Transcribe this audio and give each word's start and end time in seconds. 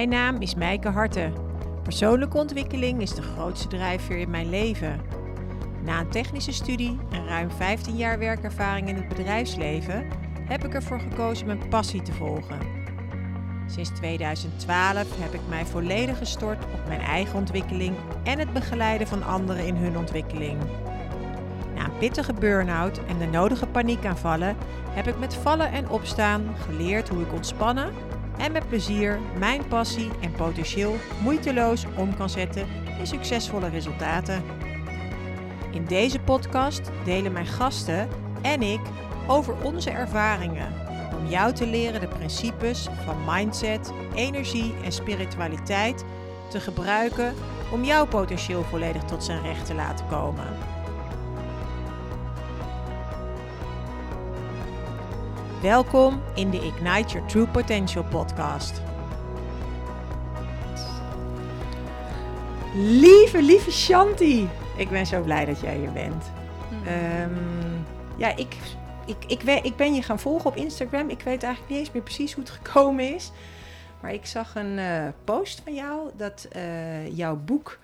Mijn 0.00 0.12
naam 0.12 0.40
is 0.40 0.54
Mijke 0.54 0.88
Harten. 0.88 1.32
Persoonlijke 1.82 2.36
ontwikkeling 2.36 3.02
is 3.02 3.14
de 3.14 3.22
grootste 3.22 3.68
drijfveer 3.68 4.18
in 4.18 4.30
mijn 4.30 4.50
leven. 4.50 5.00
Na 5.84 6.00
een 6.00 6.10
technische 6.10 6.52
studie 6.52 6.98
en 7.10 7.26
ruim 7.26 7.50
15 7.50 7.96
jaar 7.96 8.18
werkervaring 8.18 8.88
in 8.88 8.94
het 8.96 9.08
bedrijfsleven 9.08 10.06
heb 10.48 10.64
ik 10.64 10.74
ervoor 10.74 11.00
gekozen 11.00 11.46
mijn 11.46 11.68
passie 11.68 12.02
te 12.02 12.12
volgen. 12.12 12.58
Sinds 13.66 13.90
2012 13.90 15.20
heb 15.20 15.34
ik 15.34 15.40
mij 15.48 15.66
volledig 15.66 16.18
gestort 16.18 16.64
op 16.64 16.86
mijn 16.88 17.00
eigen 17.00 17.38
ontwikkeling 17.38 17.94
en 18.24 18.38
het 18.38 18.52
begeleiden 18.52 19.06
van 19.06 19.22
anderen 19.22 19.66
in 19.66 19.76
hun 19.76 19.96
ontwikkeling. 19.96 20.58
Na 21.74 21.84
een 21.84 21.98
pittige 21.98 22.32
burn-out 22.32 23.00
en 23.04 23.18
de 23.18 23.26
nodige 23.26 23.66
paniekaanvallen 23.66 24.56
heb 24.90 25.06
ik 25.06 25.18
met 25.18 25.34
vallen 25.34 25.72
en 25.72 25.88
opstaan 25.88 26.54
geleerd 26.66 27.08
hoe 27.08 27.22
ik 27.22 27.32
ontspannen 27.32 27.92
en 28.40 28.52
met 28.52 28.68
plezier 28.68 29.18
mijn 29.38 29.68
passie 29.68 30.10
en 30.20 30.32
potentieel 30.32 30.96
moeiteloos 31.22 31.84
om 31.96 32.16
kan 32.16 32.30
zetten 32.30 32.66
in 32.98 33.06
succesvolle 33.06 33.68
resultaten. 33.68 34.42
In 35.70 35.84
deze 35.84 36.18
podcast 36.20 36.90
delen 37.04 37.32
mijn 37.32 37.46
gasten 37.46 38.08
en 38.42 38.62
ik 38.62 38.80
over 39.26 39.54
onze 39.62 39.90
ervaringen 39.90 40.74
om 41.18 41.26
jou 41.26 41.52
te 41.52 41.66
leren 41.66 42.00
de 42.00 42.08
principes 42.08 42.88
van 43.04 43.16
mindset, 43.26 43.92
energie 44.14 44.74
en 44.84 44.92
spiritualiteit 44.92 46.04
te 46.48 46.60
gebruiken 46.60 47.34
om 47.72 47.84
jouw 47.84 48.06
potentieel 48.06 48.62
volledig 48.62 49.02
tot 49.02 49.24
zijn 49.24 49.42
recht 49.42 49.66
te 49.66 49.74
laten 49.74 50.06
komen. 50.06 50.69
Welkom 55.62 56.22
in 56.34 56.50
de 56.50 56.56
Ignite 56.56 57.12
Your 57.12 57.26
True 57.26 57.46
Potential 57.46 58.04
podcast. 58.04 58.80
Lieve, 62.74 63.42
lieve 63.42 63.70
Shanti. 63.70 64.48
Ik 64.76 64.90
ben 64.90 65.06
zo 65.06 65.22
blij 65.22 65.44
dat 65.44 65.60
jij 65.60 65.76
hier 65.76 65.92
bent. 65.92 66.24
Um, 66.72 67.86
ja, 68.16 68.36
ik, 68.36 68.56
ik, 69.06 69.24
ik, 69.26 69.42
ik 69.42 69.76
ben 69.76 69.94
je 69.94 70.02
gaan 70.02 70.18
volgen 70.18 70.50
op 70.50 70.56
Instagram. 70.56 71.08
Ik 71.08 71.22
weet 71.22 71.42
eigenlijk 71.42 71.72
niet 71.72 71.78
eens 71.78 71.92
meer 71.92 72.02
precies 72.02 72.32
hoe 72.32 72.44
het 72.44 72.52
gekomen 72.52 73.14
is. 73.14 73.32
Maar 74.00 74.12
ik 74.12 74.26
zag 74.26 74.54
een 74.54 74.78
uh, 74.78 75.08
post 75.24 75.60
van 75.64 75.74
jou 75.74 76.10
dat 76.16 76.48
uh, 76.56 77.16
jouw 77.16 77.36
boek 77.36 77.78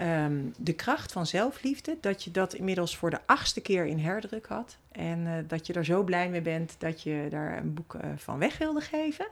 um, 0.00 0.54
De 0.56 0.72
kracht 0.72 1.12
van 1.12 1.26
zelfliefde, 1.26 1.96
dat 2.00 2.24
je 2.24 2.30
dat 2.30 2.54
inmiddels 2.54 2.96
voor 2.96 3.10
de 3.10 3.20
achtste 3.26 3.60
keer 3.60 3.86
in 3.86 3.98
herdruk 3.98 4.46
had. 4.46 4.76
En 4.92 5.18
uh, 5.26 5.32
dat 5.46 5.66
je 5.66 5.72
er 5.72 5.84
zo 5.84 6.02
blij 6.02 6.28
mee 6.28 6.40
bent 6.40 6.74
dat 6.78 7.02
je 7.02 7.26
daar 7.30 7.58
een 7.58 7.74
boek 7.74 7.96
van 8.16 8.38
weg 8.38 8.58
wilde 8.58 8.80
geven. 8.80 9.26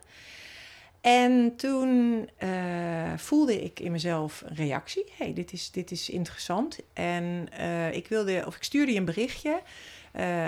En 1.01 1.57
toen 1.57 2.29
voelde 3.17 3.63
ik 3.63 3.81
in 3.81 3.93
mezelf 3.93 4.43
een 4.47 4.57
reactie. 4.57 5.13
hey, 5.17 5.33
dit, 5.33 5.53
is, 5.53 5.71
dit 5.71 5.91
is 5.91 6.11
interessant. 6.11 6.79
En 6.93 7.49
ik 7.93 8.09
wilde, 8.09 8.43
of 8.47 8.57
ik 8.57 8.63
stuurde 8.63 8.93
je 8.93 8.99
een 8.99 9.05
berichtje. 9.05 9.61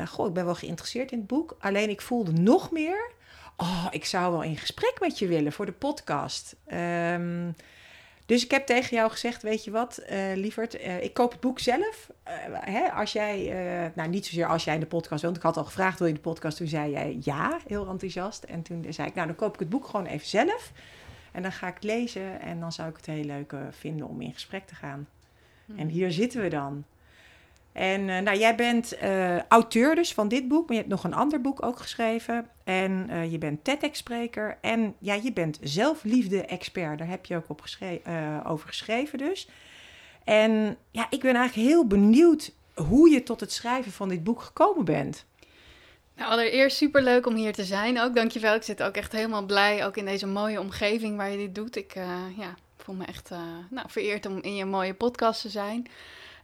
goh, 0.06 0.26
ik 0.26 0.32
ben 0.32 0.44
wel 0.44 0.54
geïnteresseerd 0.54 1.12
in 1.12 1.18
het 1.18 1.26
boek. 1.26 1.56
Alleen 1.58 1.90
ik 1.90 2.00
voelde 2.00 2.32
nog 2.32 2.70
meer. 2.70 3.10
Oh, 3.56 3.86
ik 3.90 4.04
zou 4.04 4.32
wel 4.32 4.42
in 4.42 4.56
gesprek 4.56 4.96
met 5.00 5.18
je 5.18 5.26
willen 5.26 5.52
voor 5.52 5.66
de 5.66 5.72
podcast. 5.72 6.56
Um, 6.72 7.54
dus 8.26 8.44
ik 8.44 8.50
heb 8.50 8.66
tegen 8.66 8.96
jou 8.96 9.10
gezegd, 9.10 9.42
weet 9.42 9.64
je 9.64 9.70
wat, 9.70 10.02
uh, 10.10 10.18
lieverd, 10.34 10.80
uh, 10.80 11.02
ik 11.02 11.14
koop 11.14 11.32
het 11.32 11.40
boek 11.40 11.58
zelf. 11.58 12.10
Uh, 12.28 12.32
hè, 12.60 12.92
als 12.92 13.12
jij, 13.12 13.50
nou 13.94 14.08
niet 14.08 14.26
zozeer 14.26 14.46
als 14.46 14.64
jij 14.64 14.74
in 14.74 14.80
de 14.80 14.86
podcast 14.86 15.22
want 15.22 15.36
ik 15.36 15.42
had 15.42 15.56
al 15.56 15.64
gevraagd, 15.64 15.98
wil 15.98 16.06
je 16.08 16.14
in 16.14 16.20
de 16.22 16.28
podcast? 16.28 16.56
Toen 16.56 16.66
zei 16.66 16.90
jij 16.90 17.18
ja, 17.20 17.58
heel 17.66 17.86
enthousiast. 17.88 18.44
En 18.44 18.62
toen 18.62 18.86
zei 18.88 19.08
ik, 19.08 19.14
nou 19.14 19.26
dan 19.26 19.36
koop 19.36 19.54
ik 19.54 19.60
het 19.60 19.68
boek 19.68 19.86
gewoon 19.86 20.06
even 20.06 20.26
zelf. 20.26 20.72
En 21.32 21.42
dan 21.42 21.52
ga 21.52 21.68
ik 21.68 21.74
het 21.74 21.84
lezen 21.84 22.40
en 22.40 22.60
dan 22.60 22.72
zou 22.72 22.88
ik 22.88 22.96
het 22.96 23.06
heel 23.06 23.24
leuk 23.24 23.54
vinden 23.70 24.06
om 24.06 24.20
in 24.20 24.32
gesprek 24.32 24.66
te 24.66 24.74
gaan. 24.74 25.08
Hmm. 25.66 25.78
En 25.78 25.88
hier 25.88 26.12
zitten 26.12 26.42
we 26.42 26.48
dan. 26.48 26.84
En 27.76 28.08
uh, 28.08 28.18
nou, 28.18 28.38
jij 28.38 28.54
bent 28.54 28.94
uh, 29.02 29.42
auteur 29.42 29.94
dus 29.94 30.12
van 30.12 30.28
dit 30.28 30.48
boek, 30.48 30.66
maar 30.66 30.76
je 30.76 30.82
hebt 30.82 30.92
nog 30.92 31.04
een 31.04 31.14
ander 31.14 31.40
boek 31.40 31.62
ook 31.62 31.78
geschreven. 31.78 32.48
En 32.64 33.06
uh, 33.10 33.32
je 33.32 33.38
bent 33.38 33.64
TEDx-spreker 33.64 34.58
en 34.60 34.94
ja, 34.98 35.14
je 35.14 35.32
bent 35.32 35.58
zelfliefde-expert. 35.62 36.98
Daar 36.98 37.08
heb 37.08 37.26
je 37.26 37.36
ook 37.36 37.48
op 37.48 37.60
geschre 37.60 38.00
over 38.46 38.68
geschreven 38.68 39.18
dus. 39.18 39.48
En 40.24 40.76
ja, 40.90 41.06
ik 41.10 41.20
ben 41.20 41.34
eigenlijk 41.34 41.68
heel 41.68 41.86
benieuwd 41.86 42.52
hoe 42.74 43.10
je 43.10 43.22
tot 43.22 43.40
het 43.40 43.52
schrijven 43.52 43.92
van 43.92 44.08
dit 44.08 44.24
boek 44.24 44.40
gekomen 44.42 44.84
bent. 44.84 45.24
Nou, 46.14 46.30
allereerst 46.30 46.76
super 46.76 47.02
leuk 47.02 47.26
om 47.26 47.34
hier 47.34 47.52
te 47.52 47.64
zijn. 47.64 48.00
Ook 48.00 48.14
dankjewel. 48.14 48.54
Ik 48.54 48.62
zit 48.62 48.82
ook 48.82 48.94
echt 48.94 49.12
helemaal 49.12 49.46
blij, 49.46 49.86
ook 49.86 49.96
in 49.96 50.04
deze 50.04 50.26
mooie 50.26 50.60
omgeving 50.60 51.16
waar 51.16 51.30
je 51.30 51.38
dit 51.38 51.54
doet. 51.54 51.76
Ik 51.76 51.94
ja, 52.36 52.54
voel 52.76 52.94
me 52.94 53.04
echt 53.04 53.30
nou, 53.70 53.90
vereerd 53.90 54.26
om 54.26 54.38
in 54.42 54.54
je 54.54 54.64
mooie 54.64 54.94
podcast 54.94 55.40
te 55.40 55.48
zijn. 55.48 55.86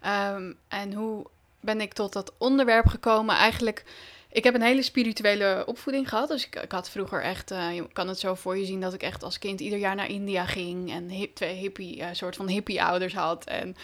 Um, 0.06 0.56
en 0.68 0.92
hoe 0.92 1.26
ben 1.60 1.80
ik 1.80 1.92
tot 1.92 2.12
dat 2.12 2.32
onderwerp 2.38 2.86
gekomen? 2.86 3.36
Eigenlijk, 3.36 3.84
ik 4.32 4.44
heb 4.44 4.54
een 4.54 4.62
hele 4.62 4.82
spirituele 4.82 5.62
opvoeding 5.66 6.08
gehad. 6.08 6.28
Dus 6.28 6.46
ik, 6.46 6.56
ik 6.56 6.72
had 6.72 6.90
vroeger 6.90 7.22
echt, 7.22 7.50
uh, 7.52 7.74
je 7.74 7.88
kan 7.92 8.08
het 8.08 8.18
zo 8.18 8.34
voor 8.34 8.58
je 8.58 8.64
zien 8.64 8.80
dat 8.80 8.94
ik 8.94 9.02
echt 9.02 9.22
als 9.22 9.38
kind 9.38 9.60
ieder 9.60 9.78
jaar 9.78 9.94
naar 9.94 10.08
India 10.08 10.46
ging. 10.46 10.92
En 10.92 11.08
hip, 11.08 11.34
twee 11.34 11.54
hippie, 11.54 11.98
uh, 11.98 12.06
soort 12.12 12.36
van 12.36 12.48
hippie-ouders 12.48 13.14
had. 13.14 13.44
En 13.44 13.76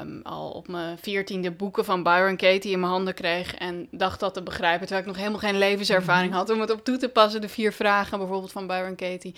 um, 0.00 0.20
al 0.22 0.50
op 0.50 0.68
mijn 0.68 0.98
veertiende 0.98 1.50
boeken 1.50 1.84
van 1.84 2.02
Byron 2.02 2.36
Katie 2.36 2.72
in 2.72 2.80
mijn 2.80 2.92
handen 2.92 3.14
kreeg. 3.14 3.54
En 3.54 3.88
dacht 3.90 4.20
dat 4.20 4.34
te 4.34 4.42
begrijpen, 4.42 4.86
terwijl 4.86 5.00
ik 5.00 5.06
nog 5.06 5.16
helemaal 5.16 5.40
geen 5.40 5.58
levenservaring 5.58 6.30
mhm. 6.30 6.38
had. 6.38 6.50
Om 6.50 6.60
het 6.60 6.70
op 6.70 6.84
toe 6.84 6.96
te 6.96 7.08
passen, 7.08 7.40
de 7.40 7.48
vier 7.48 7.72
vragen 7.72 8.18
bijvoorbeeld 8.18 8.52
van 8.52 8.66
Byron 8.66 8.96
Katie. 8.96 9.34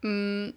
Um, 0.00 0.54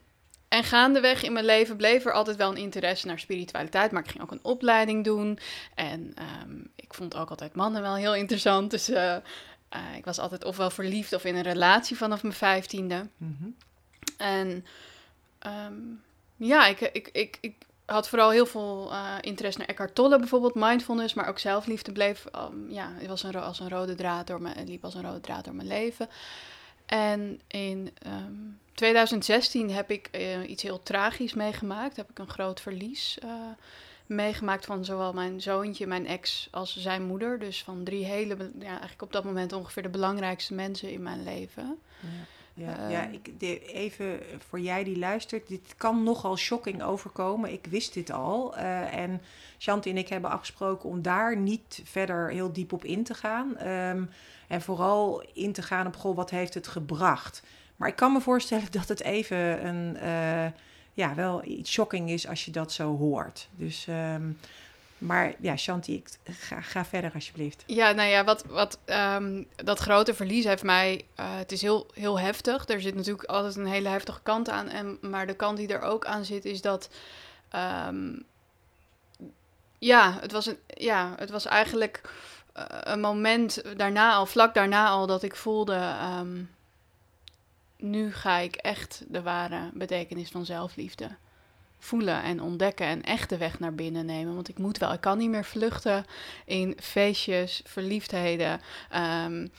en 0.50 0.64
gaandeweg 0.64 1.24
in 1.24 1.34
mijn 1.34 1.46
leven 1.46 1.78
bleef 1.78 2.06
er 2.06 2.12
altijd 2.12 2.38
wel 2.38 2.50
een 2.50 2.58
interesse 2.58 3.08
naar 3.08 3.20
spiritualiteit. 3.20 3.92
Maar 3.92 4.04
ik 4.04 4.10
ging 4.10 4.24
ook 4.24 4.32
een 4.32 4.44
opleiding 4.44 5.04
doen. 5.04 5.40
En 5.76 6.14
um, 6.44 6.72
ik 6.76 6.94
vond 6.94 7.16
ook 7.16 7.30
altijd 7.30 7.56
mannen 7.56 7.82
wel 7.82 7.96
heel 7.96 8.16
interessant. 8.16 8.72
Dus 8.72 8.90
uh, 8.90 8.96
uh, 8.96 9.96
ik 9.98 10.06
was 10.06 10.20
altijd 10.20 10.44
ofwel 10.44 10.70
verliefd 10.70 11.14
of 11.14 11.26
in 11.26 11.36
een 11.36 11.42
relatie 11.42 11.98
vanaf 11.98 12.22
mijn 12.22 12.34
vijftiende. 12.34 13.08
Mm 13.18 13.38
-hmm. 13.40 13.56
En 14.18 14.66
um, 15.68 16.02
ja, 16.36 16.68
ik, 16.68 16.80
ik, 16.80 17.10
ik, 17.12 17.38
ik 17.42 17.56
had 17.86 18.10
vooral 18.10 18.30
heel 18.30 18.46
veel 18.46 18.90
uh, 18.92 19.16
interesse 19.22 19.60
naar 19.60 19.68
Eckhart 19.68 19.96
Tolle 19.96 20.20
bijvoorbeeld. 20.20 20.56
Mindfulness, 20.56 21.14
maar 21.14 21.28
ook 21.28 21.40
zelfliefde 21.40 21.92
bleef... 21.92 22.26
Um, 22.36 22.70
ja, 22.70 22.92
het 22.98 23.08
was 23.08 23.24
een, 23.24 23.36
als 23.36 23.60
een 23.60 23.70
rode 23.70 23.96
draad 23.96 24.28
door 24.28 24.42
mijn, 24.42 24.68
liep 24.68 24.84
als 24.84 24.96
een 24.96 25.04
rode 25.06 25.22
draad 25.22 25.46
door 25.46 25.56
mijn 25.56 25.68
leven. 25.68 26.10
En 26.90 27.42
in... 27.48 27.94
Um, 28.08 28.60
2016 28.80 29.72
heb 29.72 29.92
ik 29.92 30.10
uh, 30.12 30.50
iets 30.50 30.64
heel 30.64 30.84
tragisch 30.84 31.34
meegemaakt. 31.34 31.96
Heb 31.96 32.10
ik 32.10 32.20
een 32.20 32.30
groot 32.30 32.62
verlies 32.62 33.18
uh, 33.24 33.32
meegemaakt 34.06 34.66
van 34.66 34.86
zowel 34.86 35.14
mijn 35.14 35.42
zoontje, 35.42 35.88
mijn 35.88 36.08
ex, 36.08 36.48
als 36.52 36.78
zijn 36.78 37.04
moeder. 37.04 37.40
Dus 37.40 37.64
van 37.64 37.84
drie 37.84 38.06
hele, 38.06 38.52
ja, 38.60 38.70
eigenlijk 38.70 39.02
op 39.02 39.12
dat 39.12 39.24
moment 39.24 39.54
ongeveer 39.54 39.84
de 39.84 39.90
belangrijkste 39.90 40.54
mensen 40.54 40.92
in 40.92 41.04
mijn 41.04 41.24
leven. 41.24 41.80
Ja. 42.00 42.08
Ja, 42.60 42.86
uh, 42.86 42.92
ja 42.92 43.08
ik, 43.08 43.40
de, 43.40 43.66
even 43.66 44.20
voor 44.48 44.60
jij 44.60 44.84
die 44.84 44.98
luistert, 44.98 45.48
dit 45.48 45.74
kan 45.78 46.04
nogal 46.04 46.38
shocking 46.38 46.84
overkomen. 46.84 47.52
Ik 47.52 47.68
wist 47.70 47.94
dit 47.94 48.12
al. 48.12 48.58
Uh, 48.58 48.94
en 48.96 49.22
Shanti 49.58 49.90
en 49.90 49.98
ik 49.98 50.10
hebben 50.10 50.32
afgesproken 50.32 50.90
om 50.90 51.02
daar 51.02 51.38
niet 51.38 51.82
verder 51.84 52.30
heel 52.30 52.54
diep 52.54 52.74
op 52.74 52.84
in 52.86 53.04
te 53.04 53.14
gaan. 53.14 53.68
Um, 53.68 54.10
en 54.48 54.62
vooral 54.62 55.24
in 55.34 55.54
te 55.54 55.62
gaan 55.62 55.88
op, 55.88 55.96
goh, 55.96 56.16
wat 56.16 56.30
heeft 56.30 56.54
het 56.54 56.68
gebracht? 56.68 57.44
Maar 57.76 57.88
ik 57.88 57.96
kan 57.96 58.14
me 58.14 58.22
voorstellen 58.22 58.72
dat 58.72 58.88
het 58.88 59.02
even 59.02 59.68
een, 59.68 59.96
uh, 59.96 60.52
ja, 60.94 61.16
wel 61.16 61.46
iets 61.46 61.72
shocking 61.72 62.10
is 62.10 62.28
als 62.28 62.46
je 62.46 62.52
dat 62.52 62.72
zo 62.72 62.98
hoort. 62.98 63.50
Dus, 63.56 63.88
um, 63.90 64.38
maar 65.00 65.34
ja, 65.40 65.58
Shanti, 65.58 66.04
ga, 66.24 66.62
ga, 66.62 66.86
verder 66.86 67.12
alsjeblieft. 67.14 67.64
Ja, 67.68 67.92
nou 67.92 68.10
ja, 68.10 68.24
wat, 68.24 68.46
wat 68.46 68.80
um, 68.86 69.48
dat 69.56 69.80
grote 69.80 70.14
verlies 70.14 70.44
heeft 70.44 70.64
mij, 70.64 71.06
uh, 71.20 71.38
het 71.38 71.52
is 71.52 71.62
heel, 71.62 71.88
heel 71.94 72.20
heftig. 72.20 72.68
Er 72.68 72.82
zit 72.82 72.96
natuurlijk 72.96 73.30
altijd 73.30 73.56
een 73.56 73.66
hele 73.66 73.90
heftige 73.90 74.22
kant 74.24 74.50
aan. 74.50 74.70
En, 74.70 74.98
maar 75.02 75.28
de 75.28 75.36
kant 75.36 75.58
die 75.58 75.68
er 75.68 75.82
ook 75.82 76.06
aan 76.06 76.26
zit 76.26 76.46
is 76.46 76.62
dat, 76.62 76.90
um, 77.88 78.24
ja, 79.78 80.18
het 80.22 80.32
was, 80.32 80.46
een, 80.46 80.58
ja, 80.68 81.14
het 81.16 81.30
was 81.30 81.46
eigenlijk 81.46 82.02
uh, 82.58 82.64
een 82.68 83.00
moment 83.00 83.62
daarna 83.78 84.14
al, 84.14 84.26
vlak 84.26 84.54
daarna 84.54 84.88
al, 84.88 85.08
dat 85.08 85.24
ik 85.24 85.36
voelde... 85.36 85.96
Um, 86.20 86.50
nu 87.78 88.14
ga 88.14 88.38
ik 88.38 88.56
echt 88.56 89.04
de 89.08 89.22
ware 89.22 89.70
betekenis 89.74 90.30
van 90.30 90.46
zelfliefde 90.46 91.10
voelen 91.80 92.24
en 92.24 92.42
ontdekken 92.42 92.86
en 92.86 93.04
echt 93.04 93.30
de 93.30 93.38
weg 93.38 93.60
naar 93.60 93.74
binnen 93.74 94.06
nemen. 94.06 94.36
Want 94.36 94.50
ik 94.50 94.58
moet 94.58 94.78
wel, 94.78 94.94
ik 94.94 95.02
kan 95.02 95.18
niet 95.18 95.30
meer 95.30 95.46
vluchten 95.46 96.06
in 96.46 96.78
feestjes, 96.82 97.62
verliefdheden. 97.66 98.62
Um, 99.26 99.52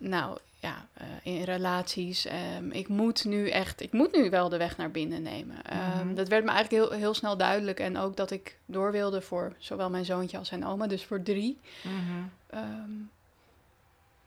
nou 0.00 0.38
ja, 0.60 0.86
uh, 1.00 1.34
in 1.34 1.42
relaties. 1.42 2.26
Um, 2.56 2.72
ik 2.72 2.88
moet 2.88 3.24
nu 3.24 3.48
echt, 3.48 3.80
ik 3.80 3.92
moet 3.92 4.16
nu 4.16 4.30
wel 4.30 4.48
de 4.48 4.56
weg 4.56 4.76
naar 4.76 4.90
binnen 4.90 5.22
nemen. 5.22 5.56
Um, 5.72 5.78
mm 5.78 6.00
-hmm. 6.00 6.14
Dat 6.14 6.28
werd 6.28 6.44
me 6.44 6.50
eigenlijk 6.50 6.90
heel, 6.90 6.98
heel 6.98 7.14
snel 7.14 7.36
duidelijk. 7.36 7.80
En 7.80 7.98
ook 7.98 8.16
dat 8.16 8.30
ik 8.30 8.58
door 8.66 8.92
wilde 8.92 9.20
voor 9.20 9.52
zowel 9.58 9.90
mijn 9.90 10.04
zoontje 10.04 10.38
als 10.38 10.48
zijn 10.48 10.66
oma, 10.66 10.86
dus 10.86 11.04
voor 11.04 11.22
drie. 11.22 11.58
Mm 11.82 12.06
-hmm. 12.06 13.10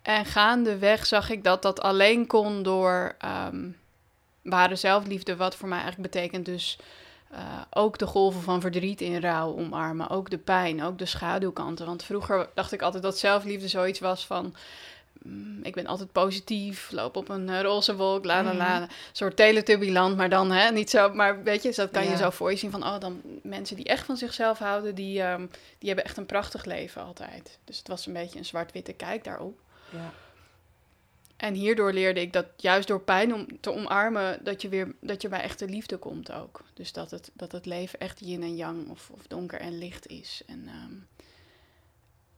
En 0.01 0.25
gaandeweg 0.25 1.05
zag 1.05 1.29
ik 1.29 1.43
dat 1.43 1.61
dat 1.61 1.81
alleen 1.81 2.27
kon 2.27 2.63
door, 2.63 3.15
ware 4.41 4.75
zelfliefde, 4.75 5.35
wat 5.35 5.55
voor 5.55 5.67
mij 5.67 5.79
eigenlijk 5.79 6.11
betekent 6.11 6.45
dus 6.45 6.79
uh, 7.33 7.61
ook 7.69 7.97
de 7.97 8.05
golven 8.05 8.41
van 8.41 8.61
verdriet 8.61 9.01
in 9.01 9.21
rouw 9.21 9.57
omarmen. 9.57 10.09
Ook 10.09 10.29
de 10.29 10.37
pijn, 10.37 10.83
ook 10.83 10.97
de 10.97 11.05
schaduwkanten. 11.05 11.85
Want 11.85 12.03
vroeger 12.03 12.49
dacht 12.53 12.71
ik 12.71 12.81
altijd 12.81 13.03
dat 13.03 13.17
zelfliefde 13.17 13.67
zoiets 13.67 13.99
was 13.99 14.25
van... 14.25 14.55
Mm, 15.23 15.59
ik 15.63 15.73
ben 15.73 15.85
altijd 15.87 16.11
positief, 16.11 16.91
loop 16.91 17.15
op 17.15 17.29
een 17.29 17.47
uh, 17.47 17.61
roze 17.61 17.95
wolk, 17.95 18.25
la 18.25 18.43
la 18.43 18.53
la. 18.53 18.81
Een 18.81 18.89
soort 19.11 19.35
teletubbyland, 19.35 20.17
maar 20.17 20.29
dan 20.29 20.51
hè, 20.51 20.71
niet 20.71 20.89
zo... 20.89 21.13
Maar 21.13 21.43
weet 21.43 21.63
je, 21.63 21.73
dat 21.75 21.91
kan 21.91 22.09
je 22.09 22.17
zo 22.17 22.29
voor 22.29 22.51
je 22.51 22.57
zien 22.57 22.71
van... 22.71 22.83
Oh, 22.83 22.99
dan 22.99 23.21
mensen 23.43 23.75
die 23.75 23.85
echt 23.85 24.05
van 24.05 24.17
zichzelf 24.17 24.59
houden, 24.59 24.95
die, 24.95 25.21
um, 25.21 25.49
die 25.77 25.87
hebben 25.87 26.05
echt 26.05 26.17
een 26.17 26.25
prachtig 26.25 26.65
leven 26.65 27.03
altijd. 27.03 27.59
Dus 27.63 27.77
het 27.77 27.87
was 27.87 28.05
een 28.05 28.13
beetje 28.13 28.39
een 28.39 28.45
zwart-witte 28.45 28.93
kijk 28.93 29.23
daarop. 29.23 29.59
Ja. 29.89 30.11
En 31.41 31.53
hierdoor 31.53 31.93
leerde 31.93 32.21
ik 32.21 32.33
dat 32.33 32.45
juist 32.57 32.87
door 32.87 33.01
pijn 33.01 33.33
om 33.33 33.59
te 33.59 33.71
omarmen, 33.71 34.43
dat 34.43 34.61
je 34.61 34.69
weer 34.69 34.95
dat 34.99 35.21
je 35.21 35.29
bij 35.29 35.41
echte 35.41 35.67
liefde 35.67 35.97
komt 35.97 36.31
ook. 36.31 36.61
Dus 36.73 36.93
dat 36.93 37.11
het, 37.11 37.31
dat 37.33 37.51
het 37.51 37.65
leven 37.65 37.99
echt 37.99 38.19
yin 38.19 38.41
en 38.41 38.55
yang 38.55 38.89
of, 38.89 39.09
of 39.09 39.27
donker 39.27 39.59
en 39.59 39.77
licht 39.77 40.07
is. 40.07 40.41
En, 40.45 40.67
ehm, 40.67 40.93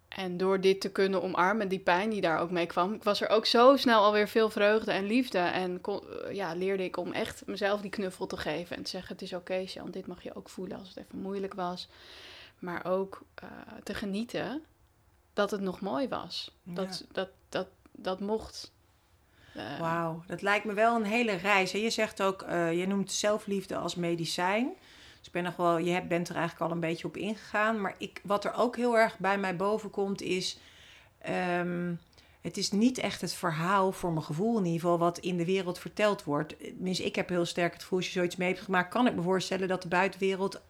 en 0.07 0.37
door 0.37 0.61
dit 0.61 0.81
te 0.81 0.91
kunnen 0.91 1.23
omarmen, 1.23 1.67
die 1.67 1.79
pijn 1.79 2.09
die 2.09 2.21
daar 2.21 2.39
ook 2.39 2.51
mee 2.51 2.65
kwam, 2.65 2.99
was 3.01 3.21
er 3.21 3.29
ook 3.29 3.45
zo 3.45 3.75
snel 3.75 4.03
alweer 4.03 4.27
veel 4.27 4.49
vreugde 4.49 4.91
en 4.91 5.05
liefde. 5.05 5.37
En 5.37 5.81
kon, 5.81 6.01
ja, 6.31 6.53
leerde 6.53 6.83
ik 6.83 6.97
om 6.97 7.11
echt 7.11 7.45
mezelf 7.45 7.81
die 7.81 7.91
knuffel 7.91 8.27
te 8.27 8.37
geven 8.37 8.77
en 8.77 8.83
te 8.83 8.89
zeggen: 8.89 9.11
Het 9.11 9.21
is 9.21 9.33
oké, 9.33 9.51
okay, 9.51 9.63
Jan, 9.63 9.91
dit 9.91 10.07
mag 10.07 10.23
je 10.23 10.35
ook 10.35 10.49
voelen 10.49 10.79
als 10.79 10.87
het 10.87 10.97
even 10.97 11.19
moeilijk 11.19 11.53
was. 11.53 11.87
Maar 12.59 12.85
ook 12.85 13.21
uh, 13.43 13.49
te 13.83 13.93
genieten 13.93 14.63
dat 15.33 15.51
het 15.51 15.61
nog 15.61 15.81
mooi 15.81 16.07
was. 16.07 16.51
Dat, 16.63 17.05
dat, 17.11 17.29
dat, 17.49 17.67
dat 17.91 18.19
mocht. 18.19 18.71
Uh, 19.57 19.79
Wauw, 19.79 20.23
dat 20.27 20.41
lijkt 20.41 20.65
me 20.65 20.73
wel 20.73 20.95
een 20.95 21.05
hele 21.05 21.31
reis. 21.33 21.71
Hè? 21.71 21.77
Je 21.77 21.89
zegt 21.89 22.21
ook, 22.21 22.43
uh, 22.49 22.79
je 22.79 22.87
noemt 22.87 23.11
zelfliefde 23.11 23.75
als 23.75 23.95
medicijn. 23.95 24.73
Dus 25.17 25.27
ik 25.27 25.31
ben 25.31 25.43
nog 25.43 25.55
wel, 25.55 25.77
je 25.77 26.01
bent 26.01 26.29
er 26.29 26.35
eigenlijk 26.35 26.65
al 26.65 26.75
een 26.75 26.81
beetje 26.81 27.07
op 27.07 27.17
ingegaan. 27.17 27.81
Maar 27.81 27.95
ik, 27.97 28.21
wat 28.23 28.45
er 28.45 28.53
ook 28.53 28.75
heel 28.75 28.97
erg 28.97 29.17
bij 29.19 29.37
mij 29.37 29.55
boven 29.55 29.89
komt 29.89 30.21
is... 30.21 30.59
Um, 31.59 31.99
het 32.41 32.57
is 32.57 32.71
niet 32.71 32.97
echt 32.97 33.21
het 33.21 33.33
verhaal, 33.33 33.91
voor 33.91 34.11
mijn 34.11 34.25
gevoel 34.25 34.57
in 34.57 34.65
ieder 34.65 34.79
geval, 34.79 34.97
wat 34.97 35.17
in 35.17 35.37
de 35.37 35.45
wereld 35.45 35.79
verteld 35.79 36.23
wordt. 36.23 36.55
Tenminste, 36.59 37.03
ik 37.03 37.15
heb 37.15 37.29
heel 37.29 37.45
sterk 37.45 37.73
het 37.73 37.81
gevoel, 37.81 37.97
als 37.97 38.07
je 38.07 38.13
zoiets 38.13 38.35
mee 38.35 38.47
hebt 38.47 38.61
gemaakt, 38.61 38.89
kan 38.89 39.07
ik 39.07 39.15
me 39.15 39.21
voorstellen 39.21 39.67
dat 39.67 39.81
de 39.81 39.87
buitenwereld 39.87 40.61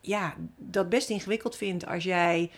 ja, 0.00 0.34
dat 0.56 0.88
best 0.88 1.10
ingewikkeld 1.10 1.56
vindt 1.56 1.86
als 1.86 2.04
jij 2.04 2.50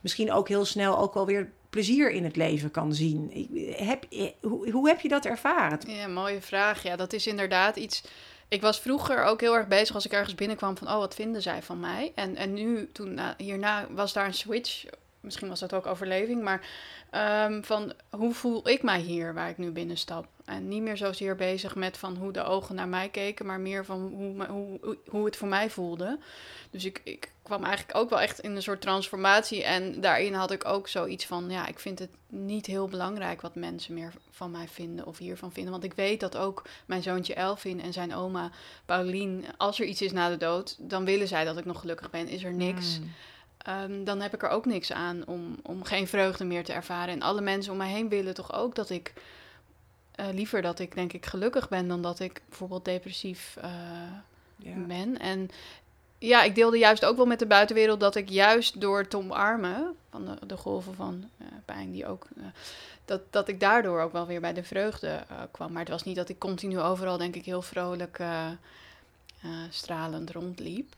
misschien 0.00 0.32
ook 0.32 0.48
heel 0.48 0.64
snel 0.64 0.98
ook 0.98 1.14
wel 1.14 1.26
weer 1.26 1.52
plezier 1.70 2.10
in 2.10 2.24
het 2.24 2.36
leven 2.36 2.70
kan 2.70 2.94
zien. 2.94 3.48
Heb, 3.76 4.04
hoe, 4.40 4.70
hoe 4.70 4.88
heb 4.88 5.00
je 5.00 5.08
dat 5.08 5.24
ervaren? 5.24 5.78
Ja, 5.86 6.06
mooie 6.06 6.40
vraag. 6.40 6.82
Ja, 6.82 6.96
dat 6.96 7.12
is 7.12 7.26
inderdaad 7.26 7.76
iets. 7.76 8.02
Ik 8.48 8.60
was 8.60 8.80
vroeger 8.80 9.24
ook 9.24 9.40
heel 9.40 9.56
erg 9.56 9.68
bezig 9.68 9.94
als 9.94 10.04
ik 10.04 10.12
ergens 10.12 10.34
binnenkwam 10.34 10.76
van, 10.76 10.88
oh, 10.88 10.98
wat 10.98 11.14
vinden 11.14 11.42
zij 11.42 11.62
van 11.62 11.80
mij? 11.80 12.12
En, 12.14 12.36
en 12.36 12.52
nu, 12.52 12.88
toen 12.92 13.18
uh, 13.18 13.28
hierna, 13.36 13.86
was 13.90 14.12
daar 14.12 14.26
een 14.26 14.34
switch. 14.34 14.84
Misschien 15.20 15.48
was 15.48 15.60
dat 15.60 15.74
ook 15.74 15.86
overleving, 15.86 16.42
maar 16.42 16.68
um, 17.46 17.64
van 17.64 17.92
hoe 18.10 18.34
voel 18.34 18.68
ik 18.68 18.82
mij 18.82 19.00
hier 19.00 19.34
waar 19.34 19.48
ik 19.48 19.58
nu 19.58 19.70
binnenstap? 19.70 20.26
En 20.44 20.68
niet 20.68 20.82
meer 20.82 20.96
zozeer 20.96 21.36
bezig 21.36 21.74
met 21.74 21.98
van 21.98 22.16
hoe 22.16 22.32
de 22.32 22.42
ogen 22.42 22.74
naar 22.74 22.88
mij 22.88 23.08
keken, 23.08 23.46
maar 23.46 23.60
meer 23.60 23.84
van 23.84 24.00
hoe, 24.00 24.46
hoe, 24.46 24.98
hoe 25.08 25.24
het 25.24 25.36
voor 25.36 25.48
mij 25.48 25.70
voelde. 25.70 26.18
Dus 26.70 26.84
ik, 26.84 27.00
ik 27.04 27.30
kwam 27.42 27.64
eigenlijk 27.64 27.98
ook 27.98 28.10
wel 28.10 28.20
echt 28.20 28.40
in 28.40 28.56
een 28.56 28.62
soort 28.62 28.80
transformatie. 28.80 29.64
En 29.64 30.00
daarin 30.00 30.34
had 30.34 30.50
ik 30.50 30.64
ook 30.64 30.88
zoiets 30.88 31.26
van, 31.26 31.50
ja, 31.50 31.66
ik 31.66 31.78
vind 31.78 31.98
het 31.98 32.10
niet 32.26 32.66
heel 32.66 32.88
belangrijk 32.88 33.40
wat 33.40 33.54
mensen 33.54 33.94
meer 33.94 34.12
van 34.30 34.50
mij 34.50 34.68
vinden 34.68 35.06
of 35.06 35.18
hiervan 35.18 35.52
vinden. 35.52 35.72
Want 35.72 35.84
ik 35.84 35.94
weet 35.94 36.20
dat 36.20 36.36
ook 36.36 36.62
mijn 36.86 37.02
zoontje 37.02 37.34
Elvin 37.34 37.80
en 37.80 37.92
zijn 37.92 38.14
oma 38.14 38.50
Paulien, 38.84 39.44
als 39.56 39.80
er 39.80 39.86
iets 39.86 40.02
is 40.02 40.12
na 40.12 40.28
de 40.28 40.36
dood, 40.36 40.76
dan 40.78 41.04
willen 41.04 41.28
zij 41.28 41.44
dat 41.44 41.58
ik 41.58 41.64
nog 41.64 41.80
gelukkig 41.80 42.10
ben. 42.10 42.28
Is 42.28 42.44
er 42.44 42.54
niks. 42.54 42.96
Hmm. 42.96 43.12
Ehm, 43.60 44.04
dan 44.04 44.20
heb 44.20 44.34
ik 44.34 44.42
er 44.42 44.48
ook 44.48 44.66
niks 44.66 44.92
aan 44.92 45.26
om, 45.26 45.56
om 45.62 45.84
geen 45.84 46.08
vreugde 46.08 46.44
meer 46.44 46.64
te 46.64 46.72
ervaren. 46.72 47.14
En 47.14 47.22
alle 47.22 47.40
mensen 47.40 47.72
om 47.72 47.78
mij 47.78 47.90
heen 47.90 48.08
willen 48.08 48.34
toch 48.34 48.52
ook 48.52 48.74
dat 48.74 48.90
ik 48.90 49.12
uh, 50.20 50.26
liever 50.32 50.62
dat 50.62 50.78
ik 50.78 50.94
denk 50.94 51.12
ik 51.12 51.26
gelukkig 51.26 51.68
ben 51.68 51.88
dan 51.88 52.02
dat 52.02 52.20
ik 52.20 52.42
bijvoorbeeld 52.48 52.84
depressief 52.84 53.56
uh, 53.64 54.86
ben. 54.86 55.18
En 55.18 55.50
ja, 56.18 56.42
ik 56.42 56.54
deelde 56.54 56.78
juist 56.78 57.04
ook 57.04 57.16
wel 57.16 57.26
met 57.26 57.38
de 57.38 57.46
buitenwereld 57.46 58.00
dat 58.00 58.14
ik 58.14 58.28
juist 58.28 58.80
door 58.80 59.08
te 59.08 59.16
omarmen 59.16 59.96
van 60.10 60.24
de, 60.24 60.46
de 60.46 60.56
golven 60.56 60.94
van 60.94 61.28
uh, 61.38 61.46
pijn 61.64 61.90
die 61.90 62.06
ook. 62.06 62.26
dat, 63.04 63.20
dat 63.30 63.48
ik 63.48 63.60
daardoor 63.60 64.00
ook 64.00 64.12
wel 64.12 64.26
weer 64.26 64.40
bij 64.40 64.52
de 64.52 64.64
vreugde 64.64 65.24
kwam. 65.50 65.72
Maar 65.72 65.82
het 65.82 65.90
was 65.90 66.04
niet 66.04 66.16
dat 66.16 66.28
ik 66.28 66.38
continu 66.38 66.78
overal, 66.78 67.18
denk 67.18 67.36
ik, 67.36 67.44
heel 67.44 67.62
vrolijk 67.62 68.20
stralend 69.70 70.30
rondliep. 70.30 70.94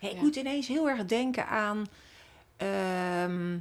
Hey, 0.00 0.10
ik 0.10 0.20
moet 0.20 0.36
ineens 0.36 0.68
heel 0.68 0.88
erg 0.88 1.04
denken 1.04 1.46
aan. 1.46 1.86
Ehm, 2.56 3.58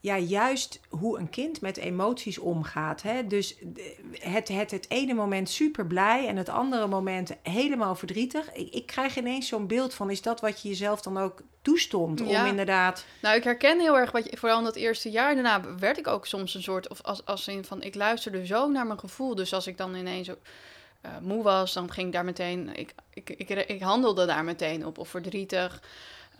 ja, 0.00 0.18
juist 0.18 0.80
hoe 0.88 1.18
een 1.18 1.30
kind 1.30 1.60
met 1.60 1.76
emoties 1.76 2.38
omgaat. 2.38 3.02
Hè? 3.02 3.26
Dus 3.26 3.56
het, 4.12 4.48
het, 4.48 4.70
het 4.70 4.86
ene 4.88 5.14
moment 5.14 5.50
super 5.50 5.86
blij 5.86 6.26
en 6.26 6.36
het 6.36 6.48
andere 6.48 6.86
moment 6.86 7.32
helemaal 7.42 7.94
verdrietig. 7.94 8.52
Ik, 8.52 8.74
ik 8.74 8.86
krijg 8.86 9.16
ineens 9.16 9.48
zo'n 9.48 9.66
beeld 9.66 9.94
van, 9.94 10.10
is 10.10 10.22
dat 10.22 10.40
wat 10.40 10.62
je 10.62 10.68
jezelf 10.68 11.00
dan 11.00 11.18
ook 11.18 11.42
toestond? 11.62 12.20
Om 12.20 12.46
inderdaad... 12.46 13.04
Nou, 13.22 13.36
ik 13.36 13.44
herken 13.44 13.80
heel 13.80 13.98
erg, 13.98 14.10
wat 14.10 14.30
je, 14.30 14.36
vooral 14.36 14.58
in 14.58 14.64
dat 14.64 14.76
eerste 14.76 15.10
jaar 15.10 15.34
daarna 15.34 15.76
werd 15.76 15.98
ik 15.98 16.06
ook 16.06 16.26
soms 16.26 16.54
een 16.54 16.62
soort, 16.62 16.88
of 16.88 17.02
als, 17.02 17.24
als 17.24 17.48
in 17.48 17.64
van, 17.64 17.82
ik 17.82 17.94
luisterde 17.94 18.46
zo 18.46 18.68
naar 18.68 18.86
mijn 18.86 18.98
gevoel. 18.98 19.34
Dus 19.34 19.52
als 19.52 19.66
ik 19.66 19.76
dan 19.76 19.94
ineens... 19.94 20.30
Ook, 20.30 20.40
uh, 21.04 21.18
moe 21.20 21.42
was, 21.42 21.72
dan 21.72 21.92
ging 21.92 22.06
ik 22.06 22.12
daar 22.12 22.24
meteen, 22.24 22.76
ik, 22.76 22.94
ik, 23.10 23.30
ik, 23.30 23.48
ik 23.50 23.82
handelde 23.82 24.26
daar 24.26 24.44
meteen 24.44 24.86
op, 24.86 24.98
of 24.98 25.08
verdrietig. 25.08 25.82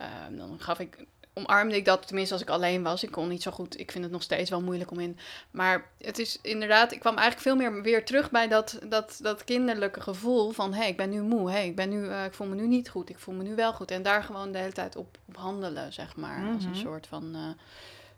Uh, 0.01 0.37
dan 0.37 0.59
gaf 0.59 0.79
ik 0.79 1.05
omarmde 1.33 1.75
ik 1.75 1.85
dat, 1.85 2.07
tenminste 2.07 2.33
als 2.33 2.43
ik 2.43 2.49
alleen 2.49 2.83
was. 2.83 3.03
Ik 3.03 3.11
kon 3.11 3.27
niet 3.27 3.41
zo 3.41 3.51
goed, 3.51 3.79
ik 3.79 3.91
vind 3.91 4.03
het 4.03 4.13
nog 4.13 4.23
steeds 4.23 4.49
wel 4.49 4.61
moeilijk 4.61 4.91
om 4.91 4.99
in. 4.99 5.17
Maar 5.51 5.89
het 5.97 6.19
is 6.19 6.39
inderdaad, 6.41 6.91
ik 6.91 6.99
kwam 6.99 7.17
eigenlijk 7.17 7.47
veel 7.47 7.55
meer 7.55 7.81
weer 7.81 8.05
terug 8.05 8.31
bij 8.31 8.47
dat, 8.47 8.79
dat, 8.83 9.19
dat 9.21 9.43
kinderlijke 9.43 10.01
gevoel 10.01 10.51
van... 10.51 10.73
hé, 10.73 10.79
hey, 10.79 10.89
ik 10.89 10.97
ben 10.97 11.09
nu 11.09 11.21
moe, 11.21 11.51
hey, 11.51 11.67
ik, 11.67 11.75
ben 11.75 11.89
nu, 11.89 12.03
uh, 12.03 12.25
ik 12.25 12.33
voel 12.33 12.47
me 12.47 12.55
nu 12.55 12.67
niet 12.67 12.89
goed, 12.89 13.09
ik 13.09 13.19
voel 13.19 13.35
me 13.35 13.43
nu 13.43 13.55
wel 13.55 13.73
goed. 13.73 13.91
En 13.91 14.03
daar 14.03 14.23
gewoon 14.23 14.51
de 14.51 14.57
hele 14.57 14.71
tijd 14.71 14.95
op, 14.95 15.17
op 15.27 15.35
handelen, 15.35 15.93
zeg 15.93 16.15
maar. 16.15 16.53
Als 16.53 16.63
een 16.63 16.69
mhm. 16.69 16.79
soort 16.79 17.07
van, 17.07 17.35
uh, 17.35 17.41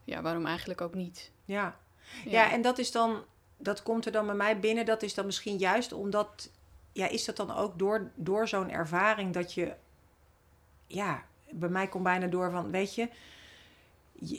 ja, 0.03 0.21
waarom 0.21 0.45
eigenlijk 0.45 0.81
ook 0.81 0.93
niet? 0.93 1.31
Ja. 1.45 1.75
ja. 2.23 2.31
Ja, 2.31 2.51
en 2.51 2.61
dat 2.61 2.77
is 2.77 2.91
dan, 2.91 3.23
dat 3.61 3.83
komt 3.83 4.05
er 4.05 4.11
dan 4.11 4.25
bij 4.25 4.35
mij 4.35 4.59
binnen. 4.59 4.85
Dat 4.85 5.03
is 5.03 5.13
dan 5.13 5.25
misschien 5.25 5.57
juist 5.57 5.93
omdat, 5.93 6.49
ja, 6.91 7.07
is 7.07 7.25
dat 7.25 7.35
dan 7.35 7.55
ook 7.55 7.79
door, 7.79 8.11
door 8.15 8.47
zo'n 8.47 8.69
ervaring 8.69 9.33
dat 9.33 9.53
je, 9.53 9.73
ja 10.87 11.23
bij 11.51 11.69
mij 11.69 11.87
komt 11.87 12.03
bijna 12.03 12.27
door 12.27 12.51
van, 12.51 12.71
weet 12.71 12.95
je, 12.95 13.09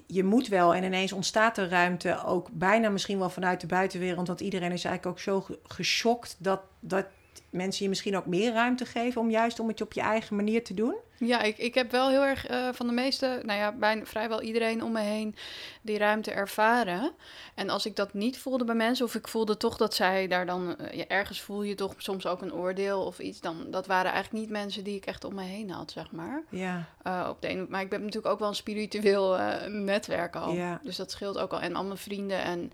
je, 0.07 0.25
moet 0.25 0.49
wel 0.49 0.75
en 0.75 0.85
ineens 0.85 1.13
ontstaat 1.13 1.59
er 1.59 1.69
ruimte, 1.69 2.25
ook 2.25 2.49
bijna 2.53 2.89
misschien 2.89 3.19
wel 3.19 3.31
vanuit 3.31 3.61
de 3.61 3.67
buitenwereld, 3.67 4.27
want 4.27 4.41
iedereen 4.41 4.73
is 4.73 4.85
eigenlijk 4.85 5.17
ook 5.17 5.23
zo 5.23 5.57
geschokt 5.63 6.37
dat, 6.39 6.61
dat 6.81 7.07
mensen 7.51 7.83
je 7.83 7.89
misschien 7.89 8.17
ook 8.17 8.27
meer 8.27 8.53
ruimte 8.53 8.85
geven 8.85 9.21
om 9.21 9.31
juist 9.31 9.61
om 9.61 9.69
het 9.69 9.81
op 9.81 9.93
je 9.93 10.01
eigen 10.01 10.37
manier 10.37 10.65
te 10.65 10.75
doen? 10.75 10.95
Ja, 11.25 11.43
ik, 11.43 11.59
ik 11.59 11.75
heb 11.75 11.91
wel 11.91 12.09
heel 12.09 12.23
erg 12.23 12.51
uh, 12.51 12.69
van 12.73 12.87
de 12.87 12.93
meeste, 12.93 13.41
nou 13.43 13.59
ja, 13.59 13.73
bijna 13.73 14.05
vrijwel 14.05 14.43
iedereen 14.43 14.83
om 14.83 14.93
me 14.93 15.01
heen 15.01 15.35
die 15.83 15.99
ruimte 15.99 16.31
ervaren. 16.31 17.13
En 17.55 17.71
als 17.71 17.87
ik 17.87 17.97
dat 17.97 18.15
niet 18.15 18.39
voelde 18.39 18.65
bij 18.65 18.75
mensen, 18.75 19.05
of 19.05 19.15
ik 19.15 19.29
voelde 19.29 19.57
toch 19.57 19.77
dat 19.77 19.95
zij 19.95 20.29
daar 20.29 20.47
dan, 20.47 20.77
uh, 20.81 20.93
ja, 20.93 21.07
ergens 21.07 21.41
voel 21.41 21.63
je 21.63 21.75
toch 21.75 21.95
soms 21.97 22.27
ook 22.27 22.43
een 22.43 22.55
oordeel 22.55 23.05
of 23.05 23.19
iets, 23.19 23.41
dan 23.41 23.71
dat 23.71 23.87
waren 23.87 24.13
eigenlijk 24.13 24.45
niet 24.45 24.53
mensen 24.53 24.85
die 24.85 24.97
ik 24.97 25.07
echt 25.07 25.25
om 25.25 25.35
me 25.35 25.43
heen 25.43 25.71
had, 25.71 25.91
zeg 25.91 26.11
maar. 26.11 26.43
Ja. 26.49 26.89
Uh, 27.07 27.27
op 27.31 27.43
de 27.43 27.49
ene, 27.49 27.67
maar 27.69 27.83
ik 27.83 27.91
ben 27.91 28.01
natuurlijk 28.01 28.33
ook 28.33 28.39
wel 28.39 28.49
een 28.49 28.55
spiritueel 28.55 29.39
netwerk 29.69 30.37
al. 30.37 30.53
Ja. 30.53 30.81
Dus 30.83 30.97
dat 30.97 31.11
scheelt 31.11 31.39
ook 31.39 31.53
al. 31.53 31.61
En 31.61 31.75
al 31.75 31.85
mijn 31.85 31.99
vrienden 31.99 32.43
en 32.43 32.73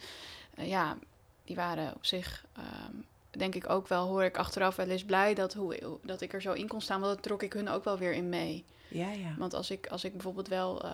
ja, 0.57 0.97
die 1.45 1.57
waren 1.57 1.95
op 1.95 2.07
zich. 2.07 2.45
Ehm, 2.57 2.97
denk 3.38 3.54
ik 3.54 3.68
ook 3.68 3.88
wel, 3.88 4.07
hoor 4.07 4.25
ik 4.25 4.37
achteraf 4.37 4.76
wel 4.76 4.88
eens 4.88 5.04
blij 5.04 5.35
dat, 5.35 5.54
hoe, 5.54 5.99
dat 6.02 6.21
ik 6.21 6.33
er 6.33 6.42
zo 6.42 6.52
in 6.52 6.68
kon 6.68 6.80
staan. 6.80 7.00
Want 7.00 7.14
dat 7.14 7.23
trok 7.23 7.42
ik 7.42 7.52
hun 7.52 7.68
ook 7.68 7.85
wel 7.85 7.99
weer 7.99 8.12
in 8.12 8.28
mee. 8.28 8.64
Ja, 8.88 9.11
ja. 9.11 9.35
Want 9.38 9.54
als 9.54 9.71
ik, 9.71 9.87
als 9.87 10.04
ik 10.04 10.12
bijvoorbeeld 10.12 10.49
wel 10.49 10.85
uh, 10.85 10.90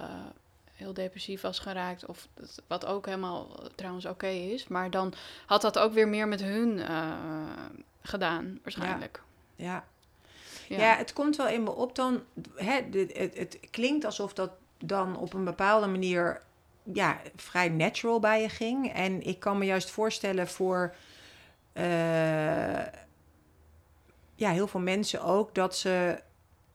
heel 0.72 0.94
depressief 0.94 1.40
was 1.40 1.58
geraakt, 1.58 2.06
of 2.06 2.28
wat 2.66 2.86
ook 2.86 3.06
helemaal 3.06 3.60
trouwens 3.74 4.04
oké 4.04 4.14
okay 4.14 4.36
is, 4.36 4.68
maar 4.68 4.90
dan 4.90 5.12
had 5.46 5.62
dat 5.62 5.78
ook 5.78 5.92
weer 5.92 6.08
meer 6.08 6.28
met 6.28 6.42
hun 6.42 6.78
uh, 6.78 7.12
gedaan, 8.02 8.58
waarschijnlijk. 8.62 9.22
Ja. 9.56 9.64
ja. 9.64 9.84
Ja. 10.68 10.96
het 10.96 11.12
komt 11.12 11.36
wel 11.36 11.48
in 11.48 11.62
me 11.62 11.70
op 11.70 11.94
dan. 11.94 12.22
Hè, 12.54 12.72
het, 12.72 13.16
het, 13.16 13.36
het 13.36 13.58
klinkt 13.70 14.04
alsof 14.04 14.32
dat 14.32 14.50
dan 14.78 15.16
op 15.16 15.32
een 15.32 15.44
bepaalde 15.44 15.86
manier 15.86 16.42
ja, 16.92 17.20
vrij 17.36 17.68
natural 17.68 18.20
bij 18.20 18.42
je 18.42 18.48
ging. 18.48 18.92
En 18.92 19.26
ik 19.26 19.40
kan 19.40 19.58
me 19.58 19.64
juist 19.64 19.90
voorstellen 19.90 20.48
voor 20.48 20.94
ja, 24.34 24.50
heel 24.50 24.66
veel 24.66 24.80
mensen 24.80 25.22
ook 25.22 25.54
dat 25.54 25.76
ze 25.76 26.22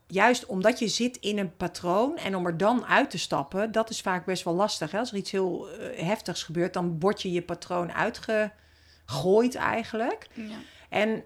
juist 0.06 0.46
omdat 0.46 0.78
je 0.78 0.88
zit 0.88 1.16
in 1.16 1.38
een 1.38 1.56
patroon 1.56 2.16
en 2.16 2.36
om 2.36 2.46
er 2.46 2.56
dan 2.56 2.86
uit 2.86 3.10
te 3.10 3.18
stappen, 3.18 3.72
dat 3.72 3.90
is 3.90 4.00
vaak 4.00 4.24
best 4.24 4.44
wel 4.44 4.54
lastig. 4.54 4.90
Hè? 4.90 4.98
Als 4.98 5.10
er 5.10 5.16
iets 5.16 5.30
heel 5.30 5.68
uh, 5.68 5.98
heftigs 6.02 6.42
gebeurt, 6.42 6.72
dan 6.72 7.00
word 7.00 7.22
je 7.22 7.32
je 7.32 7.42
patroon 7.42 7.92
uitgegooid 7.92 9.54
eigenlijk. 9.54 10.26
Ja. 10.34 10.58
En 10.88 11.24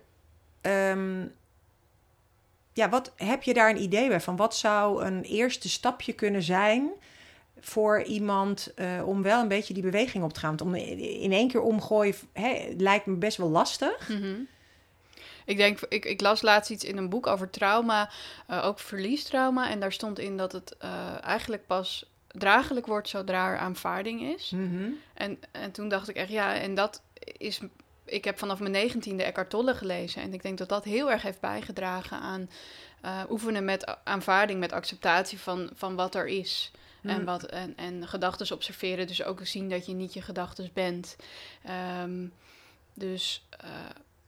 ehm, 0.61 1.27
ja, 2.73 2.89
wat 2.89 3.13
heb 3.17 3.43
je 3.43 3.55
daar 3.55 3.71
een 3.71 3.83
idee 3.83 4.09
bij 4.09 4.21
van? 4.21 4.37
Wat 4.37 4.57
zou 4.57 5.05
een 5.05 5.23
eerste 5.23 5.69
stapje 5.69 6.13
kunnen 6.13 6.43
zijn 6.43 6.91
voor 7.65 8.03
iemand 8.03 8.73
uh, 8.77 9.09
om 9.09 9.23
wel 9.23 9.41
een 9.41 9.49
beetje 9.49 9.75
die 9.75 9.83
beweging 9.83 10.25
op 10.25 10.33
te 10.33 10.41
gaan? 10.41 10.57
Want 10.57 10.61
om 10.61 10.75
in 10.75 11.33
één 11.33 11.49
keer 11.49 11.61
omgooien 11.61 12.15
hè, 12.33 12.75
lijkt 12.77 13.07
me 13.07 13.15
best 13.15 13.37
wel 13.37 13.51
lastig. 13.51 14.09
Mm 14.09 14.47
Ik 15.45 15.57
denk, 15.57 15.81
ik, 15.81 16.05
ik 16.05 16.21
las 16.21 16.43
laatst 16.43 16.71
iets 16.71 16.85
in 16.85 16.97
een 16.97 17.09
boek 17.09 17.27
over 17.27 17.51
trauma, 17.51 18.11
uh, 18.51 18.65
ook 18.67 18.79
verliestrauma. 18.79 19.71
En 19.71 19.81
daar 19.81 19.93
stond 19.93 20.19
in 20.19 20.37
dat 20.37 20.53
het 20.53 20.77
uh, 20.85 21.25
eigenlijk 21.25 21.67
pas 21.67 22.11
draaglijk 22.29 22.87
wordt 22.87 23.09
zodra 23.09 23.51
er 23.51 23.59
aanvaarding 23.59 24.23
is. 24.23 24.51
Mm 24.51 24.99
en, 25.15 25.39
en 25.51 25.73
toen 25.73 25.89
dacht 25.89 26.09
ik 26.09 26.17
echt, 26.17 26.31
ja, 26.31 26.55
en 26.55 26.75
dat 26.75 27.03
is 27.37 27.61
ik 28.05 28.25
heb 28.25 28.39
vanaf 28.39 28.59
mijn 28.59 28.73
negentiende 28.73 29.23
Eckhart 29.23 29.51
Tolle 29.51 29.75
gelezen. 29.75 30.23
En 30.23 30.33
ik 30.33 30.43
denk 30.43 30.59
dat 30.59 30.69
dat 30.69 30.85
heel 30.85 31.11
erg 31.11 31.23
heeft 31.23 31.41
bijgedragen 31.41 32.19
aan 32.19 32.51
uh, 33.05 33.21
oefenen 33.31 33.65
met 33.65 33.97
aanvaarding, 34.05 34.61
met 34.61 34.73
acceptatie 34.73 35.39
van, 35.39 35.71
van 35.75 35.95
wat 35.95 36.15
er 36.15 36.27
is. 36.27 36.71
En, 37.05 37.19
Mm. 37.19 37.25
wat, 37.25 37.43
en, 37.43 37.77
en 37.77 38.09
gedachten 38.09 38.55
observeren. 38.55 39.07
Dus 39.07 39.23
ook 39.23 39.47
zien 39.47 39.69
dat 39.69 39.87
je 39.87 39.93
niet 39.93 40.15
je 40.15 40.23
gedachten 40.23 40.71
bent. 40.73 41.17
Ehm, 41.63 42.27
dus 42.95 43.47
uh, 43.65 43.71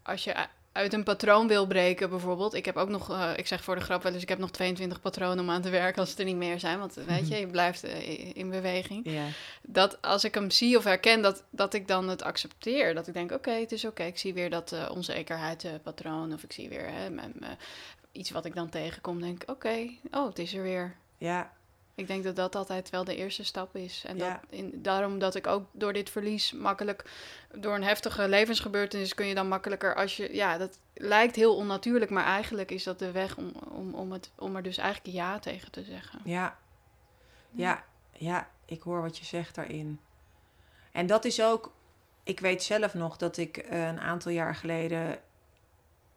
als 0.02 0.24
je 0.24 0.46
uit 0.76 0.92
een 0.92 1.04
patroon 1.04 1.48
wil 1.48 1.66
breken, 1.66 2.10
bijvoorbeeld. 2.10 2.54
Ik 2.54 2.64
heb 2.64 2.76
ook 2.76 2.88
nog, 2.88 3.10
uh, 3.10 3.30
ik 3.36 3.46
zeg 3.46 3.64
voor 3.64 3.74
de 3.74 3.80
grap 3.80 4.02
wel 4.02 4.12
eens, 4.12 4.22
ik 4.22 4.28
heb 4.28 4.38
nog 4.38 4.50
22 4.50 5.00
patronen 5.00 5.38
om 5.38 5.50
aan 5.50 5.62
te 5.62 5.70
werken 5.70 6.00
als 6.00 6.10
het 6.10 6.18
er 6.18 6.24
niet 6.24 6.36
meer 6.36 6.60
zijn. 6.60 6.78
Want 6.78 6.94
weet 6.94 7.28
je, 7.28 7.36
je 7.36 7.46
blijft 7.46 7.84
uh, 7.84 8.36
in 8.36 8.50
beweging. 8.50 9.10
Yeah. 9.10 9.26
Dat 9.62 10.02
als 10.02 10.24
ik 10.24 10.34
hem 10.34 10.50
zie 10.50 10.76
of 10.76 10.84
herken, 10.84 11.22
dat, 11.22 11.44
dat 11.50 11.74
ik 11.74 11.88
dan 11.88 12.08
het 12.08 12.22
accepteer. 12.22 12.94
Dat 12.94 13.06
ik 13.06 13.14
denk, 13.14 13.30
oké, 13.32 13.48
okay, 13.48 13.60
het 13.60 13.72
is 13.72 13.84
oké. 13.84 13.92
Okay. 13.92 14.06
Ik 14.06 14.18
zie 14.18 14.34
weer 14.34 14.50
dat 14.50 14.72
uh, 14.72 14.90
onzekerheidspatroon. 14.92 16.32
Of 16.32 16.42
ik 16.42 16.52
zie 16.52 16.68
weer 16.68 16.88
hè, 16.90 17.08
iets 18.12 18.30
wat 18.30 18.44
ik 18.44 18.54
dan 18.54 18.68
tegenkom. 18.68 19.20
Denk 19.20 19.42
oké, 19.42 19.50
okay, 19.50 19.98
oh, 20.10 20.26
het 20.26 20.38
is 20.38 20.54
er 20.54 20.62
weer. 20.62 20.96
Ja. 21.18 21.52
Ik 21.96 22.06
denk 22.06 22.24
dat 22.24 22.36
dat 22.36 22.54
altijd 22.54 22.90
wel 22.90 23.04
de 23.04 23.16
eerste 23.16 23.44
stap 23.44 23.76
is. 23.76 24.04
En 24.06 24.16
ja. 24.16 24.30
dat 24.30 24.40
in, 24.50 24.82
daarom 24.82 25.18
dat 25.18 25.34
ik 25.34 25.46
ook 25.46 25.66
door 25.72 25.92
dit 25.92 26.10
verlies 26.10 26.52
makkelijk, 26.52 27.10
door 27.54 27.74
een 27.74 27.82
heftige 27.82 28.28
levensgebeurtenis 28.28 29.14
kun 29.14 29.26
je 29.26 29.34
dan 29.34 29.48
makkelijker 29.48 29.94
als 29.94 30.16
je, 30.16 30.34
ja, 30.34 30.58
dat 30.58 30.78
lijkt 30.94 31.36
heel 31.36 31.56
onnatuurlijk, 31.56 32.10
maar 32.10 32.24
eigenlijk 32.24 32.70
is 32.70 32.82
dat 32.82 32.98
de 32.98 33.10
weg 33.10 33.36
om, 33.36 33.52
om, 33.70 33.94
om, 33.94 34.12
het, 34.12 34.30
om 34.34 34.56
er 34.56 34.62
dus 34.62 34.76
eigenlijk 34.76 35.16
ja 35.16 35.38
tegen 35.38 35.70
te 35.70 35.84
zeggen. 35.84 36.20
Ja. 36.24 36.58
ja, 37.50 37.84
ja, 38.12 38.50
ik 38.64 38.82
hoor 38.82 39.02
wat 39.02 39.18
je 39.18 39.24
zegt 39.24 39.54
daarin. 39.54 40.00
En 40.92 41.06
dat 41.06 41.24
is 41.24 41.42
ook, 41.42 41.72
ik 42.22 42.40
weet 42.40 42.62
zelf 42.62 42.94
nog 42.94 43.16
dat 43.16 43.36
ik 43.36 43.56
uh, 43.56 43.86
een 43.86 44.00
aantal 44.00 44.32
jaar 44.32 44.54
geleden 44.54 45.18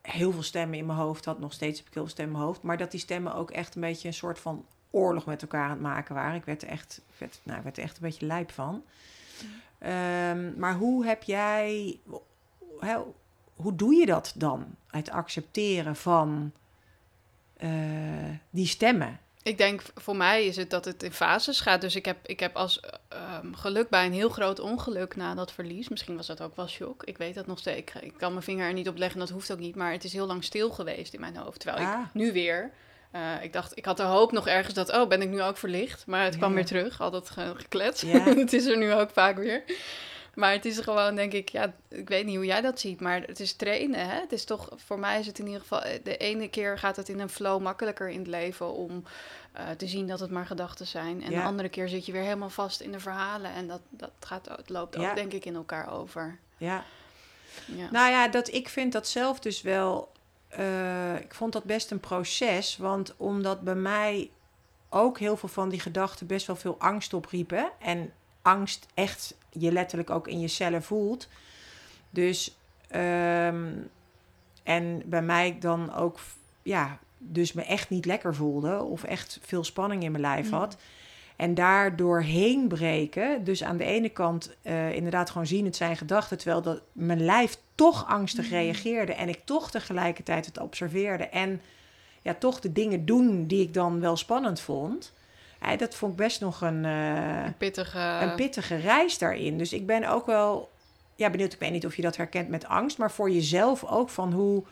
heel 0.01 0.31
veel 0.31 0.43
stemmen 0.43 0.77
in 0.77 0.85
mijn 0.85 0.99
hoofd 0.99 1.25
had. 1.25 1.39
Nog 1.39 1.53
steeds 1.53 1.77
heb 1.77 1.87
ik 1.87 1.93
heel 1.93 2.03
veel 2.03 2.11
stemmen 2.11 2.33
in 2.33 2.39
mijn 2.39 2.51
hoofd. 2.51 2.63
Maar 2.63 2.77
dat 2.77 2.91
die 2.91 2.99
stemmen 2.99 3.35
ook 3.35 3.51
echt 3.51 3.75
een 3.75 3.81
beetje 3.81 4.07
een 4.07 4.13
soort 4.13 4.39
van 4.39 4.65
oorlog 4.91 5.25
met 5.25 5.41
elkaar 5.41 5.63
aan 5.63 5.69
het 5.69 5.81
maken 5.81 6.15
waren. 6.15 6.35
Ik 6.35 6.45
werd 6.45 6.61
er 6.61 6.69
echt, 6.69 7.01
werd, 7.17 7.39
nou, 7.43 7.63
werd 7.63 7.77
er 7.77 7.83
echt 7.83 7.95
een 7.95 8.03
beetje 8.03 8.25
lijp 8.25 8.51
van. 8.51 8.83
Um, 9.83 10.53
maar 10.57 10.75
hoe 10.75 11.05
heb 11.05 11.23
jij, 11.23 11.99
hoe 13.55 13.75
doe 13.75 13.93
je 13.93 14.05
dat 14.05 14.33
dan? 14.35 14.75
Het 14.87 15.09
accepteren 15.09 15.95
van 15.95 16.51
uh, 17.59 17.69
die 18.49 18.67
stemmen? 18.67 19.19
Ik 19.43 19.57
denk 19.57 19.81
voor 19.95 20.15
mij 20.15 20.45
is 20.45 20.55
het 20.55 20.69
dat 20.69 20.85
het 20.85 21.03
in 21.03 21.11
fases 21.11 21.59
gaat. 21.59 21.81
Dus 21.81 21.95
ik 21.95 22.05
heb, 22.05 22.17
ik 22.27 22.39
heb 22.39 22.55
als 22.55 22.81
um, 23.43 23.55
geluk 23.55 23.89
bij 23.89 24.05
een 24.05 24.13
heel 24.13 24.29
groot 24.29 24.59
ongeluk 24.59 25.15
na 25.15 25.35
dat 25.35 25.51
verlies. 25.51 25.89
Misschien 25.89 26.15
was 26.15 26.27
dat 26.27 26.41
ook 26.41 26.55
wel 26.55 26.67
shock. 26.67 27.03
Ik 27.03 27.17
weet 27.17 27.35
dat 27.35 27.47
nog 27.47 27.59
steeds. 27.59 27.77
Ik, 27.79 27.93
ik 28.01 28.13
kan 28.17 28.31
mijn 28.31 28.43
vinger 28.43 28.67
er 28.67 28.73
niet 28.73 28.87
op 28.87 28.97
leggen, 28.97 29.19
dat 29.19 29.29
hoeft 29.29 29.51
ook 29.51 29.59
niet. 29.59 29.75
Maar 29.75 29.91
het 29.91 30.03
is 30.03 30.13
heel 30.13 30.27
lang 30.27 30.43
stil 30.43 30.71
geweest 30.71 31.13
in 31.13 31.19
mijn 31.19 31.37
hoofd. 31.37 31.59
Terwijl 31.59 31.87
ah. 31.87 31.99
ik 31.99 32.13
nu 32.13 32.31
weer 32.31 32.71
uh, 33.15 33.43
ik 33.43 33.53
dacht, 33.53 33.77
ik 33.77 33.85
had 33.85 33.97
de 33.97 34.03
hoop 34.03 34.31
nog 34.31 34.47
ergens 34.47 34.73
dat, 34.73 34.93
oh, 34.93 35.07
ben 35.07 35.21
ik 35.21 35.29
nu 35.29 35.41
ook 35.41 35.57
verlicht? 35.57 36.05
Maar 36.07 36.23
het 36.23 36.37
kwam 36.37 36.49
ja. 36.49 36.55
weer 36.55 36.65
terug, 36.65 37.01
altijd 37.01 37.29
ge 37.29 37.53
gekletst. 37.55 38.01
Ja. 38.01 38.23
het 38.35 38.53
is 38.53 38.65
er 38.65 38.77
nu 38.77 38.93
ook 38.93 39.09
vaak 39.09 39.37
weer. 39.37 39.63
Maar 40.35 40.51
het 40.51 40.65
is 40.65 40.79
gewoon, 40.79 41.15
denk 41.15 41.33
ik, 41.33 41.49
ja, 41.49 41.73
ik 41.87 42.09
weet 42.09 42.25
niet 42.25 42.35
hoe 42.35 42.45
jij 42.45 42.61
dat 42.61 42.79
ziet, 42.79 42.99
maar 42.99 43.21
het 43.21 43.39
is 43.39 43.53
trainen. 43.53 44.09
Hè? 44.09 44.19
Het 44.19 44.31
is 44.31 44.45
toch, 44.45 44.69
voor 44.75 44.99
mij 44.99 45.19
is 45.19 45.27
het 45.27 45.39
in 45.39 45.45
ieder 45.45 45.61
geval, 45.61 45.81
de 46.03 46.17
ene 46.17 46.49
keer 46.49 46.77
gaat 46.77 46.95
het 46.95 47.09
in 47.09 47.19
een 47.19 47.29
flow 47.29 47.61
makkelijker 47.61 48.09
in 48.09 48.19
het 48.19 48.27
leven 48.27 48.73
om 48.73 49.03
uh, 49.57 49.69
te 49.77 49.87
zien 49.87 50.07
dat 50.07 50.19
het 50.19 50.31
maar 50.31 50.45
gedachten 50.45 50.87
zijn. 50.87 51.23
En 51.23 51.31
ja. 51.31 51.39
de 51.39 51.47
andere 51.47 51.69
keer 51.69 51.89
zit 51.89 52.05
je 52.05 52.11
weer 52.11 52.21
helemaal 52.21 52.49
vast 52.49 52.81
in 52.81 52.91
de 52.91 52.99
verhalen 52.99 53.53
en 53.53 53.67
dat, 53.67 53.81
dat 53.89 54.11
gaat, 54.19 54.49
het 54.49 54.69
loopt 54.69 54.97
ook, 54.97 55.15
denk 55.15 55.33
ik, 55.33 55.45
in 55.45 55.55
elkaar 55.55 55.91
over. 55.91 56.37
Ja. 56.57 56.83
Nou 57.91 58.11
ja, 58.11 58.27
dat, 58.27 58.53
ik 58.53 58.69
vind 58.69 58.91
dat 58.91 59.07
zelf 59.07 59.39
dus 59.39 59.61
wel 59.61 60.11
uh, 60.57 61.15
ik 61.15 61.33
vond 61.33 61.53
dat 61.53 61.63
best 61.63 61.91
een 61.91 61.99
proces. 61.99 62.77
Want 62.77 63.13
omdat 63.17 63.61
bij 63.61 63.75
mij 63.75 64.29
ook 64.89 65.19
heel 65.19 65.37
veel 65.37 65.49
van 65.49 65.69
die 65.69 65.79
gedachten 65.79 66.27
best 66.27 66.47
wel 66.47 66.55
veel 66.55 66.75
angst 66.79 67.13
opriepen. 67.13 67.71
En 67.79 68.13
angst 68.41 68.85
echt 68.93 69.35
je 69.49 69.71
letterlijk 69.71 70.09
ook 70.09 70.27
in 70.27 70.39
je 70.39 70.47
cellen 70.47 70.83
voelt. 70.83 71.27
Dus, 72.09 72.57
um, 72.95 73.89
en 74.63 75.01
bij 75.05 75.21
mij 75.21 75.57
dan 75.59 75.93
ook, 75.93 76.19
ja, 76.63 76.99
dus 77.17 77.53
me 77.53 77.63
echt 77.63 77.89
niet 77.89 78.05
lekker 78.05 78.35
voelde. 78.35 78.83
Of 78.83 79.03
echt 79.03 79.39
veel 79.41 79.63
spanning 79.63 80.03
in 80.03 80.11
mijn 80.11 80.23
lijf 80.23 80.49
had. 80.49 80.73
Mm. 80.73 80.79
En 81.39 81.53
daar 81.53 81.95
doorheen 81.95 82.67
breken. 82.67 83.43
Dus 83.43 83.63
aan 83.63 83.77
de 83.77 83.83
ene 83.83 84.09
kant 84.09 84.55
uh, 84.63 84.91
inderdaad 84.91 85.29
gewoon 85.29 85.47
zien, 85.47 85.65
het 85.65 85.75
zijn 85.75 85.97
gedachten. 85.97 86.37
Terwijl 86.37 86.61
dat 86.61 86.81
mijn 86.91 87.25
lijf 87.25 87.57
toch 87.75 88.07
angstig 88.07 88.45
mm. 88.45 88.51
reageerde. 88.51 89.13
En 89.13 89.29
ik 89.29 89.41
toch 89.43 89.71
tegelijkertijd 89.71 90.45
het 90.45 90.59
observeerde. 90.59 91.23
En 91.23 91.61
ja, 92.21 92.33
toch 92.33 92.59
de 92.59 92.71
dingen 92.71 93.05
doen 93.05 93.45
die 93.45 93.61
ik 93.61 93.73
dan 93.73 93.99
wel 93.99 94.17
spannend 94.17 94.59
vond. 94.59 95.13
Ja, 95.61 95.75
dat 95.75 95.95
vond 95.95 96.11
ik 96.11 96.17
best 96.17 96.41
nog 96.41 96.61
een, 96.61 96.83
uh, 96.83 97.45
een, 97.45 97.57
pittige... 97.57 97.99
een 97.99 98.35
pittige 98.35 98.75
reis 98.75 99.17
daarin. 99.17 99.57
Dus 99.57 99.73
ik 99.73 99.85
ben 99.85 100.09
ook 100.09 100.25
wel 100.25 100.69
ja, 101.15 101.29
benieuwd. 101.29 101.53
Ik 101.53 101.59
weet 101.59 101.71
niet 101.71 101.85
of 101.85 101.95
je 101.95 102.01
dat 102.01 102.17
herkent 102.17 102.49
met 102.49 102.65
angst. 102.65 102.97
Maar 102.97 103.11
voor 103.11 103.31
jezelf 103.31 103.85
ook 103.85 104.09
van 104.09 104.33
hoe, 104.33 104.63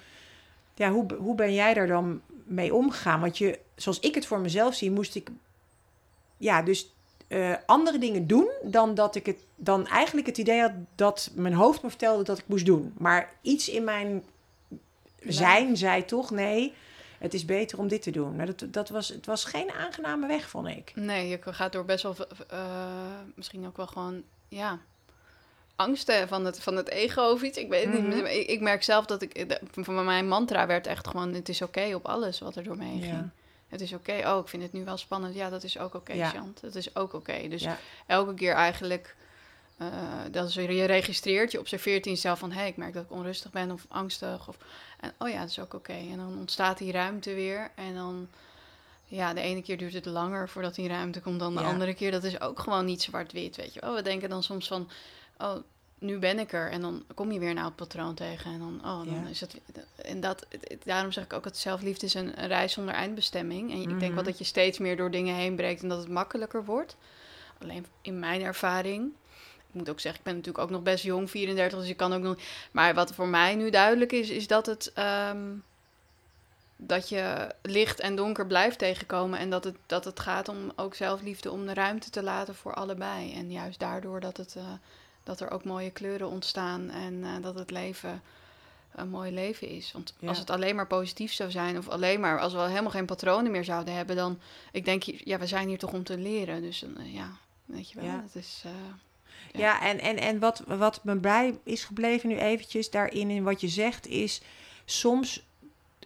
ja, 0.75 0.91
hoe, 0.91 1.05
hoe 1.17 1.35
ben 1.35 1.53
jij 1.53 1.73
daar 1.73 1.87
dan 1.87 2.21
mee 2.43 2.73
omgegaan? 2.73 3.19
Want 3.19 3.37
je, 3.37 3.59
zoals 3.75 3.99
ik 3.99 4.15
het 4.15 4.25
voor 4.25 4.39
mezelf 4.39 4.75
zie, 4.75 4.91
moest 4.91 5.15
ik 5.15 5.29
ja, 6.37 6.61
dus 6.61 6.91
uh, 7.27 7.55
andere 7.65 7.97
dingen 7.97 8.27
doen 8.27 8.49
dan 8.63 8.95
dat 8.95 9.15
ik 9.15 9.25
het 9.25 9.39
dan 9.55 9.87
eigenlijk 9.87 10.27
het 10.27 10.37
idee 10.37 10.61
had 10.61 10.71
dat 10.95 11.31
mijn 11.33 11.53
hoofd 11.53 11.81
me 11.81 11.89
vertelde 11.89 12.23
dat 12.23 12.37
ik 12.37 12.47
moest 12.47 12.65
doen. 12.65 12.93
Maar 12.97 13.33
iets 13.41 13.69
in 13.69 13.83
mijn 13.83 14.23
zijn 15.19 15.77
zei 15.77 16.05
toch 16.05 16.31
nee. 16.31 16.73
Het 17.17 17.33
is 17.33 17.45
beter 17.45 17.79
om 17.79 17.87
dit 17.87 18.01
te 18.01 18.11
doen. 18.11 18.35
Maar 18.35 18.45
dat, 18.45 18.63
dat 18.67 18.89
was, 18.89 19.07
het 19.07 19.25
was 19.25 19.45
geen 19.45 19.71
aangename 19.71 20.27
weg, 20.27 20.49
vond 20.49 20.67
ik. 20.67 20.91
Nee, 20.95 21.27
je 21.27 21.39
gaat 21.41 21.71
door 21.71 21.85
best 21.85 22.03
wel, 22.03 22.15
uh, 22.53 22.59
misschien 23.35 23.67
ook 23.67 23.77
wel 23.77 23.87
gewoon, 23.87 24.23
ja, 24.47 24.79
angsten 25.75 26.27
van 26.27 26.45
het, 26.45 26.59
van 26.59 26.75
het 26.75 26.89
ego 26.89 27.21
of 27.21 27.41
iets. 27.41 27.57
Ik 27.57 27.69
weet 27.69 27.85
mm 27.85 27.93
-hmm. 27.93 28.09
niet. 28.09 28.25
Ik, 28.25 28.47
ik, 28.47 28.61
merk 28.61 28.83
zelf 28.83 29.05
dat 29.05 29.21
ik, 29.21 29.59
van 29.71 30.05
mijn 30.05 30.27
mantra 30.27 30.67
werd 30.67 30.87
echt 30.87 31.07
gewoon, 31.07 31.33
het 31.33 31.49
is 31.49 31.61
oké 31.61 31.79
okay 31.79 31.93
op 31.93 32.05
alles 32.05 32.39
wat 32.39 32.55
er 32.55 32.63
door 32.63 32.77
me 32.77 32.85
heen 32.85 33.01
ging. 33.01 33.29
Het 33.67 33.81
is 33.81 33.93
oké. 33.93 34.11
Okay. 34.11 34.33
Oh, 34.33 34.41
ik 34.41 34.47
vind 34.47 34.63
het 34.63 34.73
nu 34.73 34.83
wel 34.83 34.97
spannend. 34.97 35.35
Ja, 35.35 35.49
dat 35.49 35.63
is 35.63 35.77
ook 35.77 35.85
oké, 35.85 35.97
okay, 35.97 36.17
ja. 36.17 36.29
Chant. 36.29 36.61
Dat 36.61 36.75
is 36.75 36.95
ook 36.95 37.13
oké. 37.13 37.31
Okay. 37.31 37.49
Dus 37.49 37.61
ja. 37.61 37.77
elke 38.05 38.33
keer 38.33 38.53
eigenlijk... 38.53 39.15
Uh, 39.81 39.87
dat 40.31 40.49
is, 40.49 40.53
je 40.53 40.85
registreert, 40.85 41.51
je 41.51 41.59
observeert 41.59 42.05
in 42.05 42.11
jezelf 42.11 42.39
van... 42.39 42.51
hé, 42.51 42.59
hey, 42.59 42.67
ik 42.67 42.77
merk 42.77 42.93
dat 42.93 43.03
ik 43.03 43.11
onrustig 43.11 43.51
ben 43.51 43.71
of 43.71 43.85
angstig. 43.87 44.47
Of, 44.47 44.57
en 44.99 45.13
oh 45.17 45.29
ja, 45.29 45.39
dat 45.39 45.49
is 45.49 45.59
ook 45.59 45.73
oké. 45.73 45.93
En 45.93 46.17
dan 46.17 46.37
ontstaat 46.37 46.77
die 46.77 46.91
ruimte 46.91 47.33
weer. 47.33 47.71
En 47.75 47.95
dan... 47.95 48.27
Ja, 49.05 49.33
de 49.33 49.41
ene 49.41 49.61
keer 49.61 49.77
duurt 49.77 49.93
het 49.93 50.05
langer 50.05 50.49
voordat 50.49 50.75
die 50.75 50.87
ruimte 50.87 51.21
komt 51.21 51.39
dan 51.39 51.55
de 51.55 51.61
ja. 51.61 51.67
andere 51.67 51.93
keer. 51.93 52.11
Dat 52.11 52.23
is 52.23 52.41
ook 52.41 52.59
gewoon 52.59 52.85
niet 52.85 53.01
zwart-wit, 53.01 53.55
weet 53.55 53.73
je. 53.73 53.81
Oh, 53.81 53.95
we 53.95 54.01
denken 54.01 54.29
dan 54.29 54.43
soms 54.43 54.67
van... 54.67 54.89
Oh, 55.37 55.55
nu 55.99 56.19
ben 56.19 56.39
ik 56.39 56.53
er. 56.53 56.71
En 56.71 56.81
dan 56.81 57.03
kom 57.13 57.31
je 57.31 57.39
weer 57.39 57.53
naar 57.53 57.65
het 57.65 57.75
patroon 57.75 58.15
tegen. 58.15 58.51
En 58.51 58.59
dan, 58.59 58.79
oh, 58.83 59.05
dan 59.05 59.23
ja. 59.23 59.29
is 59.29 59.41
het. 59.41 59.55
En 59.95 60.19
dat, 60.19 60.47
daarom 60.83 61.11
zeg 61.11 61.23
ik 61.23 61.33
ook 61.33 61.43
dat 61.43 61.57
zelfliefde 61.57 62.05
is 62.05 62.13
een, 62.13 62.41
een 62.41 62.47
reis 62.47 62.73
zonder 62.73 62.93
eindbestemming. 62.93 63.71
En 63.71 63.77
mm 63.77 63.83
-hmm. 63.83 63.93
ik 63.93 63.99
denk 63.99 64.13
wel 64.13 64.23
dat 64.23 64.37
je 64.37 64.43
steeds 64.43 64.77
meer 64.77 64.97
door 64.97 65.11
dingen 65.11 65.35
heen 65.35 65.55
breekt 65.55 65.81
en 65.81 65.89
dat 65.89 65.99
het 65.99 66.09
makkelijker 66.09 66.65
wordt. 66.65 66.95
Alleen 67.61 67.85
in 68.01 68.19
mijn 68.19 68.41
ervaring. 68.41 69.11
Ik 69.67 69.73
moet 69.73 69.89
ook 69.89 69.99
zeggen, 69.99 70.19
ik 70.19 70.25
ben 70.25 70.35
natuurlijk 70.35 70.63
ook 70.63 70.69
nog 70.69 70.83
best 70.83 71.03
jong, 71.03 71.29
34, 71.29 71.79
dus 71.79 71.89
ik 71.89 71.97
kan 71.97 72.13
ook 72.13 72.21
nog. 72.21 72.37
Maar 72.71 72.93
wat 72.93 73.13
voor 73.13 73.27
mij 73.27 73.55
nu 73.55 73.69
duidelijk 73.69 74.11
is, 74.11 74.29
is 74.29 74.47
dat 74.47 74.65
het. 74.65 74.93
Um, 75.29 75.63
dat 76.79 77.09
je 77.09 77.55
licht 77.61 77.99
en 77.99 78.15
donker 78.15 78.47
blijft 78.47 78.79
tegenkomen. 78.79 79.39
En 79.39 79.49
dat 79.49 79.63
het, 79.63 79.75
dat 79.85 80.05
het 80.05 80.19
gaat 80.19 80.49
om 80.49 80.71
ook 80.75 80.95
zelfliefde, 80.95 81.51
om 81.51 81.65
de 81.65 81.73
ruimte 81.73 82.09
te 82.09 82.23
laten 82.23 82.55
voor 82.55 82.73
allebei. 82.73 83.33
En 83.33 83.51
juist 83.51 83.79
daardoor 83.79 84.19
dat 84.19 84.37
het. 84.37 84.55
Uh, 84.57 84.63
dat 85.27 85.39
er 85.39 85.51
ook 85.51 85.63
mooie 85.63 85.91
kleuren 85.91 86.29
ontstaan 86.29 86.89
en 86.89 87.13
uh, 87.13 87.29
dat 87.41 87.55
het 87.55 87.71
leven 87.71 88.21
een 88.91 89.09
mooi 89.09 89.31
leven 89.31 89.67
is. 89.67 89.91
Want 89.91 90.13
ja. 90.19 90.27
als 90.27 90.39
het 90.39 90.49
alleen 90.49 90.75
maar 90.75 90.87
positief 90.87 91.33
zou 91.33 91.51
zijn, 91.51 91.77
of 91.77 91.87
alleen 91.89 92.19
maar 92.19 92.39
als 92.39 92.53
we 92.53 92.59
helemaal 92.59 92.91
geen 92.91 93.05
patronen 93.05 93.51
meer 93.51 93.63
zouden 93.63 93.93
hebben, 93.93 94.15
dan 94.15 94.39
ik 94.71 94.85
denk, 94.85 95.03
ja, 95.03 95.39
we 95.39 95.47
zijn 95.47 95.67
hier 95.67 95.77
toch 95.77 95.93
om 95.93 96.03
te 96.03 96.17
leren. 96.17 96.61
Dus 96.61 96.83
uh, 96.83 97.13
ja, 97.13 97.37
weet 97.65 97.89
je 97.91 97.99
wel, 97.99 98.09
ja. 98.09 98.21
dat 98.21 98.35
is. 98.35 98.63
Uh, 98.65 98.71
ja. 99.51 99.59
ja, 99.59 99.81
en, 99.81 99.99
en, 99.99 100.17
en 100.17 100.39
wat, 100.39 100.63
wat 100.67 101.03
me 101.03 101.15
bij 101.15 101.59
is 101.63 101.83
gebleven 101.83 102.29
nu 102.29 102.37
eventjes 102.37 102.89
daarin 102.89 103.29
in 103.29 103.43
wat 103.43 103.61
je 103.61 103.67
zegt, 103.67 104.07
is 104.07 104.41
soms 104.85 105.45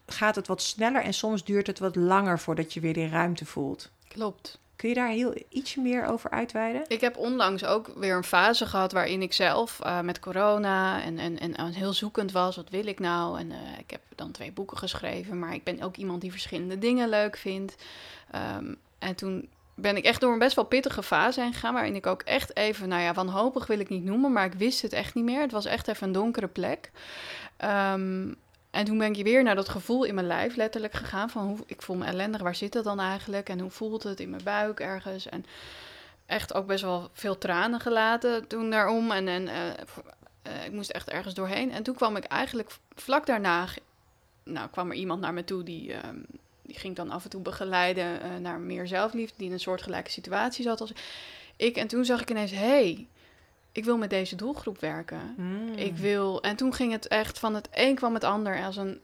gaat 0.05 0.35
het 0.35 0.47
wat 0.47 0.61
sneller 0.61 1.01
en 1.01 1.13
soms 1.13 1.43
duurt 1.43 1.67
het 1.67 1.79
wat 1.79 1.95
langer 1.95 2.39
voordat 2.39 2.73
je 2.73 2.79
weer 2.79 2.93
die 2.93 3.09
ruimte 3.09 3.45
voelt. 3.45 3.89
Klopt. 4.07 4.59
Kun 4.81 4.89
je 4.89 4.95
daar 4.95 5.09
heel 5.09 5.33
ietsje 5.50 5.81
meer 5.81 6.05
over 6.05 6.29
uitweiden? 6.29 6.83
Ik 6.88 7.01
heb 7.01 7.17
onlangs 7.17 7.65
ook 7.65 7.91
weer 7.95 8.15
een 8.15 8.23
fase 8.23 8.65
gehad 8.65 8.91
waarin 8.91 9.21
ik 9.21 9.33
zelf 9.33 9.79
uh, 9.83 10.00
met 10.00 10.19
corona 10.19 11.01
en, 11.03 11.17
en, 11.19 11.39
en 11.39 11.73
heel 11.73 11.93
zoekend 11.93 12.31
was. 12.31 12.55
Wat 12.55 12.69
wil 12.69 12.88
ik 12.88 13.00
nou? 13.00 13.39
En 13.39 13.50
uh, 13.50 13.57
ik 13.79 13.91
heb 13.91 14.01
dan 14.15 14.31
twee 14.31 14.51
boeken 14.51 14.77
geschreven, 14.77 15.39
maar 15.39 15.53
ik 15.53 15.63
ben 15.63 15.81
ook 15.81 15.95
iemand 15.95 16.21
die 16.21 16.31
verschillende 16.31 16.77
dingen 16.77 17.09
leuk 17.09 17.38
vindt. 17.38 17.75
Um, 18.57 18.77
en 19.00 19.15
toen 19.15 19.50
ben 19.75 19.97
ik 19.97 20.05
echt 20.05 20.21
door 20.21 20.33
een 20.33 20.39
best 20.39 20.55
wel 20.55 20.65
pittige 20.65 21.03
fase 21.03 21.41
heen 21.41 21.53
gegaan. 21.53 21.73
Waarin 21.73 21.95
ik 21.95 22.05
ook 22.05 22.21
echt 22.21 22.55
even, 22.55 22.88
nou 22.88 23.01
ja, 23.01 23.13
wanhopig 23.13 23.67
wil 23.67 23.79
ik 23.79 23.89
niet 23.89 24.03
noemen, 24.03 24.31
maar 24.31 24.45
ik 24.45 24.53
wist 24.53 24.81
het 24.81 24.93
echt 24.93 25.13
niet 25.15 25.25
meer. 25.25 25.41
Het 25.41 25.51
was 25.51 25.65
echt 25.65 25.88
even 25.88 26.07
een 26.07 26.13
donkere 26.13 26.47
plek. 26.47 26.91
Um, 27.93 28.35
en 28.71 28.85
toen 28.85 28.97
ben 28.97 29.13
ik 29.15 29.23
weer 29.23 29.43
naar 29.43 29.55
dat 29.55 29.69
gevoel 29.69 30.03
in 30.03 30.15
mijn 30.15 30.27
lijf 30.27 30.55
letterlijk 30.55 30.93
gegaan. 30.93 31.29
Van 31.29 31.47
hoe, 31.47 31.57
ik 31.65 31.81
voel 31.81 31.95
me 31.95 32.05
ellendig, 32.05 32.41
waar 32.41 32.55
zit 32.55 32.73
dat 32.73 32.83
dan 32.83 32.99
eigenlijk? 32.99 33.49
En 33.49 33.59
hoe 33.59 33.71
voelt 33.71 34.03
het 34.03 34.19
in 34.19 34.29
mijn 34.29 34.43
buik 34.43 34.79
ergens? 34.79 35.29
En 35.29 35.45
echt 36.25 36.53
ook 36.53 36.67
best 36.67 36.83
wel 36.83 37.09
veel 37.13 37.37
tranen 37.37 37.79
gelaten 37.79 38.47
toen 38.47 38.69
daarom. 38.69 39.11
En, 39.11 39.27
en 39.27 39.43
uh, 39.47 39.53
uh, 40.47 40.65
ik 40.65 40.71
moest 40.71 40.89
echt 40.89 41.09
ergens 41.09 41.33
doorheen. 41.33 41.71
En 41.71 41.83
toen 41.83 41.95
kwam 41.95 42.15
ik 42.15 42.23
eigenlijk 42.23 42.71
vlak 42.95 43.25
daarna... 43.25 43.67
Nou, 44.43 44.69
kwam 44.69 44.89
er 44.89 44.95
iemand 44.95 45.21
naar 45.21 45.33
me 45.33 45.43
toe 45.43 45.63
die... 45.63 45.93
Um, 46.05 46.25
die 46.61 46.79
ging 46.79 46.95
dan 46.95 47.09
af 47.09 47.23
en 47.23 47.29
toe 47.29 47.41
begeleiden 47.41 48.05
uh, 48.05 48.35
naar 48.39 48.59
meer 48.59 48.87
zelfliefde, 48.87 49.37
die 49.37 49.47
in 49.47 49.53
een 49.53 49.59
soortgelijke 49.59 50.11
situatie 50.11 50.63
zat 50.63 50.81
als 50.81 50.93
ik. 51.55 51.75
En 51.75 51.87
toen 51.87 52.05
zag 52.05 52.21
ik 52.21 52.29
ineens, 52.29 52.51
hey, 52.51 53.07
ik 53.71 53.83
wil 53.85 53.97
met 53.97 54.09
deze 54.09 54.35
doelgroep 54.35 54.79
werken. 54.79 55.33
Hmm. 55.35 55.73
Ik 55.73 55.95
wil. 55.97 56.41
En 56.41 56.55
toen 56.55 56.73
ging 56.73 56.91
het 56.91 57.07
echt 57.07 57.39
van 57.39 57.55
het 57.55 57.67
een 57.71 57.95
kwam 57.95 58.13
het 58.13 58.23
ander 58.23 58.63
als 58.63 58.77
een. 58.77 58.99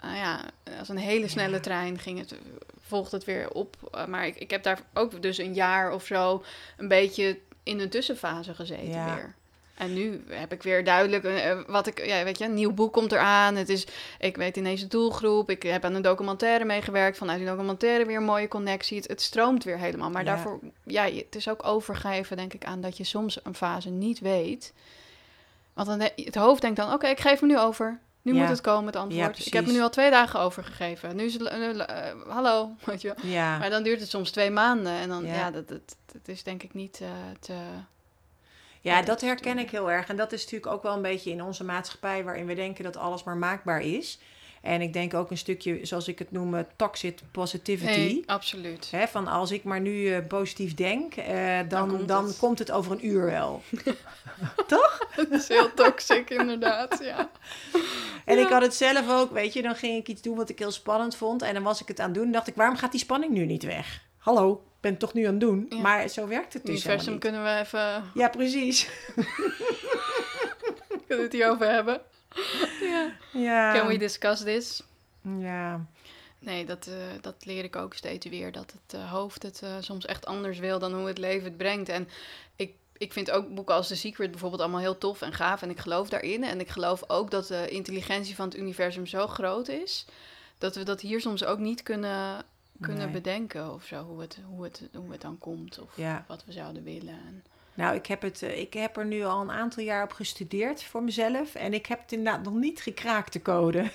Nou 0.00 0.16
ja, 0.16 0.40
als 0.78 0.88
een 0.88 0.96
hele 0.96 1.28
snelle 1.28 1.54
Ja. 1.56 1.60
trein 1.60 1.98
ging 1.98 2.18
het, 2.18 2.34
volgde 2.80 3.16
het 3.16 3.24
weer 3.24 3.50
op. 3.50 3.76
Uh, 3.94 4.06
maar 4.06 4.26
ik, 4.26 4.36
ik 4.36 4.50
heb 4.50 4.62
daar 4.62 4.80
ook 4.94 5.22
dus 5.22 5.38
een 5.38 5.54
jaar 5.54 5.92
of 5.92 6.06
zo 6.06 6.44
een 6.76 6.88
beetje 6.88 7.38
in 7.62 7.80
een 7.80 7.88
tussenfase 7.90 8.54
gezeten 8.54 8.88
Ja. 8.88 9.14
weer. 9.14 9.34
En 9.74 9.92
nu 9.92 10.24
heb 10.28 10.52
ik 10.52 10.62
weer 10.62 10.84
duidelijk 10.84 11.24
uh, 11.24 11.60
wat 11.66 11.86
ik, 11.86 12.06
ja, 12.06 12.24
weet 12.24 12.38
je, 12.38 12.44
een 12.44 12.54
nieuw 12.54 12.72
boek 12.72 12.92
komt 12.92 13.12
eraan. 13.12 13.56
Het 13.56 13.68
is, 13.68 13.86
ik 14.18 14.36
weet 14.36 14.56
ineens 14.56 14.80
de 14.80 14.86
doelgroep. 14.86 15.50
Ik 15.50 15.62
heb 15.62 15.84
aan 15.84 15.94
een 15.94 16.02
documentaire 16.02 16.64
meegewerkt. 16.64 17.16
Vanuit 17.18 17.38
die 17.38 17.48
documentaire 17.48 18.04
weer 18.06 18.16
een 18.16 18.22
mooie 18.24 18.48
connectie. 18.48 18.96
Het, 18.96 19.08
het 19.08 19.22
stroomt 19.22 19.64
weer 19.64 19.78
helemaal. 19.78 20.10
Maar 20.10 20.24
Ja. 20.24 20.28
daarvoor, 20.28 20.58
ja, 20.84 21.04
het 21.04 21.34
is 21.36 21.48
ook 21.48 21.66
overgeven, 21.66 22.36
denk 22.36 22.54
ik, 22.54 22.64
aan 22.64 22.80
dat 22.80 22.96
je 22.96 23.04
soms 23.04 23.38
een 23.42 23.54
fase 23.54 23.90
niet 23.90 24.18
weet. 24.20 24.72
Want 25.72 25.88
dan, 25.88 26.00
het 26.16 26.34
hoofd 26.34 26.60
denkt 26.60 26.76
dan, 26.76 26.92
oké, 26.92 27.06
ik 27.06 27.20
geef 27.20 27.40
hem 27.40 27.48
nu 27.48 27.58
over. 27.58 27.98
Nu 28.22 28.32
Ja. 28.34 28.40
moet 28.40 28.48
het 28.48 28.60
komen, 28.60 28.86
het 28.86 28.96
antwoord. 28.96 29.38
Ja, 29.38 29.44
ik 29.44 29.52
heb 29.52 29.66
me 29.66 29.72
nu 29.72 29.80
al 29.80 29.90
twee 29.90 30.10
dagen 30.10 30.40
overgegeven. 30.40 31.16
Nu 31.16 31.24
is 31.24 31.32
het, 31.32 31.42
eh, 31.42 31.80
eh, 31.80 32.16
hallo, 32.28 32.70
weet 32.84 33.00
je. 33.02 33.14
Maar 33.58 33.70
dan 33.70 33.82
duurt 33.82 34.00
het 34.00 34.10
soms 34.10 34.30
twee 34.30 34.50
maanden. 34.50 34.92
En 34.92 35.08
dan, 35.08 35.24
Ja. 35.26 35.50
dat, 35.50 35.68
dat, 35.68 35.96
dat 36.12 36.28
is 36.28 36.42
denk 36.42 36.62
ik 36.62 36.74
niet 36.74 37.00
eh, 37.02 37.08
te... 37.40 37.54
Ja, 38.82 39.02
dat 39.02 39.20
herken 39.20 39.58
ik 39.58 39.70
heel 39.70 39.90
erg. 39.90 40.08
En 40.08 40.16
dat 40.16 40.32
is 40.32 40.42
natuurlijk 40.42 40.72
ook 40.72 40.82
wel 40.82 40.94
een 40.94 41.02
beetje 41.02 41.30
in 41.30 41.42
onze 41.42 41.64
maatschappij 41.64 42.24
waarin 42.24 42.46
we 42.46 42.54
denken 42.54 42.84
dat 42.84 42.96
alles 42.96 43.24
maar 43.24 43.36
maakbaar 43.36 43.82
is. 43.82 44.18
En 44.62 44.80
ik 44.80 44.92
denk 44.92 45.14
ook 45.14 45.30
een 45.30 45.38
stukje, 45.38 45.78
zoals 45.82 46.08
ik 46.08 46.18
het 46.18 46.32
noem, 46.32 46.54
eh, 46.54 46.64
toxic 46.76 47.18
positivity. 47.30 47.98
Nee, 47.98 48.22
absoluut. 48.26 48.90
Van 49.08 49.26
als 49.26 49.50
ik 49.50 49.64
maar 49.64 49.80
nu 49.80 50.12
eh, 50.12 50.26
positief 50.26 50.74
denk, 50.74 51.16
eh, 51.16 51.58
dan, 51.68 51.88
komt 51.88 52.08
dan, 52.08 52.26
het. 52.26 52.38
komt 52.38 52.58
het 52.58 52.70
over 52.70 52.92
een 52.92 53.06
uur 53.06 53.24
wel. 53.24 53.62
Dat 54.66 55.30
is 55.30 55.48
heel 55.48 55.74
toxic, 55.74 56.30
inderdaad, 56.30 56.98
ja. 57.02 57.30
En 58.24 58.38
ik 58.38 58.48
had 58.48 58.62
het 58.62 58.74
zelf 58.74 59.10
ook, 59.10 59.32
weet 59.32 59.52
je, 59.52 59.62
dan 59.62 59.74
ging 59.76 59.98
ik 59.98 60.08
iets 60.08 60.22
doen 60.22 60.36
wat 60.36 60.48
ik 60.48 60.58
heel 60.58 60.70
spannend 60.70 61.16
vond. 61.16 61.42
En 61.42 61.54
dan 61.54 61.62
was 61.62 61.80
ik 61.80 61.88
het 61.88 62.00
aan 62.00 62.06
het 62.06 62.14
doen 62.14 62.26
en 62.26 62.32
dacht 62.32 62.46
ik, 62.46 62.54
waarom 62.54 62.76
gaat 62.76 62.90
die 62.90 63.00
spanning 63.00 63.32
nu 63.32 63.46
niet 63.46 63.62
weg? 63.62 64.02
Hallo, 64.22 64.52
ik 64.52 64.80
ben 64.80 64.96
toch 64.96 65.14
nu 65.14 65.24
aan 65.24 65.30
het 65.30 65.40
doen? 65.40 65.66
Ja. 65.68 65.78
Maar 65.78 66.08
zo 66.08 66.26
werkt 66.26 66.52
het 66.52 66.66
dus 66.66 66.84
universum 66.84 67.18
kunnen 67.18 67.44
we 67.44 67.58
even 67.60 68.10
Ja, 68.14 68.28
precies. 68.28 68.88
kunnen 71.06 71.16
we 71.16 71.22
het 71.22 71.32
hierover 71.32 71.70
hebben. 71.70 72.00
ja. 72.80 73.12
Ja. 73.32 73.72
Can 73.72 73.86
we 73.86 73.96
discuss 73.96 74.42
this? 74.42 74.82
ja. 75.38 75.86
Nee, 76.38 76.64
dat, 76.64 76.86
eh, 76.86 76.94
dat 77.20 77.34
leer 77.44 77.64
ik 77.64 77.76
ook 77.76 77.94
steeds 77.94 78.26
weer. 78.26 78.52
Dat 78.52 78.74
het 78.82 79.00
eh, 79.00 79.12
hoofd 79.12 79.42
het 79.42 79.62
eh, 79.62 79.70
soms 79.80 80.04
echt 80.04 80.26
anders 80.26 80.58
wil 80.58 80.78
dan 80.78 80.94
hoe 80.94 81.06
het 81.06 81.18
leven 81.18 81.44
het 81.44 81.56
brengt. 81.56 81.88
En 81.88 82.08
ik, 82.56 82.74
ik 82.96 83.12
vind 83.12 83.30
ook 83.30 83.54
boeken 83.54 83.74
als 83.74 83.88
The 83.88 83.96
Secret 83.96 84.30
bijvoorbeeld 84.30 84.60
allemaal 84.62 84.80
heel 84.80 84.98
tof 84.98 85.22
en 85.22 85.32
gaaf. 85.32 85.62
En 85.62 85.70
ik 85.70 85.78
geloof 85.78 86.08
daarin. 86.08 86.44
En 86.44 86.60
ik 86.60 86.68
geloof 86.68 87.04
ook 87.06 87.30
dat 87.30 87.46
de 87.46 87.68
intelligentie 87.68 88.34
van 88.34 88.48
het 88.48 88.56
universum 88.56 89.06
zo 89.06 89.26
groot 89.26 89.68
is... 89.68 90.06
dat 90.58 90.76
we 90.76 90.82
dat 90.82 91.00
hier 91.00 91.20
soms 91.20 91.44
ook 91.44 91.58
niet 91.58 91.82
kunnen, 91.82 92.44
kunnen 92.82 93.04
Nee. 93.04 93.12
bedenken 93.12 93.72
of 93.74 93.84
zo. 93.84 94.04
Hoe 94.04 94.20
het, 94.20 94.38
hoe, 94.46 94.64
het, 94.64 94.82
hoe 94.94 95.10
het 95.12 95.20
dan 95.20 95.38
komt 95.38 95.78
of 95.78 95.96
Ja. 95.96 96.24
wat 96.28 96.44
we 96.44 96.52
zouden 96.52 96.82
willen. 96.84 97.14
En, 97.26 97.42
Nou, 97.74 97.94
ik 97.96 98.06
heb, 98.06 98.22
het, 98.22 98.42
eh, 98.42 98.60
ik 98.60 98.72
heb 98.74 98.96
er 98.96 99.06
nu 99.06 99.24
al 99.24 99.40
een 99.40 99.50
aantal 99.50 99.82
jaar 99.82 100.04
op 100.04 100.12
gestudeerd 100.12 100.82
voor 100.84 101.02
mezelf. 101.02 101.54
En 101.54 101.74
ik 101.74 101.86
heb 101.86 102.00
het 102.02 102.12
inderdaad 102.12 102.42
nog 102.42 102.54
niet 102.54 102.80
gekraakt, 102.80 103.32
de 103.32 103.42
code. 103.42 103.90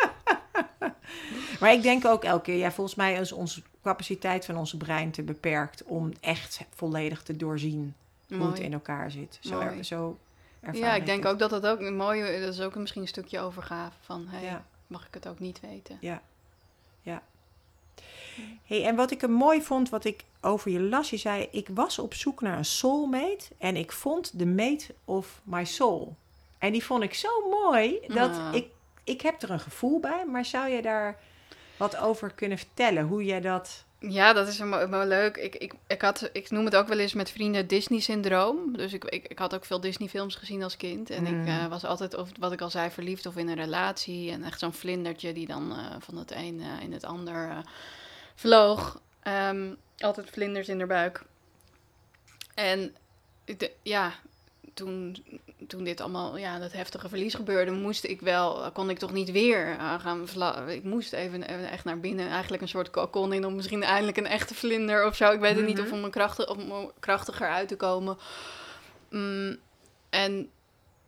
maar 1.60 1.72
ik 1.72 1.82
denk 1.82 2.04
ook 2.06 2.24
elke 2.24 2.42
keer, 2.42 2.56
ja, 2.56 2.72
volgens 2.72 2.96
mij 2.96 3.14
is 3.14 3.32
onze 3.32 3.62
capaciteit 3.82 4.44
van 4.44 4.56
onze 4.56 4.76
brein 4.76 5.10
te 5.10 5.22
beperkt 5.22 5.84
om 5.84 6.12
echt 6.20 6.60
volledig 6.74 7.22
te 7.22 7.36
doorzien 7.36 7.94
hoe 8.28 8.46
het 8.46 8.58
in 8.58 8.72
elkaar 8.72 9.10
zit. 9.10 9.38
Zo, 9.40 9.60
er, 9.60 9.84
zo 9.84 10.18
Ja, 10.72 10.94
ik 10.94 11.06
denk 11.06 11.24
ook 11.24 11.38
dat 11.38 11.50
dat 11.50 11.66
ook 11.66 11.80
een 11.80 11.96
mooie... 11.96 12.40
Dat 12.40 12.52
is 12.54 12.60
ook 12.60 12.74
misschien 12.74 13.02
een 13.02 13.08
stukje 13.08 13.40
overgave 13.40 13.96
van... 14.00 14.26
Hey, 14.28 14.44
Ja. 14.44 14.64
mag 14.86 15.06
ik 15.06 15.14
het 15.14 15.28
ook 15.28 15.38
niet 15.38 15.60
weten? 15.60 15.98
Ja, 16.00 16.22
ja. 17.02 17.22
Hey, 18.64 18.84
en 18.86 18.96
wat 18.96 19.10
ik 19.10 19.22
er 19.22 19.30
mooi 19.30 19.62
vond, 19.62 19.88
wat 19.88 20.04
ik 20.04 20.24
over 20.40 20.70
je 20.70 20.80
las, 20.80 21.10
je 21.10 21.16
zei: 21.16 21.48
Ik 21.50 21.68
was 21.74 21.98
op 21.98 22.14
zoek 22.14 22.40
naar 22.40 22.58
een 22.58 22.64
soulmate 22.64 23.44
en 23.58 23.76
ik 23.76 23.92
vond 23.92 24.38
de 24.38 24.46
mate 24.46 24.94
of 25.04 25.40
my 25.44 25.64
soul. 25.64 26.16
En 26.58 26.72
die 26.72 26.84
vond 26.84 27.02
ik 27.02 27.14
zo 27.14 27.28
mooi 27.50 27.98
dat 28.06 28.30
Ah. 28.30 28.54
ik, 28.54 28.66
ik 29.04 29.20
heb 29.20 29.42
er 29.42 29.50
een 29.50 29.60
gevoel 29.60 30.00
bij, 30.00 30.24
maar 30.26 30.44
zou 30.44 30.68
je 30.68 30.82
daar 30.82 31.18
wat 31.76 31.96
over 31.96 32.32
kunnen 32.32 32.58
vertellen? 32.58 33.06
Hoe 33.06 33.24
jij 33.24 33.40
dat. 33.40 33.84
Ja, 33.98 34.32
dat 34.32 34.48
is 34.48 34.58
mo- 34.58 35.04
leuk. 35.04 35.36
Ik, 35.36 35.54
ik, 35.56 35.72
ik, 35.86 36.00
had, 36.02 36.30
ik 36.32 36.50
noem 36.50 36.64
het 36.64 36.76
ook 36.76 36.88
wel 36.88 36.98
eens 36.98 37.12
met 37.14 37.30
vrienden 37.30 37.66
Disney-syndroom. 37.66 38.76
Dus 38.76 38.92
ik, 38.92 39.04
ik, 39.04 39.26
ik 39.28 39.38
had 39.38 39.54
ook 39.54 39.64
veel 39.64 39.80
Disney-films 39.80 40.34
gezien 40.34 40.62
als 40.62 40.76
kind. 40.76 41.10
En 41.10 41.22
Mm. 41.24 41.40
ik 41.42 41.46
eh, 41.48 41.66
was 41.66 41.84
altijd, 41.84 42.16
of, 42.16 42.28
wat 42.38 42.52
ik 42.52 42.60
al 42.60 42.70
zei, 42.70 42.90
verliefd 42.90 43.26
of 43.26 43.36
in 43.36 43.48
een 43.48 43.54
relatie. 43.56 44.30
En 44.30 44.44
echt 44.44 44.58
zo'n 44.58 44.72
vlindertje 44.72 45.32
die 45.32 45.46
dan 45.46 45.72
eh, 45.72 45.84
van 45.98 46.16
het 46.16 46.30
een 46.34 46.60
eh, 46.60 46.82
in 46.84 46.92
het 46.92 47.04
ander 47.04 47.62
vloog. 48.40 49.00
Ehm, 49.22 49.74
altijd 49.98 50.30
vlinders 50.30 50.68
in 50.68 50.78
de 50.78 50.86
buik. 50.86 51.22
En 52.54 52.96
de- 53.44 53.72
ja, 53.82 54.12
toen, 54.74 55.16
toen 55.66 55.84
dit 55.84 56.00
allemaal, 56.00 56.36
ja, 56.36 56.58
dat 56.58 56.72
heftige 56.72 57.08
verlies 57.08 57.34
gebeurde, 57.34 57.70
moest 57.70 58.04
ik 58.04 58.20
wel, 58.20 58.72
kon 58.72 58.90
ik 58.90 58.98
toch 58.98 59.12
niet 59.12 59.30
weer 59.30 59.70
eh, 59.78 60.00
gaan 60.00 60.28
vla- 60.28 60.66
Ik 60.66 60.84
moest 60.84 61.12
even, 61.12 61.42
even 61.42 61.70
echt 61.70 61.84
naar 61.84 62.00
binnen, 62.00 62.28
eigenlijk 62.28 62.62
een 62.62 62.68
soort 62.68 62.90
kokon 62.90 63.32
in 63.32 63.44
om 63.46 63.54
misschien 63.54 63.82
eindelijk 63.82 64.16
een 64.16 64.26
echte 64.26 64.54
vlinder 64.54 65.06
of 65.06 65.16
zo. 65.16 65.30
Ik 65.32 65.40
weet 65.40 65.56
het 65.56 65.66
niet, 65.66 65.76
Mhm. 65.78 65.86
of 65.86 65.92
om 65.92 66.10
krachtig, 66.10 66.48
om 66.48 66.70
er 66.72 66.90
krachtiger 67.00 67.48
uit 67.48 67.68
te 67.68 67.76
komen. 67.76 68.18
Mm, 69.10 69.56
en 70.10 70.50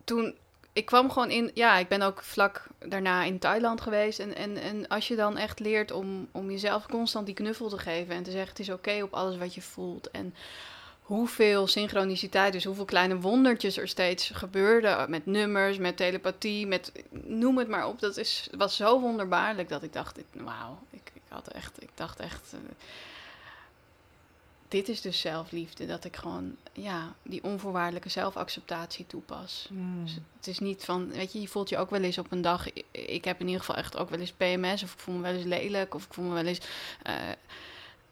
toen, 0.05 0.35
ik 0.73 0.85
kwam 0.85 1.11
gewoon 1.11 1.31
in, 1.31 1.51
ja, 1.55 1.77
ik 1.79 1.89
ben 1.89 2.03
ook 2.03 2.23
vlak 2.23 2.67
daarna 2.79 3.23
in 3.23 3.39
Thailand 3.39 3.81
geweest. 3.81 4.19
En, 4.19 4.35
en, 4.35 4.57
en 4.57 4.89
als 4.89 5.09
je 5.09 5.17
dan 5.17 5.37
echt 5.37 5.61
leert 5.61 5.91
om, 5.91 6.29
om 6.33 6.51
jezelf 6.51 6.87
constant 6.87 7.27
die 7.27 7.35
knuffel 7.35 7.69
te 7.69 7.79
geven 7.79 8.15
en 8.15 8.23
te 8.23 8.31
zeggen: 8.31 8.49
het 8.49 8.59
is 8.59 8.71
oké 8.71 9.03
op 9.03 9.15
alles 9.15 9.37
wat 9.37 9.55
je 9.55 9.63
voelt. 9.63 10.11
En 10.11 10.35
hoeveel 11.03 11.67
synchroniciteit, 11.67 12.53
dus 12.53 12.65
hoeveel 12.65 12.85
kleine 12.85 13.21
wondertjes 13.21 13.77
er 13.77 13.89
steeds 13.89 14.31
gebeurden. 14.31 15.11
Met 15.11 15.27
nummers, 15.27 15.79
met 15.79 15.97
telepathie, 15.97 16.67
met 16.67 16.93
noem 17.11 17.59
het 17.59 17.69
maar 17.69 17.87
op. 17.87 18.01
Dat 18.01 18.17
is, 18.17 18.49
was 18.57 18.77
zo 18.77 19.01
wonderbaarlijk 19.01 19.69
dat 19.69 19.83
ik 19.83 19.93
dacht: 19.93 20.19
wauw, 20.33 20.79
ik, 20.91 21.11
ik, 21.15 21.23
had 21.29 21.49
echt, 21.49 21.83
ik 21.83 21.91
dacht 21.95 22.21
echt. 22.21 22.53
eh, 22.53 22.59
dit 24.73 24.89
is 24.89 25.01
dus 25.01 25.21
zelfliefde, 25.21 25.87
dat 25.87 26.05
ik 26.05 26.17
gewoon 26.17 26.57
ja, 26.73 27.15
die 27.23 27.45
onvoorwaardelijke 27.45 28.09
zelfacceptatie 28.09 29.07
toepas. 29.07 29.69
Dus 30.03 30.19
het 30.37 30.47
is 30.47 30.59
niet 30.59 30.85
van, 30.85 31.09
weet 31.09 31.33
je, 31.33 31.41
je 31.41 31.49
voelt 31.49 31.69
je 31.69 31.79
ook 31.79 31.91
wel 31.91 32.01
eens 32.03 32.19
op 32.19 32.33
een 32.33 32.43
dag. 32.43 32.67
Ik 32.91 33.25
heb 33.25 33.41
in 33.41 33.47
ieder 33.47 33.61
geval 33.61 33.77
echt 33.77 33.97
ook 33.97 34.11
wel 34.11 34.19
eens 34.21 34.33
PMS, 34.33 34.83
of 34.83 34.93
ik 34.93 34.99
voel 34.99 35.15
me 35.15 35.21
wel 35.23 35.33
eens 35.33 35.45
lelijk, 35.45 35.95
of 35.95 36.05
ik 36.05 36.15
voel 36.15 36.25
me 36.25 36.35
wel 36.35 36.45
eens. 36.47 36.61
eh, 37.03 37.15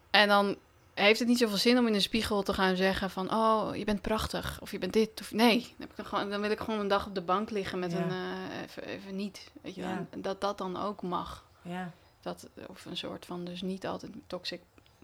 en 0.09 0.27
dan 0.27 0.55
heeft 0.93 1.19
het 1.19 1.27
niet 1.27 1.37
zoveel 1.37 1.57
zin 1.57 1.77
om 1.77 1.87
in 1.87 1.93
de 1.93 1.99
spiegel 1.99 2.43
te 2.43 2.53
gaan 2.53 2.75
zeggen 2.75 3.09
van, 3.09 3.33
oh, 3.33 3.75
je 3.75 3.83
bent 3.85 4.01
prachtig, 4.01 4.61
of 4.61 4.71
je 4.71 4.77
bent 4.79 4.93
dit, 4.93 5.09
of 5.21 5.31
nee. 5.31 5.59
Dan, 5.59 5.69
heb 5.79 5.89
ik 5.89 5.95
dan, 5.95 6.05
gewoon, 6.05 6.29
dan 6.29 6.41
wil 6.41 6.51
ik 6.51 6.59
gewoon 6.59 6.79
een 6.79 6.87
dag 6.87 7.05
op 7.07 7.15
de 7.15 7.21
bank 7.21 7.49
liggen 7.49 7.79
met 7.79 7.91
Ja. 7.91 7.97
een 7.99 8.09
eh, 8.11 8.61
even, 8.63 8.83
even 8.83 9.15
niet, 9.15 9.51
weet 9.61 9.75
je, 9.75 9.81
wel. 9.81 9.89
Ja. 9.89 10.05
Dat 10.17 10.41
dat 10.41 10.57
dan 10.57 10.77
ook 10.81 11.01
mag. 11.01 11.45
Ja, 11.61 11.91
Dat, 12.21 12.47
of 12.67 12.85
een 12.85 12.97
soort 12.97 13.25
van, 13.25 13.43
dus 13.45 13.61
niet 13.61 13.87
altijd 13.87 14.11
toxic 14.27 14.61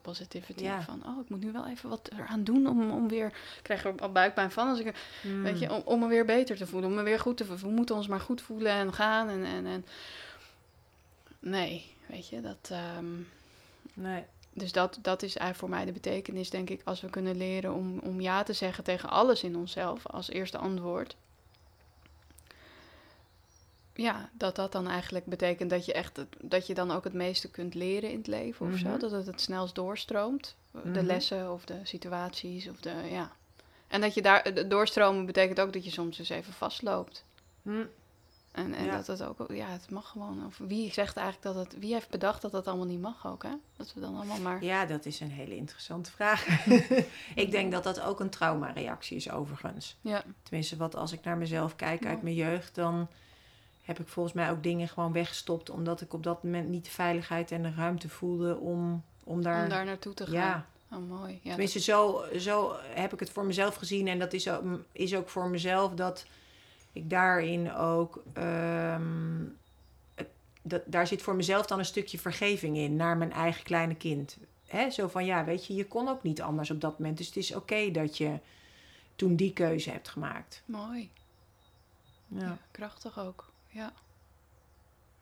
positivity. 0.08 0.64
Ja. 0.64 0.82
Van, 0.82 1.02
oh, 1.06 1.22
ik 1.22 1.30
moet 1.30 1.44
nu 1.44 1.52
wel 1.52 1.68
even 1.68 1.90
wat 1.90 2.10
eraan 2.12 2.44
doen 2.44 2.68
om, 2.68 2.92
om 2.92 3.08
weer... 3.08 3.28
Ik 3.28 3.60
krijg 3.62 3.86
er 3.86 4.02
al 4.02 4.12
buikpijn 4.12 4.52
van 4.52 4.68
als 4.68 4.80
ik... 4.80 4.96
Hmm. 5.22 5.44
Weet 5.44 5.60
je, 5.60 5.74
om, 5.74 5.82
om 5.86 6.00
me 6.00 6.08
weer 6.08 6.26
beter 6.26 6.58
te 6.58 6.68
voelen. 6.68 6.90
Om 6.90 6.96
me 6.96 7.04
weer 7.04 7.20
goed 7.20 7.38
te 7.38 7.46
voelen. 7.46 7.66
We 7.66 7.74
moeten 7.74 7.96
ons 7.96 8.08
maar 8.08 8.20
goed 8.20 8.42
voelen 8.42 8.72
en 8.72 8.94
gaan. 8.94 9.30
En, 9.30 9.46
en, 9.46 9.66
en... 9.66 9.86
Nee, 11.40 11.96
weet 12.06 12.30
je, 12.30 12.42
dat... 12.42 12.70
ehm, 12.72 13.06
Nee. 13.94 14.24
dus 14.54 14.72
dat, 14.72 15.00
dat 15.02 15.24
is 15.24 15.36
eigenlijk 15.36 15.60
voor 15.60 15.70
mij 15.70 15.86
de 15.86 16.00
betekenis, 16.00 16.50
denk 16.50 16.70
ik, 16.70 16.82
als 16.84 17.02
we 17.02 17.10
kunnen 17.10 17.38
leren 17.38 17.74
om, 17.74 18.00
om 18.00 18.22
ja 18.22 18.44
te 18.44 18.54
zeggen 18.54 18.84
tegen 18.84 19.10
alles 19.10 19.44
in 19.44 19.56
onszelf 19.56 20.08
als 20.08 20.30
eerste 20.30 20.58
antwoord. 20.58 21.16
Ja, 23.98 24.30
dat 24.34 24.56
dat 24.56 24.72
dan 24.72 24.88
eigenlijk 24.88 25.26
betekent 25.26 25.70
dat 25.70 25.86
je 25.86 25.94
echt 25.94 26.26
dat 26.42 26.68
je 26.68 26.74
dan 26.74 26.92
ook 26.92 27.04
het 27.04 27.14
meeste 27.14 27.50
kunt 27.52 27.74
leren 27.74 28.10
in 28.12 28.18
het 28.18 28.28
leven 28.28 28.72
of 28.72 28.78
zo. 28.78 28.88
Mhm. 28.90 29.00
Dat 29.00 29.12
het 29.12 29.26
het 29.26 29.42
snelst 29.42 29.76
doorstroomt. 29.76 30.56
De 30.72 30.80
Mhm. 30.90 31.06
lessen 31.06 31.54
of 31.54 31.66
de 31.66 31.80
situaties 31.84 32.68
of 32.70 32.80
de 32.80 32.94
ja. 33.12 33.32
En 33.88 34.02
dat 34.02 34.14
je 34.14 34.22
daar 34.22 34.54
de 34.54 34.68
doorstromen 34.68 35.26
betekent 35.26 35.60
ook 35.60 35.74
dat 35.74 35.84
je 35.86 35.92
soms 35.92 36.20
eens 36.20 36.30
even 36.30 36.54
vastloopt. 36.54 37.26
Hm. 37.62 37.84
En, 38.52 38.74
en 38.74 38.86
Ja. 38.86 38.96
dat 38.96 39.08
het 39.08 39.22
ook, 39.24 39.46
ja, 39.52 39.68
het 39.68 39.90
mag 39.90 40.08
gewoon. 40.10 40.46
Of 40.46 40.58
wie 40.58 40.92
zegt 40.92 41.18
eigenlijk 41.18 41.56
dat 41.56 41.66
het, 41.66 41.80
wie 41.80 41.94
heeft 41.94 42.10
bedacht 42.10 42.42
dat 42.42 42.52
dat 42.52 42.68
allemaal 42.68 42.86
niet 42.86 43.02
mag 43.02 43.28
ook, 43.28 43.44
hè? 43.44 43.52
Dat 43.76 43.94
we 43.94 44.00
dan 44.00 44.16
allemaal 44.16 44.40
maar. 44.40 44.64
Ja, 44.64 44.86
dat 44.86 45.06
is 45.06 45.20
een 45.20 45.32
hele 45.32 45.56
interessante 45.56 46.12
vraag. 46.12 46.66
ik 47.36 47.52
denk 47.52 47.72
dat 47.72 47.84
dat 47.84 48.02
ook 48.02 48.20
een 48.20 48.30
traumareactie 48.30 49.18
is 49.18 49.30
overigens. 49.30 49.96
Ja, 50.02 50.24
Tenminste, 50.44 50.78
wat 50.78 50.96
als 50.96 51.12
ik 51.12 51.24
naar 51.24 51.38
mezelf 51.38 51.76
kijk 51.76 52.06
uit 52.06 52.22
mijn 52.22 52.36
jeugd, 52.36 52.76
dan 52.76 53.08
heb 53.88 54.00
ik 54.00 54.08
volgens 54.08 54.36
mij 54.36 54.52
ook 54.52 54.64
dingen 54.64 54.88
gewoon 54.88 55.12
weggestopt. 55.12 55.70
Omdat 55.70 56.02
ik 56.02 56.14
op 56.14 56.24
dat 56.24 56.44
moment 56.44 56.70
niet 56.70 56.86
de 56.86 56.92
veiligheid 56.92 57.52
en 57.52 57.62
de 57.62 57.74
ruimte 57.74 58.10
voelde 58.10 58.58
om, 58.58 59.04
om 59.24 59.42
daar... 59.42 59.64
om 59.64 59.70
daar 59.70 59.86
naartoe 59.86 60.14
te 60.14 60.26
gaan. 60.26 60.34
ja, 60.34 60.66
Oh, 60.92 61.10
mooi. 61.10 61.40
Ja, 61.44 61.50
tenminste 61.50 61.80
zo, 61.80 62.24
zo 62.38 62.76
heb 62.82 63.14
ik 63.14 63.20
het 63.20 63.30
voor 63.30 63.46
mezelf 63.46 63.76
gezien. 63.76 64.08
En 64.08 64.20
dat 64.20 64.34
is 64.34 64.50
ook, 64.50 64.64
is 64.92 65.16
ook 65.16 65.30
voor 65.30 65.50
mezelf 65.50 65.94
dat 65.94 66.26
ik 66.92 67.10
daarin 67.10 67.74
ook... 67.74 68.24
ehm, 68.34 69.44
dat, 70.62 70.82
daar 70.86 71.08
zit 71.08 71.22
voor 71.22 71.36
mezelf 71.36 71.66
dan 71.66 71.80
een 71.80 71.86
stukje 71.86 72.18
vergeving 72.18 72.78
in 72.78 72.96
naar 72.96 73.18
mijn 73.18 73.32
eigen 73.32 73.64
kleine 73.64 73.96
kind. 73.96 74.38
Hè? 74.68 74.90
Zo 74.90 75.08
van, 75.08 75.26
ja, 75.26 75.46
weet 75.46 75.66
je, 75.66 75.76
je 75.76 75.88
kon 75.88 76.08
ook 76.08 76.24
niet 76.24 76.42
anders 76.42 76.72
op 76.72 76.82
dat 76.82 77.00
moment. 77.00 77.18
Dus 77.18 77.28
het 77.28 77.36
is 77.36 77.56
oké 77.56 77.92
dat 77.92 78.18
je 78.18 78.40
toen 79.16 79.36
die 79.36 79.54
keuze 79.54 79.90
hebt 79.90 80.10
gemaakt. 80.10 80.64
Mooi. 80.66 81.12
Ja. 82.28 82.42
Ja, 82.42 82.58
krachtig 82.72 83.20
ook. 83.20 83.52
Ja. 83.70 83.94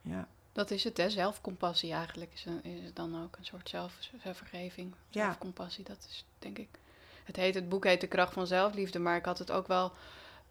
ja. 0.02 0.28
Dat 0.52 0.72
is 0.72 0.84
het, 0.84 0.98
hè? 0.98 1.10
Zelfcompassie 1.10 1.94
eigenlijk 1.94 2.32
is, 2.34 2.46
een, 2.46 2.64
is 2.64 2.86
het 2.86 2.96
dan 2.96 3.24
ook 3.24 3.36
een 3.38 3.46
soort 3.46 3.70
zelf, 3.70 3.98
zelfvergeving. 4.24 4.94
Ja. 5.10 5.24
Zelfcompassie, 5.24 5.84
dat 5.84 6.08
is 6.10 6.26
denk 6.40 6.58
ik. 6.58 6.70
Het, 7.24 7.36
heet, 7.36 7.56
het 7.56 7.70
boek 7.70 7.84
heet 7.84 8.02
De 8.02 8.08
Kracht 8.08 8.34
van 8.34 8.48
Zelfliefde, 8.48 9.00
maar 9.00 9.18
ik 9.18 9.26
had 9.26 9.40
het 9.40 9.52
ook 9.52 9.68
wel 9.68 9.92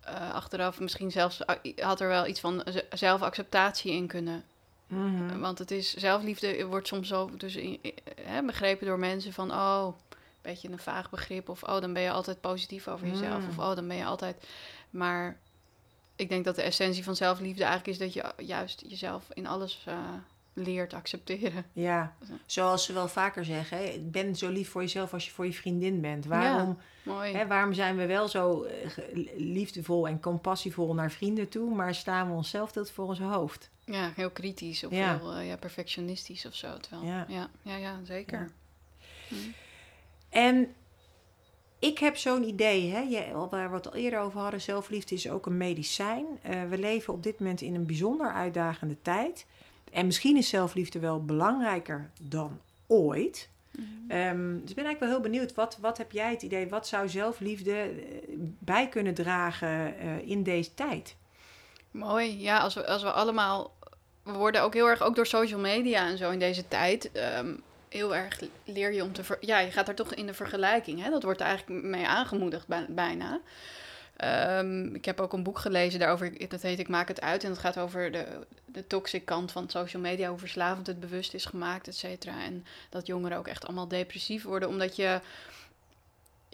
eh, 0.00 0.34
achteraf 0.34 0.80
misschien 0.80 1.10
zelfs, 1.10 1.46
ah, 1.46 1.56
had 1.76 2.00
er 2.00 2.08
wel 2.08 2.26
iets 2.26 2.40
van 2.40 2.64
zelfacceptatie 2.92 3.92
in 3.92 4.06
kunnen 4.06 4.44
Mhm. 4.86 5.38
Want 5.40 5.58
het 5.58 5.70
is, 5.70 5.94
zelfliefde 5.94 6.66
wordt 6.66 6.86
soms 6.86 7.08
zo 7.08 7.30
dus 7.36 7.56
in- 7.56 7.80
hè, 8.20 8.42
begrepen 8.42 8.86
door 8.86 8.98
mensen 8.98 9.32
van, 9.32 9.52
oh, 9.52 9.86
een 10.08 10.16
beetje 10.42 10.68
een 10.70 10.78
vaag 10.78 11.10
begrip. 11.10 11.48
Of, 11.48 11.62
oh, 11.62 11.80
dan 11.80 11.92
ben 11.92 12.02
je 12.02 12.10
altijd 12.10 12.40
positief 12.40 12.88
over 12.88 13.06
jezelf. 13.06 13.42
Mm. 13.42 13.48
Of, 13.48 13.58
oh, 13.58 13.74
dan 13.74 13.88
ben 13.88 13.96
je 13.96 14.04
altijd... 14.04 14.46
Maar 14.90 15.36
ik 16.16 16.28
denk 16.28 16.44
dat 16.44 16.54
de 16.56 16.62
essentie 16.62 17.04
van 17.04 17.16
zelfliefde 17.16 17.64
eigenlijk 17.64 18.00
is 18.00 18.04
dat 18.04 18.12
je 18.36 18.44
juist 18.44 18.84
jezelf 18.86 19.24
in 19.32 19.46
alles 19.46 19.82
eh, 19.86 19.98
leert 20.52 20.94
accepteren. 20.94 21.64
Ja, 21.72 22.14
zoals 22.46 22.84
ze 22.84 22.92
wel 22.92 23.08
vaker 23.08 23.44
zeggen, 23.44 23.78
hè, 23.78 23.98
ben 24.00 24.36
zo 24.36 24.48
lief 24.50 24.68
voor 24.70 24.80
jezelf 24.82 25.12
als 25.12 25.24
je 25.24 25.30
voor 25.30 25.46
je 25.46 25.52
vriendin 25.52 26.00
bent. 26.00 26.26
Waarom, 26.26 26.78
Mooi. 27.02 27.32
hè, 27.34 27.46
waarom 27.46 27.72
zijn 27.72 27.96
we 27.96 28.06
wel 28.06 28.28
zo 28.28 28.62
eh, 28.62 28.90
liefdevol 29.36 30.08
en 30.08 30.20
compassievol 30.20 30.94
naar 30.94 31.10
vrienden 31.10 31.48
toe, 31.48 31.74
maar 31.74 31.94
staan 31.94 32.28
we 32.28 32.34
onszelf 32.34 32.72
dat 32.72 32.90
voor 32.90 33.06
ons 33.06 33.18
hoofd? 33.20 33.70
Ja, 33.84 34.12
heel 34.14 34.30
kritisch 34.30 34.84
of 34.84 34.92
Ja. 34.92 35.18
heel 35.18 35.32
eh, 35.32 35.46
ja, 35.48 35.56
perfectionistisch 35.56 36.46
of 36.46 36.54
zo. 36.54 36.76
Terwijl, 36.78 37.04
Ja. 37.06 37.24
ja. 37.28 37.48
Ja, 37.62 37.76
ja, 37.76 37.98
zeker. 38.04 38.50
En 40.28 40.74
ik 41.84 41.98
heb 41.98 42.16
zo'n 42.16 42.42
idee, 42.42 42.90
hè, 42.90 43.00
je, 43.00 43.46
waar 43.50 43.70
we 43.70 43.76
het 43.76 43.86
al 43.86 43.94
eerder 43.94 44.20
over 44.20 44.40
hadden, 44.40 44.60
zelfliefde 44.60 45.14
is 45.14 45.30
ook 45.30 45.46
een 45.46 45.56
medicijn. 45.56 46.26
Eh, 46.42 46.62
we 46.68 46.78
leven 46.78 47.12
op 47.12 47.22
dit 47.22 47.38
moment 47.38 47.60
in 47.60 47.74
een 47.74 47.86
bijzonder 47.86 48.32
uitdagende 48.32 48.96
tijd. 49.02 49.46
En 49.92 50.06
misschien 50.06 50.36
is 50.36 50.48
zelfliefde 50.48 50.98
wel 50.98 51.24
belangrijker 51.24 52.10
dan 52.20 52.60
ooit. 52.86 53.48
Mhm. 53.70 53.86
Ehm, 54.08 54.52
dus 54.60 54.70
ik 54.70 54.76
ben 54.76 54.84
eigenlijk 54.84 54.98
wel 54.98 55.08
heel 55.08 55.20
benieuwd, 55.20 55.54
wat, 55.54 55.78
wat 55.80 55.98
heb 55.98 56.12
jij 56.12 56.30
het 56.30 56.42
idee, 56.42 56.68
wat 56.68 56.86
zou 56.86 57.08
zelfliefde 57.08 57.72
eh, 57.72 57.90
bij 58.58 58.88
kunnen 58.88 59.14
dragen 59.14 59.98
eh, 59.98 60.28
in 60.28 60.42
deze 60.42 60.74
tijd? 60.74 61.16
Mooi. 61.90 62.40
Ja, 62.40 62.58
als 62.58 62.74
we, 62.74 62.86
als 62.86 63.02
we 63.02 63.12
allemaal. 63.12 63.72
We 64.22 64.32
worden 64.32 64.62
ook 64.62 64.74
heel 64.74 64.88
erg, 64.88 65.02
ook 65.02 65.14
door 65.14 65.26
social 65.26 65.60
media 65.60 66.06
en 66.08 66.18
zo 66.18 66.30
in 66.30 66.38
deze 66.38 66.68
tijd. 66.68 67.12
ehm, 67.12 67.54
heel 67.94 68.16
erg 68.16 68.40
leer 68.64 68.92
je 68.92 69.02
om 69.02 69.12
te. 69.12 69.22
Ja, 69.40 69.58
je 69.58 69.70
gaat 69.70 69.86
daar 69.86 69.94
toch 69.94 70.14
in 70.14 70.26
de 70.26 70.34
vergelijking. 70.34 71.02
Hè? 71.02 71.10
Dat 71.10 71.22
wordt 71.22 71.40
eigenlijk 71.40 71.82
mee 71.84 72.06
aangemoedigd 72.06 72.66
bij- 72.66 72.86
bijna. 72.88 73.40
Ehm, 74.16 74.94
ik 74.94 75.04
heb 75.04 75.20
ook 75.20 75.32
een 75.32 75.42
boek 75.42 75.58
gelezen 75.58 75.98
daarover. 76.00 76.48
Dat 76.48 76.62
heet 76.62 76.78
Ik 76.78 76.88
maak 76.88 77.08
het 77.08 77.20
uit. 77.20 77.42
En 77.44 77.48
dat 77.48 77.58
gaat 77.58 77.78
over 77.78 78.12
de, 78.12 78.26
de 78.64 78.86
toxic 78.86 79.24
kant 79.24 79.52
van 79.52 79.68
social 79.70 80.02
media. 80.02 80.28
Hoe 80.28 80.38
verslavend 80.38 80.86
het 80.86 81.00
bewust 81.00 81.34
is 81.34 81.44
gemaakt, 81.44 81.88
et 81.88 81.96
cetera. 81.96 82.42
En 82.44 82.66
dat 82.90 83.06
jongeren 83.06 83.38
ook 83.38 83.48
echt 83.48 83.64
allemaal 83.66 83.88
depressief 83.88 84.42
worden. 84.42 84.68
Omdat 84.68 84.96
je 84.96 85.20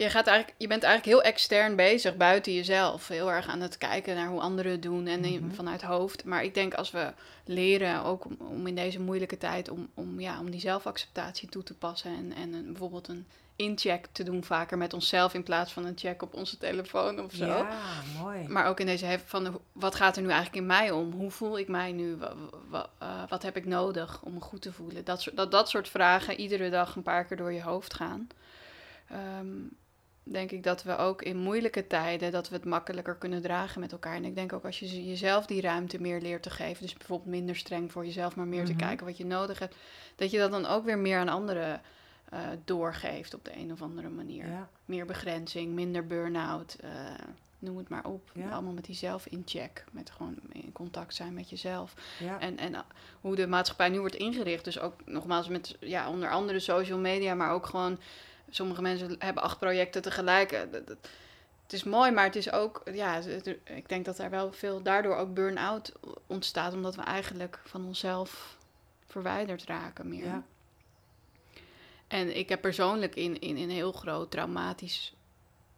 je, 0.03 0.09
gaat 0.09 0.27
eigenlijk, 0.27 0.57
je 0.59 0.67
bent 0.67 0.83
eigenlijk 0.83 1.15
heel 1.17 1.31
extern 1.31 1.75
bezig, 1.75 2.17
buiten 2.17 2.53
jezelf. 2.53 3.07
Heel 3.07 3.31
erg 3.31 3.47
aan 3.47 3.61
het 3.61 3.77
kijken 3.77 4.15
naar 4.15 4.27
hoe 4.27 4.39
anderen 4.41 4.71
het 4.71 4.81
doen 4.81 5.07
en 5.07 5.23
in- 5.25 5.45
Mhm. 5.45 5.55
vanuit 5.55 5.81
hoofd. 5.81 6.23
Maar 6.25 6.43
ik 6.43 6.53
denk 6.53 6.73
als 6.73 6.91
we 6.91 7.13
leren, 7.45 8.03
ook 8.03 8.25
om, 8.25 8.37
om 8.39 8.67
in 8.67 8.75
deze 8.75 8.99
moeilijke 8.99 9.37
tijd, 9.37 9.69
om, 9.69 9.89
om, 9.93 10.19
ja, 10.19 10.39
om 10.39 10.51
die 10.51 10.59
zelfacceptatie 10.59 11.49
toe 11.49 11.63
te 11.63 11.73
passen. 11.73 12.15
En, 12.15 12.33
en 12.35 12.53
een, 12.53 12.65
bijvoorbeeld 12.65 13.07
een 13.07 13.27
incheck 13.55 14.05
te 14.11 14.23
doen 14.23 14.43
vaker 14.43 14.77
met 14.77 14.93
onszelf 14.93 15.33
in 15.33 15.43
plaats 15.43 15.71
van 15.73 15.85
een 15.85 15.97
check 15.97 16.21
op 16.21 16.33
onze 16.33 16.57
telefoon 16.57 17.19
of 17.23 17.33
zo. 17.33 17.45
Ja, 17.45 17.67
mooi. 18.21 18.47
Maar 18.47 18.65
ook 18.65 18.79
in 18.79 18.85
deze 18.85 19.19
van 19.25 19.59
wat 19.71 19.95
gaat 19.95 20.15
er 20.15 20.21
nu 20.21 20.27
eigenlijk 20.27 20.57
in 20.61 20.65
mij 20.65 20.91
om? 20.91 21.11
Hoe 21.11 21.31
voel 21.31 21.57
ik 21.59 21.67
mij 21.67 21.91
nu? 21.91 22.17
Eh, 22.71 23.23
wat 23.29 23.43
heb 23.43 23.55
ik 23.57 23.65
nodig 23.65 24.21
om 24.23 24.33
me 24.33 24.39
goed 24.41 24.61
te 24.61 24.71
voelen? 24.73 25.03
Dat, 25.05 25.21
soort- 25.21 25.35
dat, 25.37 25.51
dat 25.51 25.69
soort 25.69 25.87
vragen 25.89 26.39
iedere 26.39 26.69
dag 26.69 26.95
een 26.95 27.01
paar 27.03 27.25
keer 27.25 27.37
door 27.37 27.53
je 27.53 27.61
hoofd 27.63 27.93
gaan. 27.93 28.27
Ehm, 29.09 29.47
denk 30.31 30.51
ik 30.51 30.63
dat 30.63 30.83
we 30.83 30.97
ook 30.97 31.21
in 31.21 31.37
moeilijke 31.37 31.87
tijden 31.87 32.31
dat 32.31 32.49
we 32.49 32.55
het 32.55 32.65
makkelijker 32.65 33.15
kunnen 33.15 33.41
dragen 33.41 33.79
met 33.79 33.91
elkaar. 33.91 34.15
En 34.15 34.25
ik 34.25 34.35
denk 34.35 34.53
ook 34.53 34.65
als 34.65 34.79
je 34.79 35.05
jezelf 35.05 35.45
die 35.45 35.61
ruimte 35.61 36.01
meer 36.01 36.21
leert 36.21 36.43
te 36.43 36.49
geven, 36.49 36.81
dus 36.81 36.93
bijvoorbeeld 36.93 37.29
minder 37.29 37.55
streng 37.55 37.91
voor 37.91 38.05
jezelf, 38.05 38.35
maar 38.35 38.47
meer 38.47 38.63
Mhm. 38.63 38.71
te 38.71 38.75
kijken 38.85 39.05
wat 39.05 39.17
je 39.17 39.25
nodig 39.25 39.59
hebt, 39.59 39.75
dat 40.15 40.31
je 40.31 40.37
dat 40.37 40.51
dan 40.51 40.65
ook 40.65 40.85
weer 40.85 40.97
meer 40.97 41.17
aan 41.17 41.29
anderen 41.29 41.81
eh, 42.29 42.39
doorgeeft 42.65 43.33
op 43.33 43.45
de 43.45 43.55
een 43.57 43.71
of 43.71 43.81
andere 43.81 44.09
manier 44.09 44.47
Ja, 44.47 44.69
meer 44.85 45.05
begrenzing, 45.05 45.73
minder 45.73 46.07
burn-out, 46.07 46.77
eh, 46.81 46.89
noem 47.59 47.77
het 47.77 47.89
maar 47.89 48.05
op. 48.05 48.29
Ja. 48.33 48.49
Allemaal 48.49 48.73
met 48.73 48.85
die 48.85 48.95
zelf 48.95 49.25
in 49.25 49.41
check, 49.45 49.83
met 49.91 50.11
gewoon 50.11 50.35
in 50.51 50.71
contact 50.71 51.15
zijn 51.15 51.33
met 51.33 51.49
jezelf. 51.49 51.93
ja. 52.19 52.39
En, 52.39 52.57
en 52.57 52.71
uh, 52.73 52.79
hoe 53.21 53.35
de 53.35 53.47
maatschappij 53.47 53.89
nu 53.89 53.99
wordt 53.99 54.15
ingericht, 54.15 54.63
dus 54.63 54.79
ook 54.79 54.93
nogmaals 55.05 55.47
met 55.47 55.75
ja, 55.79 56.09
onder 56.09 56.29
andere 56.29 56.59
social 56.59 56.99
media, 56.99 57.33
maar 57.35 57.51
ook 57.51 57.65
gewoon, 57.65 57.99
sommige 58.55 58.81
mensen 58.81 59.15
hebben 59.19 59.43
acht 59.43 59.59
projecten 59.59 60.01
tegelijk. 60.01 60.51
Eh, 60.51 60.61
dat- 60.71 60.87
dat- 60.87 61.09
Het 61.63 61.79
is 61.79 61.85
mooi, 61.85 62.11
maar 62.11 62.23
het 62.25 62.35
is 62.35 62.51
ook, 62.51 62.81
ja, 62.93 63.21
het- 63.21 63.47
ik 63.63 63.89
denk 63.89 64.05
dat 64.05 64.17
er 64.19 64.29
wel 64.29 64.51
veel 64.51 64.81
daardoor 64.81 65.15
ook 65.15 65.33
burn-out 65.33 65.91
ontstaat, 66.27 66.73
omdat 66.73 66.95
we 66.95 67.01
eigenlijk 67.01 67.59
van 67.65 67.85
onszelf 67.85 68.57
verwijderd 69.07 69.63
raken 69.63 70.09
meer. 70.09 70.25
Ja. 70.25 70.43
En 72.07 72.37
ik 72.37 72.49
heb 72.49 72.61
persoonlijk 72.61 73.15
in, 73.15 73.39
in, 73.39 73.57
in 73.57 73.63
een 73.63 73.75
heel 73.75 73.91
groot 73.91 74.31
traumatisch, 74.31 75.13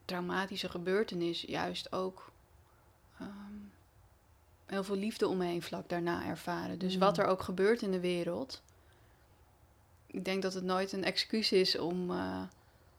traumatische 0.06 0.70
gebeurtenis 0.70 1.42
juist 1.42 1.92
ook 1.94 2.32
ehm, 3.20 3.30
heel 4.66 4.84
veel 4.84 4.96
liefde 4.96 5.28
om 5.28 5.38
me 5.38 5.46
heen 5.46 5.62
vlak 5.62 5.90
daarna 5.90 6.26
ervaren. 6.26 6.80
Dus 6.80 6.94
Mm. 6.94 7.00
wat 7.00 7.18
er 7.18 7.26
ook 7.26 7.42
gebeurt 7.42 7.82
in 7.82 7.92
de 7.92 8.00
wereld, 8.00 8.62
ik 10.08 10.26
denk 10.26 10.42
dat 10.42 10.54
het 10.54 10.64
nooit 10.64 10.92
een 10.92 11.04
excuus 11.04 11.52
is 11.52 11.78
om, 11.78 12.12
eh, 12.12 12.42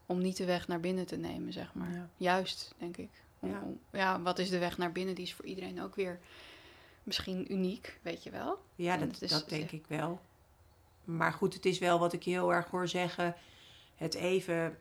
om 0.07 0.19
niet 0.19 0.37
de 0.37 0.45
weg 0.45 0.69
naar 0.69 0.81
binnen 0.81 1.07
te 1.07 1.17
nemen, 1.17 1.53
zeg 1.53 1.75
maar. 1.75 1.93
Ja. 1.93 2.09
Juist, 2.17 2.75
denk 2.79 2.97
ik. 2.97 3.11
Om- 3.38 3.51
Ja. 3.51 3.61
om- 3.61 3.81
ja, 3.93 4.21
wat 4.21 4.38
is 4.38 4.51
de 4.51 4.59
weg 4.59 4.79
naar 4.79 4.93
binnen? 4.93 5.14
Die 5.14 5.25
is 5.25 5.35
voor 5.35 5.45
iedereen 5.45 5.83
ook 5.83 5.95
weer 5.95 6.21
misschien 7.03 7.53
uniek, 7.53 7.99
weet 8.03 8.23
je 8.23 8.31
wel. 8.31 8.59
Ja, 8.75 8.97
dat, 8.97 9.23
is- 9.23 9.31
dat 9.31 9.49
denk 9.49 9.71
ik 9.71 9.85
wel. 9.88 10.21
Maar 11.05 11.33
goed, 11.33 11.55
het 11.55 11.67
is 11.67 11.79
wel 11.79 11.99
wat 11.99 12.12
ik 12.12 12.25
heel 12.25 12.53
erg 12.53 12.67
hoor 12.71 12.88
zeggen. 12.88 13.35
Het 13.95 14.14
even 14.14 14.79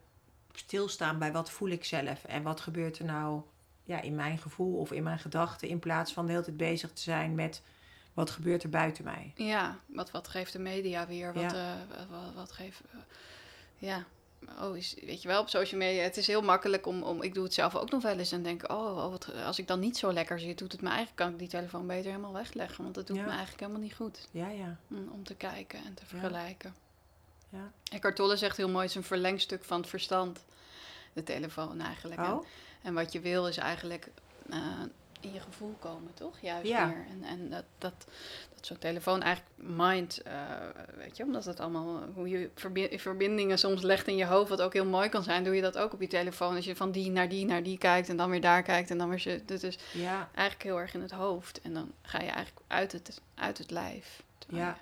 stilstaan 0.54 1.20
bij 1.20 1.32
wat 1.32 1.50
voel 1.52 1.70
ik 1.70 1.86
zelf. 1.86 2.24
En 2.24 2.44
wat 2.44 2.62
gebeurt 2.62 3.00
er 3.00 3.06
nou 3.06 3.42
ja, 3.84 4.02
in 4.02 4.16
mijn 4.16 4.38
gevoel 4.38 4.78
of 4.78 4.92
in 4.92 5.04
mijn 5.04 5.20
gedachten. 5.20 5.68
In 5.68 5.80
plaats 5.80 6.14
van 6.14 6.26
de 6.26 6.32
hele 6.32 6.44
tijd 6.44 6.58
bezig 6.58 6.92
te 6.94 7.02
zijn 7.02 7.36
met 7.36 7.62
wat 8.14 8.30
gebeurt 8.30 8.64
er 8.64 8.70
buiten 8.70 9.04
mij. 9.04 9.32
Ja, 9.36 9.80
wat, 9.86 10.12
wat 10.12 10.28
geeft 10.28 10.54
de 10.54 10.60
media 10.60 11.08
weer? 11.08 11.34
Wat, 11.34 11.52
Ja. 11.52 11.76
eh, 11.92 12.10
wat, 12.10 12.34
wat 12.34 12.52
geeft. 12.52 12.82
eh, 12.92 12.98
ja, 13.78 14.06
oh, 14.62 14.78
is, 14.78 14.96
weet 15.06 15.22
je 15.22 15.28
wel, 15.28 15.42
op 15.42 15.50
social 15.50 15.80
media, 15.80 16.02
het 16.04 16.18
is 16.18 16.28
heel 16.28 16.42
makkelijk 16.42 16.86
om, 16.86 17.04
om 17.04 17.22
ik 17.22 17.34
doe 17.34 17.44
het 17.44 17.54
zelf 17.54 17.76
ook 17.76 17.92
nog 17.92 18.02
wel 18.04 18.18
eens 18.18 18.32
en 18.32 18.44
denk, 18.44 18.72
oh, 18.72 18.98
oh 18.98 19.10
wat, 19.12 19.28
als 19.46 19.60
ik 19.60 19.68
dan 19.68 19.80
niet 19.80 19.98
zo 19.98 20.14
lekker 20.14 20.40
zit, 20.40 20.58
doet 20.58 20.72
het 20.72 20.82
me 20.82 20.88
eigenlijk, 20.88 21.18
kan 21.18 21.32
ik 21.32 21.40
die 21.40 21.48
telefoon 21.48 21.88
beter 21.88 22.06
helemaal 22.12 22.34
wegleggen, 22.34 22.84
want 22.84 22.96
dat 22.96 23.08
doet 23.08 23.18
Ja. 23.18 23.24
me 23.24 23.30
eigenlijk 23.30 23.60
helemaal 23.60 23.82
niet 23.82 23.94
goed 23.96 24.28
Ja, 24.32 24.48
ja. 24.50 24.78
mm, 24.88 25.10
om 25.12 25.24
te 25.24 25.36
kijken 25.36 25.84
en 25.86 25.94
te 25.94 26.06
vergelijken. 26.06 26.76
ja. 27.50 27.72
Eckhart 27.92 28.16
Tolle 28.16 28.38
zegt 28.38 28.58
heel 28.58 28.70
mooi, 28.70 28.82
het 28.82 28.90
is 28.90 28.96
een 28.96 29.04
verlengstuk 29.04 29.64
van 29.64 29.80
het 29.80 29.90
verstand, 29.90 30.44
de 31.14 31.24
telefoon 31.24 31.82
eigenlijk. 31.82 32.20
En, 32.22 32.32
Oh, 32.34 32.46
en 32.82 32.94
wat 32.94 33.12
je 33.12 33.20
wil 33.20 33.48
is 33.48 33.58
eigenlijk 33.58 34.08
eh, 34.50 34.58
in 35.20 35.34
je 35.34 35.40
gevoel 35.40 35.76
komen, 35.80 36.14
toch? 36.14 36.40
Juist 36.42 36.68
Ja. 36.68 36.86
meer. 36.86 37.06
En, 37.10 37.24
en 37.24 37.50
dat, 37.50 37.64
dat, 37.78 37.94
dat 38.63 38.71
zo'n 38.71 38.91
telefoon 38.91 39.21
eigenlijk 39.21 39.56
mind, 39.78 40.21
eh, 40.21 40.34
weet 40.97 41.17
je, 41.17 41.23
omdat 41.23 41.45
het 41.45 41.60
allemaal, 41.60 42.02
hoe 42.13 42.30
je 42.30 42.49
verbi- 42.56 42.99
verbindingen 42.99 43.60
soms 43.60 43.82
legt 43.82 44.08
in 44.08 44.15
je 44.15 44.26
hoofd, 44.26 44.49
wat 44.49 44.62
ook 44.62 44.73
heel 44.73 44.86
mooi 44.86 45.10
kan 45.10 45.23
zijn, 45.23 45.43
doe 45.43 45.56
je 45.56 45.62
dat 45.62 45.78
ook 45.78 45.93
op 45.93 46.02
je 46.02 46.08
telefoon. 46.08 46.56
Als 46.56 46.65
je 46.65 46.76
van 46.76 46.91
die 46.91 47.12
naar 47.12 47.30
die 47.30 47.45
naar 47.45 47.63
die 47.63 47.78
kijkt 47.78 48.10
en 48.10 48.17
dan 48.17 48.30
weer 48.30 48.41
daar 48.41 48.63
kijkt 48.63 48.89
en 48.89 48.97
dan 48.97 49.10
weer 49.10 49.19
zo. 49.19 49.38
Dat 49.45 49.63
is 49.63 49.78
ja. 49.93 50.30
eigenlijk 50.34 50.63
heel 50.63 50.80
erg 50.80 50.93
in 50.93 51.02
het 51.02 51.12
hoofd. 51.12 51.62
En 51.62 51.73
dan 51.73 51.91
ga 52.02 52.17
je 52.19 52.30
eigenlijk 52.30 52.65
uit 52.67 52.91
het, 52.91 53.21
uit 53.36 53.58
het 53.58 53.71
lijf. 53.71 54.23
Ja. 54.47 54.78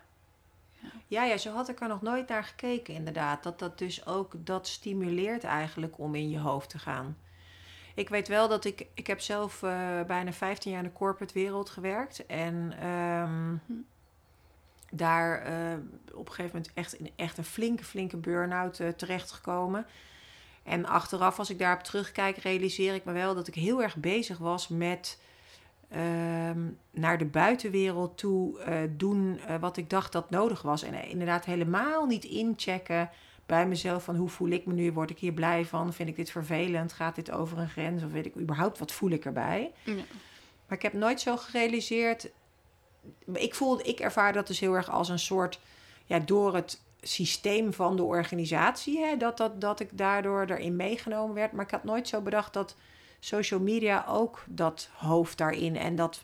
je- 0.79 0.87
Ja, 1.07 1.23
ja, 1.23 1.37
zo 1.37 1.51
had 1.53 1.69
ik 1.69 1.81
er 1.81 1.87
nog 1.87 2.01
nooit 2.01 2.27
naar 2.27 2.43
gekeken, 2.43 2.93
inderdaad. 2.93 3.43
Dat 3.43 3.59
dat 3.59 3.77
dus 3.77 4.05
ook, 4.05 4.33
dat 4.37 4.67
stimuleert 4.67 5.43
eigenlijk 5.43 5.97
om 5.99 6.15
in 6.15 6.29
je 6.29 6.39
hoofd 6.39 6.69
te 6.69 6.79
gaan. 6.79 7.17
Ik 7.95 8.09
weet 8.09 8.27
wel 8.27 8.47
dat 8.47 8.65
ik, 8.65 8.85
ik 8.93 9.07
heb 9.07 9.19
zelf 9.19 9.63
eh, 9.63 10.01
bijna 10.07 10.33
15 10.33 10.71
jaar 10.71 10.83
in 10.83 10.87
de 10.89 10.95
corporate 10.95 11.33
wereld 11.33 11.69
gewerkt. 11.69 12.25
En 12.25 12.73
ehm, 12.79 13.31
Hm. 13.65 13.73
daar 14.91 15.41
eh, 15.41 15.77
op 16.13 16.27
een 16.27 16.33
gegeven 16.33 16.55
moment 16.55 16.73
echt, 16.73 16.93
in 16.93 17.09
echt 17.15 17.37
een 17.37 17.43
flinke, 17.43 17.83
flinke 17.83 18.17
burn-out 18.17 18.79
eh, 18.79 18.87
terechtgekomen. 18.87 19.85
En 20.63 20.85
achteraf, 20.85 21.39
als 21.39 21.49
ik 21.49 21.59
daarop 21.59 21.83
terugkijk, 21.83 22.37
realiseer 22.37 22.93
ik 22.93 23.05
me 23.05 23.11
wel 23.11 23.35
dat 23.35 23.47
ik 23.47 23.55
heel 23.55 23.81
erg 23.81 23.95
bezig 23.95 24.37
was 24.37 24.67
met 24.67 25.21
ehm, 25.89 26.59
naar 26.91 27.17
de 27.17 27.25
buitenwereld 27.25 28.17
toe 28.17 28.59
eh, 28.59 28.77
doen 28.89 29.39
wat 29.59 29.77
ik 29.77 29.89
dacht 29.89 30.11
dat 30.11 30.29
nodig 30.29 30.61
was. 30.61 30.83
En 30.83 30.93
inderdaad 31.09 31.45
helemaal 31.45 32.05
niet 32.05 32.23
inchecken 32.23 33.09
bij 33.45 33.67
mezelf 33.67 34.03
van 34.03 34.15
hoe 34.15 34.29
voel 34.29 34.49
ik 34.49 34.65
me 34.65 34.73
nu? 34.73 34.91
Word 34.91 35.09
ik 35.09 35.19
hier 35.19 35.33
blij 35.33 35.65
van? 35.65 35.93
Vind 35.93 36.09
ik 36.09 36.15
dit 36.15 36.31
vervelend? 36.31 36.93
Gaat 36.93 37.15
dit 37.15 37.31
over 37.31 37.57
een 37.57 37.69
grens? 37.69 38.03
Of 38.03 38.11
weet 38.11 38.25
ik 38.25 38.37
überhaupt 38.37 38.79
wat 38.79 38.91
voel 38.91 39.09
ik 39.09 39.25
erbij? 39.25 39.71
Ja. 39.83 39.93
Maar 40.67 40.77
ik 40.77 40.81
heb 40.81 40.93
nooit 40.93 41.21
zo 41.21 41.37
gerealiseerd. 41.37 42.31
Ik 43.33 43.55
voel, 43.55 43.87
ik 43.87 43.99
ervaar 43.99 44.33
dat 44.33 44.47
dus 44.47 44.59
heel 44.59 44.73
erg 44.73 44.89
als 44.89 45.09
een 45.09 45.19
soort, 45.19 45.59
ja, 46.05 46.19
door 46.19 46.55
het 46.55 46.81
systeem 47.01 47.73
van 47.73 47.95
de 47.95 48.03
organisatie, 48.03 48.99
hè, 48.99 49.17
dat, 49.17 49.37
dat, 49.37 49.61
dat 49.61 49.79
ik 49.79 49.97
daardoor 49.97 50.45
erin 50.45 50.75
meegenomen 50.75 51.35
werd. 51.35 51.51
Maar 51.51 51.65
ik 51.65 51.71
had 51.71 51.83
nooit 51.83 52.07
zo 52.07 52.21
bedacht 52.21 52.53
dat 52.53 52.75
social 53.19 53.59
media 53.59 54.05
ook 54.07 54.43
dat 54.47 54.89
hoofd 54.93 55.37
daarin 55.37 55.75
en 55.75 55.95
dat 55.95 56.23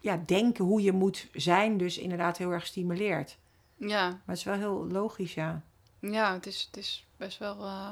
ja, 0.00 0.22
denken 0.26 0.64
hoe 0.64 0.82
je 0.82 0.92
moet 0.92 1.28
zijn, 1.32 1.76
dus 1.76 1.98
inderdaad 1.98 2.38
heel 2.38 2.50
erg 2.50 2.66
stimuleert. 2.66 3.38
ja, 3.76 4.08
Maar 4.08 4.20
het 4.26 4.36
is 4.36 4.44
wel 4.44 4.54
heel 4.54 4.86
logisch, 4.90 5.34
ja. 5.34 5.62
Ja, 6.10 6.32
het 6.32 6.46
is, 6.46 6.62
het 6.62 6.76
is 6.76 7.04
best 7.16 7.38
wel 7.38 7.64
eh, 7.64 7.90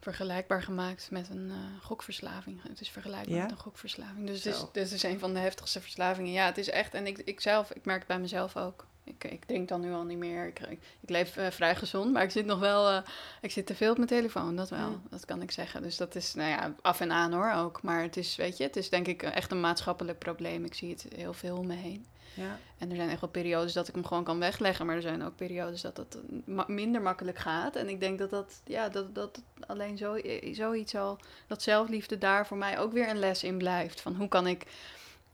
vergelijkbaar 0.00 0.62
gemaakt 0.62 1.10
met 1.10 1.28
een 1.28 1.50
eh, 1.50 1.84
gokverslaving. 1.86 2.62
Het 2.68 2.80
is 2.80 2.88
vergelijkbaar 2.88 3.36
Ja? 3.36 3.42
met 3.42 3.50
een 3.50 3.56
gokverslaving. 3.58 4.26
Dus 4.26 4.44
het 4.44 4.54
is, 4.54 4.64
dit 4.72 4.92
is 4.92 5.02
een 5.02 5.18
van 5.18 5.34
de 5.34 5.40
heftigste 5.40 5.80
verslavingen. 5.80 6.32
Ja, 6.32 6.46
het 6.46 6.58
is 6.58 6.70
echt. 6.70 6.94
En 6.94 7.06
ik, 7.06 7.18
ik 7.18 7.40
zelf, 7.40 7.70
ik 7.72 7.84
merk 7.84 7.98
het 7.98 8.08
bij 8.08 8.18
mezelf 8.18 8.56
ook. 8.56 8.86
Ik, 9.06 9.24
ik 9.24 9.44
drink 9.44 9.68
dan 9.68 9.80
nu 9.80 9.92
al 9.92 10.04
niet 10.04 10.18
meer. 10.18 10.46
Ik, 10.46 10.60
ik, 10.60 10.80
leef 11.10 11.36
eh, 11.36 11.50
vrij 11.50 11.76
gezond, 11.76 12.12
maar 12.12 12.22
ik 12.22 12.30
zit 12.30 12.46
nog 12.46 12.58
wel. 12.58 12.88
eh, 12.90 12.98
ik 13.40 13.50
zit 13.50 13.66
te 13.66 13.74
veel 13.74 13.90
op 13.90 13.96
mijn 13.96 14.08
telefoon, 14.08 14.56
dat 14.56 14.70
wel. 14.70 15.00
Dat 15.10 15.24
kan 15.24 15.42
ik 15.42 15.50
zeggen. 15.50 15.82
Dus 15.82 15.96
dat 15.96 16.14
is, 16.14 16.34
nou 16.34 16.50
ja, 16.50 16.74
af 16.82 17.00
en 17.00 17.12
aan 17.12 17.32
hoor 17.32 17.52
ook. 17.52 17.82
Maar 17.82 18.02
het 18.02 18.16
is, 18.16 18.36
weet 18.36 18.56
je, 18.56 18.62
het 18.64 18.76
is 18.76 18.88
denk 18.90 19.06
ik 19.06 19.22
echt 19.22 19.50
een 19.50 19.60
maatschappelijk 19.60 20.18
probleem. 20.18 20.64
Ik 20.64 20.74
zie 20.74 20.90
het 20.90 21.06
heel 21.14 21.32
veel 21.32 21.56
om 21.56 21.66
me 21.66 21.74
heen. 21.74 22.06
ja. 22.34 22.58
En 22.78 22.90
er 22.90 22.96
zijn 22.96 23.10
echt 23.10 23.20
wel 23.20 23.30
periodes 23.30 23.72
dat 23.72 23.88
ik 23.88 23.94
hem 23.94 24.04
gewoon 24.06 24.24
kan 24.24 24.38
wegleggen, 24.38 24.86
maar 24.86 24.96
er 24.96 25.02
zijn 25.02 25.22
ook 25.24 25.36
periodes 25.36 25.80
dat 25.80 25.96
dat 25.96 26.16
ma- 26.44 26.64
minder 26.66 27.02
makkelijk 27.02 27.38
gaat. 27.38 27.76
En 27.76 27.88
ik 27.88 28.00
denk 28.00 28.18
dat 28.18 28.30
dat, 28.30 28.60
ja, 28.64 28.88
dat, 28.88 29.14
dat 29.14 29.42
alleen 29.66 29.96
zo, 29.98 30.18
zoiets 30.52 30.94
al, 30.94 31.18
dat 31.46 31.62
zelfliefde 31.62 32.18
daar 32.18 32.46
voor 32.46 32.56
mij 32.56 32.78
ook 32.78 32.92
weer 32.92 33.08
een 33.08 33.18
les 33.18 33.44
in 33.44 33.58
blijft. 33.58 34.00
Van 34.00 34.14
hoe 34.14 34.28
kan 34.28 34.46
ik 34.46 34.62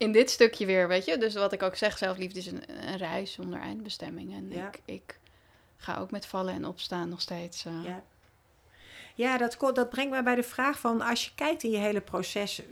in 0.03 0.13
dit 0.13 0.31
stukje 0.31 0.67
weer, 0.67 0.89
weet 0.89 1.05
je, 1.05 1.19
dus 1.19 1.35
wat 1.35 1.53
ik 1.53 1.63
ook 1.63 1.77
zeg, 1.77 1.99
zelfliefde 1.99 2.39
is 2.39 2.47
een, 2.47 2.63
een 2.89 2.97
reis 2.97 3.33
zonder 3.33 3.61
eindbestemming. 3.61 4.33
En 4.35 4.51
Ja. 4.51 4.67
ik, 4.69 4.81
ik 4.85 5.19
ga 5.77 5.97
ook 5.99 6.11
met 6.11 6.27
vallen 6.27 6.55
en 6.55 6.65
opstaan 6.67 7.09
nog 7.09 7.21
steeds. 7.21 7.65
eh, 7.65 7.85
Ja, 7.85 8.03
ja 9.15 9.39
dat, 9.39 9.57
dat 9.75 9.91
brengt 9.91 10.11
mij 10.11 10.23
bij 10.23 10.35
de 10.35 10.43
vraag 10.43 10.79
van... 10.79 11.01
als 11.01 11.25
je 11.25 11.31
kijkt 11.35 11.63
in 11.63 11.71
je 11.71 11.77
hele 11.79 12.01
proces... 12.01 12.59
eh, 12.59 12.67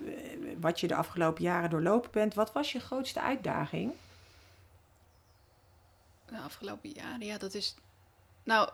wat 0.61 0.81
je 0.81 0.87
de 0.87 0.95
afgelopen 0.95 1.43
jaren 1.43 1.71
doorlopen 1.71 2.11
bent... 2.11 2.35
wat 2.35 2.53
was 2.53 2.73
je 2.73 2.81
grootste 2.81 3.21
uitdaging? 3.21 3.93
de 6.27 6.39
afgelopen 6.39 6.91
jaren. 6.91 7.27
Ja, 7.27 7.39
dat 7.39 7.55
is. 7.55 7.75
Nou, 8.43 8.71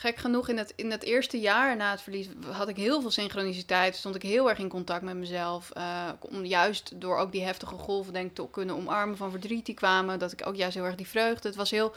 gek 0.00 0.16
genoeg, 0.16 0.48
in 0.48 0.58
het, 0.58 0.72
in 0.76 0.90
het 0.90 1.02
eerste 1.02 1.40
jaar 1.40 1.76
na 1.76 1.90
het 1.90 2.00
verlies 2.02 2.28
had 2.50 2.68
ik 2.68 2.76
heel 2.76 3.00
veel 3.00 3.10
synchroniciteit. 3.10 3.96
Stond 3.96 4.14
ik 4.14 4.22
heel 4.22 4.48
erg 4.48 4.58
in 4.58 4.68
contact 4.68 5.02
met 5.02 5.14
mezelf. 5.16 5.70
eh, 5.70 6.08
om 6.20 6.44
juist 6.44 7.00
door 7.00 7.16
ook 7.18 7.32
die 7.32 7.44
heftige 7.44 7.74
golven, 7.74 8.12
denk 8.12 8.28
ik, 8.28 8.34
te 8.34 8.46
kunnen 8.50 8.76
omarmen 8.76 9.16
van 9.16 9.30
verdriet 9.30 9.66
die 9.66 9.74
kwamen. 9.74 10.18
Dat 10.18 10.32
ik 10.32 10.46
ook 10.46 10.54
juist 10.56 10.74
heel 10.74 10.84
erg 10.84 10.94
die 10.94 11.08
vreugde. 11.08 11.48
Het 11.48 11.56
was 11.56 11.70
heel 11.70 11.94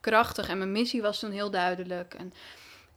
krachtig 0.00 0.48
en 0.48 0.58
mijn 0.58 0.72
missie 0.72 1.02
was 1.02 1.18
toen 1.18 1.30
heel 1.30 1.50
duidelijk. 1.50 2.14
En 2.14 2.32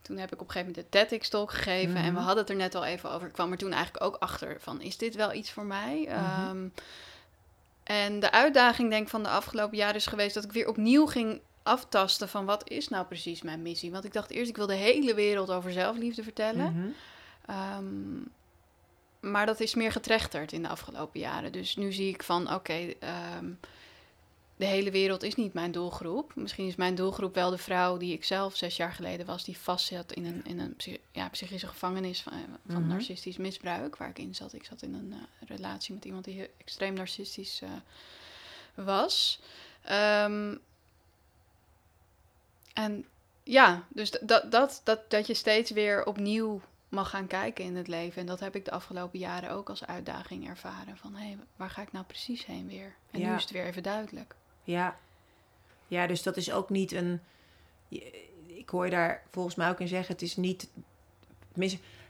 toen 0.02 0.17
heb 0.17 0.34
ik 0.34 0.41
op 0.41 0.48
een 0.48 0.52
gegeven 0.54 0.74
moment 0.76 0.91
de 0.91 1.00
TEDx-talk 1.00 1.52
gegeven. 1.52 1.96
En 1.96 2.04
we 2.04 2.10
Mhm. 2.12 2.17
hadden 2.24 2.38
het 2.38 2.50
er 2.50 2.56
net 2.56 2.76
al 2.76 2.86
even 2.86 3.12
over. 3.12 3.28
Ik 3.28 3.34
kwam 3.34 3.52
er 3.52 3.58
toen 3.58 3.72
eigenlijk 3.74 4.04
ook 4.04 4.15
achter 4.15 4.58
van, 4.60 4.82
is 4.82 4.98
dit 4.98 5.15
wel 5.15 5.34
iets 5.34 5.52
voor 5.52 5.65
mij? 5.65 6.06
Mhm. 6.08 6.12
Ehm, 6.13 6.67
en 7.84 8.20
de 8.20 8.32
uitdaging 8.32 8.89
denk 8.89 9.04
ik 9.04 9.10
van 9.10 9.24
de 9.24 9.30
afgelopen 9.30 9.78
jaren 9.78 9.96
is 9.96 10.06
geweest 10.06 10.34
dat 10.34 10.43
ik 10.43 10.52
weer 10.52 10.67
opnieuw 10.67 11.06
ging 11.06 11.39
aftasten 11.67 12.30
van 12.30 12.45
wat 12.45 12.69
is 12.69 12.88
nou 12.88 13.06
precies 13.06 13.41
mijn 13.41 13.62
missie. 13.62 13.91
Want 13.91 14.06
ik 14.06 14.13
dacht 14.13 14.32
eerst, 14.32 14.49
ik 14.49 14.58
wil 14.58 14.67
de 14.67 14.73
hele 14.73 15.13
wereld 15.13 15.51
over 15.51 15.71
zelfliefde 15.71 16.23
vertellen. 16.23 16.73
Mhm. 16.73 16.88
Ehm, 17.45 18.19
maar 19.19 19.45
dat 19.45 19.60
is 19.60 19.75
meer 19.75 19.91
getrechterd 19.91 20.51
in 20.51 20.62
de 20.62 20.67
afgelopen 20.67 21.19
jaren. 21.19 21.51
Dus 21.51 21.75
nu 21.75 21.91
zie 21.93 22.10
ik 22.13 22.23
van, 22.23 22.53
oké, 22.53 22.93
ehm, 22.99 23.45
de 24.56 24.65
hele 24.65 24.91
wereld 24.91 25.23
is 25.23 25.36
niet 25.36 25.53
mijn 25.53 25.71
doelgroep. 25.71 26.36
Misschien 26.36 26.67
is 26.67 26.75
mijn 26.75 26.95
doelgroep 26.95 27.36
wel 27.36 27.49
de 27.49 27.58
vrouw 27.58 27.97
die 27.97 28.13
ik 28.13 28.23
zelf 28.23 28.56
zes 28.56 28.77
jaar 28.77 28.91
geleden 28.93 29.25
was, 29.25 29.43
die 29.43 29.58
vastzat 29.58 30.12
in 30.12 30.25
een, 30.25 30.45
in 30.45 30.60
een 30.60 30.77
ja, 31.12 31.30
psychische 31.30 31.67
gevangenis 31.67 32.21
van, 32.21 32.34
van 32.67 32.82
Mhm. 32.82 32.88
narcistisch 32.88 33.38
misbruik, 33.38 33.95
waar 33.97 34.10
ik 34.10 34.19
in 34.19 34.36
zat. 34.36 34.53
Ik 34.53 34.65
zat 34.65 34.82
in 34.82 34.93
een 34.93 35.13
eh, 35.13 35.47
relatie 35.47 35.93
met 35.93 36.06
iemand 36.06 36.25
die 36.25 36.49
extreem 36.58 36.93
narcistisch 36.93 37.62
eh, 37.62 37.69
was. 38.86 39.39
Ehm, 39.82 40.56
en 42.78 43.06
ja, 43.44 43.84
dus 43.90 44.12
dat, 44.22 44.52
dat, 44.52 44.82
dat, 44.84 45.02
dat 45.08 45.28
je 45.28 45.34
steeds 45.34 45.72
weer 45.72 46.06
opnieuw 46.06 46.62
mag 46.90 47.10
gaan 47.10 47.28
kijken 47.28 47.66
in 47.66 47.76
het 47.76 47.88
leven. 47.88 48.22
En 48.22 48.28
dat 48.28 48.40
heb 48.40 48.56
ik 48.56 48.66
de 48.66 48.72
afgelopen 48.72 49.20
jaren 49.20 49.50
ook 49.50 49.70
als 49.70 49.86
uitdaging 49.86 50.48
ervaren. 50.48 50.98
Van 50.98 51.16
hé, 51.16 51.26
hey, 51.26 51.38
waar 51.56 51.70
ga 51.70 51.82
ik 51.82 51.92
nou 51.92 52.06
precies 52.06 52.46
heen 52.46 52.68
weer? 52.68 52.96
En 53.12 53.20
nu 53.20 53.34
is 53.34 53.42
het 53.42 53.52
weer 53.52 53.66
even 53.66 53.84
duidelijk. 53.84 54.36
Ja. 54.63 54.98
ja, 55.88 56.08
dus 56.08 56.24
dat 56.24 56.38
is 56.38 56.52
ook 56.52 56.70
niet 56.70 56.92
een... 56.92 57.22
Ik 58.46 58.70
hoor 58.70 58.86
je 58.86 58.92
daar 58.92 59.24
volgens 59.32 59.56
mij 59.56 59.70
ook 59.70 59.80
in 59.80 59.88
zeggen... 59.88 60.13
het 60.13 60.22
is 60.22 60.36
niet... 60.36 60.70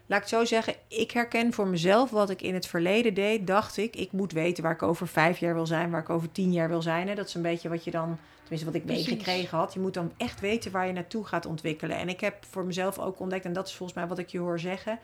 Laat 0.07 0.17
ik 0.23 0.29
het 0.29 0.33
zo 0.39 0.45
zeggen, 0.45 0.73
ik 0.87 1.11
herken 1.11 1.53
voor 1.53 1.67
mezelf 1.67 2.09
wat 2.09 2.29
ik 2.29 2.41
in 2.41 2.53
het 2.53 2.67
verleden 2.67 3.13
deed. 3.13 3.47
Dacht 3.47 3.77
ik, 3.77 3.95
ik 3.95 4.11
moet 4.11 4.31
weten 4.31 4.63
waar 4.63 4.73
ik 4.73 4.83
over 4.83 5.07
vijf 5.07 5.37
jaar 5.37 5.53
wil 5.53 5.65
zijn, 5.65 5.89
waar 5.89 6.01
ik 6.01 6.09
over 6.09 6.31
tien 6.31 6.51
jaar 6.53 6.69
wil 6.69 6.81
zijn. 6.81 7.07
Hè. 7.07 7.15
Dat 7.15 7.27
is 7.27 7.33
een 7.33 7.41
beetje 7.41 7.69
wat 7.69 7.83
je 7.83 7.91
dan, 7.91 8.17
tenminste 8.39 8.65
wat 8.71 8.75
ik 8.75 8.85
meegekregen 8.85 9.57
had. 9.57 9.73
Je 9.73 9.79
moet 9.79 9.93
dan 9.93 10.11
echt 10.17 10.39
weten 10.39 10.71
waar 10.71 10.87
je 10.87 10.93
naartoe 10.93 11.25
gaat 11.25 11.45
ontwikkelen. 11.45 11.97
En 11.97 12.09
ik 12.09 12.19
heb 12.19 12.35
voor 12.49 12.65
mezelf 12.65 12.99
ook 12.99 13.19
ontdekt, 13.19 13.45
en 13.45 13.53
dat 13.53 13.67
is 13.67 13.75
volgens 13.75 13.97
mij 13.97 14.07
wat 14.07 14.17
ik 14.19 14.29
je 14.29 14.39
hoor 14.39 14.59
zeggen. 14.59 14.99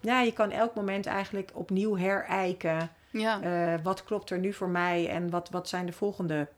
Ja, 0.00 0.20
je 0.20 0.32
kan 0.32 0.50
elk 0.50 0.74
moment 0.74 1.06
eigenlijk 1.06 1.50
opnieuw 1.54 1.96
herijken. 1.96 2.90
Ja, 3.10 3.42
Eh, 3.42 3.74
wat 3.82 4.04
klopt 4.04 4.30
er 4.30 4.38
nu 4.38 4.52
voor 4.52 4.68
mij 4.68 5.08
en 5.08 5.30
wat, 5.30 5.48
wat 5.50 5.68
zijn 5.68 5.86
de 5.86 5.92
volgende 5.92 6.48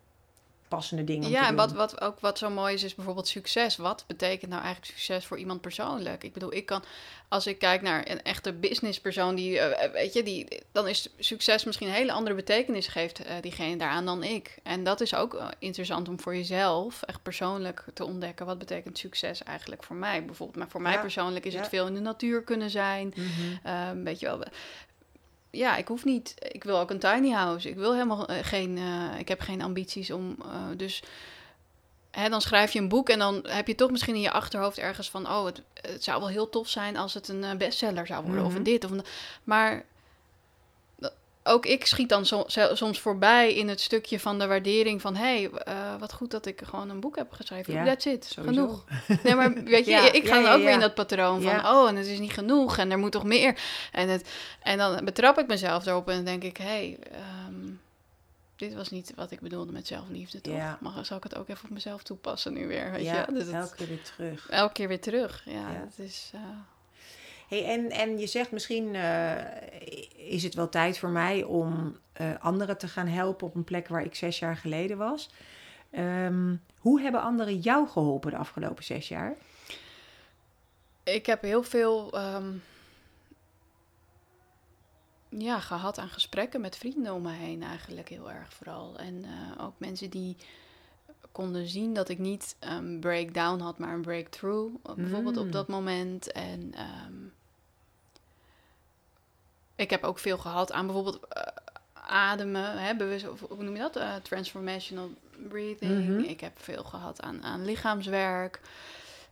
passende 0.71 1.15
om 1.15 1.23
ja 1.23 1.41
te 1.41 1.47
en 1.47 1.57
doen? 1.57 1.57
wat, 1.57 1.73
wat 1.73 2.01
ook 2.01 2.21
wat 2.21 2.39
zo 2.39 2.51
mooi 2.51 2.75
is, 2.75 2.83
is 2.83 2.95
bijvoorbeeld 2.95 3.29
succes. 3.29 3.77
Wat 3.77 4.05
betekent 4.07 4.51
nou 4.51 4.63
eigenlijk 4.63 4.93
succes 4.93 5.25
voor 5.25 5.39
iemand 5.39 5.61
persoonlijk? 5.61 6.25
Ik 6.25 6.33
bedoel, 6.33 6.55
ik 6.55 6.67
kan, 6.67 6.83
als 7.29 7.47
ik 7.47 7.59
kijk 7.59 7.83
naar 7.83 8.11
een 8.11 8.23
echte 8.23 8.53
businesspersoon, 8.53 9.35
die, 9.35 9.59
eh, 9.59 9.93
weet 9.93 10.13
je, 10.13 10.23
die, 10.23 10.63
dan 10.73 10.89
is 10.89 11.09
succes 11.19 11.65
misschien 11.65 11.89
een 11.89 11.95
hele 11.95 12.13
andere 12.13 12.37
betekenis 12.37 12.87
geeft 12.87 13.25
eh, 13.25 13.35
diegene 13.41 13.77
daaraan 13.77 14.05
dan 14.05 14.23
ik. 14.23 14.59
En 14.63 14.85
dat 14.85 15.01
is 15.01 15.15
ook 15.15 15.35
eh, 15.35 15.49
interessant 15.59 16.09
om 16.09 16.21
voor 16.21 16.37
jezelf 16.37 17.03
echt 17.03 17.23
persoonlijk 17.23 17.85
te 17.95 18.05
ontdekken. 18.05 18.47
Wat 18.47 18.59
betekent 18.59 18.99
succes 18.99 19.43
eigenlijk 19.43 19.85
voor 19.85 19.97
mij? 19.97 20.25
Bijvoorbeeld, 20.25 20.59
maar 20.59 20.69
voor 20.69 20.83
mij 20.83 20.93
Ja, 20.93 21.01
persoonlijk 21.01 21.45
is 21.45 21.53
ja. 21.53 21.59
het 21.59 21.69
veel 21.69 21.87
in 21.87 21.95
de 21.95 22.01
natuur 22.01 22.43
kunnen 22.43 22.71
zijn. 22.71 23.15
Ehm, 23.63 24.03
weet 24.03 24.21
je 24.21 24.27
wel. 24.27 24.45
Ja, 25.51 25.77
ik 25.77 25.89
hoef 25.89 26.05
niet. 26.05 26.35
Ik 26.39 26.65
wil 26.65 26.79
ook 26.79 26.91
een 26.91 26.99
tiny 26.99 27.31
house. 27.31 27.69
Ik 27.69 27.77
wil 27.77 27.93
helemaal 27.93 28.27
eh, 28.27 28.37
geen. 28.45 28.79
eh, 28.79 29.19
ik 29.19 29.29
heb 29.29 29.41
geen 29.41 29.63
ambities 29.63 30.11
om. 30.11 30.37
eh, 30.43 30.49
dus 30.77 31.03
hè, 32.11 32.29
dan 32.29 32.41
schrijf 32.41 32.73
je 32.73 32.79
een 32.79 32.89
boek 32.89 33.09
en 33.09 33.19
dan 33.19 33.45
heb 33.49 33.67
je 33.67 33.75
toch 33.75 33.91
misschien 33.91 34.15
in 34.15 34.21
je 34.21 34.31
achterhoofd 34.31 34.79
ergens 34.79 35.11
van, 35.11 35.27
oh, 35.29 35.45
het, 35.45 35.63
het 35.81 36.05
zou 36.05 36.19
wel 36.21 36.29
heel 36.29 36.49
tof 36.49 36.69
zijn 36.69 36.97
als 36.97 37.15
het 37.15 37.29
een 37.29 37.59
bestseller 37.59 38.07
zou 38.07 38.25
worden, 38.25 38.43
of 38.45 38.49
Mhm. 38.49 38.57
een 38.59 38.63
dit 38.63 38.85
of 38.85 38.91
een. 38.91 39.05
Maar 39.45 39.85
ook 41.43 41.67
ik 41.67 41.87
schiet 41.87 42.09
dan 42.09 42.27
soms 42.73 43.01
voorbij 43.01 43.55
in 43.55 43.69
het 43.69 43.81
stukje 43.81 44.21
van 44.21 44.39
de 44.39 44.47
waardering 44.47 45.01
van, 45.01 45.17
hé, 45.17 45.25
hey, 45.25 45.51
eh, 45.51 45.97
wat 45.99 46.13
goed 46.13 46.31
dat 46.31 46.47
ik 46.47 46.63
gewoon 46.65 46.91
een 46.91 47.01
boek 47.01 47.17
heb 47.17 47.33
geschreven. 47.33 47.73
Ja, 47.73 47.85
That's 47.85 48.05
it, 48.05 48.25
sowieso. 48.25 48.63
genoeg. 48.63 48.85
Nee, 49.25 49.35
maar 49.35 49.65
weet 49.65 49.85
je, 49.85 49.91
Ja, 49.91 50.13
ik 50.13 50.27
ga 50.27 50.37
ja, 50.37 50.43
dan 50.43 50.53
ook 50.53 50.63
weer 50.63 50.73
in 50.73 50.81
dat 50.81 50.95
patroon 50.95 51.43
van, 51.43 51.67
oh, 51.67 51.89
en 51.89 51.97
het 51.97 52.07
is 52.07 52.19
niet 52.19 52.33
genoeg 52.33 52.79
en 52.79 52.91
er 52.91 52.99
moet 52.99 53.13
toch 53.13 53.25
meer. 53.25 53.59
En, 53.93 54.09
het, 54.09 54.29
en 54.63 54.79
dan 54.79 55.05
betrap 55.05 55.39
ik 55.39 55.47
mezelf 55.47 55.87
erop 55.87 56.09
en 56.09 56.25
denk 56.25 56.43
ik, 56.43 56.57
hé, 56.57 56.65
hey, 56.65 56.99
ehm, 57.13 57.71
dit 58.57 58.75
was 58.75 58.91
niet 58.91 59.13
wat 59.17 59.31
ik 59.31 59.41
bedoelde 59.41 59.73
met 59.73 59.87
zelfliefde, 59.87 60.41
toch? 60.41 60.55
Ja. 60.55 60.79
Maar 60.81 61.05
zal 61.05 61.17
ik 61.17 61.23
het 61.23 61.37
ook 61.37 61.49
even 61.49 61.65
op 61.65 61.71
mezelf 61.71 62.03
toepassen 62.03 62.53
nu 62.53 62.67
weer, 62.67 62.91
weet 62.91 63.05
ja, 63.05 63.27
je? 63.29 63.33
Dus 63.33 63.49
elke 63.49 63.77
keer 63.77 63.89
weer 63.89 64.03
terug. 64.03 64.49
elke 64.49 64.73
keer 64.73 64.89
weer 64.89 65.01
terug, 65.01 65.43
ja. 65.45 65.53
Ja. 65.53 65.87
Het 65.89 65.99
is, 66.07 66.31
eh, 66.35 66.41
Hey, 67.51 67.65
en, 67.65 67.91
en 67.91 68.19
je 68.19 68.27
zegt 68.27 68.53
misschien 68.53 68.95
eh, 68.95 69.35
is 70.17 70.43
het 70.43 70.55
wel 70.55 70.69
tijd 70.69 70.99
voor 70.99 71.09
mij 71.09 71.43
om 71.43 71.97
eh, 72.13 72.31
anderen 72.41 72.79
te 72.79 72.89
gaan 72.89 73.07
helpen 73.07 73.47
op 73.47 73.55
een 73.55 73.65
plek 73.65 73.89
waar 73.89 74.05
ik 74.05 74.15
zes 74.15 74.39
jaar 74.39 74.57
geleden 74.57 74.97
was. 74.99 75.31
Ehm, 75.91 76.57
hoe 76.79 77.01
hebben 77.01 77.23
anderen 77.23 77.59
jou 77.59 77.89
geholpen 77.89 78.31
de 78.31 78.37
afgelopen 78.37 78.85
zes 78.85 79.09
jaar? 79.09 79.37
ik 81.03 81.27
heb 81.27 81.43
heel 81.43 81.63
veel 81.63 82.13
ehm, 82.13 82.53
ja, 85.29 85.61
gehad 85.61 85.99
aan 85.99 86.09
gesprekken 86.09 86.61
met 86.61 86.77
vrienden 86.77 87.15
om 87.15 87.23
me 87.23 87.33
heen 87.33 87.63
eigenlijk 87.63 88.09
heel 88.09 88.31
erg 88.31 88.53
vooral. 88.53 88.99
En 88.99 89.25
eh, 89.25 89.65
ook 89.65 89.75
mensen 89.79 90.11
die 90.11 90.37
konden 91.33 91.69
zien 91.69 91.95
dat 91.95 92.09
ik 92.09 92.19
niet 92.19 92.57
een 92.61 93.01
breakdown 93.01 93.61
had, 93.61 93.79
maar 93.79 93.95
een 93.95 94.03
breakthrough. 94.03 94.75
Bijvoorbeeld 94.97 95.37
Mm. 95.37 95.43
op 95.43 95.53
dat 95.53 95.69
moment. 95.69 96.33
En 96.33 96.73
ehm, 96.75 97.15
ik 99.81 99.91
heb 99.91 100.05
ook 100.05 100.19
veel 100.19 100.39
gehad 100.39 100.73
aan 100.73 100.87
bijvoorbeeld 100.87 101.27
eh, 101.29 101.43
ademen, 102.07 102.79
hè, 102.79 102.95
bewust, 102.97 103.29
of 103.29 103.41
hoe 103.49 103.63
noem 103.63 103.75
je 103.75 103.81
dat? 103.81 103.97
Eh, 103.97 104.15
transformational 104.23 105.11
breathing. 105.49 106.09
Mhm. 106.09 106.19
Ik 106.19 106.41
heb 106.41 106.53
veel 106.63 106.85
gehad 106.85 107.23
aan, 107.23 107.43
aan 107.43 107.65
lichaamswerk. 107.65 108.61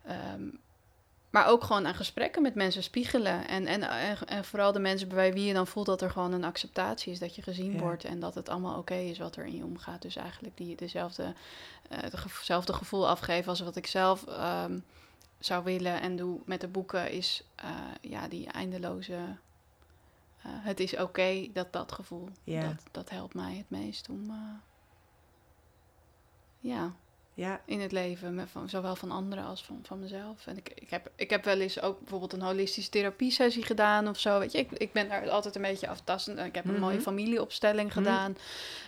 Ehm, 0.06 0.42
maar 1.30 1.46
ook 1.46 1.64
gewoon 1.64 1.86
aan 1.86 1.94
gesprekken 1.94 2.42
met 2.42 2.54
mensen 2.54 2.82
spiegelen. 2.82 3.48
En, 3.48 3.66
en, 3.66 3.82
en, 4.26 4.44
vooral 4.44 4.72
de 4.72 4.78
mensen 4.78 5.08
bij 5.08 5.32
wie 5.32 5.44
je 5.44 5.52
dan 5.52 5.66
voelt 5.66 5.86
dat 5.86 6.02
er 6.02 6.10
gewoon 6.10 6.32
een 6.32 6.44
acceptatie 6.44 7.12
is. 7.12 7.18
Dat 7.18 7.34
je 7.34 7.42
gezien 7.42 7.72
Ja. 7.72 7.78
wordt 7.78 8.04
en 8.04 8.20
dat 8.20 8.34
het 8.34 8.48
allemaal 8.48 8.78
oké 8.78 8.94
is 8.94 9.18
wat 9.18 9.36
er 9.36 9.44
in 9.44 9.56
je 9.56 9.64
omgaat. 9.64 10.02
Dus 10.02 10.16
eigenlijk 10.16 10.56
die, 10.56 10.76
dezelfde, 10.76 11.34
eh, 11.88 11.98
het 12.00 12.16
gevo- 12.16 12.36
hetzelfde 12.36 12.72
gevoel 12.72 13.08
afgeven 13.08 13.48
als 13.48 13.60
wat 13.60 13.76
ik 13.76 13.86
zelf 13.86 14.26
ehm, 14.26 14.78
zou 15.38 15.64
willen 15.64 16.00
en 16.00 16.16
doe 16.16 16.40
met 16.44 16.60
de 16.60 16.68
boeken. 16.68 17.10
Is 17.10 17.42
eh, 17.54 17.70
ja, 18.00 18.28
die 18.28 18.46
eindeloze... 18.46 19.18
eh, 20.42 20.50
het 20.52 20.80
is 20.80 20.96
oké, 20.96 21.46
dat 21.52 21.72
dat 21.72 21.92
gevoel. 21.92 22.28
Ja. 22.44 22.62
Dat, 22.62 22.82
dat 22.90 23.10
helpt 23.10 23.34
mij 23.34 23.54
het 23.56 23.70
meest 23.70 24.08
om... 24.08 24.30
eh, 24.30 24.36
ja, 26.60 26.92
Ja, 27.34 27.60
in 27.64 27.80
het 27.80 27.92
leven, 27.92 28.34
met 28.34 28.50
van, 28.50 28.68
zowel 28.68 28.96
van 28.96 29.10
anderen 29.10 29.44
als 29.44 29.64
van, 29.64 29.78
van 29.82 29.98
mezelf. 30.00 30.46
En 30.46 30.56
ik, 30.56 30.70
ik, 30.74 30.90
heb, 30.90 31.10
ik 31.16 31.30
heb 31.30 31.44
wel 31.44 31.60
eens 31.60 31.80
ook 31.80 31.98
bijvoorbeeld 31.98 32.32
een 32.32 32.40
holistische 32.42 32.90
therapiesessie 32.90 33.62
gedaan 33.64 34.08
of 34.08 34.18
zo. 34.20 34.38
Weet 34.38 34.52
je, 34.52 34.58
ik, 34.58 34.70
ik 34.72 34.92
ben 34.92 35.08
daar 35.08 35.30
altijd 35.30 35.56
een 35.56 35.62
beetje 35.62 35.88
aftastend. 35.88 36.38
En 36.38 36.46
ik 36.46 36.54
heb 36.54 36.64
een 36.64 36.70
Mhm. 36.70 36.80
mooie 36.80 37.00
familieopstelling 37.00 37.88
Mhm. 37.88 37.98
gedaan. 37.98 38.36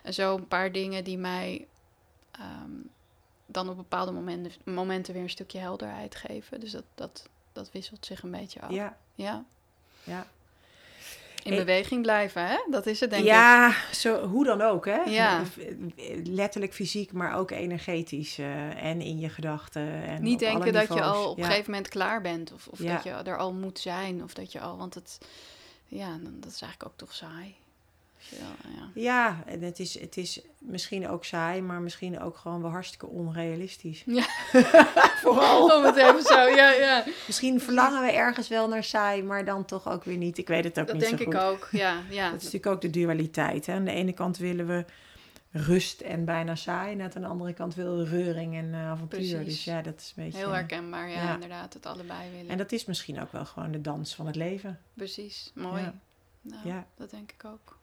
En 0.03 0.15
zo 0.15 0.37
een 0.37 0.49
paar 0.49 0.73
dingen 0.73 1.05
die 1.05 1.19
mij 1.19 1.67
ehm, 2.31 2.71
dan 3.47 3.69
op 3.69 3.77
bepaalde 3.77 4.13
momenten, 4.13 4.53
momenten 4.65 5.15
weer 5.15 5.23
een 5.23 5.31
stukje 5.31 5.59
helderheid 5.59 6.15
geven. 6.15 6.61
Dus 6.61 6.71
dat, 6.73 6.85
dat, 6.95 7.29
dat 7.53 7.71
wisselt 7.73 8.07
zich 8.07 8.23
een 8.23 8.31
beetje 8.31 8.61
af. 8.61 8.71
ja, 8.71 8.97
Ja. 9.15 9.45
ja. 10.05 10.27
In 11.43 11.57
beweging 11.57 12.03
blijven, 12.03 12.47
hè? 12.47 12.57
Dat 12.71 12.87
is 12.87 13.01
het, 13.01 13.11
denk 13.11 13.23
ik. 13.23 13.29
ja 13.29 13.75
zo, 13.93 14.27
hoe 14.27 14.45
dan 14.45 14.61
ook, 14.61 14.87
hè? 14.87 15.01
Ja. 15.03 15.43
Letterlijk 16.25 16.75
fysiek, 16.75 17.13
maar 17.13 17.37
ook 17.37 17.51
energetisch 17.51 18.39
eh, 18.39 18.85
en 18.85 19.01
in 19.01 19.19
je 19.19 19.29
gedachten. 19.29 20.03
En 20.03 20.23
Niet 20.23 20.39
denken 20.39 20.73
dat 20.73 20.89
je 20.95 21.03
al 21.03 21.31
op 21.31 21.37
een 21.37 21.43
Ja. 21.43 21.49
gegeven 21.49 21.71
moment 21.71 21.89
klaar 21.89 22.21
bent. 22.21 22.53
Of, 22.53 22.67
of 22.67 22.79
dat 22.79 23.03
je 23.05 23.11
er 23.11 23.37
al 23.39 23.53
moet 23.53 23.79
zijn. 23.79 24.23
Of 24.23 24.35
dat 24.35 24.53
je 24.53 24.61
al. 24.61 24.77
Want 24.77 24.95
het. 24.95 25.19
Ja, 25.87 26.09
dat 26.23 26.53
is 26.53 26.61
eigenlijk 26.63 26.87
ook 26.93 26.97
toch 26.99 27.15
saai. 27.15 27.55
Ja. 28.29 28.91
Ja, 28.95 29.43
en 29.47 29.63
het 29.63 29.79
is, 29.79 30.01
het 30.01 30.17
is 30.17 30.41
misschien 30.59 31.09
ook 31.09 31.25
saai, 31.25 31.63
maar 31.63 31.81
misschien 31.81 32.21
ook 32.21 32.37
gewoon 32.37 32.63
wel 32.63 32.71
hartstikke 32.71 33.07
onrealistisch. 33.07 34.03
Ja. 34.07 34.25
Vooral. 35.23 35.77
Om 35.77 35.85
het 35.85 35.97
even 35.97 36.23
zo. 36.23 36.49
Ja, 36.49 36.71
ja. 36.71 37.05
Misschien 37.27 37.61
verlangen 37.61 38.03
we 38.03 38.13
ergens 38.13 38.49
wel 38.49 38.69
naar 38.69 38.85
saai, 38.85 39.23
maar 39.23 39.45
dan 39.45 39.65
toch 39.65 39.89
ook 39.89 40.05
weer 40.05 40.17
niet. 40.17 40.39
Ik 40.39 40.49
weet 40.49 40.65
het 40.65 40.79
ook 40.79 40.87
Dat 40.87 40.97
niet 40.97 41.05
denk 41.05 41.19
zo 41.19 41.25
ik 41.29 41.35
goed. 41.35 41.43
ook. 41.43 41.69
Ja, 41.71 41.97
ja. 42.11 42.31
Dat 42.31 42.39
is 42.39 42.45
natuurlijk 42.45 42.73
ook 42.75 42.81
de 42.81 42.91
dualiteit. 42.91 43.67
Hè? 43.67 43.75
Aan 43.75 43.85
de 43.85 43.91
ene 43.91 44.13
kant 44.13 44.37
willen 44.39 44.67
we 44.67 44.85
rust 45.53 46.01
en 46.01 46.25
bijna 46.25 46.55
saai. 46.55 46.99
En 46.99 47.13
aan 47.15 47.23
de 47.23 47.29
andere 47.29 47.53
kant 47.53 47.75
willen 47.75 47.99
we 47.99 48.05
reuring 48.05 48.57
en 48.57 48.75
eh, 48.75 48.91
avontuur. 48.91 49.19
Precies. 49.19 49.45
Dus 49.45 49.65
ja, 49.65 49.83
dat 49.83 50.01
is 50.01 50.13
een 50.17 50.25
beetje... 50.25 50.39
Heel 50.39 50.53
herkenbaar. 50.53 51.09
Ja, 51.09 51.23
ja. 51.23 51.35
inderdaad. 51.35 51.75
Het 51.75 51.87
allebei 51.87 52.31
willen. 52.31 52.49
En 52.51 52.59
dat 52.59 52.73
is 52.73 52.85
misschien 52.85 53.21
ook 53.21 53.33
wel 53.33 53.45
gewoon 53.45 53.71
de 53.71 53.81
dans 53.81 54.15
van 54.15 54.27
het 54.27 54.37
leven. 54.37 54.79
Precies. 54.95 55.51
Mooi. 55.55 55.83
Ja. 55.83 55.95
Nou, 56.41 56.69
Ja. 56.69 56.87
dat 56.97 57.11
denk 57.11 57.33
ik 57.33 57.45
ook. 57.45 57.79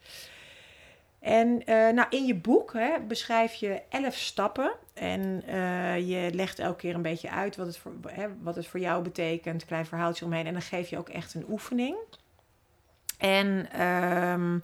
En 1.20 1.66
eh, 1.66 1.90
nou, 1.90 2.08
in 2.10 2.26
je 2.26 2.36
boek 2.36 2.74
hè, 2.74 3.00
beschrijf 3.08 3.54
je 3.54 3.82
elf 3.90 4.16
stappen. 4.16 4.72
En 4.94 5.44
eh, 5.46 6.10
je 6.10 6.34
legt 6.34 6.60
elke 6.60 6.78
keer 6.78 6.96
een 6.96 7.02
beetje 7.02 7.30
uit 7.30 7.56
wat 7.56 7.68
het, 7.68 7.78
voor, 7.78 7.94
hè, 8.08 8.28
wat 8.42 8.56
het 8.56 8.68
voor 8.68 8.80
jou 8.80 9.04
betekent. 9.04 9.66
Klein 9.66 9.86
verhaaltje 9.86 10.26
omheen. 10.26 10.46
En 10.46 10.54
dan 10.54 10.62
geef 10.62 10.90
je 10.90 10.98
ook 10.98 11.10
echt 11.10 11.34
een 11.34 11.46
oefening. 11.50 11.96
En 13.18 13.72
ehm, 13.72 14.60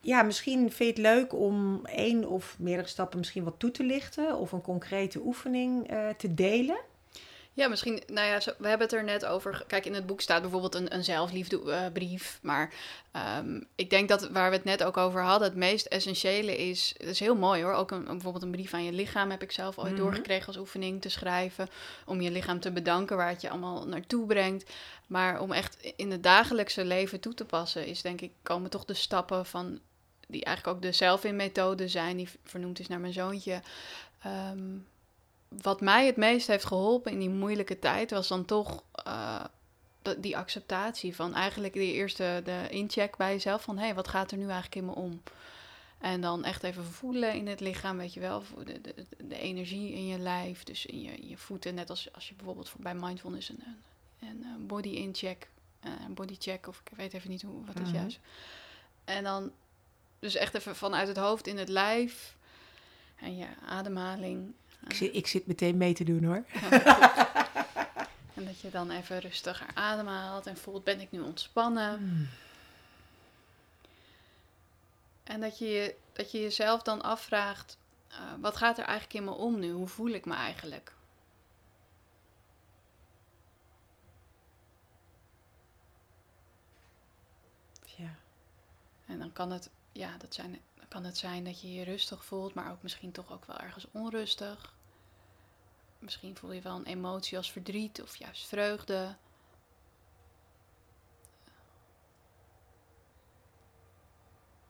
ja, 0.00 0.22
misschien 0.22 0.58
vind 0.58 0.78
je 0.78 0.84
het 1.02 1.14
leuk 1.14 1.32
om 1.34 1.86
één 1.86 2.28
of 2.28 2.56
meerdere 2.58 2.88
stappen 2.88 3.18
misschien 3.18 3.44
wat 3.44 3.58
toe 3.58 3.70
te 3.70 3.84
lichten. 3.84 4.36
Of 4.38 4.52
een 4.52 4.62
concrete 4.62 5.20
oefening 5.20 5.88
eh, 5.88 6.08
te 6.08 6.34
delen. 6.34 6.78
Ja, 7.54 7.68
misschien, 7.68 8.02
nou 8.06 8.26
ja, 8.28 8.38
we 8.58 8.68
hebben 8.68 8.86
het 8.86 8.92
er 8.92 9.04
net 9.04 9.24
over. 9.24 9.64
Kijk, 9.66 9.86
in 9.86 9.94
het 9.94 10.06
boek 10.06 10.20
staat 10.20 10.40
bijvoorbeeld 10.42 10.74
een, 10.74 10.94
een 10.94 11.04
zelfliefdebrief. 11.04 12.38
maar 12.42 12.72
ehm, 13.12 13.60
ik 13.74 13.90
denk 13.90 14.08
dat 14.08 14.28
waar 14.28 14.50
we 14.50 14.56
het 14.56 14.64
net 14.64 14.82
ook 14.84 14.96
over 14.96 15.22
hadden, 15.22 15.48
het 15.48 15.56
meest 15.56 15.86
essentiële 15.86 16.56
is. 16.56 16.94
Het 16.96 17.06
is 17.08 17.20
heel 17.20 17.36
mooi 17.36 17.62
hoor. 17.62 17.72
Ook 17.72 17.90
een, 17.90 18.04
bijvoorbeeld 18.04 18.42
een 18.44 18.50
brief 18.50 18.74
aan 18.74 18.84
je 18.84 18.92
lichaam 18.92 19.30
heb 19.30 19.42
ik 19.42 19.52
zelf 19.52 19.78
ooit 19.78 19.92
Mhm. 19.92 20.00
doorgekregen 20.00 20.46
als 20.46 20.56
oefening 20.56 21.00
te 21.00 21.08
schrijven. 21.08 21.68
Om 22.06 22.20
je 22.20 22.30
lichaam 22.30 22.60
te 22.60 22.70
bedanken 22.72 23.16
waar 23.16 23.28
het 23.28 23.40
je 23.40 23.50
allemaal 23.50 23.86
naartoe 23.86 24.26
brengt. 24.26 24.70
Maar 25.06 25.40
om 25.40 25.52
echt 25.52 25.92
in 25.96 26.10
het 26.10 26.22
dagelijkse 26.22 26.84
leven 26.84 27.20
toe 27.20 27.34
te 27.34 27.44
passen, 27.44 27.86
is 27.86 28.02
denk 28.02 28.20
ik, 28.20 28.32
komen 28.42 28.70
toch 28.70 28.84
de 28.84 28.94
stappen 28.94 29.46
van. 29.46 29.80
Die 30.28 30.44
eigenlijk 30.44 30.76
ook 30.76 30.82
de 30.82 30.92
zelfin-methode 30.92 31.88
zijn, 31.88 32.16
die 32.16 32.28
vernoemd 32.44 32.78
is 32.78 32.88
naar 32.88 33.00
mijn 33.00 33.12
zoontje. 33.12 33.60
Ehm, 34.22 34.58
wat 35.62 35.80
mij 35.80 36.06
het 36.06 36.16
meest 36.16 36.46
heeft 36.46 36.64
geholpen 36.64 37.12
in 37.12 37.18
die 37.18 37.28
moeilijke 37.30 37.78
tijd 37.78 38.10
was 38.10 38.28
dan 38.28 38.44
toch 38.44 38.82
eh, 39.04 39.44
die 40.18 40.36
acceptatie 40.36 41.14
van 41.14 41.34
eigenlijk 41.34 41.72
die 41.72 41.92
eerste 41.92 42.40
de 42.44 42.66
incheck 42.70 43.16
bij 43.16 43.32
jezelf 43.32 43.62
van 43.62 43.78
hé, 43.78 43.84
hey, 43.84 43.94
wat 43.94 44.08
gaat 44.08 44.30
er 44.30 44.36
nu 44.36 44.44
eigenlijk 44.44 44.74
in 44.74 44.84
me 44.84 44.94
om? 44.94 45.22
En 45.98 46.20
dan 46.20 46.44
echt 46.44 46.62
even 46.62 46.84
voelen 46.84 47.34
in 47.34 47.46
het 47.46 47.60
lichaam, 47.60 47.96
weet 47.96 48.14
je 48.14 48.20
wel, 48.20 48.42
de, 48.64 48.80
de, 48.80 48.94
de 49.24 49.38
energie 49.38 49.92
in 49.92 50.06
je 50.06 50.18
lijf, 50.18 50.64
dus 50.64 50.86
in 50.86 51.00
je, 51.02 51.10
in 51.10 51.28
je 51.28 51.36
voeten, 51.36 51.74
net 51.74 51.90
als 51.90 52.12
als 52.12 52.28
je 52.28 52.34
bijvoorbeeld 52.34 52.68
voor- 52.68 52.80
bij 52.80 52.94
mindfulness 52.94 53.48
een, 53.48 53.62
een, 53.66 54.28
een 54.28 54.42
eh, 54.42 54.66
body 54.66 54.88
incheck, 54.88 55.48
eh, 55.80 55.90
een 56.06 56.14
body 56.14 56.36
check 56.38 56.66
of 56.68 56.80
ik 56.84 56.96
weet 56.96 57.12
even 57.12 57.30
niet 57.30 57.42
hoe 57.42 57.64
wat 57.64 57.80
is 57.80 57.88
Mhm. 57.88 57.96
juist. 57.96 58.18
En 59.04 59.24
dan 59.24 59.50
dus 60.18 60.34
echt 60.34 60.54
even 60.54 60.76
vanuit 60.76 61.08
het 61.08 61.16
hoofd 61.16 61.46
in 61.46 61.58
het 61.58 61.68
lijf 61.68 62.36
en 63.16 63.36
je 63.36 63.46
ademhaling. 63.66 64.52
Ik 64.88 64.94
zit, 64.94 65.14
ik 65.14 65.26
zit 65.26 65.46
meteen 65.46 65.76
mee 65.76 65.94
te 65.94 66.04
doen 66.04 66.24
hoor. 66.24 66.44
En 68.34 68.44
dat 68.44 68.60
je 68.60 68.70
dan 68.70 68.90
even 68.90 69.20
rustiger 69.20 69.66
ademhaalt 69.74 70.46
en 70.46 70.56
voelt, 70.56 70.84
ben 70.84 71.00
ik 71.00 71.10
nu 71.10 71.20
ontspannen? 71.20 71.98
Hmm. 71.98 72.28
En 75.22 75.40
dat 75.40 75.58
je, 75.58 75.94
dat 76.12 76.30
je 76.30 76.40
jezelf 76.40 76.82
dan 76.82 77.02
afvraagt, 77.02 77.78
eh, 78.08 78.18
wat 78.40 78.56
gaat 78.56 78.78
er 78.78 78.84
eigenlijk 78.84 79.14
in 79.14 79.24
me 79.24 79.30
om 79.30 79.58
nu? 79.58 79.70
Hoe 79.70 79.88
voel 79.88 80.10
ik 80.10 80.24
me 80.24 80.34
eigenlijk? 80.34 80.92
Ja. 87.96 88.14
En 89.06 89.18
dan 89.18 89.32
kan 89.32 89.50
het, 89.50 89.70
ja, 89.92 90.16
dat 90.18 90.34
zijn, 90.34 90.60
kan 90.92 91.04
het 91.04 91.18
zijn 91.18 91.44
dat 91.44 91.60
je 91.60 91.72
je 91.72 91.84
rustig 91.84 92.24
voelt, 92.24 92.54
maar 92.54 92.70
ook 92.70 92.82
misschien 92.82 93.12
toch 93.12 93.32
ook 93.32 93.44
wel 93.44 93.58
ergens 93.58 93.86
onrustig. 93.92 94.74
Misschien 95.98 96.36
voel 96.36 96.52
je 96.52 96.60
wel 96.60 96.76
een 96.76 96.84
emotie 96.84 97.36
als 97.36 97.52
verdriet 97.52 98.02
of 98.02 98.16
juist 98.16 98.46
vreugde. 98.46 99.16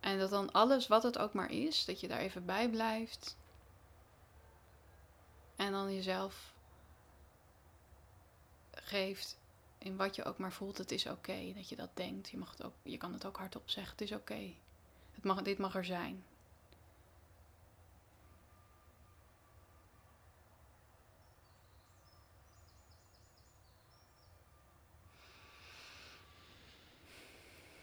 En 0.00 0.18
dat 0.18 0.30
dan 0.30 0.52
alles 0.52 0.86
wat 0.86 1.02
het 1.02 1.18
ook 1.18 1.32
maar 1.32 1.50
is, 1.50 1.84
dat 1.84 2.00
je 2.00 2.08
daar 2.08 2.18
even 2.18 2.44
bij 2.44 2.70
blijft. 2.70 3.36
En 5.56 5.72
dan 5.72 5.94
jezelf 5.94 6.54
geeft 8.70 9.38
in 9.78 9.96
wat 9.96 10.16
je 10.16 10.24
ook 10.24 10.38
maar 10.38 10.52
voelt, 10.52 10.78
het 10.78 10.90
is 10.90 11.06
oké 11.06 11.52
dat 11.54 11.68
je 11.68 11.76
dat 11.76 11.96
denkt. 11.96 12.28
Je, 12.28 12.38
mag 12.38 12.50
het 12.50 12.62
ook, 12.62 12.74
je 12.82 12.96
kan 12.96 13.12
het 13.12 13.26
ook 13.26 13.36
hardop 13.36 13.70
zeggen, 13.70 13.92
het 13.92 14.00
is 14.00 14.12
oké. 14.12 14.54
Het 15.22 15.30
mag, 15.30 15.42
dit 15.42 15.58
mag 15.58 15.74
er 15.74 15.84
zijn. 15.84 16.24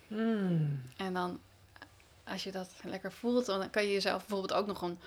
Hmm. 0.07 0.81
En 0.97 1.13
dan, 1.13 1.39
als 2.23 2.43
je 2.43 2.51
dat 2.51 2.73
lekker 2.83 3.11
voelt, 3.11 3.45
dan 3.45 3.69
kan 3.69 3.83
je 3.83 3.91
jezelf 3.91 4.17
bijvoorbeeld 4.17 4.53
ook 4.59 4.67
nog 4.67 4.81
een. 4.81 4.99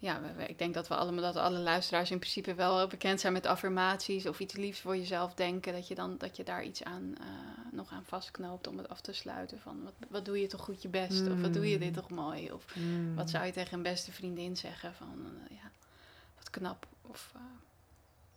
Ja, 0.00 0.20
ik 0.46 0.58
denk 0.58 0.74
dat 0.74 0.88
we 0.88 0.94
allemaal, 0.96 1.22
dat 1.22 1.36
alle 1.36 1.58
luisteraars 1.58 2.10
in 2.10 2.18
principe 2.18 2.54
wel 2.54 2.86
bekend 2.86 3.20
zijn 3.20 3.32
met 3.32 3.46
affirmaties 3.46 4.26
of 4.26 4.40
iets 4.40 4.54
liefs 4.54 4.80
voor 4.80 4.96
jezelf 4.96 5.34
denken. 5.34 5.72
Dat 5.72 5.88
je 5.88 5.94
dan 5.94 6.18
dat 6.18 6.36
je 6.36 6.44
daar 6.44 6.64
iets 6.64 6.84
aan 6.84 7.14
eh, 7.20 7.26
nog 7.72 7.90
aan 7.92 8.04
vastknoopt 8.04 8.66
om 8.66 8.78
het 8.78 8.88
af 8.88 9.00
te 9.00 9.12
sluiten. 9.12 9.60
Van 9.60 9.82
wat, 9.84 9.92
wat 10.08 10.24
doe 10.24 10.40
je 10.40 10.46
toch 10.46 10.60
goed 10.60 10.82
je 10.82 10.88
best? 10.88 11.26
Of 11.30 11.40
wat 11.40 11.52
doe 11.54 11.68
je 11.70 11.78
dit 11.78 11.88
Mm. 11.88 11.94
toch 11.94 12.10
mooi? 12.10 12.52
Of 12.52 12.64
wat 13.14 13.30
zou 13.30 13.44
je 13.46 13.52
tegen 13.52 13.76
een 13.76 13.82
beste 13.82 14.12
vriendin 14.12 14.56
zeggen? 14.56 14.94
Van 14.94 15.26
eh, 15.48 15.56
ja, 15.56 15.70
wat 16.38 16.50
knap. 16.50 16.86
Of 17.02 17.30
eh, 17.34 17.40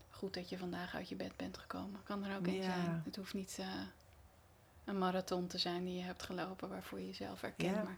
goed 0.10 0.34
dat 0.34 0.50
je 0.50 0.58
vandaag 0.58 0.96
uit 0.96 1.10
je 1.10 1.16
bed 1.16 1.36
bent 1.36 1.58
gekomen. 1.58 2.00
Kan 2.04 2.24
er 2.26 2.38
ook 2.38 2.48
een 2.48 2.64
zijn. 2.64 3.02
Het 3.06 3.16
hoeft 3.16 3.34
niet 3.34 3.58
eh, 3.60 3.66
een 4.86 4.98
marathon 4.98 5.48
te 5.48 5.58
zijn 5.58 5.84
die 5.86 5.96
je 5.96 6.04
hebt 6.04 6.24
gelopen 6.24 6.70
waarvoor 6.70 7.00
je 7.00 7.06
jezelf 7.08 7.42
herkent. 7.42 7.84
Maar 7.84 7.98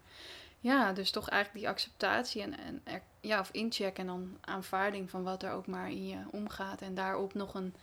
ja, 0.63 0.93
dus 0.93 1.11
toch 1.11 1.29
eigenlijk 1.29 1.63
die 1.65 1.73
acceptatie 1.73 2.41
en, 2.41 2.57
en 2.57 2.81
er- 2.83 3.01
ja, 3.21 3.39
of 3.39 3.49
incheck 3.51 3.97
en 3.97 4.05
dan 4.05 4.37
aanvaarding 4.41 5.09
van 5.09 5.23
wat 5.23 5.43
er 5.43 5.51
ook 5.51 5.67
maar 5.67 5.89
in 5.89 6.07
je 6.07 6.17
omgaat. 6.31 6.81
En 6.81 6.95
daarop 6.95 7.33
nog 7.33 7.53
een, 7.53 7.73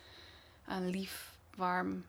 een 0.66 0.88
lief, 0.88 1.32
warm 1.56 2.04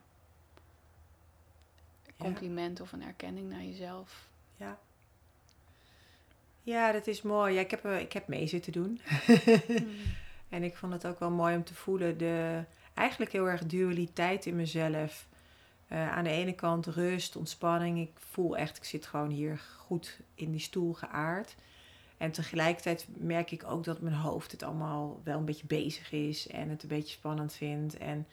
compliment 2.17 2.81
of 2.81 2.91
een 2.91 3.03
erkenning 3.03 3.49
naar 3.49 3.63
jezelf. 3.63 4.27
Ja. 4.57 4.77
Ja, 6.63 6.91
dat 6.91 7.07
is 7.07 7.21
mooi. 7.21 7.53
Ja, 7.53 7.59
ik, 7.59 7.71
heb, 7.71 7.85
eh, 7.85 7.99
ik 7.99 8.13
heb 8.13 8.27
mee 8.27 8.47
zitten 8.47 8.71
doen. 8.71 9.01
En 10.49 10.63
ik 10.63 10.75
vond 10.75 10.93
het 10.93 11.05
ook 11.05 11.19
wel 11.19 11.31
mooi 11.31 11.55
om 11.55 11.63
te 11.63 11.73
voelen 11.73 12.17
de 12.17 12.63
eigenlijk 12.93 13.31
heel 13.31 13.49
erg 13.49 13.65
dualiteit 13.65 14.45
in 14.45 14.55
mezelf. 14.55 15.27
Eh, 15.91 16.11
aan 16.11 16.23
de 16.23 16.29
ene 16.29 16.53
kant 16.53 16.85
rust, 16.85 17.35
ontspanning. 17.35 17.99
Ik 17.99 18.11
voel 18.15 18.57
echt, 18.57 18.77
ik 18.77 18.83
zit 18.83 19.05
gewoon 19.05 19.29
hier 19.29 19.57
goed 19.77 20.19
in 20.35 20.51
die 20.51 20.59
stoel 20.59 20.93
geaard. 20.93 21.55
En 22.17 22.31
tegelijkertijd 22.31 23.07
merk 23.17 23.51
ik 23.51 23.63
ook 23.63 23.83
dat 23.83 24.01
mijn 24.01 24.15
hoofd 24.15 24.51
het 24.51 24.63
allemaal 24.63 25.21
wel 25.23 25.37
een 25.37 25.45
beetje 25.45 25.65
bezig 25.65 26.11
is 26.11 26.47
en 26.47 26.69
het 26.69 26.83
een 26.83 26.89
beetje 26.89 27.13
spannend 27.13 27.53
vindt. 27.53 27.97
En, 27.97 28.27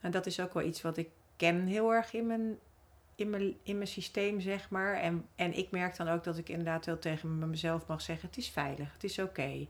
en 0.00 0.10
dat 0.10 0.26
is 0.26 0.40
ook 0.40 0.54
wel 0.54 0.62
iets 0.62 0.82
wat 0.82 0.96
ik 0.96 1.08
ken 1.36 1.66
heel 1.66 1.92
erg 1.92 2.12
in 2.12 2.26
mijn, 2.26 2.58
in 3.14 3.30
mijn, 3.30 3.54
in 3.62 3.76
mijn 3.76 3.88
systeem, 3.88 4.40
zeg 4.40 4.70
maar. 4.70 4.94
En, 4.94 5.26
en 5.34 5.56
ik 5.58 5.70
merk 5.70 5.96
dan 5.96 6.08
ook 6.08 6.24
dat 6.24 6.38
ik 6.38 6.48
inderdaad 6.48 6.86
wel 6.86 6.98
tegen 6.98 7.50
mezelf 7.50 7.86
mag 7.86 8.00
zeggen: 8.00 8.28
het 8.28 8.38
is 8.38 8.48
veilig, 8.48 8.92
het 8.92 9.04
is 9.04 9.18
oké. 9.18 9.66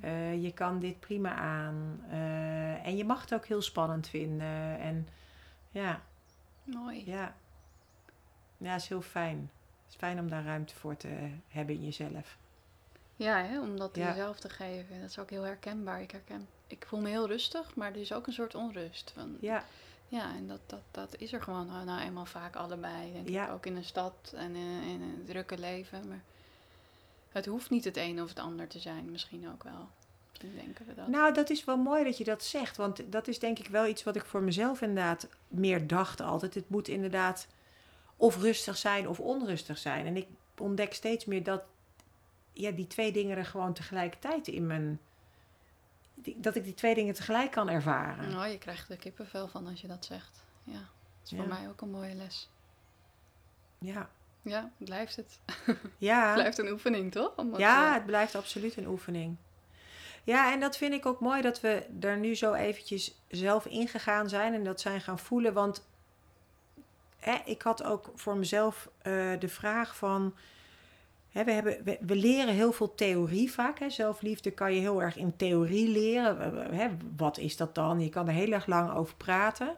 Eh, 0.00 0.42
je 0.42 0.52
kan 0.52 0.78
dit 0.78 1.00
prima 1.00 1.34
aan. 1.34 2.04
Eh, 2.10 2.86
en 2.86 2.96
je 2.96 3.04
mag 3.04 3.20
het 3.20 3.34
ook 3.34 3.46
heel 3.46 3.62
spannend 3.62 4.08
vinden. 4.08 4.78
En 4.78 5.08
ja, 5.70 6.02
Mooi. 6.64 7.02
ja. 7.06 7.36
Ja, 8.56 8.74
is 8.74 8.88
heel 8.88 9.02
fijn. 9.02 9.50
Het 9.84 9.92
is 9.92 9.96
fijn 9.96 10.18
om 10.18 10.28
daar 10.28 10.44
ruimte 10.44 10.74
voor 10.74 10.96
te 10.96 11.28
hebben 11.48 11.74
in 11.74 11.84
jezelf. 11.84 12.36
Ja, 13.16 13.42
hè, 13.42 13.60
om 13.60 13.76
dat 13.76 13.96
Ja. 13.96 14.08
jezelf 14.08 14.38
te 14.40 14.48
geven. 14.48 15.00
Dat 15.00 15.10
is 15.10 15.18
ook 15.18 15.30
heel 15.30 15.42
herkenbaar. 15.42 16.00
Ik, 16.02 16.10
herken, 16.10 16.48
ik 16.66 16.84
voel 16.86 17.00
me 17.00 17.08
heel 17.08 17.26
rustig, 17.26 17.74
maar 17.74 17.90
er 17.90 18.00
is 18.00 18.12
ook 18.12 18.26
een 18.26 18.32
soort 18.32 18.54
onrust. 18.54 19.10
Van, 19.14 19.36
Ja, 19.40 19.64
Ja, 20.08 20.34
en 20.34 20.48
dat, 20.48 20.60
dat, 20.66 20.80
dat 20.90 21.16
is 21.16 21.32
er 21.32 21.42
gewoon 21.42 21.66
nou, 21.66 21.84
nou 21.84 22.00
eenmaal 22.00 22.24
vaak 22.26 22.56
allebei. 22.56 23.12
Denk 23.12 23.28
Ja. 23.28 23.46
ik. 23.46 23.52
Ook 23.52 23.66
in 23.66 23.76
een 23.76 23.84
stad 23.84 24.32
en 24.36 24.54
in, 24.56 24.82
in 24.82 25.02
een 25.02 25.22
drukke 25.26 25.58
leven. 25.58 26.08
Maar 26.08 26.20
het 27.32 27.46
hoeft 27.46 27.70
niet 27.70 27.84
het 27.84 27.96
een 27.96 28.22
of 28.22 28.28
het 28.28 28.38
ander 28.38 28.68
te 28.68 28.78
zijn. 28.78 29.10
Misschien 29.10 29.48
ook 29.52 29.62
wel. 29.62 29.88
Misschien 30.42 30.64
denken 30.64 30.86
we 30.86 30.94
dat. 30.94 31.08
nou 31.08 31.34
dat 31.34 31.50
is 31.50 31.64
wel 31.64 31.76
mooi 31.76 32.04
dat 32.04 32.18
je 32.18 32.24
dat 32.24 32.44
zegt. 32.44 32.76
Want 32.76 33.12
dat 33.12 33.28
is 33.28 33.38
denk 33.38 33.58
ik 33.58 33.66
wel 33.66 33.86
iets 33.86 34.02
wat 34.02 34.16
ik 34.16 34.24
voor 34.24 34.42
mezelf 34.42 34.80
inderdaad 34.80 35.28
meer 35.48 35.86
dacht 35.86 36.20
altijd. 36.20 36.54
Het 36.54 36.68
moet 36.68 36.88
inderdaad 36.88 37.46
of 38.16 38.36
rustig 38.36 38.76
zijn 38.76 39.08
of 39.08 39.20
onrustig 39.20 39.78
zijn. 39.78 40.06
En 40.06 40.16
ik 40.16 40.26
ontdek 40.58 40.94
steeds 40.94 41.24
meer 41.24 41.42
dat 41.42 41.62
ja, 42.52 42.70
die 42.70 42.86
twee 42.86 43.12
dingen 43.12 43.36
er 43.36 43.44
gewoon 43.44 43.72
tegelijkertijd 43.72 44.48
in 44.48 44.66
mijn... 44.66 45.00
Dat 46.36 46.54
ik 46.54 46.64
die 46.64 46.74
twee 46.74 46.94
dingen 46.94 47.14
tegelijk 47.14 47.50
kan 47.50 47.68
ervaren. 47.68 48.30
Nou, 48.30 48.48
je 48.48 48.58
krijgt 48.58 48.90
er 48.90 48.96
kippenvel 48.96 49.48
van 49.48 49.66
als 49.66 49.80
je 49.80 49.86
dat 49.86 50.04
zegt. 50.04 50.42
Ja, 50.64 50.72
dat 50.72 51.30
is 51.30 51.36
voor 51.36 51.48
mij 51.48 51.68
ook 51.68 51.80
een 51.80 51.90
mooie 51.90 52.14
les. 52.14 52.50
Ja. 53.78 54.10
Ja, 54.42 54.70
blijft 54.76 55.16
het. 55.16 55.38
Ja. 55.98 56.32
Blijft 56.34 56.58
een 56.58 56.70
oefening, 56.70 57.12
toch? 57.12 57.36
Het, 57.36 57.56
Ja, 57.56 57.88
eh, 57.88 57.94
het 57.94 58.06
blijft 58.06 58.34
absoluut 58.34 58.76
een 58.76 58.86
oefening. 58.86 59.36
Ja, 60.24 60.52
en 60.52 60.60
dat 60.60 60.76
vind 60.76 60.92
ik 60.92 61.06
ook 61.06 61.20
mooi 61.20 61.42
dat 61.42 61.60
we 61.60 61.86
er 62.00 62.16
nu 62.16 62.34
zo 62.34 62.52
eventjes 62.52 63.20
zelf 63.28 63.66
ingegaan 63.66 64.28
zijn 64.28 64.54
en 64.54 64.64
dat 64.64 64.80
zijn 64.80 65.00
gaan 65.00 65.18
voelen. 65.18 65.52
Want 65.52 65.86
hè, 67.18 67.36
ik 67.44 67.62
had 67.62 67.82
ook 67.82 68.10
voor 68.14 68.36
mezelf 68.36 68.88
eh, 69.02 69.12
de 69.38 69.48
vraag 69.48 69.96
van. 69.96 70.34
Hè, 71.30 71.44
we, 71.44 71.52
hebben, 71.52 71.84
we, 71.84 71.98
we 72.00 72.16
leren 72.16 72.54
heel 72.54 72.72
veel 72.72 72.94
theorie 72.94 73.52
vaak. 73.52 73.78
Hè. 73.78 73.90
Zelfliefde 73.90 74.50
kan 74.50 74.74
je 74.74 74.80
heel 74.80 75.02
erg 75.02 75.16
in 75.16 75.36
theorie 75.36 75.88
leren. 75.88 76.74
Hè, 76.74 76.88
wat 77.16 77.38
is 77.38 77.56
dat 77.56 77.74
dan? 77.74 78.00
Je 78.00 78.08
kan 78.08 78.28
er 78.28 78.34
heel 78.34 78.52
erg 78.52 78.66
lang 78.66 78.94
over 78.94 79.14
praten. 79.16 79.76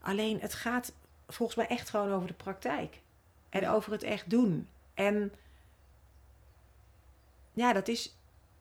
Alleen 0.00 0.40
het 0.40 0.54
gaat 0.54 0.92
volgens 1.28 1.56
mij 1.56 1.66
echt 1.66 1.90
gewoon 1.90 2.12
over 2.12 2.26
de 2.26 2.34
praktijk. 2.34 3.00
En 3.48 3.68
over 3.68 3.92
het 3.92 4.02
echt 4.02 4.30
doen. 4.30 4.68
En 4.94 5.32
ja, 7.52 7.72
dat 7.72 7.88
is. 7.88 8.16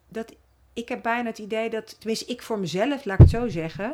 Dat, 0.07 0.35
ik 0.75 0.89
heb 0.89 1.01
bijna 1.01 1.29
het 1.29 1.37
idee 1.37 1.69
dat, 1.69 1.95
tenminste, 1.99 2.25
ik 2.25 2.41
voor 2.41 2.59
mezelf, 2.59 3.05
laat 3.05 3.19
ik 3.19 3.25
het 3.25 3.29
zo 3.29 3.47
zeggen. 3.47 3.93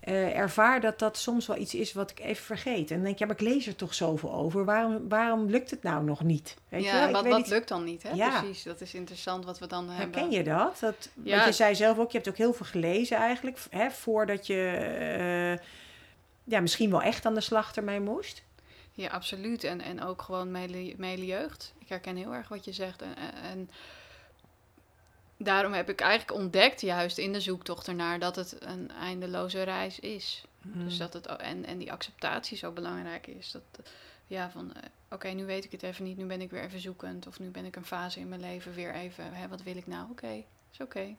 eh, 0.00 0.36
ervaar 0.36 0.80
dat 0.80 0.98
dat 0.98 1.16
soms 1.18 1.46
wel 1.46 1.56
iets 1.56 1.74
is 1.74 1.92
wat 1.92 2.10
ik 2.10 2.20
even 2.20 2.44
vergeet. 2.44 2.90
En 2.90 2.94
dan 2.96 3.02
denk 3.02 3.12
ik, 3.12 3.18
ja, 3.18 3.26
maar 3.26 3.34
ik 3.34 3.40
lees 3.48 3.66
er 3.66 3.76
toch 3.76 3.94
zoveel 3.94 4.32
over. 4.32 4.64
Waarom, 4.64 5.08
waarom 5.08 5.46
lukt 5.46 5.70
het 5.70 5.82
nou 5.82 6.04
nog 6.04 6.22
niet? 6.22 6.56
Weet 6.68 6.80
je 6.82 6.86
ja, 6.88 7.06
Ik 7.06 7.12
wat, 7.14 7.24
niet- 7.36 7.46
lukt 7.48 7.68
dan 7.68 7.84
niet, 7.84 8.02
hè? 8.02 8.10
Ja. 8.10 8.40
Precies, 8.40 8.62
dat 8.62 8.80
is 8.80 8.94
interessant 8.94 9.44
wat 9.44 9.58
we 9.58 9.66
dan 9.66 9.88
hebben. 9.88 10.18
Herken 10.18 10.30
je 10.38 10.42
dat? 10.44 10.76
dat 10.80 11.08
Ja. 11.22 11.34
Want 11.34 11.46
je 11.46 11.52
zei 11.52 11.74
zelf 11.74 11.98
ook, 11.98 12.10
je 12.10 12.16
hebt 12.16 12.28
ook 12.30 12.36
heel 12.36 12.52
veel 12.52 12.66
gelezen 12.66 13.16
eigenlijk. 13.16 13.58
Hè, 13.70 13.90
voordat 13.90 14.46
je 14.46 14.54
eh, 15.58 15.66
ja, 16.44 16.60
misschien 16.60 16.90
wel 16.90 17.02
echt 17.02 17.26
aan 17.26 17.34
de 17.34 17.40
slag 17.40 17.74
ermee 17.76 18.00
moest. 18.00 18.42
Ja, 18.92 19.08
absoluut. 19.08 19.64
En, 19.64 19.80
en 19.80 20.02
ook 20.02 20.22
gewoon 20.22 20.50
mele, 20.50 20.94
mele 20.96 21.26
jeugd. 21.26 21.74
Ik 21.78 21.88
herken 21.88 22.16
heel 22.16 22.34
erg 22.34 22.48
wat 22.48 22.64
je 22.64 22.72
zegt. 22.72 23.02
En- 23.02 23.16
en 23.42 23.70
daarom 25.42 25.72
heb 25.72 25.88
ik 25.88 26.00
eigenlijk 26.00 26.40
ontdekt, 26.40 26.80
juist 26.80 27.18
in 27.18 27.32
de 27.32 27.40
zoektocht 27.40 27.88
ernaar, 27.88 28.18
dat 28.18 28.36
het 28.36 28.56
een 28.58 28.90
eindeloze 28.90 29.62
reis 29.62 30.00
is. 30.00 30.44
Dus 30.62 30.98
dat 30.98 31.12
het, 31.12 31.26
en, 31.26 31.64
en 31.64 31.78
die 31.78 31.92
acceptatie 31.92 32.56
zo 32.56 32.72
belangrijk 32.72 33.26
is. 33.26 33.50
Dat, 33.50 33.62
ja, 34.26 34.50
van 34.50 34.74
eh, 34.74 34.82
oké, 35.10 35.28
nu 35.28 35.44
weet 35.44 35.64
ik 35.64 35.72
het 35.72 35.82
even 35.82 36.04
niet, 36.04 36.16
nu 36.16 36.26
ben 36.26 36.40
ik 36.40 36.50
weer 36.50 36.62
even 36.62 36.80
zoekend. 36.80 37.26
Of 37.26 37.38
nu 37.38 37.48
ben 37.48 37.64
ik 37.64 37.76
een 37.76 37.84
fase 37.84 38.20
in 38.20 38.28
mijn 38.28 38.40
leven 38.40 38.72
weer 38.72 38.94
even, 38.94 39.34
hè, 39.34 39.48
wat 39.48 39.62
wil 39.62 39.76
ik 39.76 39.86
nou? 39.86 40.10
Oké, 40.10 40.44
is 40.72 40.80
oké. 40.80 41.16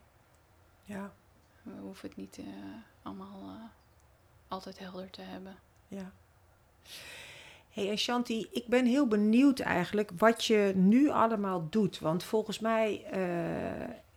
Ja, 0.83 1.13
We 1.63 1.71
hoeven 1.81 2.07
het 2.07 2.17
niet 2.17 2.37
eh, 2.37 2.45
allemaal 3.01 3.41
eh, 3.41 3.63
altijd 4.47 4.79
helder 4.79 5.09
te 5.09 5.21
hebben. 5.21 5.55
ja. 5.87 6.11
hey, 7.69 7.95
Shanti, 7.95 8.47
ik 8.51 8.67
ben 8.67 8.85
heel 8.85 9.07
benieuwd 9.07 9.59
eigenlijk 9.59 10.11
wat 10.17 10.45
je 10.45 10.71
nu 10.75 11.09
allemaal 11.09 11.67
doet. 11.69 11.99
Want 11.99 12.23
volgens 12.23 12.59
mij, 12.59 13.05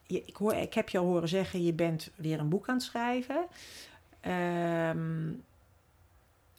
je, 0.06 0.22
ik, 0.26 0.36
hoor, 0.36 0.54
ik 0.54 0.74
heb 0.74 0.88
je 0.88 0.98
al 0.98 1.04
horen 1.04 1.28
zeggen, 1.28 1.64
je 1.64 1.72
bent 1.72 2.10
weer 2.14 2.38
een 2.38 2.48
boek 2.48 2.68
aan 2.68 2.74
het 2.74 2.84
schrijven. 2.84 3.46
Ehm, 4.20 5.26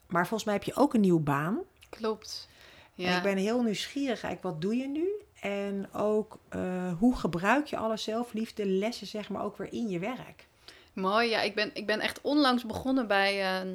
maar 0.06 0.26
volgens 0.26 0.44
mij 0.44 0.54
heb 0.54 0.62
je 0.64 0.74
ook 0.74 0.94
een 0.94 1.00
nieuwe 1.00 1.20
baan. 1.20 1.58
Klopt. 1.88 2.48
En 2.96 3.04
Ja. 3.04 3.16
ik 3.16 3.22
ben 3.22 3.36
heel 3.36 3.62
nieuwsgierig 3.62 4.22
eigenlijk, 4.22 4.42
wat 4.42 4.60
doe 4.60 4.76
je 4.76 4.88
nu? 4.88 5.08
En 5.40 5.88
ook, 5.92 6.38
eh, 6.48 6.92
hoe 6.98 7.16
gebruik 7.16 7.66
je 7.66 7.76
alle 7.76 7.96
zelfliefde 7.96 8.66
lessen, 8.66 9.06
zeg 9.06 9.28
maar, 9.28 9.42
ook 9.44 9.56
weer 9.56 9.72
in 9.72 9.88
je 9.88 9.98
werk? 9.98 10.46
Mooi, 10.92 11.28
ja. 11.28 11.40
Ik 11.40 11.54
ben, 11.54 11.70
ik 11.74 11.86
ben 11.86 12.00
echt 12.00 12.20
onlangs 12.20 12.66
begonnen 12.66 13.06
bij 13.06 13.42
ehm, 13.42 13.74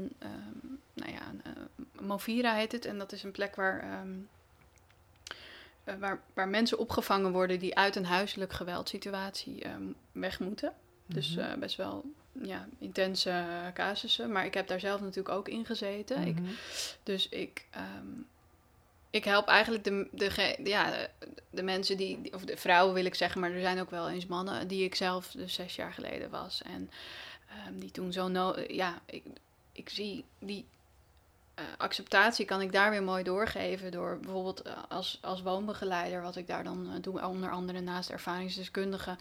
nou 0.94 1.12
ja, 1.12 1.22
eh, 1.44 1.52
Movira 2.06 2.54
heet 2.56 2.72
het. 2.72 2.86
En 2.86 2.98
dat 2.98 3.12
is 3.12 3.24
een 3.24 3.32
plek 3.32 3.56
waar, 3.56 3.80
ehm, 3.80 3.90
eh, 3.92 4.18
waar, 6.00 6.22
waar 6.34 6.48
mensen 6.48 6.78
opgevangen 6.80 7.32
worden 7.32 7.60
die 7.60 7.76
uit 7.76 7.96
een 7.96 8.06
huiselijk 8.06 8.54
geweldsituatie 8.54 9.62
ehm, 9.64 9.84
weg 10.12 10.40
moeten. 10.40 10.74
Dus 11.06 11.30
Mhm. 11.36 11.40
eh, 11.40 11.58
best 11.58 11.76
wel 11.76 12.04
ja, 12.42 12.68
intense 12.80 13.30
eh, 13.30 13.74
casussen. 13.74 14.32
Maar 14.32 14.46
ik 14.46 14.54
heb 14.54 14.68
daar 14.68 14.80
zelf 14.80 15.02
natuurlijk 15.02 15.36
ook 15.36 15.48
in 15.48 15.66
gezeten. 15.66 16.28
Ik, 16.28 16.40
Mhm. 16.40 16.52
dus 17.04 17.30
ik, 17.30 17.66
ehm, 17.72 18.08
ik 19.10 19.24
help 19.24 19.48
eigenlijk 19.48 19.84
de, 19.84 20.08
de, 20.12 20.58
ja, 20.64 21.08
de, 21.50 21.64
mensen 21.64 21.98
die, 21.98 22.34
of 22.34 22.46
de 22.46 22.58
vrouwen 22.58 22.94
wil 22.94 23.06
ik 23.06 23.16
zeggen, 23.16 23.42
maar 23.42 23.52
er 23.52 23.62
zijn 23.62 23.80
ook 23.80 23.90
wel 23.90 24.10
eens 24.10 24.26
mannen 24.26 24.68
die 24.68 24.84
ik 24.84 24.96
zelf 24.96 25.32
dus 25.32 25.54
zes 25.54 25.76
jaar 25.76 25.94
geleden 25.94 26.30
was. 26.30 26.62
En 26.62 26.90
ehm, 27.50 27.80
die 27.80 27.92
toen 27.92 28.12
zo, 28.12 28.28
no 28.28 28.56
ja, 28.68 29.02
ik, 29.06 29.24
ik 29.72 29.90
zie 29.90 30.26
die 30.40 30.66
uh, 31.60 31.66
acceptatie 31.78 32.46
kan 32.46 32.62
ik 32.62 32.72
daar 32.72 32.90
weer 32.90 33.04
mooi 33.04 33.24
doorgeven 33.24 33.92
door 33.92 34.20
bijvoorbeeld 34.20 34.68
uh, 34.68 34.74
als, 34.90 35.20
als 35.22 35.42
woonbegeleider, 35.42 36.22
wat 36.22 36.36
ik 36.36 36.48
daar 36.48 36.64
dan 36.64 36.88
uh, 36.88 36.94
doe, 37.02 37.28
onder 37.28 37.52
andere 37.52 37.80
naast 37.80 38.10
ervaringsdeskundigen, 38.10 39.18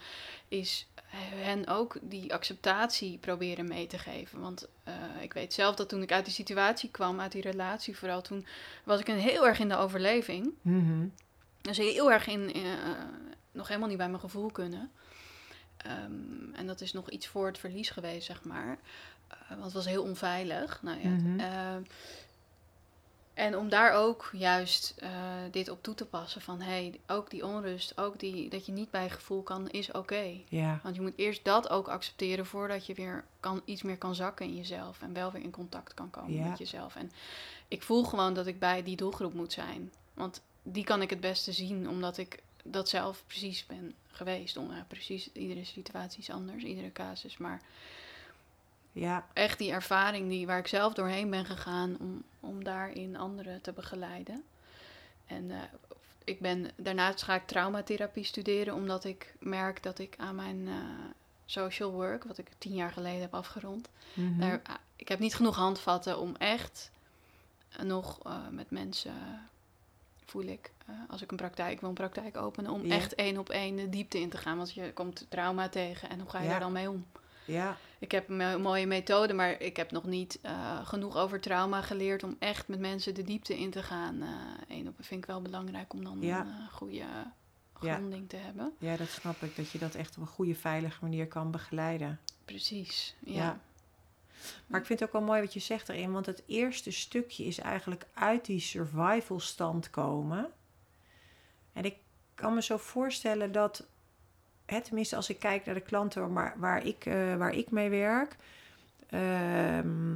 is 0.47 0.87
hen 1.35 1.67
ook 1.67 1.97
die 2.01 2.33
acceptatie 2.33 3.17
proberen 3.17 3.67
mee 3.67 3.87
te 3.87 3.97
geven. 3.97 4.39
Want 4.39 4.67
ik 5.21 5.33
weet 5.33 5.53
zelf 5.53 5.75
dat 5.75 5.89
toen 5.89 6.01
ik 6.01 6.11
uit 6.11 6.25
die 6.25 6.33
situatie 6.33 6.89
kwam, 6.89 7.19
uit 7.19 7.31
die 7.31 7.41
relatie 7.41 7.97
vooral, 7.97 8.21
toen 8.21 8.45
was 8.83 8.99
ik 8.99 9.07
een 9.07 9.19
heel 9.19 9.47
erg 9.47 9.59
in 9.59 9.69
de 9.69 9.75
overleving. 9.75 10.53
Mm 10.61 11.13
Dus 11.61 11.77
heel 11.77 12.11
erg 12.11 12.27
in, 12.27 12.51
nog 13.51 13.67
helemaal 13.67 13.89
niet 13.89 13.97
bij 13.97 14.09
mijn 14.09 14.21
gevoel 14.21 14.51
kunnen. 14.51 14.91
Um, 15.87 16.53
en 16.53 16.67
dat 16.67 16.81
is 16.81 16.93
nog 16.93 17.09
iets 17.09 17.27
voor 17.27 17.45
het 17.45 17.57
verlies 17.57 17.89
geweest, 17.89 18.25
zeg 18.25 18.43
maar. 18.43 18.77
Want 19.49 19.63
het 19.63 19.73
was 19.73 19.85
heel 19.85 20.03
onveilig. 20.03 20.79
Nou 20.81 20.99
ja, 21.01 21.09
Mhm. 21.09 21.81
En 23.33 23.57
om 23.57 23.69
daar 23.69 23.93
ook 23.93 24.29
juist 24.33 24.95
uh, 25.03 25.09
dit 25.51 25.69
op 25.69 25.83
toe 25.83 25.93
te 25.93 26.05
passen 26.05 26.41
van 26.41 26.61
hey, 26.61 26.99
ook 27.07 27.29
die 27.29 27.45
onrust, 27.45 27.97
ook 27.97 28.19
die 28.19 28.49
dat 28.49 28.65
je 28.65 28.71
niet 28.71 28.91
bij 28.91 29.09
gevoel 29.09 29.41
kan, 29.41 29.69
is 29.69 29.87
oké. 29.87 29.97
Okay. 29.97 30.45
Ja. 30.49 30.79
Want 30.83 30.95
je 30.95 31.01
moet 31.01 31.13
eerst 31.15 31.43
dat 31.43 31.69
ook 31.69 31.87
accepteren 31.87 32.45
voordat 32.45 32.85
je 32.85 32.93
weer 32.93 33.23
kan, 33.39 33.61
iets 33.65 33.81
meer 33.81 33.97
kan 33.97 34.15
zakken 34.15 34.45
in 34.45 34.55
jezelf 34.55 35.01
en 35.01 35.13
wel 35.13 35.31
weer 35.31 35.41
in 35.41 35.51
contact 35.51 35.93
kan 35.93 36.09
komen 36.09 36.33
Ja. 36.33 36.47
met 36.47 36.57
jezelf. 36.57 36.95
En 36.95 37.11
ik 37.67 37.83
voel 37.83 38.03
gewoon 38.03 38.33
dat 38.33 38.47
ik 38.47 38.59
bij 38.59 38.83
die 38.83 38.95
doelgroep 38.95 39.33
moet 39.33 39.53
zijn. 39.53 39.91
Want 40.13 40.41
die 40.63 40.83
kan 40.83 41.01
ik 41.01 41.09
het 41.09 41.19
beste 41.19 41.51
zien, 41.51 41.89
omdat 41.89 42.17
ik 42.17 42.39
dat 42.63 42.89
zelf 42.89 43.23
precies 43.27 43.65
ben 43.65 43.93
geweest. 44.07 44.57
Om, 44.57 44.71
precies, 44.87 45.29
iedere 45.33 45.65
situatie 45.65 46.19
is 46.19 46.29
anders, 46.29 46.63
iedere 46.63 46.91
casus. 46.91 47.37
Maar 47.37 47.61
Ja. 48.91 49.27
echt 49.33 49.57
die 49.57 49.71
ervaring 49.71 50.29
die, 50.29 50.45
waar 50.45 50.57
ik 50.59 50.67
zelf 50.67 50.93
doorheen 50.93 51.29
ben 51.29 51.45
gegaan 51.45 51.97
om, 51.99 52.23
om 52.39 52.63
daarin 52.63 53.17
anderen 53.17 53.61
te 53.61 53.71
begeleiden. 53.73 54.43
En 55.27 55.51
eh, 55.51 55.57
ik 56.23 56.39
ben, 56.39 56.69
daarnaast 56.75 57.21
ga 57.21 57.35
ik 57.35 57.47
traumatherapie 57.47 58.23
studeren, 58.23 58.73
omdat 58.73 59.03
ik 59.03 59.33
merk 59.39 59.83
dat 59.83 59.99
ik 59.99 60.13
aan 60.17 60.35
mijn 60.35 60.67
eh, 60.67 60.73
social 61.45 61.91
work, 61.91 62.23
wat 62.23 62.37
ik 62.37 62.47
tien 62.57 62.73
jaar 62.73 62.91
geleden 62.91 63.21
heb 63.21 63.33
afgerond, 63.33 63.89
Mhm. 64.13 64.39
daar, 64.39 64.59
ah, 64.63 64.75
ik 64.95 65.07
heb 65.07 65.19
niet 65.19 65.35
genoeg 65.35 65.55
handvatten 65.55 66.19
om 66.19 66.35
echt 66.35 66.91
eh, 67.71 67.83
nog 67.85 68.19
met 68.49 68.71
mensen, 68.71 69.13
voel 70.25 70.43
ik, 70.43 70.71
als 71.09 71.21
ik 71.21 71.31
een 71.31 71.37
praktijk 71.37 71.79
wil, 71.79 71.89
een 71.89 71.95
praktijk 71.95 72.37
openen, 72.37 72.71
om 72.71 72.85
Ja. 72.85 72.95
echt 72.95 73.15
één 73.15 73.37
op 73.37 73.49
één 73.49 73.75
de 73.75 73.89
diepte 73.89 74.19
in 74.19 74.29
te 74.29 74.37
gaan. 74.37 74.57
Want 74.57 74.73
je 74.73 74.93
komt 74.93 75.25
trauma 75.29 75.69
tegen 75.69 76.09
en 76.09 76.19
hoe 76.19 76.29
ga 76.29 76.37
je 76.39 76.43
Ja. 76.43 76.49
daar 76.51 76.59
dan 76.59 76.71
mee 76.71 76.89
om? 76.89 77.05
Ja. 77.45 77.77
Ik 77.99 78.11
heb 78.11 78.29
een 78.29 78.37
mo- 78.37 78.59
mooie 78.59 78.87
methode, 78.87 79.33
maar 79.33 79.61
ik 79.61 79.77
heb 79.77 79.91
nog 79.91 80.03
niet 80.03 80.39
eh, 80.41 80.85
genoeg 80.87 81.15
over 81.17 81.39
trauma 81.39 81.81
geleerd 81.81 82.23
om 82.23 82.35
echt 82.39 82.67
met 82.67 82.79
mensen 82.79 83.13
de 83.13 83.23
diepte 83.23 83.57
in 83.59 83.69
te 83.71 83.83
gaan. 83.83 84.21
Eh 84.21 84.29
Eén 84.77 84.87
op 84.87 84.95
vind 84.99 85.21
ik 85.21 85.25
wel 85.29 85.41
belangrijk 85.41 85.93
om 85.93 86.03
dan 86.03 86.21
Ja. 86.21 86.39
een 86.41 86.47
eh, 86.47 86.73
goede 86.73 86.95
Ja. 86.95 87.33
gronding 87.73 88.29
te 88.29 88.35
hebben. 88.35 88.73
ja, 88.77 88.95
dat 88.97 89.09
snap 89.09 89.41
ik. 89.41 89.55
Dat 89.55 89.69
je 89.71 89.77
dat 89.79 89.95
echt 89.95 90.15
op 90.17 90.21
een 90.21 90.27
goede, 90.27 90.55
veilige 90.55 90.97
manier 91.01 91.27
kan 91.27 91.51
begeleiden. 91.51 92.19
Precies. 92.45 93.15
Ja. 93.19 93.33
Ja. 93.33 93.59
Maar 94.67 94.79
ik 94.79 94.85
vind 94.85 94.99
het 94.99 95.07
ook 95.07 95.13
wel 95.15 95.23
mooi 95.27 95.41
wat 95.41 95.53
je 95.53 95.59
zegt 95.59 95.89
erin. 95.89 96.11
Want 96.11 96.25
het 96.25 96.43
eerste 96.45 96.91
stukje 96.91 97.43
is 97.45 97.57
eigenlijk 97.59 98.05
uit 98.13 98.45
die 98.45 98.59
survival 98.59 99.39
stand 99.39 99.89
komen. 99.89 100.51
En 101.73 101.85
ik 101.85 101.95
kan 102.35 102.53
me 102.53 102.61
zo 102.61 102.77
voorstellen 102.77 103.51
dat... 103.51 103.85
Hè, 104.71 104.81
tenminste, 104.81 105.15
als 105.15 105.29
ik 105.29 105.39
kijk 105.39 105.65
naar 105.65 105.75
de 105.75 105.81
klanten 105.81 106.33
waar, 106.33 106.53
waar, 106.57 106.85
ik, 106.85 107.05
eh, 107.05 107.35
waar 107.35 107.53
ik 107.53 107.71
mee 107.71 107.89
werk... 107.89 108.35
ehm, 109.09 110.15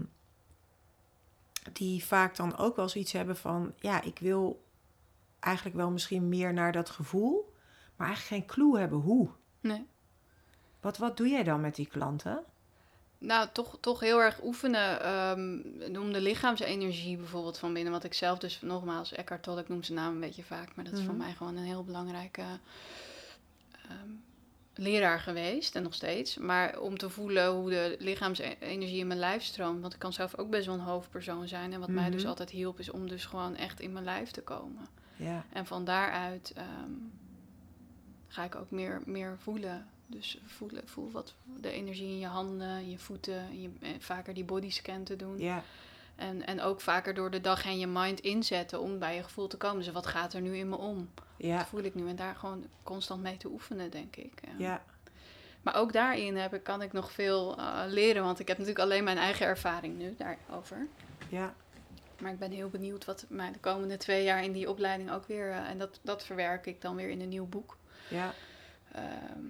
die 1.73 2.05
vaak 2.05 2.35
dan 2.35 2.57
ook 2.57 2.75
wel 2.75 2.89
zoiets 2.89 3.11
hebben 3.11 3.37
van... 3.37 3.73
Ja, 3.79 4.01
ik 4.01 4.19
wil 4.19 4.63
eigenlijk 5.39 5.75
wel 5.75 5.89
misschien 5.91 6.29
meer 6.29 6.53
naar 6.53 6.71
dat 6.71 6.89
gevoel... 6.89 7.53
maar 7.95 8.07
eigenlijk 8.07 8.41
geen 8.41 8.55
clue 8.55 8.79
hebben 8.79 8.99
hoe. 8.99 9.29
Nee. 9.59 9.85
Wat, 10.81 10.97
wat 10.97 11.17
doe 11.17 11.27
jij 11.27 11.43
dan 11.43 11.61
met 11.61 11.75
die 11.75 11.87
klanten? 11.87 12.43
Nou, 13.17 13.47
toch, 13.53 13.77
toch 13.79 13.99
heel 13.99 14.21
erg 14.21 14.43
oefenen. 14.43 15.91
noem 15.91 16.13
de 16.13 16.21
lichaamsenergie 16.21 17.17
bijvoorbeeld 17.17 17.57
van 17.57 17.73
binnen. 17.73 17.91
Wat 17.93 18.03
ik 18.03 18.13
zelf 18.13 18.37
dus 18.39 18.61
nogmaals, 18.61 19.11
Eckhart 19.11 19.43
Tolle, 19.43 19.61
ik 19.61 19.69
noem 19.69 19.83
zijn 19.83 19.97
naam 19.97 20.13
een 20.13 20.19
beetje 20.19 20.43
vaak. 20.43 20.75
Maar 20.75 20.85
dat 20.85 20.93
is 20.93 21.03
voor 21.03 21.13
Mhm. 21.13 21.23
mij 21.23 21.33
gewoon 21.33 21.55
een 21.57 21.63
heel 21.63 21.83
belangrijke 21.83 22.43
ehm, 23.89 24.09
leraar 24.77 25.19
geweest. 25.19 25.75
En 25.75 25.83
nog 25.83 25.93
steeds. 25.93 26.37
Maar 26.37 26.79
om 26.79 26.97
te 26.97 27.09
voelen 27.09 27.51
hoe 27.51 27.69
de 27.69 27.95
lichaamsenergie 27.99 28.97
in 28.99 29.07
mijn 29.07 29.19
lijf 29.19 29.43
stroomt. 29.43 29.81
Want 29.81 29.93
ik 29.93 29.99
kan 29.99 30.13
zelf 30.13 30.37
ook 30.37 30.49
best 30.49 30.65
wel 30.65 30.75
een 30.75 30.81
hoofdpersoon 30.81 31.47
zijn. 31.47 31.73
En 31.73 31.79
wat 31.79 31.89
mij 31.89 32.09
dus 32.09 32.19
Mhm. 32.21 32.29
altijd 32.29 32.49
hielp 32.49 32.79
is 32.79 32.89
om 32.91 33.07
dus 33.07 33.25
gewoon 33.25 33.55
echt 33.55 33.79
in 33.79 33.91
mijn 33.91 34.05
lijf 34.05 34.31
te 34.31 34.41
komen. 34.41 34.87
Ja, 35.15 35.45
En 35.53 35.65
van 35.65 35.85
daaruit 35.85 36.51
ehm, 36.55 36.91
ga 38.27 38.43
ik 38.43 38.55
ook 38.55 38.71
meer, 38.71 39.01
meer 39.05 39.35
voelen. 39.39 39.87
Dus 40.07 40.37
voelen, 40.45 40.87
voel 40.87 41.11
wat 41.11 41.33
de 41.61 41.71
energie 41.71 42.07
in 42.07 42.19
je 42.19 42.25
handen, 42.27 42.79
in 42.79 42.89
je 42.89 42.99
voeten. 42.99 43.37
En 43.39 43.61
je, 43.61 43.69
en 43.81 44.01
vaker 44.01 44.33
die 44.33 44.43
bodyscan 44.43 45.03
te 45.03 45.15
doen. 45.15 45.37
ja, 45.39 45.63
En, 46.15 46.45
en 46.45 46.61
ook 46.61 46.81
vaker 46.81 47.13
door 47.13 47.31
de 47.31 47.41
dag 47.41 47.63
heen 47.63 47.79
je 47.79 47.87
mind 47.87 48.19
inzetten 48.19 48.79
om 48.81 48.99
bij 48.99 49.15
je 49.15 49.23
gevoel 49.23 49.47
te 49.47 49.57
komen. 49.57 49.83
Dus 49.83 49.91
wat 49.93 50.07
gaat 50.07 50.33
er 50.33 50.41
nu 50.41 50.57
in 50.57 50.69
me 50.69 50.75
om? 50.77 51.09
ja, 51.37 51.57
Wat 51.57 51.67
voel 51.67 51.83
ik 51.83 51.95
nu? 51.95 52.07
En 52.09 52.15
daar 52.15 52.35
gewoon 52.35 52.65
constant 52.83 53.21
mee 53.21 53.37
te 53.37 53.47
oefenen, 53.49 53.91
denk 53.91 54.15
ik. 54.15 54.31
Ja. 54.43 54.53
ja. 54.57 54.83
Maar 55.61 55.75
ook 55.75 55.93
daarin 55.93 56.37
heb 56.37 56.53
ik, 56.53 56.63
kan 56.63 56.81
ik 56.81 56.93
nog 56.93 57.11
veel 57.11 57.57
eh, 57.57 57.81
leren. 57.87 58.23
Want 58.23 58.39
ik 58.39 58.47
heb 58.47 58.57
natuurlijk 58.57 58.85
alleen 58.85 59.03
mijn 59.03 59.17
eigen 59.17 59.45
ervaring 59.45 59.97
nu 59.97 60.15
daarover. 60.17 60.87
ja. 61.29 61.53
Maar 62.19 62.31
ik 62.31 62.39
ben 62.39 62.51
heel 62.51 62.69
benieuwd 62.69 63.05
wat 63.05 63.25
mij 63.29 63.51
de 63.51 63.59
komende 63.59 63.97
twee 63.97 64.23
jaar 64.23 64.43
in 64.43 64.51
die 64.51 64.69
opleiding 64.69 65.11
ook 65.11 65.25
weer... 65.27 65.49
eh, 65.51 65.69
en 65.69 65.77
dat, 65.77 65.99
dat 66.01 66.25
verwerk 66.25 66.65
ik 66.65 66.81
dan 66.81 66.95
weer 66.95 67.09
in 67.09 67.21
een 67.21 67.29
nieuw 67.29 67.45
boek. 67.47 67.77
Ja, 68.09 68.33
Ehm, 68.91 69.45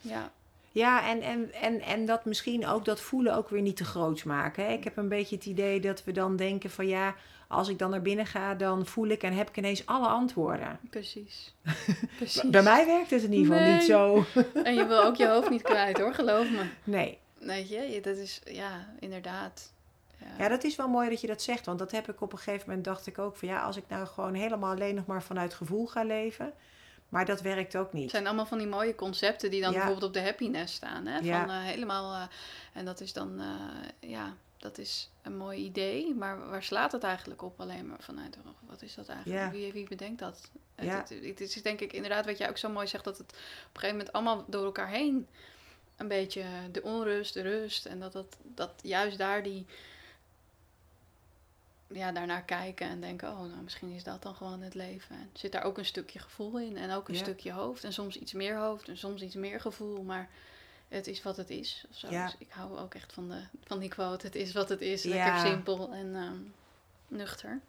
ja, 0.00 0.32
ja 0.72 1.08
en, 1.08 1.20
en, 1.22 1.52
en, 1.52 1.80
en 1.80 2.06
dat 2.06 2.24
misschien 2.24 2.66
ook 2.66 2.84
dat 2.84 3.00
voelen 3.00 3.36
ook 3.36 3.48
weer 3.48 3.62
niet 3.62 3.76
te 3.76 3.84
groot 3.84 4.24
maken. 4.24 4.64
Hè? 4.64 4.72
Ik 4.72 4.84
heb 4.84 4.96
een 4.96 5.08
beetje 5.08 5.36
het 5.36 5.46
idee 5.46 5.80
dat 5.80 6.04
we 6.04 6.12
dan 6.12 6.36
denken 6.36 6.70
van 6.70 6.86
ja, 6.86 7.14
als 7.48 7.68
ik 7.68 7.78
dan 7.78 7.90
naar 7.90 8.02
binnen 8.02 8.26
ga, 8.26 8.54
dan 8.54 8.86
voel 8.86 9.06
ik 9.08 9.22
en 9.22 9.32
heb 9.32 9.48
ik 9.48 9.56
ineens 9.56 9.86
alle 9.86 10.06
antwoorden. 10.06 10.78
precies. 10.90 11.54
precies. 12.18 12.42
Bij 12.50 12.62
mij 12.62 12.86
werkt 12.86 13.10
het 13.10 13.22
in 13.22 13.32
ieder 13.32 13.52
geval 13.52 13.68
Nee. 13.68 13.74
niet 13.76 13.84
zo. 13.86 14.24
En 14.68 14.74
je 14.74 14.86
wil 14.86 15.02
ook 15.04 15.16
je 15.16 15.28
hoofd 15.28 15.50
niet 15.50 15.62
kwijt 15.62 15.98
hoor, 15.98 16.14
geloof 16.14 16.50
me. 16.50 16.62
Nee. 16.84 17.18
Weet 17.38 17.68
je, 17.68 17.76
je- 17.80 18.00
dat 18.00 18.16
is, 18.16 18.40
ja, 18.44 18.94
inderdaad. 19.00 19.72
Ja, 20.18 20.26
Ja, 20.38 20.48
dat 20.48 20.64
is 20.64 20.76
wel 20.76 20.88
mooi 20.88 21.08
dat 21.08 21.20
je 21.20 21.26
dat 21.26 21.42
zegt. 21.42 21.66
Want 21.66 21.78
dat 21.78 21.90
heb 21.90 22.08
ik 22.08 22.20
op 22.20 22.32
een 22.32 22.38
gegeven 22.38 22.64
moment, 22.68 22.84
dacht 22.84 23.06
ik 23.06 23.18
ook 23.18 23.36
van 23.36 23.48
ja, 23.48 23.62
als 23.62 23.76
ik 23.76 23.84
nou 23.88 24.06
gewoon 24.06 24.34
helemaal 24.34 24.70
alleen 24.72 24.94
nog 24.94 25.06
maar 25.06 25.22
vanuit 25.22 25.54
gevoel 25.54 25.86
ga 25.86 26.02
leven. 26.04 26.52
Maar 27.12 27.24
dat 27.24 27.40
werkt 27.40 27.76
ook 27.76 27.84
Het 27.84 27.92
niet. 27.92 28.10
zijn 28.10 28.26
allemaal 28.26 28.46
van 28.46 28.58
die 28.58 28.66
mooie 28.66 28.94
concepten 28.94 29.50
die 29.50 29.60
dan 29.60 29.70
Ja. 29.72 29.76
bijvoorbeeld 29.78 30.06
op 30.08 30.14
de 30.14 30.22
happiness 30.22 30.74
staan. 30.74 31.06
Hè? 31.06 31.18
Ja. 31.18 31.40
Van 31.40 31.50
eh, 31.54 31.62
helemaal, 31.62 32.14
eh, 32.14 32.22
en 32.72 32.84
dat 32.84 33.00
is 33.00 33.12
dan, 33.12 33.40
eh, 33.40 34.10
ja, 34.10 34.36
dat 34.58 34.78
is 34.78 35.10
een 35.22 35.36
mooi 35.36 35.64
idee. 35.64 36.14
Maar 36.14 36.48
waar 36.48 36.62
slaat 36.62 36.92
het 36.92 37.02
eigenlijk 37.02 37.42
op 37.42 37.60
alleen 37.60 37.86
maar 37.88 38.00
vanuit, 38.00 38.36
wat 38.66 38.82
is 38.82 38.94
dat 38.94 39.08
eigenlijk? 39.08 39.40
Ja. 39.42 39.50
Wie, 39.50 39.72
wie 39.72 39.88
bedenkt 39.88 40.18
dat? 40.18 40.50
Het, 40.74 40.86
Ja. 40.86 40.96
het, 40.96 41.08
het 41.24 41.40
is 41.40 41.62
denk 41.62 41.80
ik 41.80 41.92
inderdaad 41.92 42.26
wat 42.26 42.38
jij 42.38 42.48
ook 42.48 42.58
zo 42.58 42.68
mooi 42.68 42.86
zegt, 42.86 43.04
dat 43.04 43.18
het 43.18 43.30
op 43.32 43.34
een 43.36 43.80
gegeven 43.80 43.96
moment 43.96 44.12
allemaal 44.14 44.44
door 44.48 44.64
elkaar 44.64 44.88
heen 44.88 45.26
een 45.96 46.08
beetje 46.08 46.44
de 46.72 46.82
onrust, 46.82 47.34
de 47.34 47.40
rust. 47.42 47.86
En 47.86 48.00
dat, 48.00 48.12
dat, 48.12 48.36
dat 48.42 48.72
juist 48.82 49.18
daar 49.18 49.42
die, 49.42 49.66
ja, 51.92 52.12
daarnaar 52.12 52.42
kijken 52.42 52.88
en 52.88 53.00
denken, 53.00 53.30
oh, 53.30 53.38
nou, 53.40 53.62
misschien 53.62 53.90
is 53.90 54.04
dat 54.04 54.22
dan 54.22 54.34
gewoon 54.34 54.60
het 54.62 54.74
leven. 54.74 55.16
En 55.16 55.30
zit 55.32 55.52
daar 55.52 55.62
ook 55.62 55.78
een 55.78 55.84
stukje 55.84 56.18
gevoel 56.18 56.58
in 56.58 56.76
en 56.76 56.90
ook 56.92 57.08
een 57.08 57.14
Ja. 57.14 57.20
stukje 57.20 57.52
hoofd. 57.52 57.84
En 57.84 57.92
soms 57.92 58.16
iets 58.18 58.32
meer 58.32 58.56
hoofd 58.56 58.88
en 58.88 58.98
soms 58.98 59.22
iets 59.22 59.34
meer 59.34 59.60
gevoel, 59.60 60.02
maar 60.02 60.28
het 60.88 61.06
is 61.06 61.22
wat 61.22 61.36
het 61.36 61.50
is. 61.50 61.84
Of 61.90 61.96
zo. 61.96 62.10
Ja. 62.10 62.24
Dus 62.24 62.34
ik 62.38 62.50
hou 62.50 62.78
ook 62.78 62.94
echt 62.94 63.12
van, 63.12 63.28
de, 63.28 63.40
van 63.64 63.78
die 63.78 63.88
quote, 63.88 64.26
het 64.26 64.34
is 64.34 64.52
wat 64.52 64.68
het 64.68 64.80
is. 64.80 65.02
Ja. 65.02 65.10
Lekker 65.10 65.38
simpel 65.50 65.92
en 65.92 66.14
ehm, 66.16 66.38
nuchter. 67.08 67.60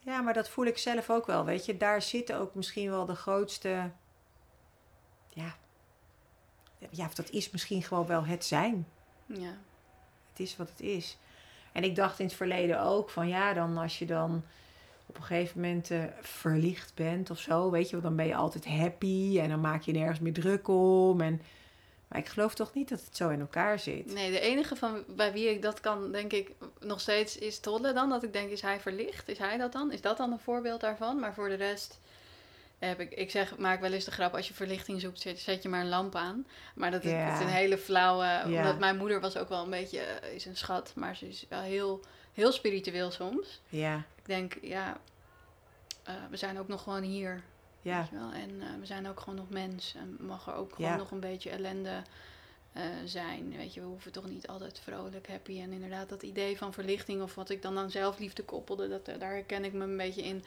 Ja, 0.00 0.20
maar 0.20 0.34
dat 0.34 0.48
voel 0.48 0.64
ik 0.66 0.78
zelf 0.78 1.10
ook 1.10 1.26
wel. 1.26 1.44
Weet 1.44 1.64
je, 1.66 1.76
daar 1.76 2.02
zitten 2.02 2.36
ook 2.36 2.54
misschien 2.54 2.90
wel 2.90 3.04
de 3.06 3.14
grootste. 3.14 3.90
Ja. 5.28 5.56
Ja, 6.90 7.06
of 7.06 7.14
dat 7.14 7.30
is 7.30 7.50
misschien 7.50 7.82
gewoon 7.82 8.06
wel 8.06 8.24
het 8.24 8.44
zijn. 8.44 8.86
Ja, 9.26 9.56
Het 10.30 10.40
is 10.40 10.56
wat 10.56 10.68
het 10.68 10.80
is. 10.80 11.16
En 11.72 11.84
ik 11.84 11.96
dacht 11.96 12.18
in 12.18 12.26
het 12.26 12.34
verleden 12.34 12.80
ook 12.80 13.10
van 13.10 13.28
ja, 13.28 13.52
dan 13.52 13.76
als 13.76 13.98
je 13.98 14.06
dan 14.06 14.42
op 15.06 15.16
een 15.16 15.22
gegeven 15.22 15.60
moment 15.60 15.90
eh, 15.90 16.02
verlicht 16.20 16.94
bent 16.94 17.30
of 17.30 17.38
zo, 17.38 17.70
weet 17.70 17.86
je, 17.86 17.92
wel, 17.92 18.04
dan 18.04 18.16
ben 18.16 18.26
je 18.26 18.34
altijd 18.34 18.66
happy 18.66 19.38
en 19.40 19.48
dan 19.48 19.60
maak 19.60 19.82
je 19.82 19.92
nergens 19.92 20.20
meer 20.20 20.32
druk 20.32 20.68
om. 20.68 21.20
En 21.20 21.40
Maar 22.08 22.18
ik 22.18 22.28
geloof 22.28 22.54
toch 22.54 22.74
niet 22.74 22.88
dat 22.88 23.00
het 23.04 23.16
zo 23.16 23.28
in 23.28 23.40
elkaar 23.40 23.78
zit. 23.78 24.12
Nee, 24.12 24.30
de 24.30 24.40
enige 24.40 24.76
van 24.76 25.04
bij 25.16 25.32
wie 25.32 25.50
ik 25.50 25.62
dat 25.62 25.80
kan, 25.80 26.12
denk 26.12 26.32
ik, 26.32 26.50
nog 26.80 27.00
steeds 27.00 27.38
is 27.38 27.58
Tolle 27.58 27.92
dan. 27.92 28.08
Dat 28.08 28.22
ik 28.22 28.32
denk, 28.32 28.50
is 28.50 28.62
hij 28.62 28.80
verlicht? 28.80 29.28
Is 29.28 29.38
hij 29.38 29.56
dat 29.56 29.72
dan? 29.72 29.92
Is 29.92 30.00
dat 30.00 30.16
dan 30.16 30.32
een 30.32 30.38
voorbeeld 30.38 30.80
daarvan? 30.80 31.18
Maar 31.18 31.34
voor 31.34 31.48
de 31.48 31.54
rest 31.54 32.00
heb 32.78 33.00
ik, 33.00 33.12
ik 33.12 33.30
zeg, 33.30 33.56
maak 33.56 33.80
wel 33.80 33.92
eens 33.92 34.04
de 34.04 34.10
grap, 34.10 34.34
als 34.34 34.48
je 34.48 34.54
verlichting 34.54 35.00
zoekt, 35.00 35.20
zet, 35.20 35.38
zet 35.38 35.62
je 35.62 35.68
maar 35.68 35.80
een 35.80 35.88
lamp 35.88 36.14
aan. 36.14 36.46
Maar 36.74 36.90
dat 36.90 37.04
is, 37.04 37.10
een 37.40 37.46
hele 37.48 37.78
flauwe, 37.78 38.42
omdat 38.58 38.78
mijn 38.78 38.96
moeder 38.96 39.20
was 39.20 39.36
ook 39.36 39.48
wel 39.48 39.62
een 39.64 39.70
beetje, 39.70 40.00
eh, 40.00 40.34
is 40.34 40.44
een 40.44 40.56
schat, 40.56 40.92
maar 40.94 41.16
ze 41.16 41.28
is 41.28 41.46
wel 41.48 41.60
heel, 41.60 42.00
heel 42.32 42.52
spiritueel 42.52 43.10
soms. 43.10 43.60
Ja, 43.68 43.96
Ik 43.96 44.26
denk, 44.26 44.58
ja, 44.62 45.00
eh, 46.02 46.14
we 46.30 46.36
zijn 46.36 46.58
ook 46.58 46.68
nog 46.68 46.82
gewoon 46.82 47.02
hier. 47.02 47.42
ja? 48.12 48.32
En 48.32 48.60
eh, 48.60 48.66
we 48.80 48.86
zijn 48.86 49.08
ook 49.08 49.20
gewoon 49.20 49.34
nog 49.38 49.50
mens. 49.50 49.94
En 49.96 50.16
mag 50.20 50.46
er 50.46 50.54
ook 50.54 50.74
gewoon 50.74 50.96
nog 50.96 51.10
een 51.10 51.20
beetje 51.20 51.50
ellende 51.50 52.02
zijn. 53.04 53.56
Weet 53.56 53.74
je, 53.74 53.80
we 53.80 53.86
hoeven 53.86 54.12
toch 54.12 54.28
niet 54.28 54.46
altijd 54.46 54.80
vrolijk, 54.84 55.28
happy. 55.28 55.60
En 55.60 55.72
inderdaad, 55.72 56.08
dat 56.08 56.22
idee 56.22 56.58
van 56.58 56.72
verlichting 56.72 57.22
of 57.22 57.34
wat 57.34 57.50
ik 57.50 57.62
dan 57.62 57.78
aan 57.78 57.90
zelfliefde 57.90 58.44
koppelde, 58.44 58.88
dat, 58.88 59.04
daar 59.04 59.30
herken 59.30 59.64
ik 59.64 59.72
me 59.72 59.84
een 59.84 59.96
beetje 59.96 60.22
in. 60.22 60.44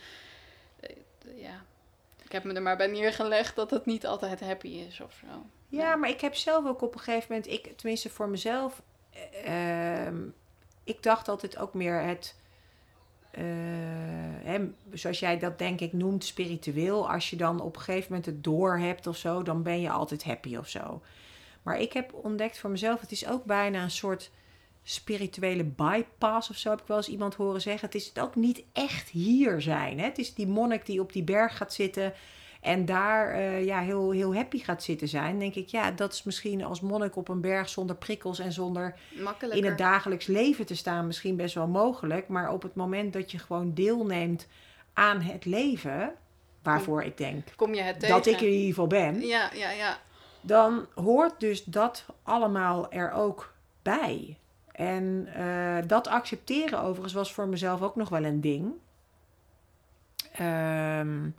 Ja, 1.35 1.63
ik 2.31 2.37
heb 2.37 2.51
me 2.51 2.53
er 2.53 2.61
maar 2.61 2.77
bij 2.77 2.87
neergelegd 2.87 3.55
dat 3.55 3.71
het 3.71 3.85
niet 3.85 4.05
altijd 4.05 4.39
happy 4.39 4.67
is 4.67 5.01
of 5.01 5.13
zo. 5.21 5.45
Ja, 5.67 5.95
maar 5.95 6.09
ik 6.09 6.21
heb 6.21 6.35
zelf 6.35 6.65
ook 6.65 6.81
op 6.81 6.93
een 6.93 6.99
gegeven 6.99 7.25
moment, 7.29 7.51
ik, 7.51 7.77
tenminste 7.77 8.09
voor 8.09 8.29
mezelf, 8.29 8.81
eh, 9.09 10.05
ehm, 10.05 10.19
ik 10.83 11.03
dacht 11.03 11.27
altijd 11.27 11.57
ook 11.57 11.73
meer 11.73 12.01
het, 12.01 12.35
eh, 13.31 13.43
hè, 14.43 14.69
zoals 14.93 15.19
jij 15.19 15.39
dat 15.39 15.59
denk 15.59 15.79
ik 15.79 15.93
noemt, 15.93 16.23
spiritueel. 16.23 17.09
Als 17.09 17.29
je 17.29 17.35
dan 17.35 17.61
op 17.61 17.75
een 17.75 17.81
gegeven 17.81 18.07
moment 18.09 18.25
het 18.25 18.43
door 18.43 18.77
hebt 18.77 19.07
of 19.07 19.17
zo, 19.17 19.43
dan 19.43 19.63
ben 19.63 19.81
je 19.81 19.89
altijd 19.89 20.23
happy 20.23 20.55
of 20.55 20.67
zo. 20.67 21.01
Maar 21.61 21.79
ik 21.79 21.93
heb 21.93 22.13
ontdekt 22.13 22.57
voor 22.57 22.69
mezelf, 22.69 23.01
het 23.01 23.11
is 23.11 23.27
ook 23.27 23.45
bijna 23.45 23.83
een 23.83 23.91
soort 23.91 24.31
spirituele 24.83 25.63
bypass 25.63 26.49
of 26.49 26.55
zo, 26.55 26.69
heb 26.69 26.81
ik 26.81 26.87
wel 26.87 26.97
eens 26.97 27.09
iemand 27.09 27.35
horen 27.35 27.61
zeggen. 27.61 27.85
Het 27.85 27.95
is 27.95 28.07
het 28.07 28.19
ook 28.19 28.35
niet 28.35 28.63
echt 28.73 29.09
hier 29.09 29.61
zijn. 29.61 29.99
Hè? 29.99 30.05
Het 30.05 30.17
is 30.17 30.33
die 30.33 30.47
monnik 30.47 30.85
die 30.85 31.01
op 31.01 31.13
die 31.13 31.23
berg 31.23 31.57
gaat 31.57 31.73
zitten 31.73 32.13
en 32.61 32.85
daar 32.85 33.31
eh, 33.33 33.65
ja, 33.65 33.79
heel, 33.79 34.11
heel 34.11 34.35
happy 34.35 34.59
gaat 34.59 34.83
zitten 34.83 35.07
zijn. 35.07 35.39
denk 35.39 35.55
ik, 35.55 35.67
ja, 35.67 35.91
dat 35.91 36.13
is 36.13 36.23
misschien 36.23 36.63
als 36.63 36.81
monnik 36.81 37.15
op 37.15 37.27
een 37.27 37.41
berg 37.41 37.69
zonder 37.69 37.95
prikkels 37.95 38.39
en 38.39 38.51
zonder 38.51 38.95
in 39.51 39.65
het 39.65 39.77
dagelijks 39.77 40.25
leven 40.25 40.65
te 40.65 40.75
staan 40.75 41.07
misschien 41.07 41.35
best 41.35 41.55
wel 41.55 41.67
mogelijk. 41.67 42.27
Maar 42.27 42.51
op 42.51 42.61
het 42.61 42.75
moment 42.75 43.13
dat 43.13 43.31
je 43.31 43.39
gewoon 43.39 43.73
deelneemt 43.73 44.47
aan 44.93 45.21
het 45.21 45.45
leven, 45.45 46.13
waarvoor 46.63 47.03
ik 47.03 47.17
denk 47.17 47.47
Kom 47.55 47.73
je 47.73 47.81
het 47.81 47.99
tegen? 47.99 48.15
dat 48.15 48.25
ik 48.25 48.35
er 48.35 48.47
in 48.47 48.51
ieder 48.51 48.67
geval 48.67 48.87
ben, 48.87 49.21
Ja, 49.21 49.49
ja, 49.53 49.71
ja. 49.71 49.99
dan 50.41 50.85
hoort 50.95 51.39
dus 51.39 51.63
dat 51.63 52.05
allemaal 52.23 52.91
er 52.91 53.11
ook 53.11 53.53
bij. 53.81 54.37
En 54.81 55.27
eh, 55.33 55.87
dat 55.87 56.07
accepteren 56.07 56.81
overigens 56.81 57.13
was 57.13 57.33
voor 57.33 57.47
mezelf 57.47 57.81
ook 57.81 57.95
nog 57.95 58.09
wel 58.09 58.23
een 58.23 58.41
ding. 58.41 58.73
Ehm, 60.33 61.29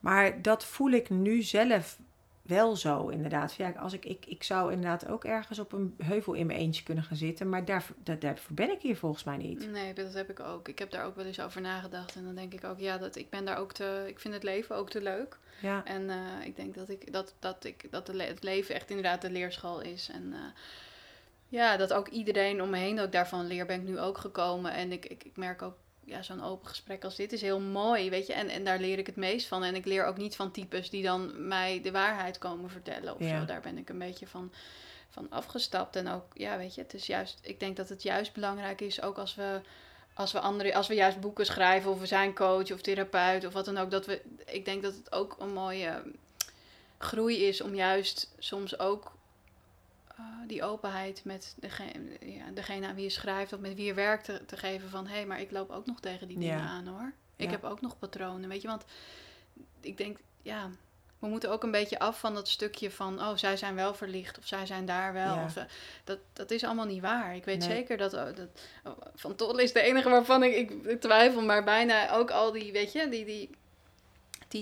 maar 0.00 0.42
dat 0.42 0.64
voel 0.64 0.90
ik 0.90 1.10
nu 1.10 1.42
zelf 1.42 1.98
wel 2.42 2.76
zo, 2.76 3.08
inderdaad. 3.08 3.54
Ja, 3.54 3.70
als 3.70 3.92
ik, 3.92 4.04
ik, 4.04 4.26
ik 4.26 4.42
zou 4.42 4.72
inderdaad 4.72 5.08
ook 5.08 5.24
ergens 5.24 5.58
op 5.58 5.72
een 5.72 5.94
heuvel 6.02 6.32
in 6.32 6.46
mijn 6.46 6.58
eentje 6.58 6.82
kunnen 6.82 7.04
gaan 7.04 7.16
zitten. 7.16 7.48
Maar 7.48 7.64
daar, 7.64 7.86
daar, 8.02 8.18
daarvoor 8.18 8.54
ben 8.54 8.70
ik 8.70 8.80
hier 8.80 8.96
volgens 8.96 9.24
mij 9.24 9.36
niet. 9.36 9.70
Nee, 9.70 9.92
dat 9.92 10.14
heb 10.14 10.30
ik 10.30 10.40
ook. 10.40 10.68
Ik 10.68 10.78
heb 10.78 10.90
daar 10.90 11.04
ook 11.04 11.16
wel 11.16 11.24
eens 11.24 11.40
over 11.40 11.60
nagedacht. 11.60 12.16
En 12.16 12.24
dan 12.24 12.34
denk 12.34 12.52
ik 12.52 12.64
ook, 12.64 12.78
ja, 12.78 12.98
dat, 12.98 13.16
ik 13.16 13.30
ben 13.30 13.44
daar 13.44 13.58
ook 13.58 13.72
te... 13.72 14.04
Ik 14.06 14.20
vind 14.20 14.34
het 14.34 14.42
leven 14.42 14.76
ook 14.76 14.90
te 14.90 15.02
leuk. 15.02 15.38
Ja, 15.60 15.84
En 15.84 16.10
eh, 16.10 16.46
ik 16.46 16.56
denk 16.56 16.74
dat, 16.74 16.88
ik, 16.88 17.12
dat, 17.12 17.34
dat, 17.38 17.64
ik, 17.64 17.86
dat 17.90 18.06
het 18.06 18.42
leven 18.42 18.74
echt 18.74 18.90
inderdaad 18.90 19.22
de 19.22 19.30
leerschool 19.30 19.80
is. 19.80 20.10
En 20.12 20.32
eh, 20.32 20.40
ja, 21.54 21.76
dat 21.76 21.92
ook 21.92 22.08
iedereen 22.08 22.62
om 22.62 22.70
me 22.70 22.76
heen 22.78 23.00
ook 23.00 23.12
daarvan 23.12 23.46
leer, 23.46 23.66
ben 23.66 23.80
ik 23.80 23.86
nu 23.86 24.00
ook 24.00 24.18
gekomen. 24.18 24.72
En 24.72 24.92
ik, 24.92 25.06
ik, 25.06 25.24
ik 25.24 25.36
merk 25.36 25.62
ook, 25.62 25.76
ja, 26.04 26.22
zo'n 26.22 26.44
open 26.44 26.68
gesprek 26.68 27.04
als 27.04 27.16
dit 27.16 27.32
is 27.32 27.40
heel 27.40 27.60
mooi, 27.60 28.10
weet 28.10 28.26
je. 28.26 28.32
En, 28.32 28.48
en 28.48 28.64
daar 28.64 28.78
leer 28.78 28.98
ik 28.98 29.06
het 29.06 29.16
meest 29.16 29.46
van. 29.46 29.64
En 29.64 29.74
ik 29.74 29.84
leer 29.84 30.04
ook 30.04 30.16
niet 30.16 30.36
van 30.36 30.50
types 30.50 30.90
die 30.90 31.02
dan 31.02 31.48
mij 31.48 31.80
de 31.82 31.90
waarheid 31.90 32.38
komen 32.38 32.70
vertellen 32.70 33.14
of 33.14 33.20
Ja. 33.20 33.40
zo. 33.40 33.44
Daar 33.44 33.60
ben 33.60 33.78
ik 33.78 33.88
een 33.88 33.98
beetje 33.98 34.26
van, 34.26 34.52
van 35.10 35.26
afgestapt. 35.30 35.96
En 35.96 36.08
ook, 36.08 36.24
ja, 36.32 36.56
weet 36.56 36.74
je, 36.74 36.80
het 36.80 36.94
is 36.94 37.06
juist... 37.06 37.38
Ik 37.42 37.60
denk 37.60 37.76
dat 37.76 37.88
het 37.88 38.02
juist 38.02 38.32
belangrijk 38.32 38.80
is, 38.80 39.02
ook 39.02 39.18
als 39.18 39.34
we... 39.34 39.60
Als 40.16 40.32
we, 40.32 40.40
andere, 40.40 40.74
als 40.74 40.88
we 40.88 40.94
juist 40.94 41.20
boeken 41.20 41.46
schrijven 41.46 41.90
of 41.90 42.00
we 42.00 42.06
zijn 42.06 42.34
coach 42.34 42.72
of 42.72 42.80
therapeut 42.80 43.46
of 43.46 43.52
wat 43.52 43.64
dan 43.64 43.78
ook, 43.78 43.90
dat 43.90 44.06
we, 44.06 44.20
ik 44.46 44.64
denk 44.64 44.82
dat 44.82 44.94
het 44.94 45.12
ook 45.12 45.36
een 45.38 45.52
mooie 45.52 46.02
groei 46.98 47.44
is 47.46 47.60
om 47.60 47.74
juist 47.74 48.34
soms 48.38 48.78
ook 48.78 49.13
eh, 50.16 50.24
die 50.46 50.62
openheid 50.62 51.24
met 51.24 51.54
degene, 51.58 52.16
ja, 52.20 52.50
degene 52.54 52.86
aan 52.86 52.94
wie 52.94 53.04
je 53.04 53.10
schrijft 53.10 53.52
of 53.52 53.60
met 53.60 53.74
wie 53.74 53.84
je 53.84 53.94
werkt 53.94 54.24
te, 54.24 54.44
te 54.46 54.56
geven 54.56 54.88
van 54.90 55.06
hé, 55.06 55.14
hey, 55.14 55.26
maar 55.26 55.40
ik 55.40 55.50
loop 55.50 55.70
ook 55.70 55.86
nog 55.86 56.00
tegen 56.00 56.28
die 56.28 56.38
dingen 56.38 56.58
Ja. 56.58 56.66
aan 56.66 56.86
hoor. 56.86 57.12
Ik 57.36 57.44
Ja. 57.46 57.50
heb 57.50 57.64
ook 57.64 57.80
nog 57.80 57.98
patronen, 57.98 58.48
weet 58.48 58.62
je, 58.62 58.68
want 58.68 58.84
ik 59.80 59.96
denk, 59.96 60.18
ja, 60.42 60.70
we 61.18 61.26
moeten 61.30 61.50
ook 61.50 61.62
een 61.62 61.70
beetje 61.70 61.98
af 61.98 62.18
van 62.20 62.34
dat 62.34 62.48
stukje 62.48 62.90
van, 62.90 63.20
oh, 63.20 63.36
zij 63.36 63.56
zijn 63.56 63.74
wel 63.74 63.94
verlicht 63.94 64.38
of 64.38 64.46
zij 64.46 64.66
zijn 64.66 64.84
daar 64.86 65.12
wel. 65.12 65.44
Of, 65.44 65.56
eh, 65.56 65.64
dat, 66.04 66.18
dat 66.32 66.50
is 66.50 66.64
allemaal 66.64 66.86
niet 66.86 67.00
waar. 67.02 67.36
Ik 67.36 67.44
weet 67.44 67.58
Nee. 67.58 67.68
zeker 67.68 67.96
dat, 67.96 68.14
oh, 68.14 68.24
dat 68.34 68.48
oh, 68.84 68.98
Van 69.14 69.34
Tolle 69.34 69.62
is 69.62 69.72
de 69.72 69.80
enige 69.80 70.08
waarvan 70.10 70.42
ik, 70.42 70.70
ik 70.70 71.00
twijfel, 71.00 71.42
maar 71.42 71.64
bijna 71.64 72.10
ook 72.10 72.30
al 72.30 72.52
die, 72.52 72.72
weet 72.72 72.92
je, 72.92 73.08
die, 73.08 73.24
die 73.24 73.50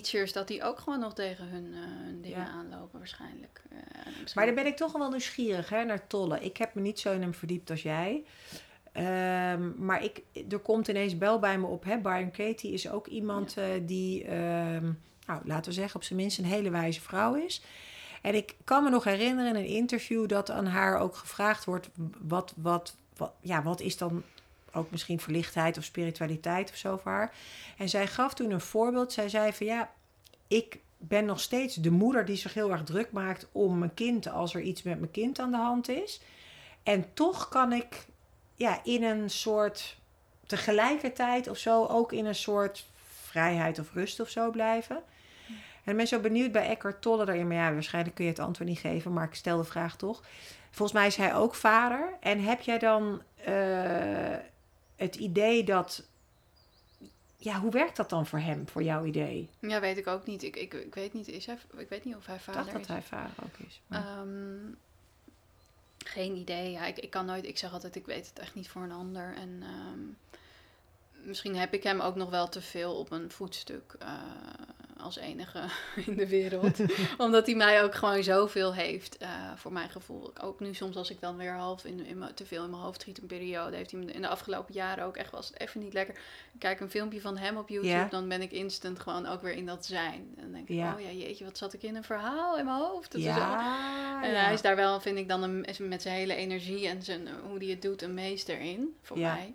teachers, 0.01 0.33
dat 0.33 0.49
die 0.49 0.63
ook 0.63 0.79
gewoon 0.79 0.99
nog 1.01 1.15
tegen 1.15 1.49
hun, 1.49 1.73
eh, 1.73 1.79
hun 1.83 2.21
dingen 2.23 2.39
Ja. 2.39 2.49
aanlopen 2.49 2.99
waarschijnlijk. 2.99 3.63
Eh, 3.71 3.77
Maar 4.35 4.47
dan 4.47 4.55
ben 4.55 4.67
ik 4.67 4.77
toch 4.77 4.93
wel 4.93 5.11
nieuwsgierig 5.11 5.69
hè, 5.69 5.85
naar 5.85 6.07
Tolle. 6.07 6.41
Ik 6.41 6.57
heb 6.57 6.75
me 6.75 6.81
niet 6.81 7.01
zo 7.01 7.13
in 7.13 7.21
hem 7.21 7.35
verdiept 7.35 7.71
als 7.71 7.83
jij. 7.83 8.25
Ehm, 8.93 9.85
maar 9.85 10.05
ik, 10.05 10.23
er 10.51 10.59
komt 10.59 10.89
ineens 10.89 11.19
bel 11.19 11.39
bij 11.39 11.59
me 11.59 11.67
op. 11.67 11.85
Hè? 11.85 11.99
Byron 11.99 12.31
Katie 12.31 12.73
is 12.73 12.91
ook 12.91 13.07
iemand 13.07 13.57
eh, 13.57 13.65
die, 13.83 14.25
ehm, 14.25 14.85
nou, 15.27 15.41
laten 15.45 15.65
we 15.65 15.73
zeggen, 15.73 15.97
op 15.97 16.03
zijn 16.05 16.19
minst 16.19 16.39
een 16.39 16.45
hele 16.45 16.71
wijze 16.71 17.01
vrouw 17.01 17.35
is. 17.35 17.63
En 18.23 18.35
ik 18.35 18.55
kan 18.65 18.85
me 18.85 18.91
nog 18.91 19.05
herinneren 19.05 19.57
in 19.57 19.63
een 19.63 19.69
interview 19.71 20.29
dat 20.29 20.51
aan 20.51 20.67
haar 20.67 20.99
ook 20.99 21.17
gevraagd 21.17 21.65
wordt: 21.65 21.89
wat, 22.21 22.53
wat, 22.57 22.97
wat, 23.17 23.33
ja, 23.41 23.63
wat 23.63 23.81
is 23.81 23.97
dan 23.97 24.23
ook 24.73 24.91
misschien 24.91 25.21
verlichtheid 25.21 25.79
of 25.79 25.85
spiritualiteit 25.85 26.71
of 26.71 26.77
zo 26.77 26.97
voor 26.97 27.13
haar? 27.13 27.35
En 27.79 27.89
zij 27.89 28.07
gaf 28.07 28.35
toen 28.35 28.51
een 28.51 28.61
voorbeeld. 28.61 29.13
Zij 29.13 29.29
zei 29.29 29.53
van 29.53 29.67
ja, 29.67 29.91
ik 30.49 30.79
ben 30.99 31.25
nog 31.25 31.41
steeds 31.41 31.75
de 31.75 31.91
moeder 31.91 32.25
die 32.25 32.37
zich 32.37 32.55
heel 32.55 32.71
erg 32.71 32.85
druk 32.85 33.13
maakt 33.13 33.49
om 33.53 33.79
mijn 33.79 33.95
kind 33.95 34.29
als 34.29 34.55
er 34.55 34.61
iets 34.61 34.83
met 34.83 34.99
mijn 34.99 35.11
kind 35.11 35.39
aan 35.39 35.51
de 35.51 35.57
hand 35.57 35.89
is. 35.89 36.21
En 36.83 37.15
toch 37.15 37.49
kan 37.49 37.73
ik 37.73 38.07
ja, 38.55 38.81
in 38.85 39.03
een 39.03 39.31
soort 39.31 39.97
tegelijkertijd 40.47 41.49
of 41.49 41.57
zo 41.57 41.87
ook 41.87 42.13
in 42.13 42.27
een 42.27 42.35
soort 42.35 42.87
vrijheid 43.23 43.79
of 43.79 43.93
rust 43.93 44.21
of 44.21 44.29
zo 44.29 44.51
blijven. 44.51 45.03
En 45.85 45.91
ik 45.91 45.97
ben 45.97 46.07
zo 46.07 46.21
benieuwd 46.21 46.53
bij 46.53 46.69
Eckhart 46.69 47.03
Tolle 47.03 47.25
daarin. 47.25 47.47
Maar 47.47 47.57
ja, 47.57 47.73
waarschijnlijk 47.73 48.15
kun 48.15 48.25
je 48.25 48.31
het 48.31 48.41
antwoord 48.41 48.69
niet 48.69 48.79
geven, 48.79 49.13
maar 49.13 49.25
ik 49.25 49.35
stel 49.35 49.57
de 49.57 49.65
vraag 49.65 49.97
toch. 49.97 50.23
Volgens 50.71 50.99
mij 50.99 51.07
is 51.07 51.17
hij 51.17 51.35
ook 51.35 51.55
vader. 51.55 52.17
En 52.21 52.41
heb 52.41 52.61
jij 52.61 52.79
dan 52.79 53.23
eh, 53.45 54.35
het 55.03 55.17
idee 55.17 55.65
dat. 55.65 56.07
Ja, 57.37 57.61
hoe 57.61 57.71
werkt 57.71 57.97
dat 57.97 58.11
dan 58.11 58.27
voor 58.27 58.39
hem, 58.39 58.69
voor 58.69 58.83
jouw 58.83 59.05
idee? 59.05 59.49
Ja, 59.59 59.81
weet 59.81 59.97
ik 59.99 60.07
ook 60.07 60.27
niet. 60.27 60.43
Ik, 60.43 60.57
ik, 60.57 60.75
ik 60.75 60.95
weet 60.95 61.13
niet, 61.13 61.29
is 61.29 61.47
hij, 61.47 61.59
ik 61.77 61.89
weet 61.89 62.05
niet 62.05 62.17
of 62.17 62.27
hij 62.27 62.35
Ik 62.37 62.41
vader 62.41 62.65
dacht 62.65 62.77
dat 62.77 62.87
hij 62.87 63.03
vader 63.03 63.35
ook 63.45 63.67
is. 63.69 63.81
maar- 63.87 64.07
Ehm, 64.19 64.73
geen 65.99 66.37
idee. 66.37 66.71
Ja, 66.71 66.85
ik, 66.87 66.99
ik 66.99 67.11
kan 67.11 67.27
nooit. 67.27 67.47
Ik 67.47 67.59
zeg 67.59 67.73
altijd, 67.73 67.97
ik 67.97 68.07
weet 68.07 68.27
het 68.29 68.39
echt 68.39 68.55
niet 68.55 68.69
voor 68.69 68.83
een 68.83 68.93
ander. 68.93 69.35
En 69.35 69.63
ehm, 69.63 70.01
misschien 71.23 71.57
heb 71.57 71.75
ik 71.75 71.83
hem 71.83 72.01
ook 72.01 72.17
nog 72.17 72.31
wel 72.31 72.49
te 72.49 72.61
veel 72.61 72.95
op 72.95 73.11
een 73.11 73.31
voetstuk 73.31 73.95
eh, 73.99 74.09
als 74.97 75.17
enige 75.17 75.63
in 76.07 76.17
de 76.17 76.29
wereld. 76.29 76.79
Omdat 77.19 77.47
hij 77.47 77.55
mij 77.55 77.83
ook 77.83 77.95
gewoon 77.95 78.23
zoveel 78.23 78.75
heeft, 78.75 79.17
eh, 79.17 79.29
voor 79.57 79.73
mijn 79.73 79.91
gevoel. 79.91 80.33
Ook 80.41 80.61
nu 80.61 80.75
soms 80.75 80.97
als 80.97 81.11
ik 81.11 81.21
dan 81.21 81.37
weer 81.37 81.53
half 81.53 81.85
in, 81.85 82.07
in 82.07 82.25
te 82.35 82.47
veel 82.47 82.65
in 82.65 82.71
mijn 82.71 82.83
hoofd 82.83 83.01
schiet 83.01 83.19
een 83.21 83.27
periode, 83.27 83.77
heeft 83.77 83.91
hij 83.91 84.01
me 84.01 84.13
in 84.13 84.23
de 84.23 84.29
afgelopen 84.29 84.75
jaren 84.75 85.05
ook 85.05 85.17
echt 85.17 85.31
wel 85.31 85.41
eens 85.41 85.53
even 85.57 85.81
niet 85.81 85.93
lekker. 85.93 86.15
Ik 86.53 86.59
kijk 86.59 86.81
een 86.81 86.91
filmpje 86.91 87.21
van 87.21 87.37
hem 87.37 87.57
op 87.57 87.69
YouTube, 87.69 88.09
dan 88.11 88.29
ben 88.29 88.43
ik 88.43 88.51
instant 88.53 89.01
gewoon 89.01 89.27
ook 89.27 89.43
weer 89.43 89.55
in 89.55 89.67
dat 89.67 89.87
zijn. 89.87 90.35
En 90.37 90.43
dan 90.43 90.53
denk 90.53 90.69
ik, 90.69 90.77
oh 90.95 91.01
ja, 91.01 91.11
jeetje, 91.11 91.45
wat 91.45 91.59
zat 91.59 91.73
ik 91.73 91.83
in 91.83 91.97
een 91.97 92.05
verhaal 92.05 92.59
in 92.59 92.65
mijn 92.65 92.81
hoofd. 92.81 93.13
Dat 93.13 93.21
is 93.21 93.27
en 93.27 93.35
ja. 93.35 94.45
hij 94.45 94.53
is 94.53 94.63
daar 94.63 94.77
wel, 94.77 95.01
vind 95.01 95.19
ik 95.19 95.29
dan, 95.29 95.43
een, 95.43 95.67
met 95.79 96.03
zijn 96.03 96.15
hele 96.15 96.35
energie 96.35 96.89
en 96.89 97.03
zijn, 97.03 97.29
hoe 97.49 97.59
hij 97.59 97.67
het 97.67 97.83
doet, 97.83 98.03
een 98.03 98.15
meester 98.15 98.61
in, 98.61 98.97
voor 99.03 99.19
Ja. 99.19 99.35
mij. 99.35 99.55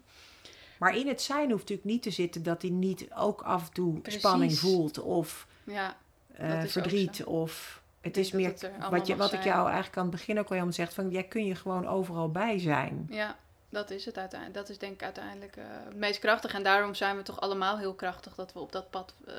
Maar 0.79 0.95
in 0.97 1.07
het 1.07 1.21
zijn 1.21 1.49
hoeft 1.49 1.61
natuurlijk 1.61 1.87
niet 1.87 2.03
te 2.03 2.11
zitten 2.11 2.43
dat 2.43 2.61
hij 2.61 2.71
niet 2.71 3.07
ook 3.15 3.41
af 3.41 3.67
en 3.67 3.73
toe 3.73 3.99
Precies. 3.99 4.19
spanning 4.19 4.57
voelt 4.59 4.99
of 4.99 5.47
Ja, 5.63 5.95
eh, 6.33 6.63
verdriet. 6.63 7.23
Of 7.23 7.81
het 8.01 8.17
is 8.17 8.31
meer 8.31 8.47
het 8.47 8.61
er 8.63 8.89
wat, 8.89 9.07
je, 9.07 9.15
wat 9.15 9.33
ik 9.33 9.43
jou 9.43 9.65
eigenlijk 9.65 9.97
aan 9.97 10.05
het 10.05 10.11
begin 10.11 10.37
ook 10.39 10.45
al 10.45 10.51
helemaal 10.51 10.73
zegt: 10.73 10.93
van 10.93 11.09
jij 11.09 11.23
kun 11.23 11.45
je 11.45 11.55
gewoon 11.55 11.87
overal 11.87 12.31
bij 12.31 12.59
zijn. 12.59 13.07
ja, 13.09 13.35
Dat 13.69 13.89
is 13.91 14.05
het 14.05 14.17
uiteindelijk. 14.17 14.59
Dat 14.59 14.69
is 14.69 14.77
denk 14.77 14.93
ik 14.93 15.03
uiteindelijk 15.03 15.55
uh, 15.57 15.63
het 15.85 15.95
meest 15.95 16.19
krachtig. 16.19 16.53
En 16.53 16.63
daarom 16.63 16.93
zijn 16.93 17.15
we 17.17 17.23
toch 17.23 17.41
allemaal 17.41 17.77
heel 17.77 17.93
krachtig 17.93 18.35
dat 18.35 18.53
we 18.53 18.59
op 18.59 18.71
dat 18.71 18.89
pad 18.89 19.13
uh, 19.27 19.33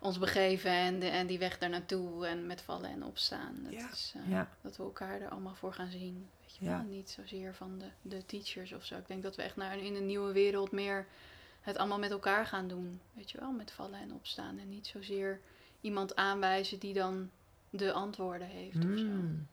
ons 0.00 0.18
begeven 0.18 0.70
en, 0.70 0.98
de, 0.98 1.06
en 1.06 1.26
die 1.26 1.38
weg 1.38 1.58
daar 1.58 1.70
naartoe 1.70 2.26
en 2.26 2.46
met 2.46 2.60
vallen 2.62 2.90
en 2.90 3.04
opstaan. 3.04 3.54
Dat, 3.62 3.72
Ja. 3.72 3.88
is, 3.92 4.14
Ja. 4.28 4.48
dat 4.60 4.76
we 4.76 4.82
elkaar 4.82 5.20
er 5.20 5.28
allemaal 5.28 5.54
voor 5.54 5.72
gaan 5.72 5.90
zien. 5.90 6.28
Weet 6.58 6.68
je 6.68 6.74
Ja. 6.76 6.82
wel? 6.82 6.90
Niet 6.96 7.10
zozeer 7.10 7.54
van 7.54 7.78
de, 7.78 7.86
de 8.02 8.26
teachers 8.26 8.72
of 8.72 8.84
zo. 8.84 8.96
Ik 8.96 9.06
denk 9.06 9.22
dat 9.22 9.36
we 9.36 9.42
echt 9.42 9.56
naar 9.56 9.72
een, 9.72 9.80
in 9.84 9.94
een 9.94 10.06
nieuwe 10.06 10.32
wereld 10.32 10.70
meer 10.72 11.06
het 11.60 11.76
allemaal 11.76 11.98
met 11.98 12.10
elkaar 12.10 12.46
gaan 12.46 12.68
doen. 12.68 13.00
Weet 13.12 13.30
je 13.30 13.40
wel, 13.40 13.50
met 13.52 13.70
vallen 13.70 14.00
en 14.00 14.12
opstaan. 14.12 14.58
En 14.58 14.68
niet 14.68 14.86
zozeer 14.86 15.40
iemand 15.80 16.16
aanwijzen 16.16 16.78
die 16.78 16.94
dan 16.94 17.30
de 17.70 17.92
antwoorden 17.92 18.46
heeft 18.46 18.76
of 18.76 18.98
zo. 18.98 19.04
Mm. 19.04 19.46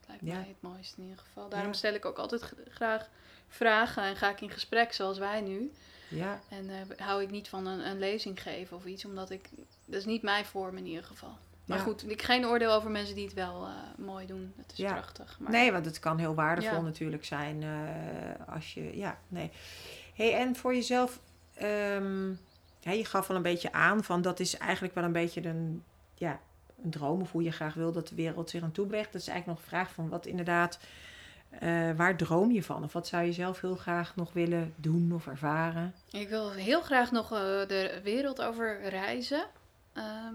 Dat 0.00 0.08
lijkt 0.08 0.24
Ja. 0.26 0.34
mij 0.34 0.48
het 0.48 0.62
mooiste 0.62 0.96
in 0.96 1.02
ieder 1.08 1.18
geval. 1.18 1.48
Daarom 1.48 1.70
Ja. 1.70 1.76
stel 1.76 1.94
ik 1.94 2.04
ook 2.04 2.18
altijd 2.18 2.52
graag 2.68 3.08
vragen 3.48 4.02
en 4.02 4.16
ga 4.16 4.30
ik 4.30 4.40
in 4.40 4.50
gesprek 4.50 4.92
zoals 4.92 5.18
wij 5.18 5.40
nu. 5.40 5.72
Ja. 6.10 6.40
En 6.48 6.70
eh, 6.70 7.06
hou 7.06 7.22
ik 7.22 7.30
niet 7.30 7.48
van 7.48 7.66
een, 7.66 7.86
een 7.86 7.98
lezing 7.98 8.42
geven 8.42 8.76
of 8.76 8.84
iets, 8.86 9.04
omdat 9.04 9.30
ik... 9.30 9.48
Dat 9.84 9.98
is 10.00 10.04
niet 10.04 10.22
mijn 10.22 10.44
vorm 10.44 10.76
in 10.76 10.86
ieder 10.86 11.04
geval. 11.04 11.36
Maar 11.68 11.78
Ja. 11.78 11.84
goed, 11.84 12.10
ik 12.10 12.22
geen 12.22 12.46
oordeel 12.46 12.72
over 12.72 12.90
mensen 12.90 13.14
die 13.14 13.24
het 13.24 13.34
wel 13.34 13.66
eh, 13.66 13.72
mooi 14.04 14.26
doen. 14.26 14.52
Dat 14.56 14.72
is 14.72 14.78
Ja. 14.78 14.92
prachtig. 14.92 15.36
Maar 15.40 15.50
Nee, 15.50 15.72
want 15.72 15.84
het 15.84 15.98
kan 15.98 16.18
heel 16.18 16.34
waardevol 16.34 16.76
Ja. 16.76 16.82
natuurlijk 16.82 17.24
zijn 17.24 17.62
eh, 17.62 18.54
als 18.54 18.74
je, 18.74 18.96
ja, 18.96 19.18
nee. 19.28 19.50
hey, 20.14 20.34
en 20.34 20.56
voor 20.56 20.74
jezelf, 20.74 21.20
ehm, 21.54 22.28
ja, 22.80 22.90
je 22.92 23.04
gaf 23.04 23.30
al 23.30 23.36
een 23.36 23.42
beetje 23.42 23.72
aan 23.72 24.04
van 24.04 24.22
dat 24.22 24.40
is 24.40 24.56
eigenlijk 24.56 24.94
wel 24.94 25.04
een 25.04 25.12
beetje 25.12 25.46
een, 25.48 25.82
ja, 26.14 26.40
een 26.84 26.90
droom 26.90 27.20
of 27.20 27.32
hoe 27.32 27.42
je 27.42 27.50
graag 27.52 27.74
wil 27.74 27.92
dat 27.92 28.08
de 28.08 28.14
wereld 28.14 28.50
zich 28.50 28.62
aan 28.62 28.72
toe 28.72 28.86
beweegt. 28.86 29.12
Dat 29.12 29.20
is 29.20 29.28
eigenlijk 29.28 29.58
nog 29.60 29.68
een 29.70 29.76
vraag 29.76 29.92
van 29.94 30.08
wat 30.08 30.26
inderdaad, 30.26 30.78
eh, 31.48 31.90
waar 31.96 32.16
droom 32.16 32.50
je 32.52 32.62
van? 32.62 32.84
Of 32.84 32.92
wat 32.92 33.06
zou 33.06 33.24
je 33.24 33.32
zelf 33.32 33.60
heel 33.60 33.76
graag 33.76 34.16
nog 34.16 34.32
willen 34.32 34.72
doen 34.76 35.12
of 35.12 35.26
ervaren? 35.26 35.94
ik 36.10 36.28
wil 36.28 36.50
heel 36.52 36.80
graag 36.82 37.10
nog 37.10 37.28
de 37.28 38.00
wereld 38.02 38.42
over 38.42 38.88
reizen. 38.88 39.44
Ehm, 39.92 40.34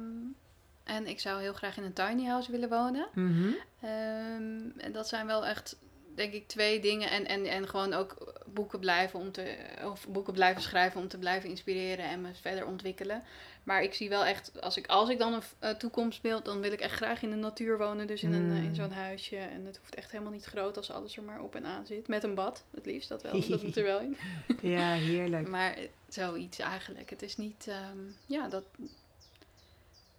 en 0.83 1.07
ik 1.07 1.19
zou 1.19 1.41
heel 1.41 1.53
graag 1.53 1.77
in 1.77 1.83
een 1.83 1.93
tiny 1.93 2.25
house 2.25 2.51
willen 2.51 2.69
wonen. 2.69 3.07
Mhm. 3.13 3.49
Ehm, 3.81 4.69
en 4.77 4.91
dat 4.91 5.07
zijn 5.07 5.25
wel 5.25 5.45
echt, 5.45 5.77
denk 6.15 6.33
ik, 6.33 6.47
twee 6.47 6.79
dingen. 6.79 7.09
En, 7.09 7.27
en, 7.27 7.45
en 7.45 7.67
gewoon 7.67 7.93
ook 7.93 8.41
boeken 8.53 8.79
blijven 8.79 9.19
om 9.19 9.31
te, 9.31 9.55
of 9.85 10.07
boeken 10.07 10.33
blijven 10.33 10.61
schrijven 10.61 11.01
om 11.01 11.07
te 11.07 11.17
blijven 11.17 11.49
inspireren 11.49 12.05
en 12.05 12.21
me 12.21 12.29
verder 12.33 12.65
ontwikkelen. 12.65 13.23
Maar 13.63 13.83
ik 13.83 13.93
zie 13.93 14.09
wel 14.09 14.25
echt, 14.25 14.61
als 14.61 14.77
ik, 14.77 14.87
als 14.87 15.09
ik 15.09 15.17
dan 15.17 15.33
een 15.33 15.41
uh, 15.63 15.69
toekomstbeeld, 15.69 16.45
dan 16.45 16.59
wil 16.61 16.71
ik 16.71 16.79
echt 16.79 16.95
graag 16.95 17.21
in 17.21 17.29
de 17.29 17.35
natuur 17.35 17.77
wonen. 17.77 18.07
Dus 18.07 18.23
in, 18.23 18.33
een, 18.33 18.49
uh, 18.49 18.57
in 18.57 18.63
Mm. 18.67 18.75
zo'n 18.75 18.91
huisje. 18.91 19.37
En 19.37 19.65
het 19.65 19.77
hoeft 19.77 19.95
echt 19.95 20.11
helemaal 20.11 20.31
niet 20.33 20.45
groot 20.45 20.77
als 20.77 20.91
alles 20.91 21.17
er 21.17 21.23
maar 21.23 21.41
op 21.41 21.55
en 21.55 21.65
aan 21.65 21.85
zit. 21.85 22.07
Met 22.07 22.23
een 22.23 22.35
bad, 22.35 22.63
het 22.75 22.85
liefst, 22.85 23.09
dat 23.09 23.21
wel. 23.21 23.47
dat 23.49 23.63
moet 23.63 23.77
er 23.77 23.83
wel 23.83 23.99
in. 23.99 24.17
Ja, 24.75 24.93
heerlijk. 24.93 25.47
Maar 25.47 25.73
eh, 25.73 25.87
zoiets 26.07 26.59
eigenlijk. 26.59 27.09
Het 27.09 27.21
is 27.21 27.37
niet, 27.37 27.65
ehm, 27.67 27.97
ja, 28.25 28.47
dat 28.47 28.63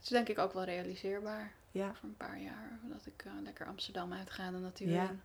is 0.05 0.11
denk 0.11 0.29
ik 0.29 0.39
ook 0.39 0.53
wel 0.53 0.65
realiseerbaar. 0.65 1.53
Ja. 1.71 1.95
Voor 1.95 2.09
een 2.09 2.17
paar 2.17 2.41
jaar. 2.41 2.79
Dat 2.83 3.07
ik 3.07 3.23
eh, 3.27 3.33
lekker 3.43 3.67
Amsterdam 3.67 4.13
uitga 4.13 4.51
de 4.51 4.57
natuur 4.59 4.89
Ja. 4.91 5.03
in. 5.09 5.21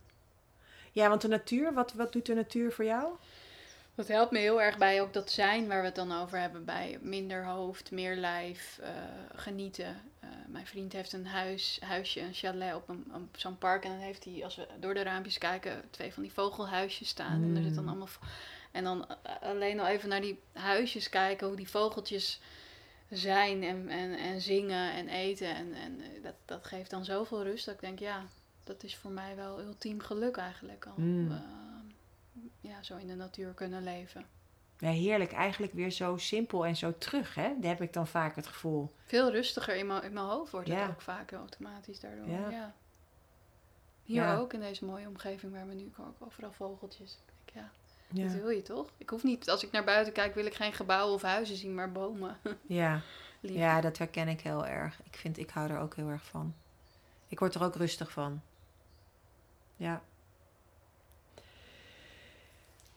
ja, 0.91 1.09
want 1.09 1.21
de 1.21 1.27
natuur, 1.27 1.73
wat, 1.73 1.93
wat 1.93 2.11
doet 2.13 2.25
de 2.25 2.33
natuur 2.33 2.71
voor 2.71 2.85
jou? 2.85 3.13
Dat 3.95 4.07
helpt 4.07 4.31
me 4.31 4.39
heel 4.39 4.61
erg 4.61 4.77
bij 4.77 5.01
ook 5.01 5.13
dat 5.13 5.31
zijn 5.31 5.67
waar 5.67 5.79
we 5.79 5.85
het 5.85 5.95
dan 5.95 6.11
over 6.11 6.39
hebben. 6.39 6.65
Bij 6.65 6.99
minder 7.01 7.45
hoofd, 7.45 7.91
meer 7.91 8.15
lijf, 8.15 8.79
eh, 8.81 8.89
genieten. 9.35 10.01
Eh, 10.19 10.29
mijn 10.47 10.67
vriend 10.67 10.93
heeft 10.93 11.13
een 11.13 11.27
huis, 11.27 11.77
huisje, 11.83 12.19
een 12.21 12.33
chalet 12.33 12.75
op, 12.75 12.89
een, 12.89 13.11
op 13.13 13.37
zo'n 13.37 13.57
park. 13.57 13.83
En 13.83 13.89
dan 13.91 13.99
heeft 13.99 14.23
hij, 14.23 14.43
als 14.43 14.55
we 14.55 14.67
door 14.79 14.93
de 14.93 15.01
raampjes 15.01 15.37
kijken, 15.37 15.83
twee 15.89 16.13
van 16.13 16.23
die 16.23 16.33
vogelhuisjes 16.33 17.07
staan. 17.07 17.43
En 17.43 17.55
er 17.55 17.63
zit 17.63 17.75
dan 17.75 17.83
Mm. 17.83 17.89
allemaal... 17.89 18.07
En 18.71 18.83
dan 18.83 19.07
alleen 19.41 19.79
al 19.79 19.87
even 19.87 20.09
naar 20.09 20.21
die 20.21 20.39
huisjes 20.53 21.09
kijken, 21.09 21.47
hoe 21.47 21.55
die 21.55 21.69
vogeltjes 21.69 22.41
zijn 23.09 23.63
en, 23.63 23.89
en, 23.89 24.17
en 24.17 24.41
zingen 24.41 24.93
en 24.93 25.07
eten. 25.07 25.55
En, 25.55 25.73
en 25.73 26.01
dat, 26.21 26.35
dat 26.45 26.65
geeft 26.65 26.89
dan 26.89 27.05
zoveel 27.05 27.43
rust 27.43 27.65
dat 27.65 27.73
ik 27.73 27.81
denk, 27.81 27.99
ja, 27.99 28.25
dat 28.63 28.83
is 28.83 28.97
voor 28.97 29.11
mij 29.11 29.35
wel 29.35 29.61
ultiem 29.61 29.99
geluk 29.99 30.37
eigenlijk 30.37 30.85
al. 30.85 30.93
Mm. 30.95 31.31
Eh, 31.31 31.37
ja, 32.61 32.83
zo 32.83 32.97
in 32.97 33.07
de 33.07 33.15
natuur 33.15 33.53
kunnen 33.53 33.83
leven. 33.83 34.25
Ja, 34.77 34.89
heerlijk. 34.89 35.31
Eigenlijk 35.31 35.73
weer 35.73 35.91
zo 35.91 36.17
simpel 36.17 36.65
en 36.65 36.75
zo 36.75 36.97
terug, 36.97 37.35
hè? 37.35 37.53
Daar 37.59 37.71
heb 37.71 37.81
ik 37.81 37.93
dan 37.93 38.07
vaak 38.07 38.35
het 38.35 38.47
gevoel. 38.47 38.93
Veel 39.05 39.31
rustiger 39.31 39.75
in 39.75 39.87
mijn, 39.87 40.03
in 40.03 40.13
mijn 40.13 40.25
hoofd 40.25 40.51
wordt 40.51 40.69
het 40.69 40.89
ook 40.89 41.01
vaak 41.01 41.31
automatisch 41.31 41.99
daardoor. 41.99 42.29
Ja. 42.29 42.49
Ja. 42.49 42.75
Hier 44.03 44.37
ook, 44.37 44.53
in 44.53 44.59
deze 44.59 44.85
mooie 44.85 45.07
omgeving 45.07 45.51
waar 45.51 45.67
we 45.67 45.73
nu 45.73 45.91
ook 45.97 46.15
overal 46.19 46.51
vogeltjes. 46.51 47.19
Ja, 48.13 48.23
dat 48.23 48.33
wil 48.33 48.49
je 48.49 48.61
toch? 48.61 48.89
Ik 48.97 49.09
hoef 49.09 49.23
niet, 49.23 49.49
als 49.49 49.63
ik 49.63 49.71
naar 49.71 49.83
buiten 49.83 50.13
kijk, 50.13 50.35
wil 50.35 50.45
ik 50.45 50.53
geen 50.55 50.73
gebouwen 50.73 51.13
of 51.13 51.21
huizen 51.21 51.55
zien, 51.55 51.75
maar 51.75 51.91
bomen. 51.91 52.37
Ja. 52.67 53.01
Ja, 53.41 53.81
dat 53.81 53.97
herken 53.97 54.27
ik 54.27 54.41
heel 54.41 54.67
erg. 54.67 54.99
Ik 55.03 55.15
vind, 55.15 55.37
ik 55.37 55.49
hou 55.49 55.69
er 55.69 55.79
ook 55.79 55.95
heel 55.95 56.09
erg 56.09 56.25
van. 56.25 56.55
Ik 57.27 57.39
word 57.39 57.55
er 57.55 57.63
ook 57.63 57.75
rustig 57.75 58.11
van. 58.11 58.41
Ja. 59.75 60.01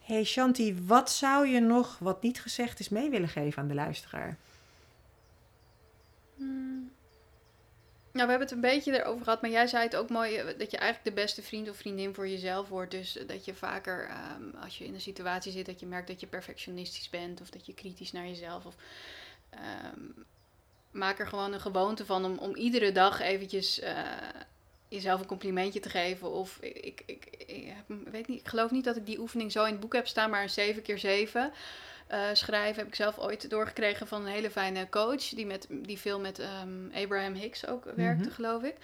Hey 0.01 0.25
Shanti, 0.25 0.85
wat 0.87 1.11
zou 1.11 1.47
je 1.47 1.61
nog, 1.61 1.99
wat 1.99 2.23
niet 2.23 2.41
gezegd 2.41 2.81
is, 2.81 2.89
mee 2.89 3.11
willen 3.11 3.29
geven 3.29 3.63
aan 3.63 3.69
de 3.69 3.75
luisteraar? 3.75 4.37
Hmm. 6.37 6.92
Nou, 8.13 8.25
we 8.25 8.31
hebben 8.31 8.49
het 8.49 8.51
een 8.51 8.71
beetje 8.71 9.01
erover 9.01 9.25
gehad, 9.25 9.43
maar 9.43 9.51
jij 9.51 9.67
zei 9.67 9.83
het 9.83 9.97
ook 9.97 10.09
mooi, 10.09 10.37
eh, 10.37 10.59
dat 10.59 10.71
je 10.71 10.77
eigenlijk 10.77 11.17
de 11.17 11.23
beste 11.23 11.43
vriend 11.43 11.69
of 11.69 11.77
vriendin 11.77 12.15
voor 12.15 12.29
jezelf 12.29 12.69
wordt. 12.69 12.91
Dus 12.91 13.17
eh, 13.17 13.29
dat 13.29 13.45
je 13.45 13.55
vaker, 13.55 14.09
ehm, 14.09 14.63
als 14.63 14.79
je 14.79 14.85
in 14.85 14.95
een 14.95 15.01
situatie 15.01 15.53
zit, 15.53 15.67
dat 15.67 15.81
je 15.81 15.87
merkt 15.87 16.09
dat 16.09 16.21
je 16.21 16.27
perfectionistisch 16.27 17.11
bent 17.11 17.41
of 17.41 17.51
dat 17.51 17.67
je 17.67 17.75
kritisch 17.75 18.13
naar 18.13 18.27
jezelf. 18.27 18.67
Of, 18.67 18.75
ehm, 19.51 20.01
maak 20.91 21.19
er 21.19 21.27
gewoon 21.27 21.53
een 21.53 21.61
gewoonte 21.61 22.07
van 22.07 22.25
om, 22.25 22.39
om 22.39 22.57
iedere 22.57 22.93
dag 22.93 23.21
eventjes 23.21 23.81
eh, 23.81 23.97
jezelf 24.89 25.21
een 25.21 25.27
complimentje 25.27 25.81
te 25.81 25.91
geven. 25.91 26.31
Of 26.31 26.59
ik, 26.61 27.03
ik, 27.07 27.27
ik, 27.47 27.75
weet 28.11 28.29
niet, 28.29 28.41
ik 28.41 28.49
geloof 28.49 28.71
niet 28.71 28.85
dat 28.85 28.97
ik 28.97 29.07
die 29.07 29.21
oefening 29.21 29.53
zo 29.53 29.65
in 29.65 29.73
het 29.73 29.81
boek 29.81 29.95
heb 29.95 30.07
staan, 30.07 30.31
maar 30.31 30.43
een 30.43 30.51
7 30.51 30.83
keer 30.83 30.99
7 30.99 31.53
eh, 32.13 32.29
schrijven 32.33 32.77
heb 32.79 32.87
ik 32.87 32.95
zelf 32.95 33.19
ooit 33.19 33.51
doorgekregen 33.51 34.07
van 34.07 34.21
een 34.21 34.33
hele 34.33 34.51
fijne 34.51 34.89
coach. 34.89 35.29
Die, 35.29 35.47
met, 35.47 35.67
die 35.71 35.99
veel 35.99 36.21
met 36.21 36.39
ehm, 36.39 36.91
Abraham 36.95 37.35
Hicks 37.35 37.67
ook 37.67 37.85
werkte, 37.85 38.25
Mhm. 38.25 38.35
geloof 38.35 38.63
ik. 38.63 38.75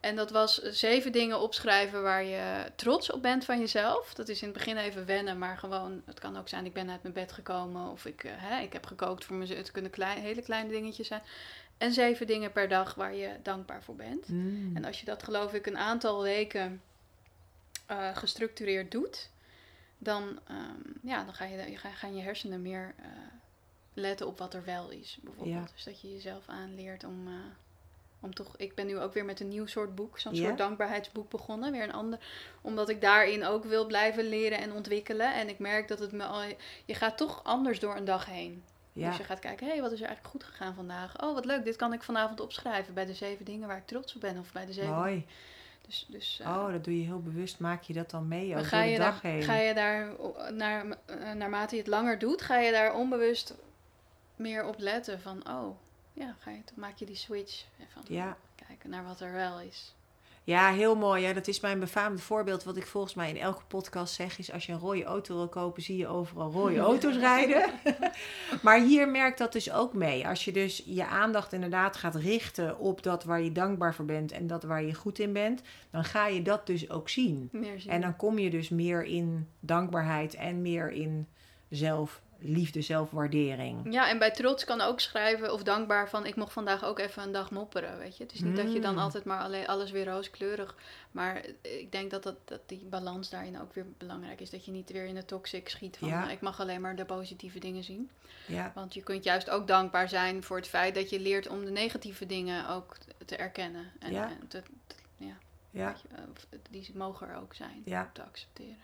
En 0.00 0.16
dat 0.16 0.30
was 0.30 0.62
zeven 0.62 1.12
dingen 1.12 1.40
opschrijven 1.40 2.02
waar 2.02 2.24
je 2.24 2.72
trots 2.76 3.10
op 3.10 3.22
bent 3.22 3.44
van 3.44 3.58
jezelf. 3.58 4.14
Dat 4.14 4.28
is 4.28 4.40
in 4.42 4.48
het 4.48 4.56
begin 4.56 4.76
even 4.76 5.06
wennen, 5.06 5.38
maar 5.38 5.58
gewoon, 5.58 6.02
het 6.06 6.18
kan 6.20 6.36
ook 6.38 6.48
zijn, 6.48 6.64
ik 6.66 6.72
ben 6.72 6.90
uit 6.90 7.02
mijn 7.02 7.14
bed 7.14 7.32
gekomen. 7.32 7.90
Of 7.90 8.04
ik, 8.06 8.24
eh, 8.24 8.32
hè, 8.34 8.62
ik 8.62 8.72
heb 8.72 8.86
gekookt 8.86 9.24
voor 9.24 9.36
mezelf. 9.36 9.58
Het 9.58 9.70
kunnen 9.70 9.90
klein, 9.90 10.18
hele 10.18 10.42
kleine 10.42 10.70
dingetjes 10.70 11.06
zijn. 11.06 11.22
En 11.78 11.92
zeven 11.92 12.26
dingen 12.26 12.52
per 12.52 12.68
dag 12.68 12.94
waar 12.94 13.14
je 13.14 13.30
dankbaar 13.42 13.82
voor 13.82 13.96
bent. 13.96 14.28
Mm. 14.28 14.76
En 14.76 14.84
als 14.84 15.00
je 15.00 15.06
dat 15.06 15.22
geloof 15.22 15.54
ik 15.54 15.66
een 15.66 15.78
aantal 15.78 16.22
weken 16.22 16.82
eh, 17.86 18.16
gestructureerd 18.16 18.90
doet, 18.90 19.28
dan, 20.04 20.38
ehm, 20.48 20.90
ja, 21.02 21.24
dan 21.24 21.34
ga 21.34 21.44
je, 21.44 21.70
je 21.70 21.76
ga- 21.76 21.90
gaan 21.90 22.16
je 22.16 22.22
hersenen 22.22 22.62
meer 22.62 22.94
eh, 22.98 23.04
letten 23.94 24.26
op 24.26 24.38
wat 24.38 24.54
er 24.54 24.64
wel 24.64 24.90
is. 24.90 25.18
Bijvoorbeeld. 25.22 25.56
Ja. 25.56 25.66
Dus 25.74 25.84
dat 25.84 26.00
je 26.00 26.12
jezelf 26.12 26.48
aanleert 26.48 27.04
om, 27.04 27.26
eh, 27.26 27.32
om 28.20 28.34
toch. 28.34 28.56
Ik 28.56 28.74
ben 28.74 28.86
nu 28.86 28.98
ook 28.98 29.12
weer 29.14 29.24
met 29.24 29.40
een 29.40 29.48
nieuw 29.48 29.66
soort 29.66 29.94
boek, 29.94 30.18
zo'n 30.18 30.36
soort 30.36 30.58
dankbaarheidsboek 30.58 31.30
begonnen. 31.30 31.72
Weer 31.72 31.82
een 31.82 31.92
ander. 31.92 32.18
Omdat 32.60 32.88
ik 32.88 33.00
daarin 33.00 33.44
ook 33.44 33.64
wil 33.64 33.86
blijven 33.86 34.24
leren 34.28 34.58
en 34.58 34.72
ontwikkelen. 34.72 35.34
En 35.34 35.48
ik 35.48 35.58
merk 35.58 35.88
dat 35.88 35.98
het 35.98 36.12
me 36.12 36.24
al. 36.24 36.42
Je 36.84 36.94
gaat 36.94 37.16
toch 37.16 37.44
anders 37.44 37.78
door 37.80 37.96
een 37.96 38.04
dag 38.04 38.26
heen. 38.26 38.62
Ja, 38.92 39.08
Dus 39.08 39.16
je 39.16 39.24
gaat 39.24 39.38
kijken, 39.38 39.66
hé, 39.66 39.72
hey, 39.72 39.80
wat 39.82 39.92
is 39.92 40.00
er 40.00 40.06
eigenlijk 40.06 40.34
goed 40.36 40.44
gegaan 40.44 40.74
vandaag? 40.74 41.22
Oh, 41.22 41.34
wat 41.34 41.44
leuk, 41.44 41.64
dit 41.64 41.76
kan 41.76 41.92
ik 41.92 42.02
vanavond 42.02 42.40
opschrijven 42.40 42.94
bij 42.94 43.06
de 43.06 43.14
zeven 43.14 43.44
dingen 43.44 43.68
waar 43.68 43.76
ik 43.76 43.86
trots 43.86 44.14
op 44.14 44.20
ben. 44.20 44.38
Of 44.38 44.52
bij 44.52 44.66
de 44.66 44.72
zeven 44.72 44.94
mooi. 44.94 45.26
Dus, 45.86 46.06
dus 46.08 46.40
eh, 46.40 46.48
Oh, 46.48 46.72
dat 46.72 46.84
doe 46.84 46.98
je 46.98 47.04
heel 47.04 47.22
bewust. 47.22 47.58
Maak 47.58 47.82
je 47.82 47.92
dat 47.92 48.10
dan 48.10 48.28
mee 48.28 48.48
dan 48.50 48.58
ook 48.58 48.64
ga 48.64 48.76
door 48.76 48.84
de 48.86 48.90
je, 48.92 48.98
dag 48.98 49.20
daar, 49.20 49.32
heen? 49.32 49.42
ga 49.42 49.54
je 49.56 49.74
daar, 49.74 50.08
naar, 50.52 50.86
eh, 51.06 51.32
naarmate 51.32 51.74
je 51.74 51.80
het 51.80 51.90
langer 51.90 52.18
doet, 52.18 52.42
ga 52.42 52.58
je 52.58 52.72
daar 52.72 52.94
onbewust 52.94 53.54
meer 54.36 54.64
op 54.66 54.78
letten. 54.78 55.20
Van, 55.20 55.48
oh, 55.48 55.76
ja, 56.12 56.34
ga 56.40 56.50
je, 56.50 56.60
dan 56.64 56.74
maak 56.76 56.96
je 56.96 57.06
die 57.06 57.16
switch. 57.16 57.64
En 57.78 57.86
van, 57.88 58.02
Ja. 58.08 58.36
kijken 58.66 58.90
naar 58.90 59.04
wat 59.04 59.20
er 59.20 59.32
wel 59.32 59.60
is. 59.60 59.94
Ja, 60.44 60.72
heel 60.72 60.96
mooi. 60.96 61.22
Ja, 61.22 61.32
dat 61.32 61.48
is 61.48 61.60
mijn 61.60 61.80
befaamde 61.80 62.22
voorbeeld. 62.22 62.64
Wat 62.64 62.76
ik 62.76 62.86
volgens 62.86 63.14
mij 63.14 63.30
in 63.30 63.38
elke 63.38 63.64
podcast 63.68 64.14
zeg, 64.14 64.38
is 64.38 64.52
als 64.52 64.66
je 64.66 64.72
een 64.72 64.78
rode 64.78 65.04
auto 65.04 65.34
wil 65.34 65.48
kopen, 65.48 65.82
zie 65.82 65.96
je 65.96 66.06
overal 66.06 66.50
rode 66.50 66.78
auto's 66.90 67.16
rijden. 67.16 67.70
maar 68.62 68.80
hier 68.80 69.08
merkt 69.08 69.38
dat 69.38 69.52
dus 69.52 69.72
ook 69.72 69.94
mee. 69.94 70.26
Als 70.26 70.44
je 70.44 70.52
dus 70.52 70.82
je 70.86 71.06
aandacht 71.06 71.52
inderdaad 71.52 71.96
gaat 71.96 72.14
richten 72.14 72.78
op 72.78 73.02
dat 73.02 73.24
waar 73.24 73.40
je 73.40 73.52
dankbaar 73.52 73.94
voor 73.94 74.04
bent 74.04 74.32
en 74.32 74.46
dat 74.46 74.62
waar 74.62 74.82
je 74.82 74.94
goed 74.94 75.18
in 75.18 75.32
bent, 75.32 75.62
dan 75.90 76.04
ga 76.04 76.26
je 76.26 76.42
dat 76.42 76.66
dus 76.66 76.90
ook 76.90 77.08
zien. 77.08 77.48
Zien. 77.52 77.80
En 77.86 78.00
dan 78.00 78.16
kom 78.16 78.38
je 78.38 78.50
dus 78.50 78.68
meer 78.68 79.04
in 79.04 79.48
dankbaarheid 79.60 80.34
en 80.34 80.62
meer 80.62 80.90
in 80.90 81.28
zelfliefde, 82.44 82.82
zelfwaardering. 82.82 83.92
Ja, 83.92 84.08
en 84.08 84.18
bij 84.18 84.30
trots 84.30 84.64
kan 84.64 84.80
ook 84.80 85.00
schrijven 85.00 85.52
of 85.52 85.62
dankbaar 85.62 86.08
van 86.08 86.26
ik 86.26 86.36
mocht 86.36 86.52
vandaag 86.52 86.84
ook 86.84 86.98
even 86.98 87.22
een 87.22 87.32
dag 87.32 87.50
mopperen, 87.50 87.98
weet 87.98 88.16
je. 88.16 88.22
Het 88.22 88.32
is 88.32 88.40
niet 88.40 88.56
dat 88.56 88.72
je 88.72 88.80
dan 88.80 88.92
Mm. 88.92 88.98
altijd 88.98 89.24
maar 89.24 89.40
alleen 89.40 89.66
alles 89.66 89.90
weer 89.90 90.04
rooskleurig. 90.06 90.74
Maar 91.10 91.42
ik 91.62 91.92
denk 91.92 92.10
dat, 92.10 92.22
dat, 92.22 92.36
dat 92.44 92.60
die 92.66 92.84
balans 92.84 93.30
daarin 93.30 93.60
ook 93.60 93.74
weer 93.74 93.86
belangrijk 93.98 94.40
is. 94.40 94.50
Dat 94.50 94.64
je 94.64 94.70
niet 94.70 94.90
weer 94.90 95.04
in 95.06 95.14
de 95.14 95.24
toxic 95.24 95.68
schiet 95.68 95.96
van 95.96 96.08
Ja. 96.08 96.18
nou, 96.20 96.32
ik 96.32 96.40
mag 96.40 96.60
alleen 96.60 96.80
maar 96.80 96.96
de 96.96 97.04
positieve 97.04 97.58
dingen 97.58 97.84
zien. 97.84 98.10
Ja, 98.46 98.72
Want 98.74 98.94
je 98.94 99.02
kunt 99.02 99.24
juist 99.24 99.50
ook 99.50 99.66
dankbaar 99.66 100.08
zijn 100.08 100.42
voor 100.42 100.56
het 100.56 100.68
feit 100.68 100.94
dat 100.94 101.10
je 101.10 101.20
leert 101.20 101.48
om 101.48 101.64
de 101.64 101.70
negatieve 101.70 102.26
dingen 102.26 102.68
ook 102.68 102.96
te 103.24 103.36
erkennen. 103.36 103.90
En, 103.98 104.12
Ja. 104.12 104.28
en 104.40 104.48
te, 104.48 104.62
te- 104.86 104.94
ja, 105.16 105.36
ja, 105.70 105.94
je, 106.08 106.16
eh, 106.16 106.58
die 106.70 106.90
mogen 106.94 107.28
er 107.28 107.36
ook 107.36 107.54
zijn, 107.54 107.82
ja. 107.84 108.10
te 108.12 108.22
accepteren. 108.22 108.76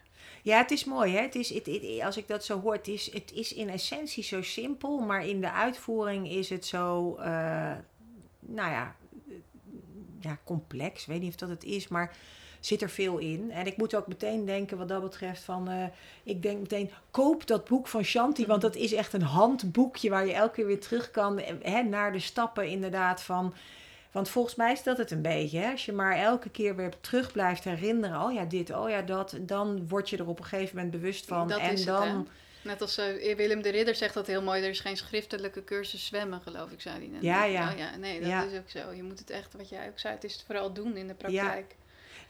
Ja, 0.43 0.59
het 0.59 0.70
is 0.70 0.85
mooi. 0.85 1.14
Hè? 1.14 1.20
Het 1.20 1.35
is, 1.35 1.55
het, 1.55 1.68
als 2.05 2.16
ik 2.16 2.28
dat 2.28 2.45
zo 2.45 2.61
hoor, 2.61 2.72
het 2.72 2.89
is, 2.89 3.12
het 3.12 3.33
is 3.33 3.53
in 3.55 3.68
essentie 3.68 4.22
zo 4.22 4.43
simpel, 4.43 4.99
maar 4.99 5.26
in 5.26 5.41
de 5.41 5.53
uitvoering 5.53 6.31
is 6.31 6.51
het 6.51 6.66
zo, 6.66 7.16
eh, 7.16 7.72
nou 8.41 8.70
ja, 8.70 8.97
eh, 9.28 9.35
ja, 10.20 10.39
complex. 10.45 11.01
Ik 11.03 11.09
weet 11.09 11.20
niet 11.20 11.31
of 11.31 11.37
dat 11.37 11.49
het 11.49 11.64
is, 11.64 11.89
maar 11.89 12.16
zit 12.61 12.83
er 12.83 12.91
veel 12.91 13.18
in. 13.18 13.51
En 13.51 13.66
ik 13.66 13.76
moet 13.76 13.95
ook 13.95 14.07
meteen 14.07 14.45
denken 14.45 14.78
wat 14.78 14.89
dat 14.89 15.03
betreft 15.03 15.43
van, 15.43 15.68
eh, 15.68 15.85
ik 16.22 16.43
denk 16.43 16.61
meteen, 16.61 16.91
koop 17.11 17.47
dat 17.47 17.68
boek 17.68 17.87
van 17.87 18.05
Shanti, 18.05 18.47
want 18.47 18.62
dat 18.62 18.76
is 18.76 18.93
echt 18.93 19.12
een 19.12 19.22
handboekje 19.22 20.11
waar 20.11 20.26
je 20.26 20.33
elke 20.33 20.55
keer 20.55 20.66
weer 20.66 20.81
terug 20.81 21.11
kan 21.11 21.41
hè, 21.62 21.83
naar 21.83 22.12
de 22.12 22.18
stappen 22.18 22.68
inderdaad 22.68 23.22
van... 23.22 23.55
Want 24.11 24.29
volgens 24.29 24.55
mij 24.55 24.73
is 24.73 24.83
dat 24.83 24.99
het 24.99 25.11
een 25.11 25.23
beetje. 25.23 25.59
Hè? 25.59 25.71
Als 25.71 25.85
je 25.85 25.93
maar 25.93 26.17
elke 26.17 26.51
keer 26.51 26.77
weer 26.77 26.93
terug 27.01 27.33
blijft 27.33 27.65
herinneren. 27.65 28.23
Oh 28.23 28.33
ja, 28.33 28.45
dit, 28.45 28.71
oh 28.75 28.91
ja, 28.91 29.03
dat. 29.03 29.37
Dan 29.41 29.89
word 29.89 30.11
je 30.11 30.17
er 30.17 30.29
op 30.29 30.39
een 30.39 30.45
gegeven 30.45 30.75
moment 30.77 30.93
bewust 30.93 31.27
van. 31.27 31.49
Dat 31.49 31.59
en 31.59 31.73
is 31.73 31.79
het, 31.79 31.89
dan. 31.89 32.09
hè? 32.09 32.17
Net 32.63 32.81
als 32.81 32.99
eh, 32.99 33.37
Willem 33.37 33.63
de 33.63 33.69
Ridder 33.69 33.95
zegt 33.95 34.15
dat 34.15 34.27
heel 34.27 34.43
mooi. 34.43 34.63
Er 34.63 34.69
is 34.69 34.81
geen 34.81 34.97
schriftelijke 34.97 35.65
cursus 35.65 36.07
zwemmen, 36.07 36.41
geloof 36.41 36.71
ik, 36.71 36.81
zei 36.81 36.99
hij 36.99 37.07
net. 37.07 37.23
Ja, 37.23 37.45
ja. 37.45 37.71
Oh, 37.73 37.79
ja 37.79 37.97
nee, 37.97 38.21
dat 38.21 38.29
Ja. 38.29 38.43
is 38.45 38.59
ook 38.59 38.69
zo. 38.71 38.93
Je 38.93 39.03
moet 39.03 39.19
het 39.19 39.31
echt, 39.31 39.55
wat 39.57 39.69
jij 39.69 39.89
ook 39.89 39.99
zei, 39.99 40.15
het 40.15 40.25
is 40.25 40.33
het 40.33 40.43
vooral 40.47 40.73
doen 40.73 40.97
in 40.97 41.07
de 41.07 41.15
praktijk. 41.15 41.67
Ja, 41.71 41.77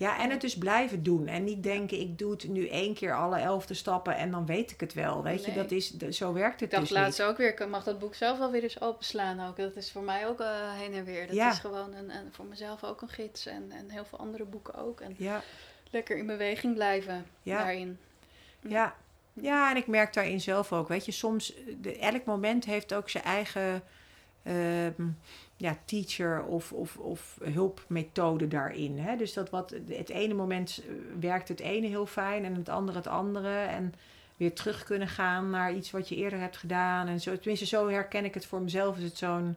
en 0.00 0.30
het 0.30 0.40
dus 0.40 0.58
blijven 0.58 1.02
doen. 1.02 1.26
En 1.26 1.44
niet 1.44 1.62
denken, 1.62 2.00
ik 2.00 2.18
doe 2.18 2.30
het 2.30 2.48
nu 2.48 2.68
één 2.68 2.94
keer 2.94 3.14
alle 3.16 3.38
elfde 3.38 3.74
stappen 3.74 4.16
en 4.16 4.30
dan 4.30 4.46
weet 4.46 4.70
ik 4.70 4.80
het 4.80 4.92
wel. 4.94 5.22
Weet 5.22 5.44
je, 5.44 5.52
dat 5.52 5.70
is, 5.70 5.96
zo 6.10 6.32
werkt 6.32 6.54
Ik 6.54 6.60
het 6.60 6.70
dacht 6.70 6.82
dus 6.82 6.96
laatst 6.96 7.18
niet. 7.18 7.28
ook 7.28 7.36
weer, 7.36 7.48
ik 7.60 7.68
mag 7.68 7.84
dat 7.84 7.98
boek 7.98 8.14
zelf 8.14 8.38
wel 8.38 8.50
weer 8.50 8.62
eens 8.62 8.80
openslaan 8.80 9.48
ook. 9.48 9.56
Dat 9.56 9.76
is 9.76 9.92
voor 9.92 10.02
mij 10.02 10.26
ook 10.26 10.40
eh, 10.40 10.72
heen 10.72 10.92
en 10.94 11.04
weer. 11.04 11.26
Dat 11.26 11.36
Ja. 11.36 11.50
is 11.50 11.58
gewoon 11.58 11.94
een, 11.94 12.10
en 12.10 12.28
voor 12.32 12.44
mezelf 12.44 12.84
ook 12.84 13.00
een 13.02 13.08
gids. 13.08 13.46
En, 13.46 13.72
en 13.72 13.90
heel 13.90 14.04
veel 14.04 14.18
andere 14.18 14.44
boeken 14.44 14.74
ook. 14.74 15.00
En 15.00 15.14
Ja, 15.18 15.42
lekker 15.90 16.16
in 16.16 16.26
beweging 16.26 16.74
blijven 16.74 17.26
Ja. 17.42 17.56
daarin. 17.58 17.98
ja. 18.60 18.94
Ja, 19.32 19.70
en 19.70 19.76
ik 19.76 19.86
merk 19.86 20.12
daarin 20.14 20.40
zelf 20.40 20.72
ook. 20.72 20.88
Weet 20.88 21.04
je, 21.04 21.12
soms, 21.12 21.52
de, 21.80 21.98
elk 21.98 22.24
moment 22.24 22.64
heeft 22.64 22.94
ook 22.94 23.08
zijn 23.10 23.24
eigen 23.24 23.82
ehm, 24.42 25.02
ja, 25.60 25.76
teacher 25.84 26.42
of, 26.44 26.72
of, 26.72 26.96
of 26.96 27.38
hulpmethode 27.42 28.48
daarin. 28.48 28.98
Hè? 28.98 29.16
Dus 29.16 29.32
dat 29.32 29.50
wat, 29.50 29.74
het 29.88 30.08
ene 30.08 30.34
moment 30.34 30.82
eh, 30.86 30.92
werkt 31.20 31.48
het 31.48 31.60
ene 31.60 31.86
heel 31.86 32.06
fijn 32.06 32.44
en 32.44 32.54
het 32.54 32.68
andere 32.68 32.98
het 32.98 33.06
andere. 33.06 33.58
En 33.58 33.94
weer 34.36 34.54
terug 34.54 34.84
kunnen 34.84 35.08
gaan 35.08 35.50
naar 35.50 35.74
iets 35.74 35.90
wat 35.90 36.08
je 36.08 36.16
eerder 36.16 36.38
hebt 36.40 36.56
gedaan. 36.56 37.06
En 37.06 37.20
zo, 37.20 37.34
tenminste, 37.36 37.66
zo 37.66 37.88
herken 37.88 38.24
ik 38.24 38.34
het 38.34 38.46
voor 38.46 38.60
mezelf. 38.62 38.96
Is 38.96 39.02
het 39.02 39.16
zo'n, 39.18 39.56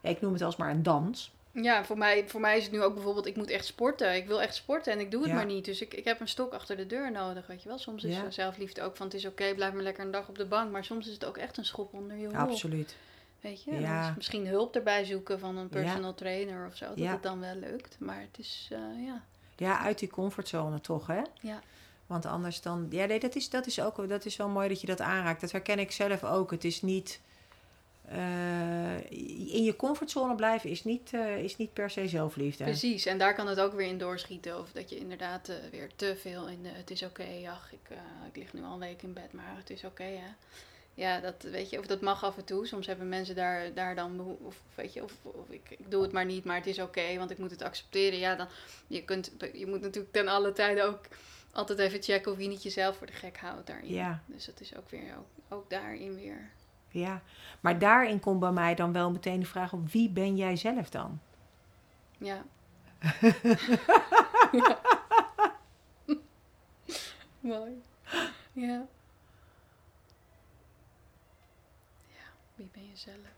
ja, 0.00 0.10
ik 0.10 0.20
noem 0.20 0.32
het 0.32 0.42
alsmaar 0.42 0.70
een 0.70 0.82
dans. 0.82 1.32
Ja, 1.54 1.84
voor 1.84 1.98
mij, 1.98 2.28
voor 2.28 2.40
mij 2.40 2.56
is 2.56 2.62
het 2.62 2.72
nu 2.72 2.82
ook 2.82 2.94
bijvoorbeeld, 2.94 3.26
ik 3.26 3.36
moet 3.36 3.50
echt 3.50 3.64
sporten. 3.64 4.14
Ik 4.14 4.26
wil 4.26 4.42
echt 4.42 4.54
sporten 4.54 4.92
en 4.92 5.00
ik 5.00 5.10
doe 5.10 5.20
het 5.20 5.30
Ja. 5.30 5.36
maar 5.36 5.46
niet. 5.46 5.64
Dus 5.64 5.80
ik, 5.80 5.94
ik 5.94 6.04
heb 6.04 6.20
een 6.20 6.28
stok 6.28 6.52
achter 6.52 6.76
de 6.76 6.86
deur 6.86 7.12
nodig, 7.12 7.46
weet 7.46 7.62
je 7.62 7.68
wel. 7.68 7.78
Soms 7.78 8.04
is 8.04 8.14
Ja. 8.16 8.30
zelfliefde 8.30 8.82
ook 8.82 8.96
van, 8.96 9.06
het 9.06 9.14
is 9.14 9.26
oké, 9.26 9.54
blijf 9.54 9.72
maar 9.72 9.82
lekker 9.82 10.04
een 10.04 10.10
dag 10.10 10.28
op 10.28 10.38
de 10.38 10.46
bank. 10.46 10.70
Maar 10.70 10.84
soms 10.84 11.06
is 11.06 11.12
het 11.12 11.24
ook 11.24 11.36
echt 11.36 11.56
een 11.56 11.64
schop 11.64 11.92
onder 11.94 12.16
je 12.16 12.26
hol. 12.26 12.34
Absoluut. 12.36 12.96
Weet 13.42 13.62
je, 13.64 13.80
Ja. 13.80 14.08
is 14.10 14.16
misschien 14.16 14.46
hulp 14.46 14.74
erbij 14.76 15.04
zoeken 15.04 15.38
van 15.38 15.56
een 15.56 15.68
Ja. 15.70 15.80
personal 15.80 16.14
trainer 16.14 16.66
of 16.66 16.76
zo. 16.76 16.86
Dat 16.88 16.98
Ja. 16.98 17.12
het 17.12 17.22
dan 17.22 17.40
wel 17.40 17.54
lukt. 17.54 17.96
Maar 17.98 18.20
het 18.20 18.38
is, 18.38 18.68
eh, 18.72 19.04
ja. 19.06 19.24
Ja, 19.56 19.78
uit 19.80 19.98
die 19.98 20.08
comfortzone 20.10 20.80
toch, 20.80 21.06
hè? 21.06 21.20
Ja. 21.40 21.60
Want 22.06 22.26
anders 22.26 22.60
dan... 22.60 22.86
Ja, 22.90 23.04
nee, 23.04 23.20
dat 23.20 23.34
is, 23.34 23.50
dat 23.50 23.66
is 23.66 23.80
ook 23.80 24.08
dat 24.08 24.24
is 24.24 24.36
wel 24.36 24.48
mooi 24.48 24.68
dat 24.68 24.80
je 24.80 24.86
dat 24.86 25.00
aanraakt. 25.00 25.40
Dat 25.40 25.52
herken 25.52 25.78
ik 25.78 25.90
zelf 25.92 26.24
ook. 26.24 26.50
Het 26.50 26.64
is 26.64 26.82
niet... 26.82 27.20
eh, 28.08 29.10
in 29.54 29.62
je 29.64 29.76
comfortzone 29.76 30.34
blijven 30.34 30.70
is 30.70 30.84
niet, 30.84 31.10
eh, 31.12 31.36
is 31.38 31.56
niet 31.56 31.72
per 31.72 31.90
se 31.90 32.08
zelfliefde. 32.08 32.64
Precies, 32.64 33.06
en 33.06 33.18
daar 33.18 33.34
kan 33.34 33.46
het 33.46 33.60
ook 33.60 33.72
weer 33.72 33.86
in 33.86 33.98
doorschieten. 33.98 34.58
Of 34.58 34.72
dat 34.72 34.90
je 34.90 34.98
inderdaad 34.98 35.52
weer 35.70 35.90
te 35.96 36.16
veel 36.20 36.48
in 36.48 36.62
de, 36.62 36.68
het 36.68 36.90
is 36.90 37.02
oké, 37.02 37.26
ach, 37.50 37.72
ik, 37.72 37.96
ik 38.32 38.36
lig 38.36 38.52
nu 38.52 38.62
al 38.62 38.72
een 38.72 38.78
week 38.78 39.02
in 39.02 39.12
bed, 39.12 39.32
maar 39.32 39.54
het 39.56 39.70
is 39.70 39.84
oké, 39.84 40.02
hè. 40.02 40.30
Ja, 40.94 41.20
dat 41.20 41.42
weet 41.42 41.70
je, 41.70 41.78
of 41.78 41.86
dat 41.86 42.00
mag 42.00 42.24
af 42.24 42.36
en 42.36 42.44
toe. 42.44 42.66
Soms 42.66 42.86
hebben 42.86 43.08
mensen 43.08 43.34
daar, 43.34 43.74
daar 43.74 43.94
dan, 43.94 44.36
of 44.40 44.62
weet 44.74 44.92
je, 44.92 45.02
of, 45.02 45.12
of 45.22 45.48
ik, 45.48 45.70
ik 45.70 45.90
doe 45.90 46.02
het 46.02 46.12
maar 46.12 46.24
niet, 46.24 46.44
maar 46.44 46.56
het 46.56 46.66
is 46.66 46.78
oké, 46.78 47.16
want 47.18 47.30
ik 47.30 47.38
moet 47.38 47.50
het 47.50 47.62
accepteren. 47.62 48.18
Ja, 48.18 48.34
dan, 48.34 48.46
je, 48.86 49.04
kunt, 49.04 49.32
je 49.52 49.66
moet 49.66 49.80
natuurlijk 49.80 50.12
ten 50.12 50.28
alle 50.28 50.52
tijden 50.52 50.84
ook 50.86 51.00
altijd 51.52 51.78
even 51.78 52.02
checken 52.02 52.32
of 52.32 52.38
je 52.38 52.48
niet 52.48 52.62
jezelf 52.62 52.96
voor 52.96 53.06
de 53.06 53.12
gek 53.12 53.38
houdt 53.38 53.66
daarin. 53.66 53.92
Ja. 53.92 54.22
Dus 54.26 54.44
dat 54.44 54.60
is 54.60 54.76
ook 54.76 54.90
weer, 54.90 55.16
ook, 55.18 55.58
ook 55.58 55.70
daarin 55.70 56.14
weer. 56.14 56.50
Ja, 56.88 57.22
maar 57.60 57.78
daarin 57.78 58.20
komt 58.20 58.40
bij 58.40 58.52
mij 58.52 58.74
dan 58.74 58.92
wel 58.92 59.10
meteen 59.10 59.40
de 59.40 59.46
vraag 59.46 59.72
op 59.72 59.90
wie 59.90 60.10
ben 60.10 60.36
jij 60.36 60.56
zelf 60.56 60.90
dan? 60.90 61.20
Ja. 62.18 62.44
ja. 64.52 64.80
Mooi. 67.40 67.82
Ja. 68.52 68.86
Ja, 68.92 69.01
wie 72.94 73.04
ben 73.04 73.14
je 73.14 73.20
zelf? 73.22 73.34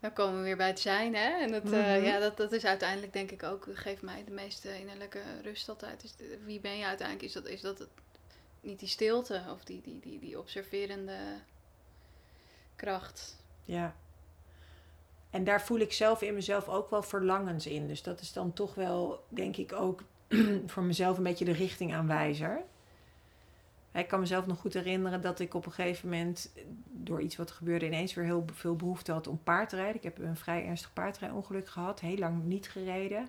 Dan 0.00 0.12
komen 0.12 0.36
we 0.38 0.42
weer 0.44 0.56
bij 0.56 0.66
het 0.66 0.80
zijn, 0.80 1.14
hè? 1.14 1.28
En 1.40 1.50
dat, 1.50 1.64
eh, 1.64 1.70
Mhm. 1.70 2.04
ja, 2.04 2.18
dat, 2.18 2.36
dat 2.36 2.52
is 2.52 2.64
uiteindelijk 2.64 3.12
denk 3.12 3.30
ik 3.30 3.42
ook, 3.42 3.66
geeft 3.72 4.02
mij 4.02 4.24
de 4.24 4.30
meeste 4.30 4.78
innerlijke 4.80 5.22
rust 5.42 5.68
altijd. 5.68 6.04
Is 6.04 6.16
de- 6.16 6.38
wie 6.44 6.60
ben 6.60 6.76
je 6.78 6.84
uiteindelijk? 6.84 7.26
Is 7.26 7.32
dat, 7.32 7.46
is 7.46 7.60
dat 7.60 7.78
het, 7.78 7.88
niet 8.60 8.78
die 8.78 8.88
stilte 8.88 9.42
of 9.52 9.64
die, 9.64 9.80
die, 9.82 10.00
die, 10.00 10.18
die 10.18 10.38
observerende 10.38 11.16
kracht? 12.76 13.36
Ja. 13.64 13.94
En 15.30 15.44
daar 15.44 15.62
voel 15.62 15.78
ik 15.78 15.92
zelf 15.92 16.22
in 16.22 16.34
mezelf 16.34 16.68
ook 16.68 16.90
wel 16.90 17.02
verlangens 17.02 17.66
in. 17.66 17.86
Dus 17.88 18.02
dat 18.02 18.20
is 18.20 18.32
dan 18.32 18.52
toch 18.52 18.74
wel, 18.74 19.24
denk 19.28 19.56
ik, 19.56 19.72
ook 19.72 20.02
voor 20.66 20.82
mezelf 20.82 21.16
een 21.16 21.22
beetje 21.22 21.44
de 21.44 21.52
richtingaanwijzer. 21.52 22.62
Ik 23.92 24.08
kan 24.08 24.20
mezelf 24.20 24.46
nog 24.46 24.58
goed 24.58 24.74
herinneren 24.74 25.20
dat 25.20 25.40
ik 25.40 25.54
op 25.54 25.66
een 25.66 25.72
gegeven 25.72 26.08
moment, 26.08 26.52
door 26.90 27.20
iets 27.20 27.36
wat 27.36 27.48
er 27.48 27.54
gebeurde, 27.54 27.86
ineens 27.86 28.14
weer 28.14 28.24
heel 28.24 28.44
veel 28.52 28.76
behoefte 28.76 29.12
had 29.12 29.26
om 29.26 29.40
paard 29.44 29.68
te 29.68 29.76
rijden. 29.76 29.96
Ik 29.96 30.02
heb 30.02 30.18
een 30.18 30.36
vrij 30.36 30.66
ernstig 30.66 30.92
paardrijongeluk 30.92 31.68
gehad, 31.68 32.00
heel 32.00 32.18
lang 32.18 32.44
niet 32.44 32.68
gereden. 32.68 33.28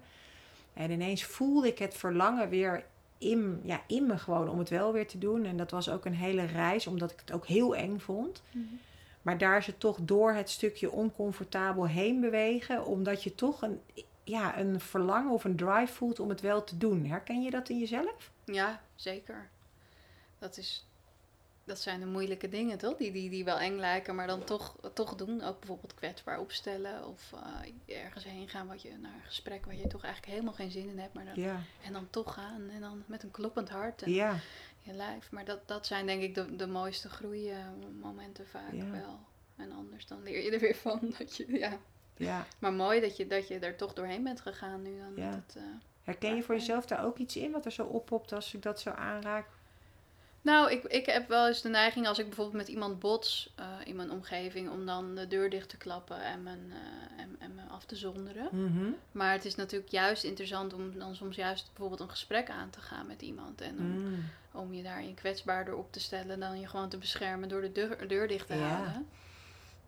En 0.73 0.91
ineens 0.91 1.23
voelde 1.23 1.67
ik 1.67 1.79
het 1.79 1.93
verlangen 1.93 2.49
weer 2.49 2.85
in, 3.17 3.61
ja, 3.63 3.81
in 3.87 4.05
me 4.05 4.17
gewoon 4.17 4.49
om 4.49 4.59
het 4.59 4.69
wel 4.69 4.93
weer 4.93 5.07
te 5.07 5.17
doen. 5.17 5.45
En 5.45 5.57
dat 5.57 5.71
was 5.71 5.89
ook 5.89 6.05
een 6.05 6.15
hele 6.15 6.45
reis, 6.45 6.87
omdat 6.87 7.11
ik 7.11 7.19
het 7.19 7.31
ook 7.31 7.45
heel 7.45 7.75
eng 7.75 7.99
vond. 7.99 8.43
Maar 9.21 9.37
daar 9.37 9.57
is 9.57 9.65
het 9.65 9.79
toch 9.79 9.97
door 10.01 10.33
het 10.33 10.49
stukje 10.49 10.91
oncomfortabel 10.91 11.87
heen 11.87 12.19
bewegen, 12.19 12.85
omdat 12.85 13.23
je 13.23 13.35
toch 13.35 13.61
een, 13.61 13.81
ja, 14.23 14.59
een 14.59 14.79
verlangen 14.79 15.31
of 15.31 15.43
een 15.43 15.55
drive 15.55 15.93
voelt 15.93 16.19
om 16.19 16.29
het 16.29 16.41
wel 16.41 16.63
te 16.63 16.77
doen. 16.77 17.05
Herken 17.05 17.41
je 17.41 17.49
dat 17.49 17.69
in 17.69 17.79
jezelf? 17.79 18.31
Ja, 18.45 18.81
zeker. 18.95 19.49
Dat, 20.39 20.57
is, 20.57 20.85
dat 21.63 21.79
zijn 21.79 21.99
de 21.99 22.05
moeilijke 22.05 22.49
dingen, 22.49 22.77
toch? 22.77 22.97
Die, 22.97 23.11
die, 23.11 23.29
die 23.29 23.43
wel 23.43 23.59
eng 23.59 23.77
lijken, 23.77 24.15
maar 24.15 24.27
dan 24.27 24.43
toch, 24.43 24.75
toch 24.93 25.15
doen. 25.15 25.41
Ook 25.43 25.59
bijvoorbeeld 25.59 25.93
kwetsbaar 25.93 26.39
opstellen 26.39 27.07
of 27.07 27.33
eh, 27.85 28.03
ergens 28.03 28.23
heen 28.23 28.49
gaan 28.49 28.67
wat 28.67 28.81
je, 28.81 28.97
naar 28.97 29.13
een 29.13 29.25
gesprek 29.25 29.65
waar 29.65 29.75
je 29.75 29.87
toch 29.87 30.03
eigenlijk 30.03 30.33
helemaal 30.33 30.53
geen 30.53 30.71
zin 30.71 30.89
in 30.89 30.99
hebt. 30.99 31.13
Maar 31.13 31.25
dan, 31.25 31.33
Ja. 31.43 31.61
En 31.83 31.93
dan 31.93 32.07
toch 32.09 32.33
gaan 32.33 32.69
en 32.69 32.81
dan 32.81 33.03
met 33.05 33.23
een 33.23 33.31
kloppend 33.31 33.69
hart 33.69 34.01
en 34.01 34.11
Ja, 34.11 34.39
je 34.81 34.93
lijf. 34.93 35.31
Maar 35.31 35.45
dat, 35.45 35.67
dat 35.67 35.87
zijn 35.87 36.05
denk 36.05 36.21
ik 36.21 36.35
de, 36.35 36.55
de 36.55 36.67
mooiste 36.67 37.09
groeimomenten 37.09 38.47
vaak 38.47 38.71
Ja. 38.73 38.91
wel. 38.91 39.19
En 39.55 39.71
anders 39.71 40.05
dan 40.07 40.23
leer 40.23 40.43
je 40.43 40.51
er 40.51 40.59
weer 40.59 40.75
van 40.75 40.99
dat 41.17 41.35
je, 41.37 41.51
ja. 41.51 41.77
ja. 42.17 42.45
Maar 42.59 42.73
mooi 42.73 43.01
dat 43.01 43.17
je, 43.17 43.27
dat 43.27 43.47
je 43.47 43.59
er 43.59 43.75
toch 43.75 43.93
doorheen 43.93 44.23
bent 44.23 44.41
gegaan 44.41 44.81
nu 44.81 44.97
dan. 44.99 45.13
Ja. 45.15 45.31
het, 45.31 45.55
eh, 45.55 45.63
Herken 46.03 46.35
je 46.35 46.43
voor 46.43 46.55
jezelf 46.55 46.85
daar 46.85 47.05
ook 47.05 47.17
iets 47.17 47.35
in 47.35 47.51
wat 47.51 47.65
er 47.65 47.71
zo 47.71 47.83
oppopt 47.85 48.31
als 48.31 48.53
ik 48.53 48.61
dat 48.61 48.79
zo 48.79 48.89
aanraak? 48.89 49.47
Nou, 50.41 50.71
ik, 50.71 50.83
ik 50.83 51.05
heb 51.05 51.27
wel 51.27 51.47
eens 51.47 51.61
de 51.61 51.69
neiging 51.69 52.07
als 52.07 52.19
ik 52.19 52.25
bijvoorbeeld 52.25 52.57
met 52.57 52.67
iemand 52.67 52.99
bots 52.99 53.53
eh, 53.55 53.65
in 53.83 53.95
mijn 53.95 54.11
omgeving 54.11 54.69
om 54.69 54.85
dan 54.85 55.15
de 55.15 55.27
deur 55.27 55.49
dicht 55.49 55.69
te 55.69 55.77
klappen 55.77 56.21
en, 56.23 56.43
mijn, 56.43 56.71
eh, 56.71 57.21
en, 57.23 57.35
en 57.39 57.55
me 57.55 57.61
af 57.69 57.85
te 57.85 57.95
zonderen. 57.95 58.47
Mhm. 58.51 58.89
Maar 59.11 59.31
het 59.31 59.45
is 59.45 59.55
natuurlijk 59.55 59.91
juist 59.91 60.23
interessant 60.23 60.73
om 60.73 60.99
dan 60.99 61.15
soms 61.15 61.35
juist 61.35 61.65
bijvoorbeeld 61.67 61.99
een 62.01 62.09
gesprek 62.09 62.49
aan 62.49 62.69
te 62.69 62.81
gaan 62.81 63.07
met 63.07 63.21
iemand. 63.21 63.61
En 63.61 63.77
om, 63.79 63.85
Mm. 63.85 64.25
om 64.51 64.73
je 64.73 64.83
daarin 64.83 65.13
kwetsbaarder 65.13 65.75
op 65.75 65.91
te 65.91 65.99
stellen 65.99 66.39
dan 66.39 66.59
je 66.59 66.67
gewoon 66.67 66.89
te 66.89 66.97
beschermen 66.97 67.49
door 67.49 67.61
de 67.61 67.71
deur, 67.71 68.07
deur 68.07 68.27
dicht 68.27 68.47
te 68.47 68.55
Ja. 68.55 68.67
houden. 68.67 69.07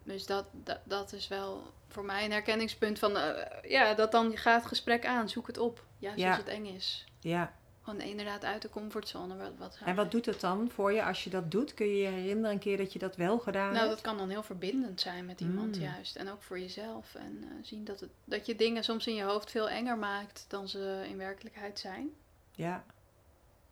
Dus 0.04 0.26
dat, 0.26 0.46
dat, 0.52 0.80
dat 0.84 1.14
is 1.14 1.28
wel 1.28 1.74
voor 1.88 2.06
mij 2.06 2.26
een 2.26 2.32
herkenningspunt 2.32 3.00
van, 3.00 3.18
eh, 3.18 3.72
ja, 3.72 3.94
dat 3.94 4.12
dan 4.12 4.38
gaat 4.38 4.60
het 4.60 4.68
gesprek 4.68 5.06
aan, 5.06 5.30
zoek 5.30 5.48
het 5.48 5.58
op. 5.58 5.84
Juist 5.98 6.20
Ja. 6.20 6.28
als 6.30 6.38
het 6.38 6.48
eng 6.48 6.66
is. 6.66 7.06
Ja, 7.20 7.54
gewoon 7.92 8.10
inderdaad 8.10 8.44
uit 8.46 8.62
de 8.62 8.70
comfortzone. 8.70 9.36
Wat, 9.38 9.52
wat 9.58 9.78
En 9.86 9.96
wat 9.96 10.12
doet 10.12 10.26
het 10.26 10.40
dan 10.40 10.70
voor 10.74 10.92
je 10.94 11.04
als 11.04 11.24
je 11.24 11.30
dat 11.30 11.52
doet? 11.52 11.74
Kun 11.74 11.86
je 11.88 11.98
je 11.98 12.08
herinneren 12.08 12.52
een 12.52 12.60
keer 12.60 12.78
dat 12.78 12.94
je 12.94 13.00
dat 13.00 13.16
wel 13.16 13.40
gedaan 13.40 13.66
Nou, 13.74 13.78
hebt? 13.78 13.90
dat 13.90 14.02
kan 14.02 14.18
dan 14.18 14.30
heel 14.30 14.44
verbindend 14.44 15.02
zijn 15.02 15.26
met 15.26 15.42
iemand 15.42 15.76
Mm. 15.76 15.82
juist. 15.82 16.16
En 16.16 16.30
ook 16.30 16.42
voor 16.42 16.60
jezelf. 16.60 17.16
En 17.16 17.38
eh, 17.44 17.50
zien 17.62 17.84
dat, 17.84 18.00
het, 18.00 18.10
dat 18.26 18.46
je 18.46 18.56
dingen 18.56 18.84
soms 18.84 19.08
in 19.08 19.16
je 19.16 19.24
hoofd 19.24 19.52
veel 19.52 19.70
enger 19.70 19.98
maakt 19.98 20.46
dan 20.48 20.68
ze 20.68 21.06
in 21.10 21.18
werkelijkheid 21.18 21.80
zijn. 21.80 22.10
Ja. 22.52 22.84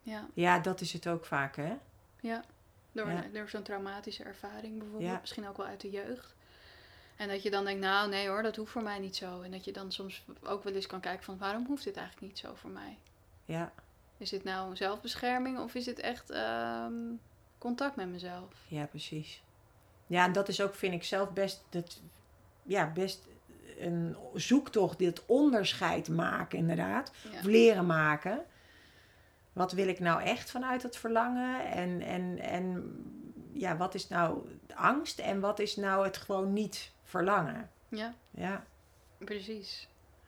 Ja, 0.02 0.28
ja, 0.34 0.60
dat 0.60 0.82
is 0.82 0.94
het 0.94 1.08
ook 1.08 1.26
vaak, 1.26 1.56
hè? 1.56 1.74
ja. 2.20 2.44
Door, 2.92 3.10
Ja. 3.10 3.24
door 3.34 3.50
zo'n 3.50 3.64
traumatische 3.64 4.24
ervaring 4.24 4.78
bijvoorbeeld. 4.78 5.12
Ja. 5.12 5.18
Misschien 5.20 5.48
ook 5.48 5.58
wel 5.58 5.66
uit 5.66 5.82
de 5.82 5.90
jeugd. 5.90 6.36
En 7.16 7.28
dat 7.28 7.44
je 7.44 7.50
dan 7.50 7.66
denkt, 7.66 7.82
nou 7.82 8.10
nee 8.10 8.28
hoor, 8.28 8.44
dat 8.44 8.56
hoeft 8.56 8.72
voor 8.72 8.84
mij 8.84 9.00
niet 9.00 9.16
zo. 9.16 9.42
En 9.42 9.52
dat 9.52 9.66
je 9.66 9.72
dan 9.72 9.92
soms 9.92 10.24
ook 10.44 10.64
wel 10.64 10.74
eens 10.74 10.88
kan 10.88 11.00
kijken 11.00 11.24
van, 11.24 11.38
waarom 11.38 11.66
hoeft 11.66 11.84
dit 11.84 11.98
eigenlijk 11.98 12.28
niet 12.28 12.40
zo 12.40 12.54
voor 12.56 12.70
mij? 12.70 12.98
Ja, 13.46 13.72
Is 14.20 14.30
dit 14.30 14.44
nou 14.44 14.76
zelfbescherming 14.76 15.60
of 15.60 15.76
is 15.76 15.86
dit 15.86 16.00
echt 16.00 16.30
ehm, 16.30 16.94
contact 17.58 17.96
met 17.96 18.08
mezelf? 18.08 18.54
ja 18.68 18.86
precies. 18.86 19.44
Ja, 20.08 20.26
en 20.26 20.32
dat 20.32 20.48
is 20.48 20.62
ook, 20.62 20.76
vind 20.76 20.94
ik 20.94 21.04
zelf, 21.04 21.30
best, 21.30 21.64
dat, 21.70 22.02
ja, 22.64 22.92
best 22.92 23.28
een 23.80 24.16
zoektocht, 24.34 24.98
dit 24.98 25.26
onderscheid 25.26 26.10
maken, 26.10 26.58
inderdaad. 26.58 27.12
Ja. 27.32 27.38
Of 27.38 27.44
leren 27.44 27.86
maken. 27.86 28.46
Wat 29.54 29.72
wil 29.72 29.88
ik 29.88 30.00
nou 30.00 30.22
echt 30.22 30.50
vanuit 30.50 30.84
het 30.84 30.98
verlangen? 30.98 31.66
En, 31.66 32.02
en, 32.02 32.40
en 32.40 32.94
ja, 33.54 33.78
wat 33.78 33.96
is 33.96 34.08
nou 34.08 34.50
angst? 34.76 35.20
En 35.20 35.40
wat 35.40 35.60
is 35.60 35.76
nou 35.76 36.06
het 36.06 36.18
gewoon 36.18 36.54
niet 36.54 36.92
verlangen? 37.04 37.70
ja, 37.88 38.14
Ja, 38.32 38.66
precies. 39.18 39.88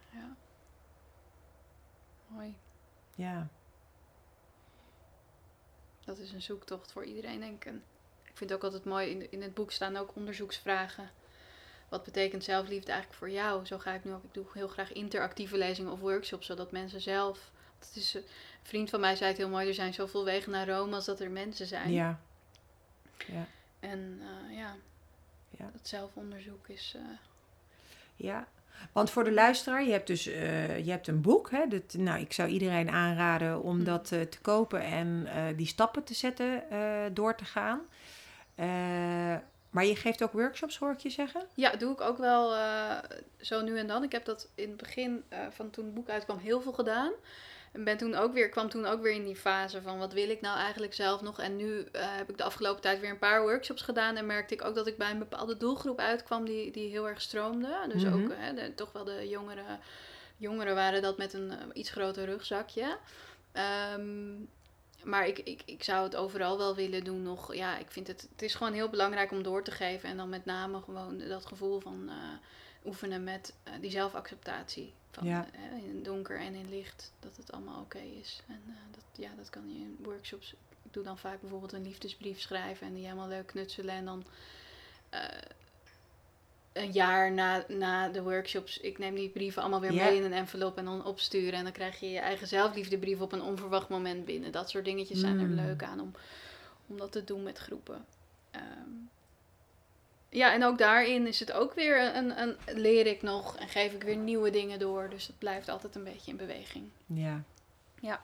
Ja. 0.10 0.36
Mooi. 2.28 2.56
ja. 3.16 3.48
Dat 6.16 6.20
is 6.20 6.32
een 6.32 6.42
zoektocht 6.42 6.92
voor 6.92 7.04
iedereen, 7.06 7.40
denk 7.40 7.54
ik. 7.56 7.66
En 7.66 7.84
ik 8.24 8.38
vind 8.38 8.50
het 8.50 8.54
ook 8.54 8.64
altijd 8.66 8.86
mooi, 8.86 9.10
in, 9.10 9.32
in 9.32 9.42
het 9.42 9.54
boek 9.54 9.72
staan 9.72 9.98
ook 9.98 10.16
onderzoeksvragen. 10.16 11.10
Wat 11.90 12.04
betekent 12.04 12.44
zelfliefde 12.44 12.92
eigenlijk 12.92 13.20
voor 13.20 13.30
jou? 13.30 13.66
Zo 13.66 13.78
ga 13.80 13.92
ik 13.94 14.04
nu 14.04 14.14
ook. 14.14 14.24
Ik 14.24 14.34
doe 14.34 14.46
heel 14.54 14.68
graag 14.68 14.92
interactieve 14.94 15.58
lezingen 15.58 15.92
of 15.92 16.00
workshops, 16.00 16.46
zodat 16.46 16.72
mensen 16.72 17.02
zelf. 17.02 17.52
Het 17.80 17.96
is, 17.96 18.16
eh, 18.16 18.22
een 18.22 18.28
vriend 18.64 18.90
van 18.90 19.00
mij 19.00 19.16
zei 19.16 19.30
het 19.30 19.38
heel 19.38 19.50
mooi: 19.50 19.68
er 19.68 19.74
zijn 19.74 19.94
zoveel 19.94 20.26
wegen 20.26 20.52
naar 20.52 20.68
Rome 20.70 20.96
als 20.96 21.06
dat 21.06 21.20
er 21.20 21.32
mensen 21.32 21.66
zijn. 21.66 21.92
Ja. 21.92 22.20
Ja. 23.28 23.48
En 23.80 24.22
eh, 24.22 24.58
ja, 24.58 24.76
Ja. 25.50 25.70
dat 25.74 25.88
zelfonderzoek 25.88 26.68
is. 26.68 26.94
eh, 26.96 27.02
Ja, 28.16 28.48
want 28.92 29.10
voor 29.10 29.24
de 29.24 29.32
luisteraar, 29.32 29.84
je 29.84 29.92
hebt 29.92 30.08
dus 30.08 30.28
eh, 30.28 30.86
je 30.86 30.92
hebt 30.92 31.08
een 31.08 31.22
boek. 31.22 31.52
Hè? 31.52 31.68
Dat, 31.68 31.94
nou, 31.98 32.20
ik 32.20 32.34
zou 32.34 32.50
iedereen 32.50 32.90
aanraden 32.90 33.62
om 33.62 33.78
Hm. 33.78 33.84
dat 33.84 34.12
eh, 34.12 34.22
te 34.22 34.40
kopen 34.42 34.82
en 34.82 35.28
eh, 35.28 35.44
die 35.58 35.68
stappen 35.68 36.04
te 36.04 36.14
zetten, 36.14 36.64
door 37.14 37.36
te 37.36 37.46
gaan. 37.46 37.82
Maar 39.70 39.86
je 39.86 39.96
geeft 39.96 40.24
ook 40.24 40.32
workshops, 40.32 40.78
hoor 40.78 40.92
ik 40.92 41.00
je 41.00 41.10
zeggen? 41.10 41.42
Ja, 41.56 41.76
doe 41.76 41.92
ik 41.92 42.02
ook 42.02 42.18
wel 42.18 42.54
zo 43.38 43.62
nu 43.62 43.78
en 43.78 43.88
dan. 43.88 44.04
Ik 44.04 44.12
heb 44.12 44.26
dat 44.26 44.48
in 44.56 44.68
het 44.68 44.78
begin 44.78 45.24
van 45.50 45.70
toen 45.70 45.86
het 45.86 45.94
boek 45.94 46.10
uitkwam 46.10 46.38
heel 46.38 46.62
veel 46.62 46.74
gedaan. 46.74 47.12
En 47.72 47.84
ben 47.84 47.98
toen 47.98 48.16
ook 48.16 48.34
weer, 48.34 48.50
kwam 48.50 48.70
toen 48.70 48.86
ook 48.86 49.02
weer 49.02 49.14
in 49.14 49.24
die 49.26 49.36
fase 49.36 49.82
van 49.82 49.98
wat 49.98 50.14
wil 50.14 50.30
ik 50.30 50.42
nou 50.42 50.58
eigenlijk 50.60 50.94
zelf 50.94 51.22
nog. 51.22 51.40
En 51.40 51.56
nu 51.56 51.82
eh, 51.82 52.16
heb 52.16 52.30
ik 52.30 52.38
de 52.38 52.44
afgelopen 52.44 52.82
tijd 52.82 53.00
weer 53.00 53.10
een 53.10 53.20
paar 53.20 53.42
workshops 53.42 53.82
gedaan. 53.82 54.16
En 54.16 54.26
merkte 54.26 54.54
ik 54.54 54.64
ook 54.64 54.76
dat 54.76 54.88
ik 54.88 54.98
bij 54.98 55.12
een 55.12 55.20
bepaalde 55.20 55.58
doelgroep 55.58 56.00
uitkwam 56.00 56.46
die, 56.46 56.72
die 56.72 56.90
heel 56.90 57.08
erg 57.08 57.22
stroomde. 57.22 57.86
Dus 57.88 58.04
Mhm. 58.04 58.14
ook 58.14 58.32
hè, 58.36 58.54
de- 58.54 58.76
toch 58.76 58.92
wel 58.92 59.04
de 59.04 59.28
jongeren, 59.30 59.80
jongeren 60.38 60.76
waren 60.76 61.02
dat 61.02 61.18
met 61.18 61.34
een 61.34 61.52
eh, 61.52 61.58
iets 61.74 61.90
groter 61.90 62.26
rugzakje. 62.26 62.98
Ehm, 63.52 64.32
maar 65.04 65.28
ik, 65.28 65.40
ik, 65.40 65.62
ik 65.66 65.84
zou 65.84 66.04
het 66.04 66.16
overal 66.16 66.58
wel 66.58 66.76
willen 66.76 67.04
doen 67.04 67.24
nog. 67.24 67.54
Ja, 67.56 67.78
ik 67.78 67.92
vind 67.92 68.08
het, 68.08 68.28
het 68.32 68.42
is 68.42 68.56
gewoon 68.56 68.74
heel 68.74 68.90
belangrijk 68.90 69.32
om 69.32 69.44
door 69.44 69.64
te 69.64 69.72
geven. 69.72 70.10
En 70.10 70.18
dan 70.18 70.30
met 70.30 70.46
name 70.46 70.82
gewoon 70.82 71.18
dat 71.18 71.46
gevoel 71.46 71.80
van 71.80 72.10
eh, 72.10 72.16
oefenen 72.86 73.24
met 73.24 73.54
die 73.82 73.92
zelfacceptatie. 73.92 74.94
Van, 75.12 75.28
Ja. 75.28 75.48
eh, 75.54 75.84
in 75.84 76.04
donker 76.04 76.40
en 76.40 76.54
in 76.54 76.70
licht, 76.70 77.12
dat 77.20 77.38
het 77.38 77.52
allemaal 77.52 77.82
oké 77.82 77.98
is. 78.00 78.42
En 78.48 78.62
eh, 78.68 78.74
dat, 78.92 79.04
ja, 79.16 79.30
dat 79.38 79.50
kan 79.50 79.74
je 79.74 79.80
in 79.80 79.98
workshops. 80.02 80.54
Ik 80.84 80.94
doe 80.94 81.04
dan 81.04 81.18
vaak 81.18 81.42
bijvoorbeeld 81.42 81.74
een 81.74 81.84
liefdesbrief 81.84 82.40
schrijven 82.40 82.88
en 82.88 82.94
die 82.94 83.04
helemaal 83.04 83.28
leuk 83.28 83.48
knutselen. 83.48 83.96
En 83.96 84.06
dan 84.06 84.24
eh, 85.10 85.22
een 86.74 86.92
jaar 86.92 87.32
na, 87.32 87.66
na 87.68 88.10
de 88.10 88.22
workshops, 88.24 88.78
ik 88.78 88.98
neem 88.98 89.16
die 89.16 89.30
brieven 89.30 89.62
allemaal 89.62 89.80
weer 89.82 89.94
Ja. 89.94 90.06
mee 90.06 90.16
in 90.18 90.24
een 90.24 90.34
envelop 90.34 90.78
en 90.78 90.86
dan 90.86 91.06
opsturen. 91.06 91.54
En 91.54 91.64
dan 91.64 91.74
krijg 91.74 92.00
je 92.00 92.10
je 92.10 92.20
eigen 92.20 92.48
zelfliefdebrief 92.48 93.22
op 93.22 93.32
een 93.32 93.42
onverwacht 93.42 93.90
moment 93.90 94.26
binnen. 94.26 94.52
Dat 94.52 94.70
soort 94.70 94.86
dingetjes 94.86 95.20
zijn 95.20 95.40
er 95.40 95.48
Mm. 95.48 95.56
leuk 95.56 95.84
aan 95.84 96.00
om, 96.00 96.12
om 96.88 96.98
dat 96.98 97.12
te 97.12 97.24
doen 97.24 97.44
met 97.44 97.58
groepen. 97.58 98.06
Ehm, 98.52 98.90
ja, 100.34 100.54
en 100.54 100.64
ook 100.64 100.78
daarin 100.78 101.28
is 101.28 101.40
het 101.40 101.52
ook 101.52 101.74
weer 101.74 102.16
een, 102.16 102.42
een, 102.42 102.56
leer 102.66 103.08
ik 103.08 103.22
nog 103.22 103.58
en 103.58 103.68
geef 103.68 103.94
ik 103.94 104.04
weer 104.04 104.16
nieuwe 104.16 104.50
dingen 104.50 104.80
door. 104.80 105.10
Dus 105.10 105.28
het 105.28 105.38
blijft 105.38 105.70
altijd 105.70 105.96
een 105.96 106.04
beetje 106.04 106.32
in 106.32 106.38
beweging. 106.38 106.86
Ja. 107.06 107.44
Ja. 108.00 108.20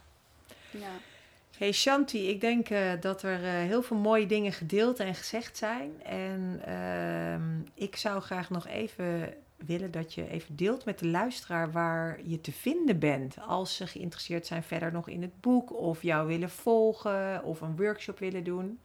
Hey 1.57 1.71
Shanti, 1.71 2.29
ik 2.29 2.41
denk 2.41 2.69
eh, 2.69 2.91
dat 3.01 3.23
er 3.23 3.43
eh, 3.43 3.51
heel 3.51 3.81
veel 3.81 3.97
mooie 3.97 4.25
dingen 4.25 4.51
gedeeld 4.51 4.99
en 4.99 5.15
gezegd 5.15 5.57
zijn. 5.57 6.03
En 6.03 6.61
ehm, 6.65 7.83
ik 7.85 7.95
zou 7.95 8.21
graag 8.21 8.49
nog 8.49 8.67
even 8.67 9.33
willen 9.55 9.91
dat 9.91 10.13
je 10.13 10.29
even 10.29 10.55
deelt 10.55 10.85
met 10.85 10.99
de 10.99 11.07
luisteraar 11.07 11.71
waar 11.71 12.19
je 12.23 12.41
te 12.41 12.51
vinden 12.51 12.99
bent. 12.99 13.35
Als 13.47 13.75
ze 13.75 13.87
geïnteresseerd 13.87 14.47
zijn 14.47 14.63
verder 14.63 14.91
nog 14.91 15.07
in 15.07 15.21
het 15.21 15.41
boek 15.41 15.73
of 15.73 16.01
jou 16.01 16.27
willen 16.27 16.49
volgen 16.49 17.43
of 17.43 17.61
een 17.61 17.75
workshop 17.75 18.19
willen 18.19 18.43
doen. 18.43 18.79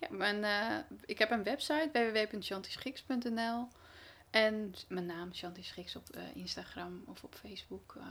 Ja, 0.00 0.08
mijn, 0.10 0.44
eh, 0.44 0.76
ik 1.06 1.18
heb 1.18 1.30
een 1.30 1.42
website 1.42 1.90
www.chantischiks.nl 1.92 3.68
en 4.30 4.74
mijn 4.88 5.06
naam 5.06 5.28
Chanty 5.32 5.62
Schiks 5.62 5.96
op 5.96 6.08
eh, 6.10 6.22
Instagram 6.34 7.02
of 7.06 7.24
op 7.24 7.34
Facebook 7.34 7.94
eh, 7.98 8.04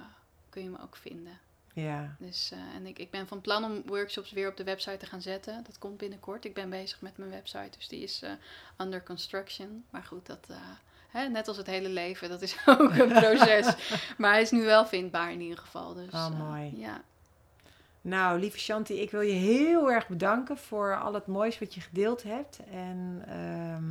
kun 0.49 0.63
je 0.63 0.69
me 0.69 0.81
ook 0.81 0.95
vinden. 0.95 1.39
Ja, 1.73 2.15
Dus, 2.19 2.51
en 2.75 2.85
ik, 2.85 2.99
ik 2.99 3.11
ben 3.11 3.27
van 3.27 3.41
plan 3.41 3.63
om 3.63 3.83
workshops 3.85 4.31
weer 4.31 4.49
op 4.49 4.57
de 4.57 4.63
website 4.63 4.97
te 4.97 5.05
gaan 5.05 5.21
zetten. 5.21 5.63
Dat 5.63 5.77
komt 5.77 5.97
binnenkort. 5.97 6.45
Ik 6.45 6.53
ben 6.53 6.69
bezig 6.69 7.01
met 7.01 7.17
mijn 7.17 7.29
website, 7.29 7.77
dus 7.77 7.87
die 7.87 8.03
is 8.03 8.21
under 8.77 9.03
construction. 9.03 9.85
Maar 9.89 10.03
goed, 10.03 10.25
dat, 10.25 10.47
hè, 11.09 11.27
net 11.27 11.47
als 11.47 11.57
het 11.57 11.65
hele 11.67 11.89
leven, 11.89 12.29
dat 12.29 12.41
is 12.41 12.57
ook 12.65 12.91
een 12.97 13.07
proces. 13.07 13.75
maar 14.17 14.31
hij 14.31 14.41
is 14.41 14.51
nu 14.51 14.63
wel 14.63 14.85
vindbaar 14.85 15.31
in 15.31 15.41
ieder 15.41 15.57
geval. 15.57 15.93
Dus, 15.93 16.13
Oh, 16.13 16.39
mooi. 16.39 16.73
ja. 16.79 17.01
Nou, 18.07 18.39
lieve 18.39 18.59
Shanti, 18.59 19.01
ik 19.01 19.11
wil 19.11 19.21
je 19.21 19.33
heel 19.33 19.91
erg 19.91 20.07
bedanken 20.07 20.57
voor 20.57 20.99
al 20.99 21.13
het 21.13 21.27
moois 21.27 21.59
wat 21.59 21.73
je 21.73 21.81
gedeeld 21.81 22.23
hebt. 22.23 22.59
En 22.71 23.23
ehm, 23.27 23.83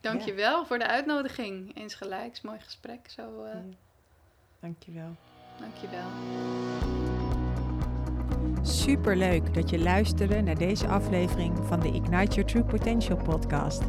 Dankjewel 0.00 0.66
voor 0.66 0.78
de 0.78 0.86
uitnodiging. 0.86 1.76
Eens 1.76 1.94
gelijks, 1.94 2.40
mooi 2.40 2.58
gesprek. 2.58 3.10
Zo, 3.10 3.44
eh 3.44 3.56
dankjewel. 4.60 5.16
dankjewel. 5.60 6.06
Super 8.62 9.16
leuk 9.16 9.54
dat 9.54 9.70
je 9.70 9.78
luisterde 9.78 10.40
naar 10.40 10.58
deze 10.58 10.86
aflevering 10.86 11.58
van 11.66 11.80
de 11.80 11.88
Ignite 11.88 12.34
Your 12.34 12.44
True 12.44 12.64
Potential 12.64 13.16
podcast. 13.16 13.82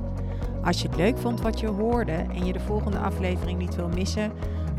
Als 0.63 0.82
je 0.82 0.88
het 0.88 0.97
leuk 0.97 1.17
vond 1.17 1.41
wat 1.41 1.59
je 1.59 1.67
hoorde 1.67 2.11
en 2.11 2.45
je 2.45 2.53
de 2.53 2.59
volgende 2.59 2.97
aflevering 2.97 3.59
niet 3.59 3.76
wil 3.76 3.89
missen, 3.89 4.32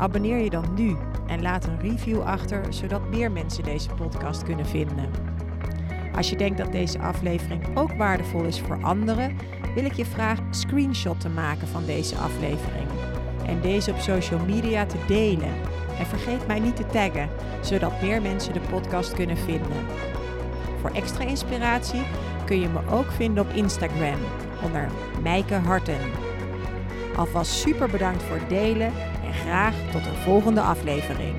abonneer 0.03 0.37
je 0.37 0.49
dan 0.49 0.73
nu 0.75 0.95
en 1.27 1.41
laat 1.41 1.65
een 1.65 1.79
review 1.79 2.21
achter 2.21 2.65
zodat 2.69 3.09
meer 3.09 3.31
mensen 3.31 3.63
deze 3.63 3.89
podcast 3.89 4.43
kunnen 4.43 4.65
vinden. 4.65 5.09
Als 6.15 6.29
je 6.29 6.35
denkt 6.35 6.57
dat 6.57 6.71
deze 6.71 6.99
aflevering 6.99 7.77
ook 7.77 7.93
waardevol 7.93 8.43
is 8.43 8.59
voor 8.59 8.83
anderen, 8.83 9.37
wil 9.75 9.85
ik 9.85 9.93
je 9.93 10.05
vragen 10.05 10.45
een 10.45 10.53
screenshot 10.53 11.19
te 11.19 11.29
maken 11.29 11.67
van 11.67 11.85
deze 11.85 12.15
aflevering 12.15 12.87
en 13.45 13.61
deze 13.61 13.91
op 13.91 13.99
social 13.99 14.39
media 14.39 14.85
te 14.85 14.97
delen. 15.07 15.53
En 15.99 16.05
vergeet 16.05 16.47
mij 16.47 16.59
niet 16.59 16.75
te 16.75 16.85
taggen, 16.85 17.29
zodat 17.61 18.01
meer 18.01 18.21
mensen 18.21 18.53
de 18.53 18.59
podcast 18.59 19.13
kunnen 19.13 19.37
vinden. 19.37 19.85
Voor 20.81 20.91
extra 20.91 21.25
inspiratie 21.25 22.03
kun 22.45 22.59
je 22.59 22.67
me 22.67 22.79
ook 22.89 23.11
vinden 23.11 23.43
op 23.43 23.53
Instagram 23.53 24.19
onder 24.63 24.89
Mijke 25.21 25.55
Harten. 25.55 25.99
Alvast 27.15 27.51
super 27.51 27.89
bedankt 27.89 28.23
voor 28.23 28.37
het 28.37 28.49
delen 28.49 28.91
en 29.22 29.22
graag 29.33 29.75
tot 29.91 30.05
een 30.05 30.15
volgende 30.23 30.61
aflevering. 30.61 31.35